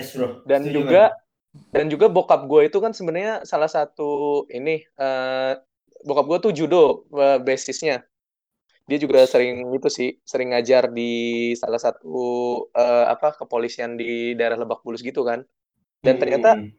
Yes, 0.01 0.17
bro. 0.17 0.41
Dan 0.49 0.67
Setuju 0.67 0.77
juga 0.79 1.03
kan? 1.13 1.23
dan 1.73 1.87
juga 1.93 2.09
bokap 2.09 2.49
gue 2.49 2.73
itu 2.73 2.79
kan 2.81 2.97
sebenarnya 2.97 3.45
salah 3.45 3.69
satu 3.69 4.45
ini 4.49 4.81
uh, 4.97 5.53
bokap 6.09 6.27
gue 6.29 6.39
tuh 6.49 6.53
judo 6.57 7.05
uh, 7.13 7.37
basisnya 7.37 8.01
dia 8.89 8.99
juga 8.99 9.23
sering 9.29 9.69
itu 9.71 9.89
sih 9.93 10.17
sering 10.25 10.57
ngajar 10.57 10.91
di 10.91 11.53
salah 11.55 11.79
satu 11.79 12.17
uh, 12.73 13.05
apa 13.07 13.37
kepolisian 13.37 13.95
di 14.01 14.35
daerah 14.35 14.59
Lebak 14.59 14.81
Bulus 14.83 15.05
gitu 15.05 15.23
kan 15.23 15.45
dan 16.03 16.19
ternyata 16.19 16.57
hmm. 16.59 16.73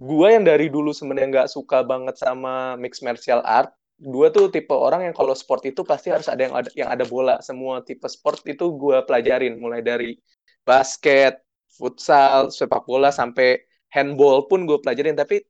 gue 0.00 0.28
yang 0.32 0.42
dari 0.48 0.72
dulu 0.72 0.90
sebenarnya 0.90 1.44
nggak 1.44 1.50
suka 1.52 1.84
banget 1.84 2.16
sama 2.18 2.74
mixed 2.80 3.04
martial 3.04 3.44
art 3.44 3.70
gue 3.96 4.28
tuh 4.28 4.52
tipe 4.52 4.76
orang 4.76 5.08
yang 5.08 5.14
kalau 5.16 5.32
sport 5.32 5.64
itu 5.64 5.80
pasti 5.80 6.12
harus 6.12 6.28
ada 6.28 6.42
yang 6.44 6.54
ada 6.54 6.70
yang 6.76 6.88
ada 6.92 7.04
bola. 7.08 7.40
Semua 7.40 7.80
tipe 7.80 8.04
sport 8.08 8.44
itu 8.44 8.76
gue 8.76 9.00
pelajarin. 9.08 9.56
Mulai 9.56 9.80
dari 9.80 10.20
basket 10.68 11.40
futsal 11.72 12.52
sepak 12.52 12.84
bola 12.84 13.08
sampai 13.08 13.64
handball 13.92 14.44
pun 14.50 14.68
gue 14.68 14.76
pelajarin. 14.84 15.16
Tapi 15.16 15.40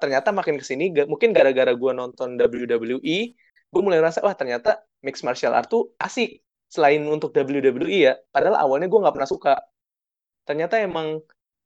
ternyata 0.00 0.32
makin 0.32 0.60
ke 0.60 0.64
sini 0.64 0.92
mungkin 1.08 1.32
gara-gara 1.36 1.72
gue 1.72 1.92
nonton 1.92 2.36
WWE 2.40 3.18
gue 3.66 3.82
mulai 3.82 4.00
rasa 4.00 4.24
wah 4.24 4.32
ternyata 4.32 4.80
mixed 5.04 5.24
martial 5.24 5.56
art 5.56 5.68
tuh 5.72 5.92
asik. 6.00 6.44
Selain 6.66 7.00
untuk 7.06 7.30
WWE 7.32 8.12
ya 8.12 8.14
padahal 8.34 8.60
awalnya 8.60 8.88
gue 8.92 9.00
nggak 9.00 9.14
pernah 9.16 9.30
suka. 9.30 9.54
Ternyata 10.44 10.78
emang 10.84 11.20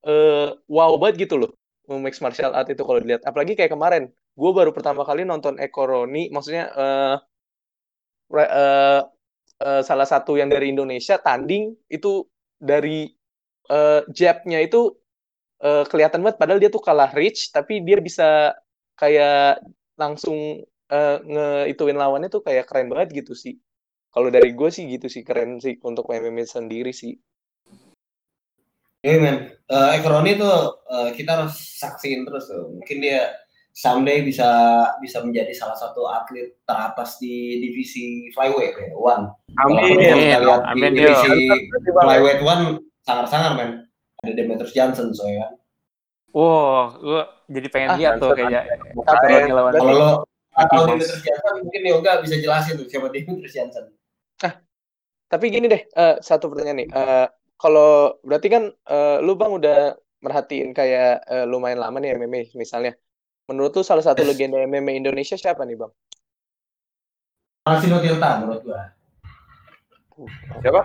uh, 0.07 0.49
wow 0.71 0.95
banget 0.97 1.27
gitu 1.29 1.37
loh 1.43 1.51
mixed 1.91 2.23
martial 2.23 2.55
art 2.55 2.71
itu 2.71 2.83
kalau 2.87 3.03
dilihat. 3.03 3.27
Apalagi 3.27 3.59
kayak 3.59 3.75
kemarin 3.75 4.15
gue 4.35 4.51
baru 4.55 4.71
pertama 4.71 5.03
kali 5.03 5.27
nonton 5.27 5.59
Eko 5.59 5.87
Roni 5.87 6.31
maksudnya 6.31 6.71
uh, 6.75 7.17
uh, 8.35 9.01
uh, 9.61 9.83
salah 9.83 10.09
satu 10.09 10.39
yang 10.39 10.49
dari 10.49 10.71
Indonesia 10.73 11.19
tanding 11.21 11.75
itu 11.91 12.25
dari 12.57 13.11
uh, 13.71 14.07
jabnya 14.11 14.63
itu 14.63 14.95
uh, 15.65 15.85
kelihatan 15.89 16.25
banget 16.25 16.37
padahal 16.41 16.61
dia 16.61 16.71
tuh 16.73 16.83
kalah 16.83 17.13
rich 17.13 17.53
tapi 17.53 17.85
dia 17.85 17.99
bisa 18.01 18.55
kayak 18.97 19.65
langsung 19.97 20.65
uh, 20.91 21.17
ngeituin 21.25 21.97
lawannya 21.97 22.29
tuh 22.29 22.45
kayak 22.45 22.69
keren 22.69 22.93
banget 22.93 23.25
gitu 23.25 23.33
sih. 23.33 23.57
Kalau 24.11 24.27
dari 24.29 24.53
gue 24.53 24.71
sih 24.75 24.91
gitu 24.91 25.07
sih 25.07 25.23
keren 25.23 25.63
sih 25.63 25.79
untuk 25.87 26.11
MMA 26.11 26.45
sendiri 26.45 26.91
sih. 26.91 27.15
Iya 29.01 29.17
men, 29.17 29.37
uh, 29.73 29.97
Ekroni 29.97 30.37
tuh 30.37 30.85
uh, 30.85 31.09
kita 31.17 31.41
harus 31.41 31.57
saksiin 31.81 32.29
terus 32.29 32.53
tuh. 32.53 32.69
Mungkin 32.77 33.01
dia 33.01 33.33
someday 33.81 34.21
bisa 34.21 34.45
bisa 35.01 35.25
menjadi 35.25 35.57
salah 35.57 35.73
satu 35.73 36.05
atlet 36.05 36.53
teratas 36.69 37.17
di 37.17 37.65
divisi 37.65 38.29
flyweight 38.37 38.77
ya, 38.77 38.93
one. 38.93 39.33
Amin. 39.57 39.97
Kalau 40.37 40.61
Amin. 40.69 40.93
Di 40.93 41.09
divisi 41.09 41.49
flyweight 41.89 42.45
one 42.45 42.85
sangar-sangar 43.09 43.57
men. 43.57 43.89
Ada 44.21 44.37
Demetrius 44.37 44.77
Johnson 44.77 45.17
soalnya 45.17 45.49
kan. 45.49 45.53
Wow, 46.37 46.95
gue 47.01 47.23
jadi 47.57 47.69
pengen 47.73 47.91
ah, 47.91 47.97
lihat 47.97 48.13
tuh 48.21 48.37
kayaknya. 48.37 48.69
Kalau 49.01 49.93
lo 49.97 50.11
atau 50.53 50.93
Demetrius 50.93 51.25
Jansen 51.25 51.55
mungkin 51.65 51.83
Yoga 51.89 52.21
bisa 52.21 52.37
jelasin 52.37 52.77
tuh 52.77 52.85
siapa 52.85 53.09
Demetrius 53.09 53.57
Jansen. 53.57 53.89
Ah, 54.45 54.61
tapi 55.33 55.49
gini 55.49 55.73
deh, 55.73 55.89
uh, 55.97 56.21
satu 56.21 56.53
pertanyaan 56.53 56.85
nih. 56.85 56.89
Uh, 56.93 57.27
kalau 57.57 58.21
berarti 58.21 58.49
kan 58.53 58.69
uh, 58.93 59.25
lu 59.25 59.41
bang 59.41 59.53
udah 59.57 59.97
merhatiin 60.21 60.77
kayak 60.77 61.25
uh, 61.25 61.49
lumayan 61.49 61.81
lama 61.81 61.97
nih 61.97 62.13
MMA 62.13 62.53
misalnya. 62.53 62.93
Menurut 63.51 63.75
lu 63.75 63.83
salah 63.83 64.07
satu 64.07 64.23
legenda 64.31 64.63
MMA 64.63 65.03
Indonesia 65.03 65.35
siapa 65.35 65.67
nih 65.67 65.75
bang? 65.75 65.93
Francino 67.67 67.99
Tirta 67.99 68.31
menurut 68.39 68.63
gua. 68.63 68.83
Siapa? 70.63 70.81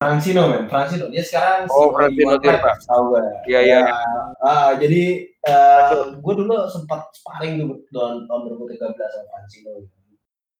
Francino 0.00 0.42
men, 0.50 0.64
Francino. 0.66 1.06
Dia 1.12 1.22
sekarang 1.22 1.70
Oh, 1.70 1.94
Francino 1.94 2.36
Tirta. 2.42 2.74
Tahu 2.74 3.02
gue. 3.14 3.22
Iya, 3.46 3.60
iya. 3.62 3.80
Ah, 4.42 4.74
jadi 4.74 5.30
uh, 5.46 6.18
gue 6.18 6.34
dulu 6.34 6.66
sempat 6.66 7.06
sparring 7.14 7.60
dulu 7.62 7.84
tahun 7.94 8.26
tahun 8.26 8.40
2013 8.66 8.96
sama 8.96 9.26
Francino. 9.30 9.70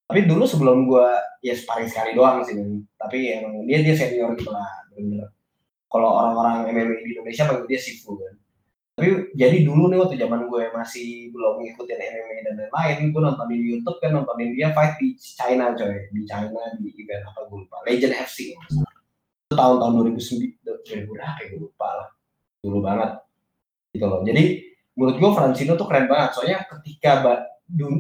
Tapi 0.07 0.21
dulu 0.27 0.45
sebelum 0.47 0.87
gue 0.87 1.09
ya 1.43 1.55
sparring 1.57 1.89
sekali 1.89 2.15
doang 2.15 2.45
sih, 2.47 2.55
men. 2.55 2.85
Tapi 3.01 3.41
emang 3.41 3.65
dia 3.65 3.81
dia 3.83 3.97
senior 3.97 4.37
gitu 4.37 4.53
lah, 4.53 4.87
bener. 4.93 5.33
Kalau 5.91 6.09
orang-orang 6.21 6.71
MMA 6.71 7.03
di 7.03 7.17
Indonesia 7.19 7.49
panggil 7.49 7.67
dia 7.67 7.81
Sifu 7.81 8.15
kan 8.15 8.40
tapi 9.01 9.33
jadi 9.33 9.65
dulu 9.65 9.89
nih 9.89 9.97
waktu 9.97 10.21
zaman 10.21 10.45
gue 10.45 10.69
masih 10.77 11.33
belum 11.33 11.65
ngikutin 11.65 11.97
MMA 11.97 12.37
dan 12.45 12.55
lain-lain 12.61 12.99
gue 13.17 13.23
nontonin 13.25 13.63
YouTube 13.65 13.97
kan 14.05 14.13
nontonin 14.13 14.53
dia 14.53 14.77
fight 14.77 15.01
di 15.01 15.17
China 15.17 15.73
coy. 15.73 16.05
Di 16.13 16.21
China 16.29 16.61
di 16.77 16.93
event 16.93 17.25
apa 17.25 17.49
gue 17.49 17.65
lupa. 17.65 17.81
Legend 17.89 18.13
FC 18.13 18.53
itu 18.53 19.57
tahun-tahun 19.57 20.13
2009 20.13 20.61
2000 20.85 21.09
berapa 21.17 21.39
ya? 21.41 21.47
Gue 21.49 21.61
lupa 21.65 21.89
lah. 21.89 22.09
Dulu 22.61 22.79
banget. 22.85 23.11
Gitu 23.97 24.05
loh. 24.05 24.21
Jadi 24.21 24.45
menurut 25.01 25.17
gue 25.17 25.31
Francino 25.33 25.73
tuh 25.81 25.89
keren 25.89 26.05
banget. 26.05 26.31
Soalnya 26.37 26.59
ketika 26.69 27.13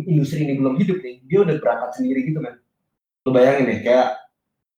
industri 0.04 0.44
ini 0.44 0.60
belum 0.60 0.76
hidup 0.76 0.98
nih 1.00 1.22
dia 1.24 1.38
udah 1.46 1.56
berangkat 1.62 1.90
sendiri 1.96 2.26
gitu 2.26 2.42
kan 2.42 2.58
lu 3.22 3.30
bayangin 3.30 3.70
deh 3.70 3.80
kayak 3.86 4.18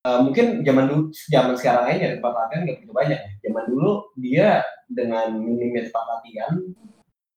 Uh, 0.03 0.18
mungkin 0.26 0.66
zaman 0.66 0.90
dulu 0.90 1.14
zaman 1.30 1.55
sekarang 1.55 1.86
aja 1.86 2.18
tempat 2.18 2.34
latihan 2.34 2.61
nggak 2.66 2.76
begitu 2.82 2.94
banyak 2.94 3.18
ya. 3.22 3.30
Zaman 3.46 3.64
dulu 3.70 3.90
dia 4.18 4.48
dengan 4.90 5.38
minimnya 5.38 5.86
tempat 5.86 6.05
latihan 6.18 6.53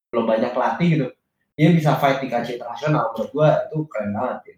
belum 0.10 0.26
banyak 0.26 0.50
pelatih 0.50 0.88
gitu. 0.90 1.08
Dia 1.54 1.70
bisa 1.78 1.94
fight 2.02 2.26
di 2.26 2.28
kancah 2.28 2.58
internasional 2.58 3.14
menurut 3.14 3.30
gua 3.30 3.50
itu 3.70 3.78
keren 3.86 4.18
banget 4.18 4.40
ya. 4.50 4.56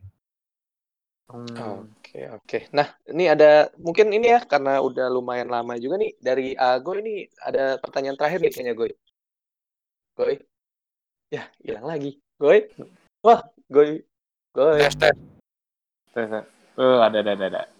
Oke 1.35 2.19
oke. 2.31 2.59
Nah 2.71 2.87
ini 3.11 3.27
ada 3.27 3.67
mungkin 3.75 4.07
ini 4.15 4.31
ya 4.31 4.39
karena 4.47 4.79
udah 4.79 5.11
lumayan 5.11 5.51
lama 5.51 5.75
juga 5.75 5.99
nih 5.99 6.15
dari 6.23 6.55
Ago 6.55 6.95
ini 6.95 7.27
ada 7.43 7.75
pertanyaan 7.83 8.15
terakhir 8.15 8.39
nih 8.39 8.51
kayaknya 8.55 8.73
Goy. 8.79 8.91
Goy. 10.15 10.35
Ya 11.27 11.51
hilang 11.59 11.83
lagi. 11.83 12.23
Goy. 12.39 12.71
Wah 13.19 13.43
Goy. 13.67 13.99
Goy. 14.55 14.79
Tes 14.79 14.95
tes. 14.95 15.17
Tes. 16.15 16.47
Oh 16.79 17.03
ada 17.03 17.19
ada 17.19 17.35
ada. 17.35 17.45
Ada 17.51 17.76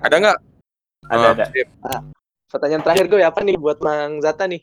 nggak? 0.00 0.38
Ada, 1.10 1.26
oh, 1.26 1.32
ada. 1.34 1.44
Ah, 1.82 2.00
pertanyaan 2.48 2.82
terakhir 2.86 3.04
gue 3.10 3.20
apa 3.20 3.40
nih 3.42 3.58
buat 3.58 3.82
Mang 3.82 4.22
Zata 4.22 4.46
nih? 4.46 4.62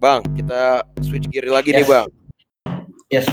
Bang, 0.00 0.24
kita 0.34 0.82
switch 1.04 1.28
gear 1.30 1.46
lagi 1.52 1.70
yes. 1.70 1.78
nih, 1.78 1.86
Bang. 1.86 2.06
Yes. 3.12 3.26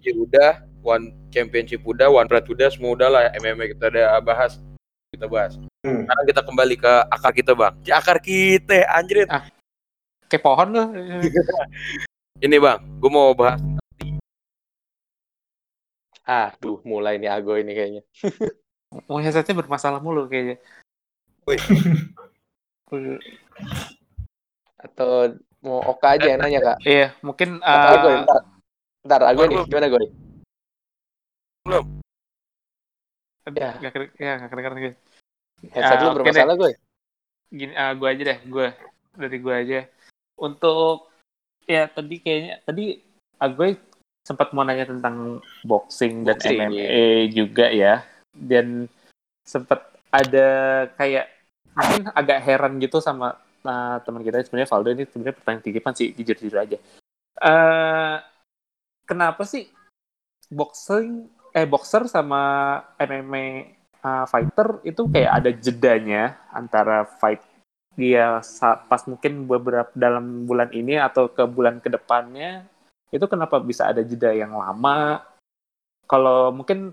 Ya 0.00 0.12
udah, 0.14 0.50
One 0.80 1.12
Championship 1.34 1.82
udah, 1.84 2.08
One 2.08 2.30
Pride 2.30 2.48
udah, 2.48 2.68
semua 2.72 2.94
udah 2.94 3.08
lah 3.10 3.22
MMA 3.36 3.76
kita 3.76 3.90
ada 3.92 4.16
bahas. 4.22 4.62
Kita 5.12 5.26
bahas. 5.28 5.58
Hmm. 5.84 6.06
Sekarang 6.06 6.24
kita 6.30 6.40
kembali 6.46 6.74
ke 6.78 6.92
akar 7.12 7.32
kita, 7.34 7.52
Bang. 7.52 7.74
Di 7.82 7.90
akar 7.92 8.22
kita, 8.22 8.86
anjir. 8.88 9.26
Ah, 9.28 9.44
kayak 10.30 10.40
pohon 10.40 10.68
loh. 10.72 10.88
Ini, 12.44 12.56
Bang, 12.62 12.78
gue 13.02 13.10
mau 13.10 13.34
bahas 13.34 13.58
Aduh, 16.28 16.84
mulai 16.84 17.16
nih 17.16 17.32
Ago 17.32 17.56
ini 17.56 17.72
kayaknya. 17.72 18.02
Mau 18.88 19.20
headsetnya 19.20 19.52
bermasalah 19.52 20.00
mulu 20.00 20.24
kayaknya. 20.28 20.56
Atau 24.84 25.36
mau 25.60 25.82
Oka 25.84 26.16
aja 26.16 26.32
yang 26.32 26.40
nanya 26.40 26.60
kak? 26.72 26.78
Iya, 26.88 27.12
mungkin. 27.20 27.60
Uh... 27.60 27.96
Gue, 28.00 28.14
bentar, 28.24 28.42
bentar, 29.04 29.20
aku 29.28 29.40
nih, 29.44 29.58
gimana 29.68 29.86
gue? 29.92 30.04
Belum. 31.68 31.86
Ya, 33.48 33.72
gak 33.80 33.92
keren, 33.96 34.08
ya 34.20 34.32
gak 34.44 34.50
keren 34.52 34.64
keren 34.64 34.96
Headset 35.72 35.98
uh, 35.98 36.04
lu 36.04 36.16
bermasalah 36.20 36.54
gue. 36.54 36.72
Gini, 37.48 37.72
uh, 37.74 37.92
gue 37.96 38.08
aja 38.08 38.22
deh, 38.22 38.38
gue 38.46 38.66
dari 39.16 39.38
gue 39.40 39.54
aja. 39.54 39.80
Untuk 40.38 41.10
ya 41.68 41.90
tadi 41.90 42.16
kayaknya 42.22 42.54
tadi 42.64 43.02
uh, 43.40 43.50
gue 43.50 43.76
sempat 44.24 44.52
mau 44.52 44.62
nanya 44.64 44.84
tentang 44.88 45.40
boxing, 45.64 46.24
boxing 46.24 46.56
dan 46.60 46.68
MMA 46.68 46.84
iya. 46.84 47.32
juga 47.32 47.66
ya 47.72 48.04
dan 48.34 48.86
sempat 49.44 49.88
ada 50.12 50.48
kayak 50.96 51.26
mungkin 51.72 52.04
agak 52.12 52.38
heran 52.42 52.80
gitu 52.82 52.98
sama 52.98 53.36
uh, 53.64 53.96
teman 54.02 54.24
kita. 54.24 54.44
Sebenarnya 54.44 54.70
Valdo 54.70 54.88
ini 54.92 55.04
sebenarnya 55.06 55.36
pertanyaan 55.36 55.64
titipan 55.64 55.92
sih 55.94 56.08
jujur 56.12 56.36
jujur 56.36 56.58
aja. 56.58 56.78
Uh, 57.38 58.18
kenapa 59.06 59.46
sih 59.46 59.70
boxing 60.50 61.30
eh 61.54 61.64
boxer 61.64 62.04
sama 62.10 62.42
MMA 62.98 63.76
uh, 64.04 64.26
fighter 64.28 64.82
itu 64.84 65.06
kayak 65.08 65.32
ada 65.42 65.50
jedanya 65.54 66.36
antara 66.52 67.08
fight 67.18 67.40
dia 67.98 68.38
pas 68.86 69.02
mungkin 69.10 69.50
beberapa 69.50 69.90
dalam 69.98 70.46
bulan 70.46 70.70
ini 70.70 70.98
atau 71.02 71.26
ke 71.26 71.42
bulan 71.50 71.82
ke 71.82 71.90
depannya 71.90 72.62
itu 73.10 73.24
kenapa 73.26 73.58
bisa 73.58 73.88
ada 73.88 74.04
jeda 74.04 74.30
yang 74.36 74.52
lama? 74.52 75.24
Kalau 76.04 76.52
mungkin 76.52 76.92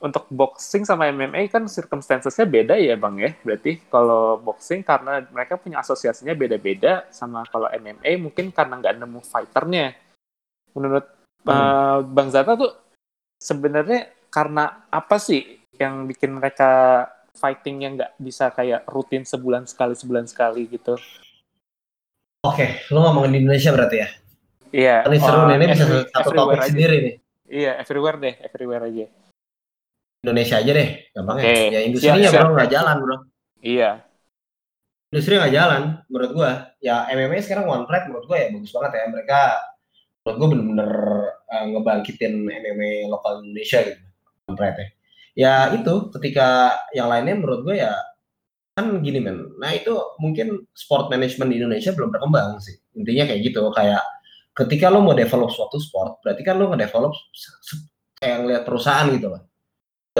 untuk 0.00 0.28
boxing 0.28 0.84
sama 0.84 1.08
MMA 1.08 1.48
kan 1.48 1.64
circumstancesnya 1.66 2.44
beda 2.44 2.74
ya 2.76 2.94
bang 2.96 3.14
ya. 3.18 3.30
Berarti 3.42 3.80
kalau 3.88 4.40
boxing 4.40 4.84
karena 4.86 5.24
mereka 5.28 5.56
punya 5.56 5.80
asosiasinya 5.80 6.36
beda-beda 6.36 7.08
sama 7.12 7.44
kalau 7.48 7.70
MMA 7.72 8.16
mungkin 8.20 8.52
karena 8.52 8.80
nggak 8.80 8.96
nemu 9.00 9.20
fighternya. 9.24 9.96
Menurut 10.76 11.06
hmm. 11.44 11.50
uh, 11.50 11.98
bang 12.04 12.28
Zata 12.32 12.52
tuh 12.54 12.72
sebenarnya 13.40 14.12
karena 14.28 14.88
apa 14.92 15.16
sih 15.16 15.60
yang 15.76 16.08
bikin 16.08 16.36
mereka 16.36 17.04
fighting 17.36 17.84
yang 17.84 17.92
nggak 18.00 18.16
bisa 18.16 18.48
kayak 18.52 18.88
rutin 18.88 19.24
sebulan 19.28 19.68
sekali 19.68 19.92
sebulan 19.92 20.24
sekali 20.28 20.68
gitu? 20.68 20.96
Oke 22.44 22.86
lo 22.92 23.04
ngomongin 23.04 23.32
di 23.32 23.38
Indonesia 23.44 23.70
berarti 23.72 23.96
ya? 24.00 24.08
Iya 24.72 24.96
ini 25.08 25.16
seru 25.22 25.46
nih 25.48 25.56
ini 25.56 25.66
bisa 25.72 25.84
satu 26.12 26.30
topik 26.32 26.60
sendiri 26.64 26.96
nih. 27.00 27.16
Iya, 27.46 27.78
everywhere 27.78 28.18
deh, 28.18 28.34
everywhere 28.42 28.84
aja. 28.90 29.06
Indonesia 30.26 30.58
aja 30.58 30.72
deh, 30.74 30.88
gampang 31.14 31.38
okay. 31.38 31.70
ya. 31.70 31.80
industrinya 31.86 32.30
bro 32.34 32.58
nggak 32.58 32.70
jalan 32.74 32.96
bro. 32.98 33.16
Iya. 33.62 33.90
Industri 35.14 35.38
nggak 35.38 35.54
jalan, 35.54 35.82
menurut 36.10 36.30
gua. 36.34 36.50
Ya 36.82 37.06
MMA 37.14 37.38
sekarang 37.46 37.70
one 37.70 37.86
track 37.86 38.10
menurut 38.10 38.26
gua 38.26 38.42
ya 38.42 38.50
bagus 38.50 38.74
banget 38.74 38.90
ya. 38.98 39.04
Mereka 39.06 39.40
menurut 40.26 40.36
gua 40.42 40.48
bener-bener 40.50 40.92
uh, 41.46 41.64
ngebangkitin 41.70 42.34
MMA 42.42 43.06
lokal 43.06 43.46
Indonesia 43.46 43.86
gitu. 43.86 44.02
One 44.50 44.58
track 44.58 44.74
ya. 44.74 44.88
Ya 45.36 45.54
itu 45.78 45.94
ketika 46.18 46.74
yang 46.90 47.06
lainnya 47.06 47.38
menurut 47.38 47.62
gua 47.62 47.76
ya 47.78 47.94
kan 48.74 48.98
gini 48.98 49.22
men. 49.22 49.54
Nah 49.62 49.70
itu 49.78 49.94
mungkin 50.18 50.66
sport 50.74 51.06
management 51.06 51.54
di 51.54 51.56
Indonesia 51.62 51.94
belum 51.94 52.10
berkembang 52.10 52.58
sih. 52.58 52.74
Intinya 52.98 53.30
kayak 53.30 53.46
gitu. 53.46 53.62
Kayak 53.70 54.02
ketika 54.58 54.90
lo 54.90 55.06
mau 55.06 55.14
develop 55.14 55.54
suatu 55.54 55.78
sport, 55.78 56.18
berarti 56.26 56.42
kan 56.42 56.58
lo 56.58 56.74
ngedevelop 56.74 57.14
kayak 58.18 58.36
ngeliat 58.42 58.62
perusahaan 58.66 59.06
gitu 59.14 59.30
loh 59.30 59.46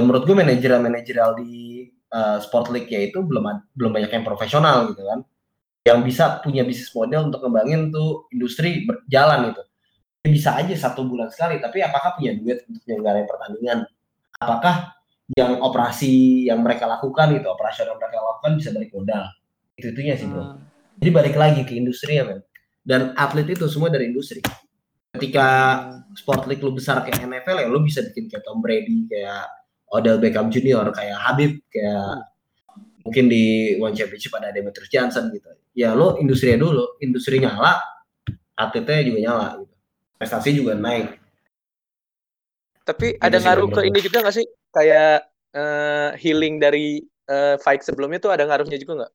menurut 0.03 0.29
gue 0.29 0.37
manajerial 0.37 0.81
manajerial 0.85 1.31
di 1.41 1.89
uh, 2.13 2.39
sport 2.43 2.69
league 2.73 2.91
ya 2.91 3.09
itu 3.09 3.25
belum 3.25 3.49
belum 3.73 3.91
banyak 3.93 4.13
yang 4.13 4.25
profesional 4.27 4.93
gitu 4.93 5.03
kan. 5.05 5.25
Yang 5.87 5.99
bisa 6.03 6.25
punya 6.43 6.67
bisnis 6.67 6.91
model 6.91 7.31
untuk 7.31 7.47
ngembangin 7.47 7.95
tuh 7.95 8.27
industri 8.35 8.85
berjalan 8.85 9.55
gitu. 9.55 9.63
Ya 10.27 10.29
bisa 10.35 10.51
aja 10.59 10.75
satu 10.75 11.07
bulan 11.07 11.31
sekali 11.31 11.63
tapi 11.63 11.81
apakah 11.81 12.19
punya 12.19 12.35
duit 12.35 12.67
untuk 12.67 12.83
menyelenggarakan 12.85 13.27
pertandingan? 13.31 13.79
Apakah 14.37 14.75
yang 15.33 15.59
operasi 15.65 16.47
yang 16.47 16.61
mereka 16.63 16.87
lakukan 16.87 17.35
itu 17.35 17.47
operasional 17.49 17.97
yang 17.97 18.01
mereka 18.03 18.19
lakukan 18.21 18.53
bisa 18.59 18.69
balik 18.75 18.91
modal? 18.93 19.25
Itu 19.79 19.87
itunya 19.95 20.15
sih 20.19 20.29
bro. 20.29 20.43
Hmm. 20.43 20.59
jadi 20.97 21.11
balik 21.13 21.37
lagi 21.37 21.61
ke 21.65 21.77
industri 21.77 22.21
ya 22.21 22.25
men. 22.27 22.41
Dan 22.87 23.13
atlet 23.19 23.51
itu 23.51 23.67
semua 23.67 23.91
dari 23.91 24.11
industri. 24.11 24.41
Ketika 25.17 25.49
sport 26.15 26.45
league 26.49 26.63
lu 26.63 26.77
besar 26.77 27.03
kayak 27.03 27.25
NFL 27.25 27.57
ya 27.65 27.69
lu 27.69 27.81
bisa 27.83 28.05
bikin 28.05 28.29
kayak 28.29 28.45
Tom 28.45 28.61
Brady 28.61 29.09
kayak 29.09 29.56
Odell 29.93 30.19
Beckham 30.19 30.51
Junior 30.51 30.87
kayak 30.91 31.19
Habib 31.19 31.63
kayak 31.71 32.27
mungkin 33.07 33.31
di 33.31 33.77
One 33.79 33.95
Championship 33.95 34.35
ada 34.35 34.51
Demetrius 34.51 34.91
Johnson 34.91 35.31
gitu. 35.31 35.51
Ya 35.77 35.95
lo 35.95 36.19
industri 36.19 36.55
dulu 36.59 36.99
industri 36.99 37.39
nyala 37.39 37.79
atletnya 38.59 39.07
juga 39.07 39.19
nyala 39.23 39.47
gitu. 39.63 39.75
Prestasi 40.17 40.51
juga 40.57 40.73
naik. 40.75 41.21
Tapi 42.87 43.19
ada 43.19 43.39
ngaruh 43.39 43.69
ke 43.71 43.81
ini 43.87 43.99
juga 44.03 44.23
nggak 44.27 44.37
sih? 44.37 44.47
Kayak 44.75 45.29
uh, 45.55 46.15
healing 46.19 46.59
dari 46.59 47.03
uh, 47.31 47.59
fight 47.61 47.83
sebelumnya 47.83 48.19
tuh 48.19 48.33
ada 48.35 48.47
ngaruhnya 48.47 48.79
juga 48.79 49.05
nggak? 49.05 49.13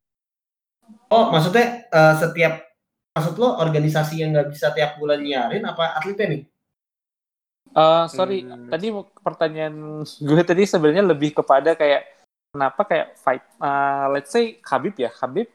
Oh 1.12 1.32
maksudnya 1.32 1.88
uh, 1.92 2.14
setiap 2.16 2.64
maksud 3.12 3.36
lo 3.36 3.60
organisasi 3.60 4.24
yang 4.24 4.32
nggak 4.32 4.48
bisa 4.52 4.72
tiap 4.72 4.96
bulan 4.96 5.20
nyarin 5.20 5.64
apa 5.68 6.00
atletnya 6.00 6.26
nih 6.32 6.42
Uh, 7.72 8.04
sorry, 8.10 8.44
hmm. 8.44 8.68
tadi 8.68 8.92
pertanyaan 9.24 10.04
gue 10.04 10.42
tadi 10.44 10.68
sebenarnya 10.68 11.08
lebih 11.08 11.32
kepada 11.32 11.72
kayak 11.72 12.04
kenapa 12.52 12.84
kayak 12.84 13.16
fight, 13.16 13.40
uh, 13.64 14.12
let's 14.12 14.28
say 14.28 14.60
Habib 14.60 14.92
ya, 15.00 15.08
Habib 15.08 15.48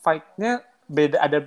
fightnya 0.00 0.64
beda 0.88 1.20
ada 1.20 1.38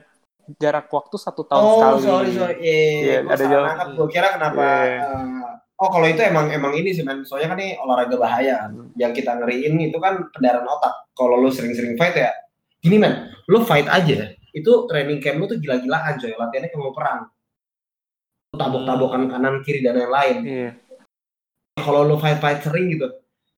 jarak 0.62 0.94
waktu 0.94 1.16
satu 1.18 1.42
tahun 1.42 1.64
oh, 1.66 1.74
sekali. 1.74 1.90
Oh 1.90 2.02
sorry 2.06 2.32
sorry, 2.38 2.56
iya, 2.62 2.78
yeah, 2.78 3.20
yeah, 3.26 3.34
ada 3.34 3.44
jarak. 3.50 3.74
Gue 3.98 4.10
kira 4.14 4.28
kenapa? 4.38 4.62
Yeah. 4.62 5.02
Uh, 5.10 5.52
oh 5.82 5.90
kalau 5.90 6.06
itu 6.06 6.22
emang 6.22 6.54
emang 6.54 6.74
ini 6.78 6.94
sih 6.94 7.02
men, 7.02 7.26
soalnya 7.26 7.58
kan 7.58 7.58
ini 7.58 7.74
olahraga 7.82 8.14
bahaya. 8.14 8.70
Hmm. 8.70 8.94
Yang 8.94 9.26
kita 9.26 9.42
ngeriin 9.42 9.74
itu 9.90 9.98
kan 9.98 10.22
pendarahan 10.38 10.70
otak. 10.70 10.94
Kalau 11.18 11.42
lu 11.42 11.50
sering-sering 11.50 11.98
fight 11.98 12.14
ya, 12.14 12.30
gini 12.78 13.02
men, 13.02 13.34
lu 13.50 13.66
fight 13.66 13.90
aja, 13.90 14.38
itu 14.54 14.72
training 14.86 15.18
camp 15.18 15.42
lu 15.42 15.50
tuh 15.50 15.58
gila-gilaan 15.58 16.22
coy, 16.22 16.38
latihannya 16.38 16.70
kayak 16.70 16.78
mau 16.78 16.94
perang 16.94 17.26
tabok-tabokan 18.54 19.30
kanan 19.30 19.62
kiri 19.62 19.86
dan 19.86 19.98
lain-lain. 19.98 20.38
Iya. 20.46 20.72
Kalau 21.80 22.04
lo 22.04 22.20
fight 22.20 22.42
fight 22.44 22.60
sering 22.66 22.92
gitu, 22.92 23.08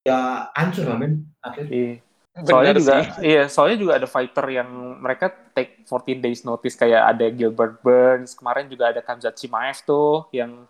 ya 0.05 0.51
hancur 0.53 0.85
lah 0.85 0.97
men. 0.99 1.25
Iya. 1.71 2.03
Soalnya 2.31 2.73
juga, 2.79 2.95
iya, 3.19 3.43
soalnya 3.51 3.77
juga 3.77 3.93
ada 3.99 4.07
fighter 4.07 4.45
yang 4.55 4.69
mereka 5.03 5.27
take 5.51 5.83
14 5.83 6.23
days 6.23 6.47
notice 6.47 6.79
kayak 6.79 7.11
ada 7.11 7.27
Gilbert 7.27 7.83
Burns, 7.83 8.39
kemarin 8.39 8.71
juga 8.71 8.87
ada 8.87 9.03
Kamzat 9.03 9.35
Chimaev 9.35 9.83
tuh 9.83 10.31
yang 10.31 10.63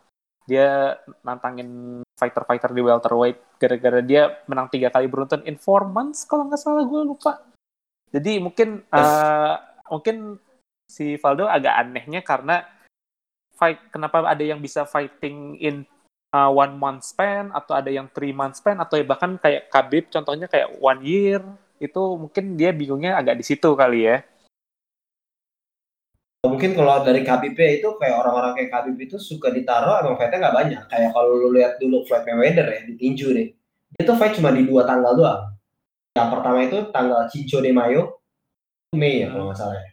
dia 0.50 0.98
nantangin 1.22 2.02
fighter-fighter 2.18 2.74
di 2.74 2.82
welterweight 2.82 3.62
gara-gara 3.62 4.02
dia 4.02 4.42
menang 4.50 4.74
tiga 4.74 4.90
kali 4.90 5.06
beruntun 5.06 5.46
in 5.46 5.54
four 5.54 5.86
months 5.86 6.26
kalau 6.26 6.50
nggak 6.50 6.58
salah 6.58 6.82
gue 6.82 7.02
lupa. 7.06 7.46
Jadi 8.10 8.42
mungkin 8.42 8.82
yes. 8.82 8.98
uh, 8.98 9.56
mungkin 9.94 10.42
si 10.90 11.16
Valdo 11.22 11.46
agak 11.46 11.78
anehnya 11.78 12.26
karena 12.26 12.66
fight 13.62 13.78
kenapa 13.94 14.26
ada 14.26 14.42
yang 14.42 14.58
bisa 14.58 14.90
fighting 14.90 15.62
in 15.62 15.86
uh, 16.34 16.50
one 16.50 16.74
month 16.82 17.06
span 17.06 17.54
atau 17.54 17.78
ada 17.78 17.94
yang 17.94 18.10
three 18.10 18.34
month 18.34 18.58
span 18.58 18.82
atau 18.82 18.98
bahkan 19.06 19.38
kayak 19.38 19.70
Khabib 19.70 20.10
contohnya 20.10 20.50
kayak 20.50 20.74
one 20.82 21.06
year 21.06 21.46
itu 21.78 22.02
mungkin 22.18 22.58
dia 22.58 22.74
bingungnya 22.74 23.22
agak 23.22 23.38
di 23.38 23.46
situ 23.46 23.70
kali 23.78 24.10
ya. 24.10 24.26
Mungkin 26.42 26.74
kalau 26.74 27.06
dari 27.06 27.22
Khabib 27.22 27.54
itu 27.54 27.90
kayak 28.02 28.18
orang-orang 28.18 28.58
kayak 28.58 28.70
Khabib 28.74 28.98
itu 28.98 29.22
suka 29.22 29.54
ditaruh 29.54 30.02
emang 30.02 30.18
fightnya 30.18 30.50
nggak 30.50 30.58
banyak. 30.58 30.82
Kayak 30.90 31.10
kalau 31.14 31.38
lu 31.38 31.54
lihat 31.54 31.78
dulu 31.78 32.02
Floyd 32.10 32.26
Mayweather 32.26 32.66
ya 32.66 32.82
di 32.90 32.98
tinju 32.98 33.30
deh. 33.30 33.54
Dia 33.94 34.04
tuh 34.10 34.18
fight 34.18 34.34
cuma 34.34 34.50
di 34.50 34.66
dua 34.66 34.90
tanggal 34.90 35.14
doang. 35.14 35.42
Yang 36.18 36.30
pertama 36.34 36.58
itu 36.66 36.78
tanggal 36.90 37.22
Cinco 37.30 37.58
de 37.62 37.72
Mayo 37.72 38.02
Mei 38.98 39.24
ya 39.24 39.30
kalau 39.30 39.54
nggak 39.54 39.60
salah 39.62 39.78
ya. 39.78 39.90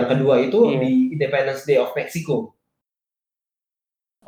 Yang 0.00 0.08
kedua 0.16 0.34
itu 0.40 0.58
yeah. 0.64 0.80
di 0.80 0.92
Independence 1.14 1.62
Day 1.68 1.78
of 1.78 1.92
Mexico 1.92 2.57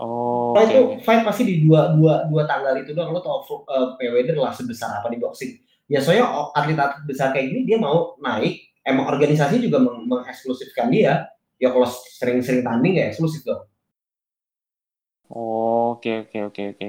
Oh. 0.01 0.57
Nah, 0.57 0.65
okay. 0.65 0.81
itu 0.81 0.83
fight 1.05 1.21
pasti 1.29 1.45
di 1.45 1.55
dua 1.61 1.93
dua 1.93 2.25
dua 2.25 2.49
tanggal 2.49 2.73
itu 2.81 2.97
doang 2.97 3.13
lo 3.13 3.21
tau 3.21 3.45
uh, 3.45 4.01
Mayweather 4.01 4.41
lah 4.41 4.57
sebesar 4.57 5.05
apa 5.05 5.13
di 5.13 5.21
boxing. 5.21 5.61
Ya 5.93 6.01
soalnya 6.01 6.25
atlet-atlet 6.57 7.05
besar 7.05 7.37
kayak 7.37 7.53
gini 7.53 7.61
dia 7.69 7.77
mau 7.77 8.17
naik, 8.17 8.81
emang 8.89 9.13
organisasi 9.13 9.61
juga 9.61 9.77
meng 9.77 10.09
mengeksklusifkan 10.09 10.89
dia. 10.89 11.29
Ya 11.61 11.69
kalau 11.69 11.85
sering-sering 12.17 12.65
tanding 12.65 12.97
ya 12.97 13.13
eksklusif 13.13 13.45
dong. 13.45 13.69
Oh, 15.29 16.01
oke 16.01 16.27
oke 16.27 16.39
oke 16.49 16.63
oke. 16.75 16.89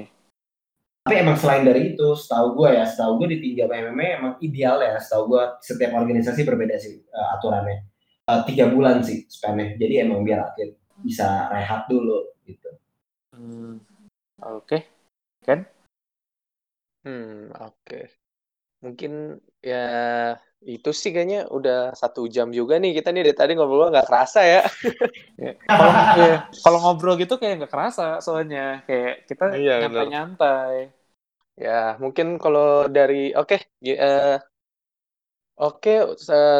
Tapi 1.02 1.14
emang 1.18 1.34
selain 1.34 1.66
dari 1.66 1.92
itu, 1.92 2.14
setahu 2.14 2.62
gue 2.62 2.78
ya, 2.78 2.86
setahu 2.86 3.20
gue 3.20 3.34
di 3.36 3.38
tiga 3.42 3.66
MMA 3.66 4.22
emang 4.22 4.32
ideal 4.38 4.78
ya, 4.78 4.96
setahu 5.02 5.34
gue 5.34 5.44
setiap 5.60 5.98
organisasi 5.98 6.46
berbeda 6.46 6.78
sih 6.78 7.02
uh, 7.10 7.36
aturannya. 7.38 7.84
Uh, 8.22 8.46
tiga 8.46 8.70
bulan 8.70 9.02
sih 9.02 9.26
spannya, 9.26 9.76
jadi 9.76 10.06
emang 10.06 10.22
biar 10.22 10.46
atlet 10.46 10.78
bisa 11.02 11.50
rehat 11.50 11.90
dulu 11.90 12.22
gitu. 12.46 12.70
Hmm, 13.32 13.80
oke. 14.44 14.68
Okay. 14.68 14.80
Kan? 15.42 15.64
Hmm, 17.02 17.48
oke. 17.56 17.72
Okay. 17.82 18.04
Mungkin 18.82 19.38
ya 19.62 19.86
itu 20.62 20.90
sih 20.94 21.10
kayaknya 21.10 21.50
udah 21.50 21.94
satu 21.94 22.30
jam 22.30 22.54
juga 22.54 22.78
nih 22.78 22.94
kita 22.98 23.10
nih 23.10 23.26
dari 23.26 23.36
tadi 23.38 23.52
ngobrol 23.58 23.90
nggak 23.90 24.06
kerasa 24.06 24.40
ya. 24.46 24.62
ya 25.42 25.52
kalau 25.66 25.92
ya, 26.18 26.36
kalau 26.62 26.78
ngobrol 26.78 27.18
gitu 27.18 27.34
kayak 27.38 27.62
nggak 27.62 27.72
kerasa 27.72 28.22
soalnya 28.22 28.86
kayak 28.86 29.26
kita 29.26 29.44
iya, 29.58 29.86
nyantai-nyantai. 29.86 30.94
Ya 31.58 31.98
mungkin 31.98 32.38
kalau 32.38 32.86
dari 32.86 33.34
oke 33.34 33.58
okay, 33.58 33.94
uh, 33.98 34.38
oke 35.58 35.82
okay, 35.82 35.98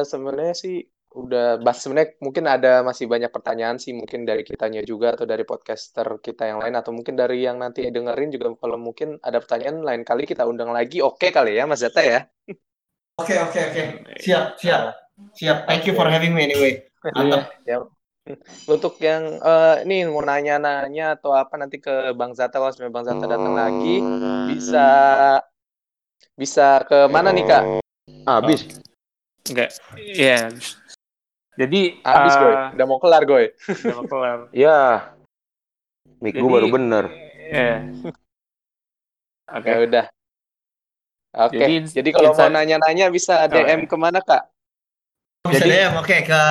sebenarnya 0.06 0.54
sih 0.54 0.82
udah 1.12 1.60
bahas 1.60 1.84
sebenarnya 1.84 2.16
mungkin 2.24 2.44
ada 2.48 2.80
masih 2.80 3.04
banyak 3.04 3.28
pertanyaan 3.28 3.76
sih 3.76 3.92
mungkin 3.92 4.24
dari 4.24 4.42
kitanya 4.48 4.80
juga 4.80 5.12
atau 5.12 5.28
dari 5.28 5.44
podcaster 5.44 6.20
kita 6.24 6.48
yang 6.48 6.58
lain 6.64 6.72
atau 6.72 6.90
mungkin 6.96 7.14
dari 7.20 7.44
yang 7.44 7.60
nanti 7.60 7.84
dengerin 7.84 8.32
juga 8.32 8.56
kalau 8.56 8.80
mungkin 8.80 9.20
ada 9.20 9.36
pertanyaan 9.44 9.84
lain 9.84 10.02
kali 10.08 10.24
kita 10.24 10.48
undang 10.48 10.72
lagi 10.72 11.04
oke 11.04 11.20
okay 11.20 11.28
kali 11.28 11.60
ya 11.60 11.68
Mas 11.68 11.84
Zata 11.84 12.00
ya 12.00 12.24
oke 13.20 13.28
okay, 13.28 13.36
oke 13.44 13.52
okay, 13.52 13.62
oke 13.68 13.80
okay. 14.08 14.16
siap 14.24 14.56
siap 14.56 14.96
siap 15.36 15.68
thank 15.68 15.84
you 15.84 15.92
for 15.92 16.08
having 16.08 16.32
me 16.32 16.48
anyway 16.48 16.80
mantap 17.12 17.52
ya. 17.68 17.84
untuk 18.70 18.96
yang 19.02 19.36
uh, 19.44 19.84
ini 19.84 20.08
mau 20.08 20.24
nanya-nanya 20.24 21.20
atau 21.20 21.36
apa 21.36 21.60
nanti 21.60 21.76
ke 21.82 22.16
Bang 22.16 22.32
Zata 22.32 22.56
kalau 22.56 22.72
sebenarnya 22.72 22.94
Bang 22.94 23.06
Zata 23.06 23.24
datang 23.28 23.52
lagi 23.52 23.96
bisa 24.54 24.88
bisa 26.38 26.80
ke 26.88 27.10
mana 27.10 27.34
nih 27.34 27.44
kak? 27.44 27.64
Habis. 28.24 28.80
Enggak. 29.50 29.74
Iya. 29.98 30.48
Yeah. 30.48 30.81
Jadi 31.52 32.00
habis 32.00 32.32
uh, 32.32 32.40
gue, 32.40 32.52
udah 32.80 32.86
mau 32.88 32.98
kelar 32.98 33.22
gue. 33.28 33.52
Udah 33.84 33.96
mau 34.00 34.06
kelar. 34.08 34.38
ya. 34.56 35.12
Mik 36.22 36.38
gue 36.38 36.48
baru 36.48 36.68
bener. 36.72 37.04
Iya. 37.52 37.76
Oke. 39.52 39.60
Okay. 39.60 39.72
Ya 39.72 39.78
udah. 39.84 40.06
Oke. 41.32 41.56
Okay. 41.56 41.60
Jadi, 41.60 41.74
Jadi 41.92 42.10
kalau 42.14 42.30
mau 42.32 42.48
nanya-nanya 42.48 43.06
bisa 43.12 43.44
DM 43.50 43.84
oh, 43.84 43.84
ya. 43.84 43.90
ke 43.90 43.96
mana 44.00 44.20
kak? 44.24 44.42
Bisa 45.50 45.66
Jadi, 45.66 45.68
DM, 45.74 45.92
oke 45.98 46.06
okay, 46.06 46.20
ke 46.24 46.42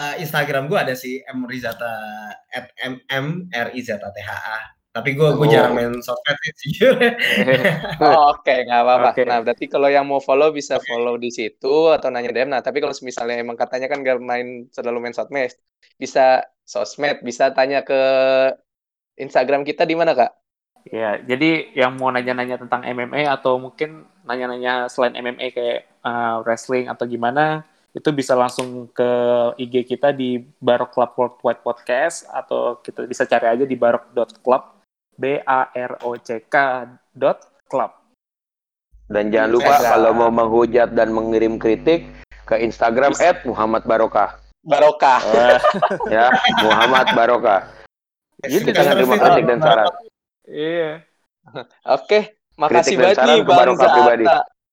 uh, 0.00 0.14
Instagram 0.16 0.66
gue 0.66 0.78
ada 0.80 0.94
sih 0.96 1.20
M 1.28 1.44
Rizata 1.44 1.92
at 2.50 2.72
M 2.80 2.98
M 3.12 3.46
R 3.52 3.68
I 3.76 3.80
Z 3.84 4.00
T 4.00 4.18
H 4.24 4.30
A 4.32 4.79
tapi 4.90 5.14
gue 5.14 5.28
gue 5.38 5.46
oh. 5.46 5.50
jarang 5.50 5.78
main 5.78 5.94
sosmed 6.02 6.54
sih. 6.58 6.74
oh, 8.02 8.34
Oke, 8.34 8.42
okay, 8.42 8.58
nggak 8.66 8.80
apa-apa. 8.82 9.10
Okay. 9.14 9.22
Nah, 9.22 9.38
berarti 9.38 9.64
kalau 9.70 9.86
yang 9.86 10.02
mau 10.10 10.18
follow 10.18 10.50
bisa 10.50 10.82
okay. 10.82 10.90
follow 10.90 11.14
di 11.14 11.30
situ 11.30 11.94
atau 11.94 12.10
nanya 12.10 12.34
DM. 12.34 12.50
Nah, 12.50 12.58
tapi 12.58 12.82
kalau 12.82 12.90
misalnya 13.06 13.38
emang 13.38 13.54
katanya 13.54 13.86
kan 13.86 14.02
gak 14.02 14.18
main 14.18 14.66
selalu 14.74 14.98
main 14.98 15.14
sosmed, 15.14 15.54
bisa 15.94 16.42
sosmed, 16.66 17.22
bisa 17.22 17.54
tanya 17.54 17.86
ke 17.86 18.00
Instagram 19.14 19.62
kita 19.62 19.86
di 19.86 19.94
mana 19.94 20.10
kak? 20.18 20.32
Ya, 20.90 21.20
jadi 21.20 21.70
yang 21.76 22.00
mau 22.00 22.08
nanya-nanya 22.08 22.56
tentang 22.56 22.82
MMA 22.82 23.28
atau 23.28 23.60
mungkin 23.60 24.08
nanya-nanya 24.24 24.88
selain 24.88 25.12
MMA 25.12 25.52
kayak 25.52 25.80
uh, 26.02 26.40
wrestling 26.42 26.88
atau 26.88 27.04
gimana, 27.04 27.68
itu 27.92 28.08
bisa 28.16 28.32
langsung 28.32 28.88
ke 28.90 29.10
IG 29.60 29.84
kita 29.86 30.10
di 30.16 30.40
Barok 30.58 30.96
Club 30.96 31.10
Worldwide 31.14 31.60
Podcast 31.60 32.24
atau 32.32 32.80
kita 32.80 33.04
bisa 33.04 33.28
cari 33.28 33.46
aja 33.52 33.64
di 33.68 33.76
barok.club 33.76 34.79
b 35.20 35.36
a 35.44 35.68
r 35.68 35.92
o 36.00 36.16
c 36.16 36.40
k 36.48 36.56
dot 37.12 37.44
club. 37.68 37.92
Dan 39.12 39.28
jangan 39.28 39.50
lupa 39.52 39.76
Instagram. 39.76 39.90
kalau 39.92 40.10
mau 40.16 40.30
menghujat 40.32 40.88
dan 40.96 41.12
mengirim 41.12 41.60
kritik 41.60 42.08
ke 42.48 42.56
Instagram 42.56 43.12
at 43.20 43.44
Muhammad 43.44 43.84
Barokah. 43.84 44.40
Barokah. 44.64 45.20
ya, 46.14 46.32
Muhammad 46.64 47.12
Barokah. 47.12 47.68
Itu 48.40 48.72
jangan 48.72 48.96
terima 48.96 49.16
kritik 49.20 49.44
dan 49.44 49.58
saran. 49.60 49.92
Iya. 50.48 51.04
Oke, 51.84 52.40
makasih 52.56 52.96
banget 52.96 53.18
nih 53.28 53.38
Bang 53.44 53.76
Zata. 53.76 53.92
Pribadi. 53.92 54.26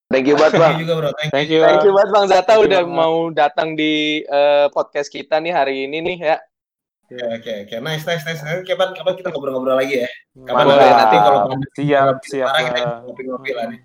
Thank 0.07 0.25
you 0.31 0.35
banget 0.39 0.53
Bang. 0.55 0.75
Thank 0.79 0.87
you 0.87 0.95
bro. 0.95 1.11
Thank, 1.19 1.31
Thank 1.35 1.49
you. 1.51 1.61
Thank 1.67 1.83
you 1.83 1.91
banget 1.91 2.09
Bang 2.15 2.27
Zata 2.31 2.53
udah 2.63 2.81
you, 2.87 2.87
mau 2.87 3.27
datang 3.35 3.75
di 3.75 4.23
uh, 4.31 4.71
podcast 4.71 5.11
kita 5.11 5.43
nih 5.43 5.51
hari 5.51 5.75
ini 5.83 5.99
nih 5.99 6.17
ya. 6.23 6.37
Oke 7.07 7.23
oke 7.23 7.53
oke 7.63 7.75
nice 7.87 8.03
nice 8.03 8.23
nice. 8.27 8.43
Kapan 8.67 8.91
kapan 8.91 9.13
kita 9.15 9.31
ngobrol-ngobrol 9.31 9.79
lagi 9.79 10.03
ya. 10.03 10.09
Kapan 10.43 10.63
boleh 10.67 10.91
nanti 10.91 11.17
kalau 11.23 11.39
siap 11.71 12.15
siap. 12.27 12.47
Kita 12.51 12.81
ngopi-ngopi 13.07 13.51
lah 13.55 13.65
nih. 13.71 13.79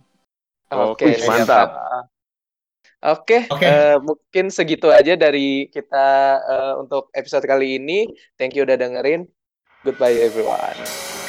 Oke, 0.73 1.15
okay, 1.15 1.29
mantap. 1.29 1.69
Oke, 3.03 3.47
okay, 3.47 3.51
okay. 3.51 3.69
uh, 3.71 3.79
eh, 3.79 3.97
mungkin 3.99 4.47
segitu 4.51 4.91
aja 4.91 5.15
dari 5.15 5.71
kita 5.71 6.07
uh, 6.43 6.75
untuk 6.83 7.15
episode 7.15 7.47
kali 7.47 7.79
ini. 7.79 8.11
Thank 8.39 8.59
you 8.59 8.67
udah 8.67 8.75
dengerin. 8.75 9.31
Goodbye 9.87 10.19
everyone. 10.19 11.22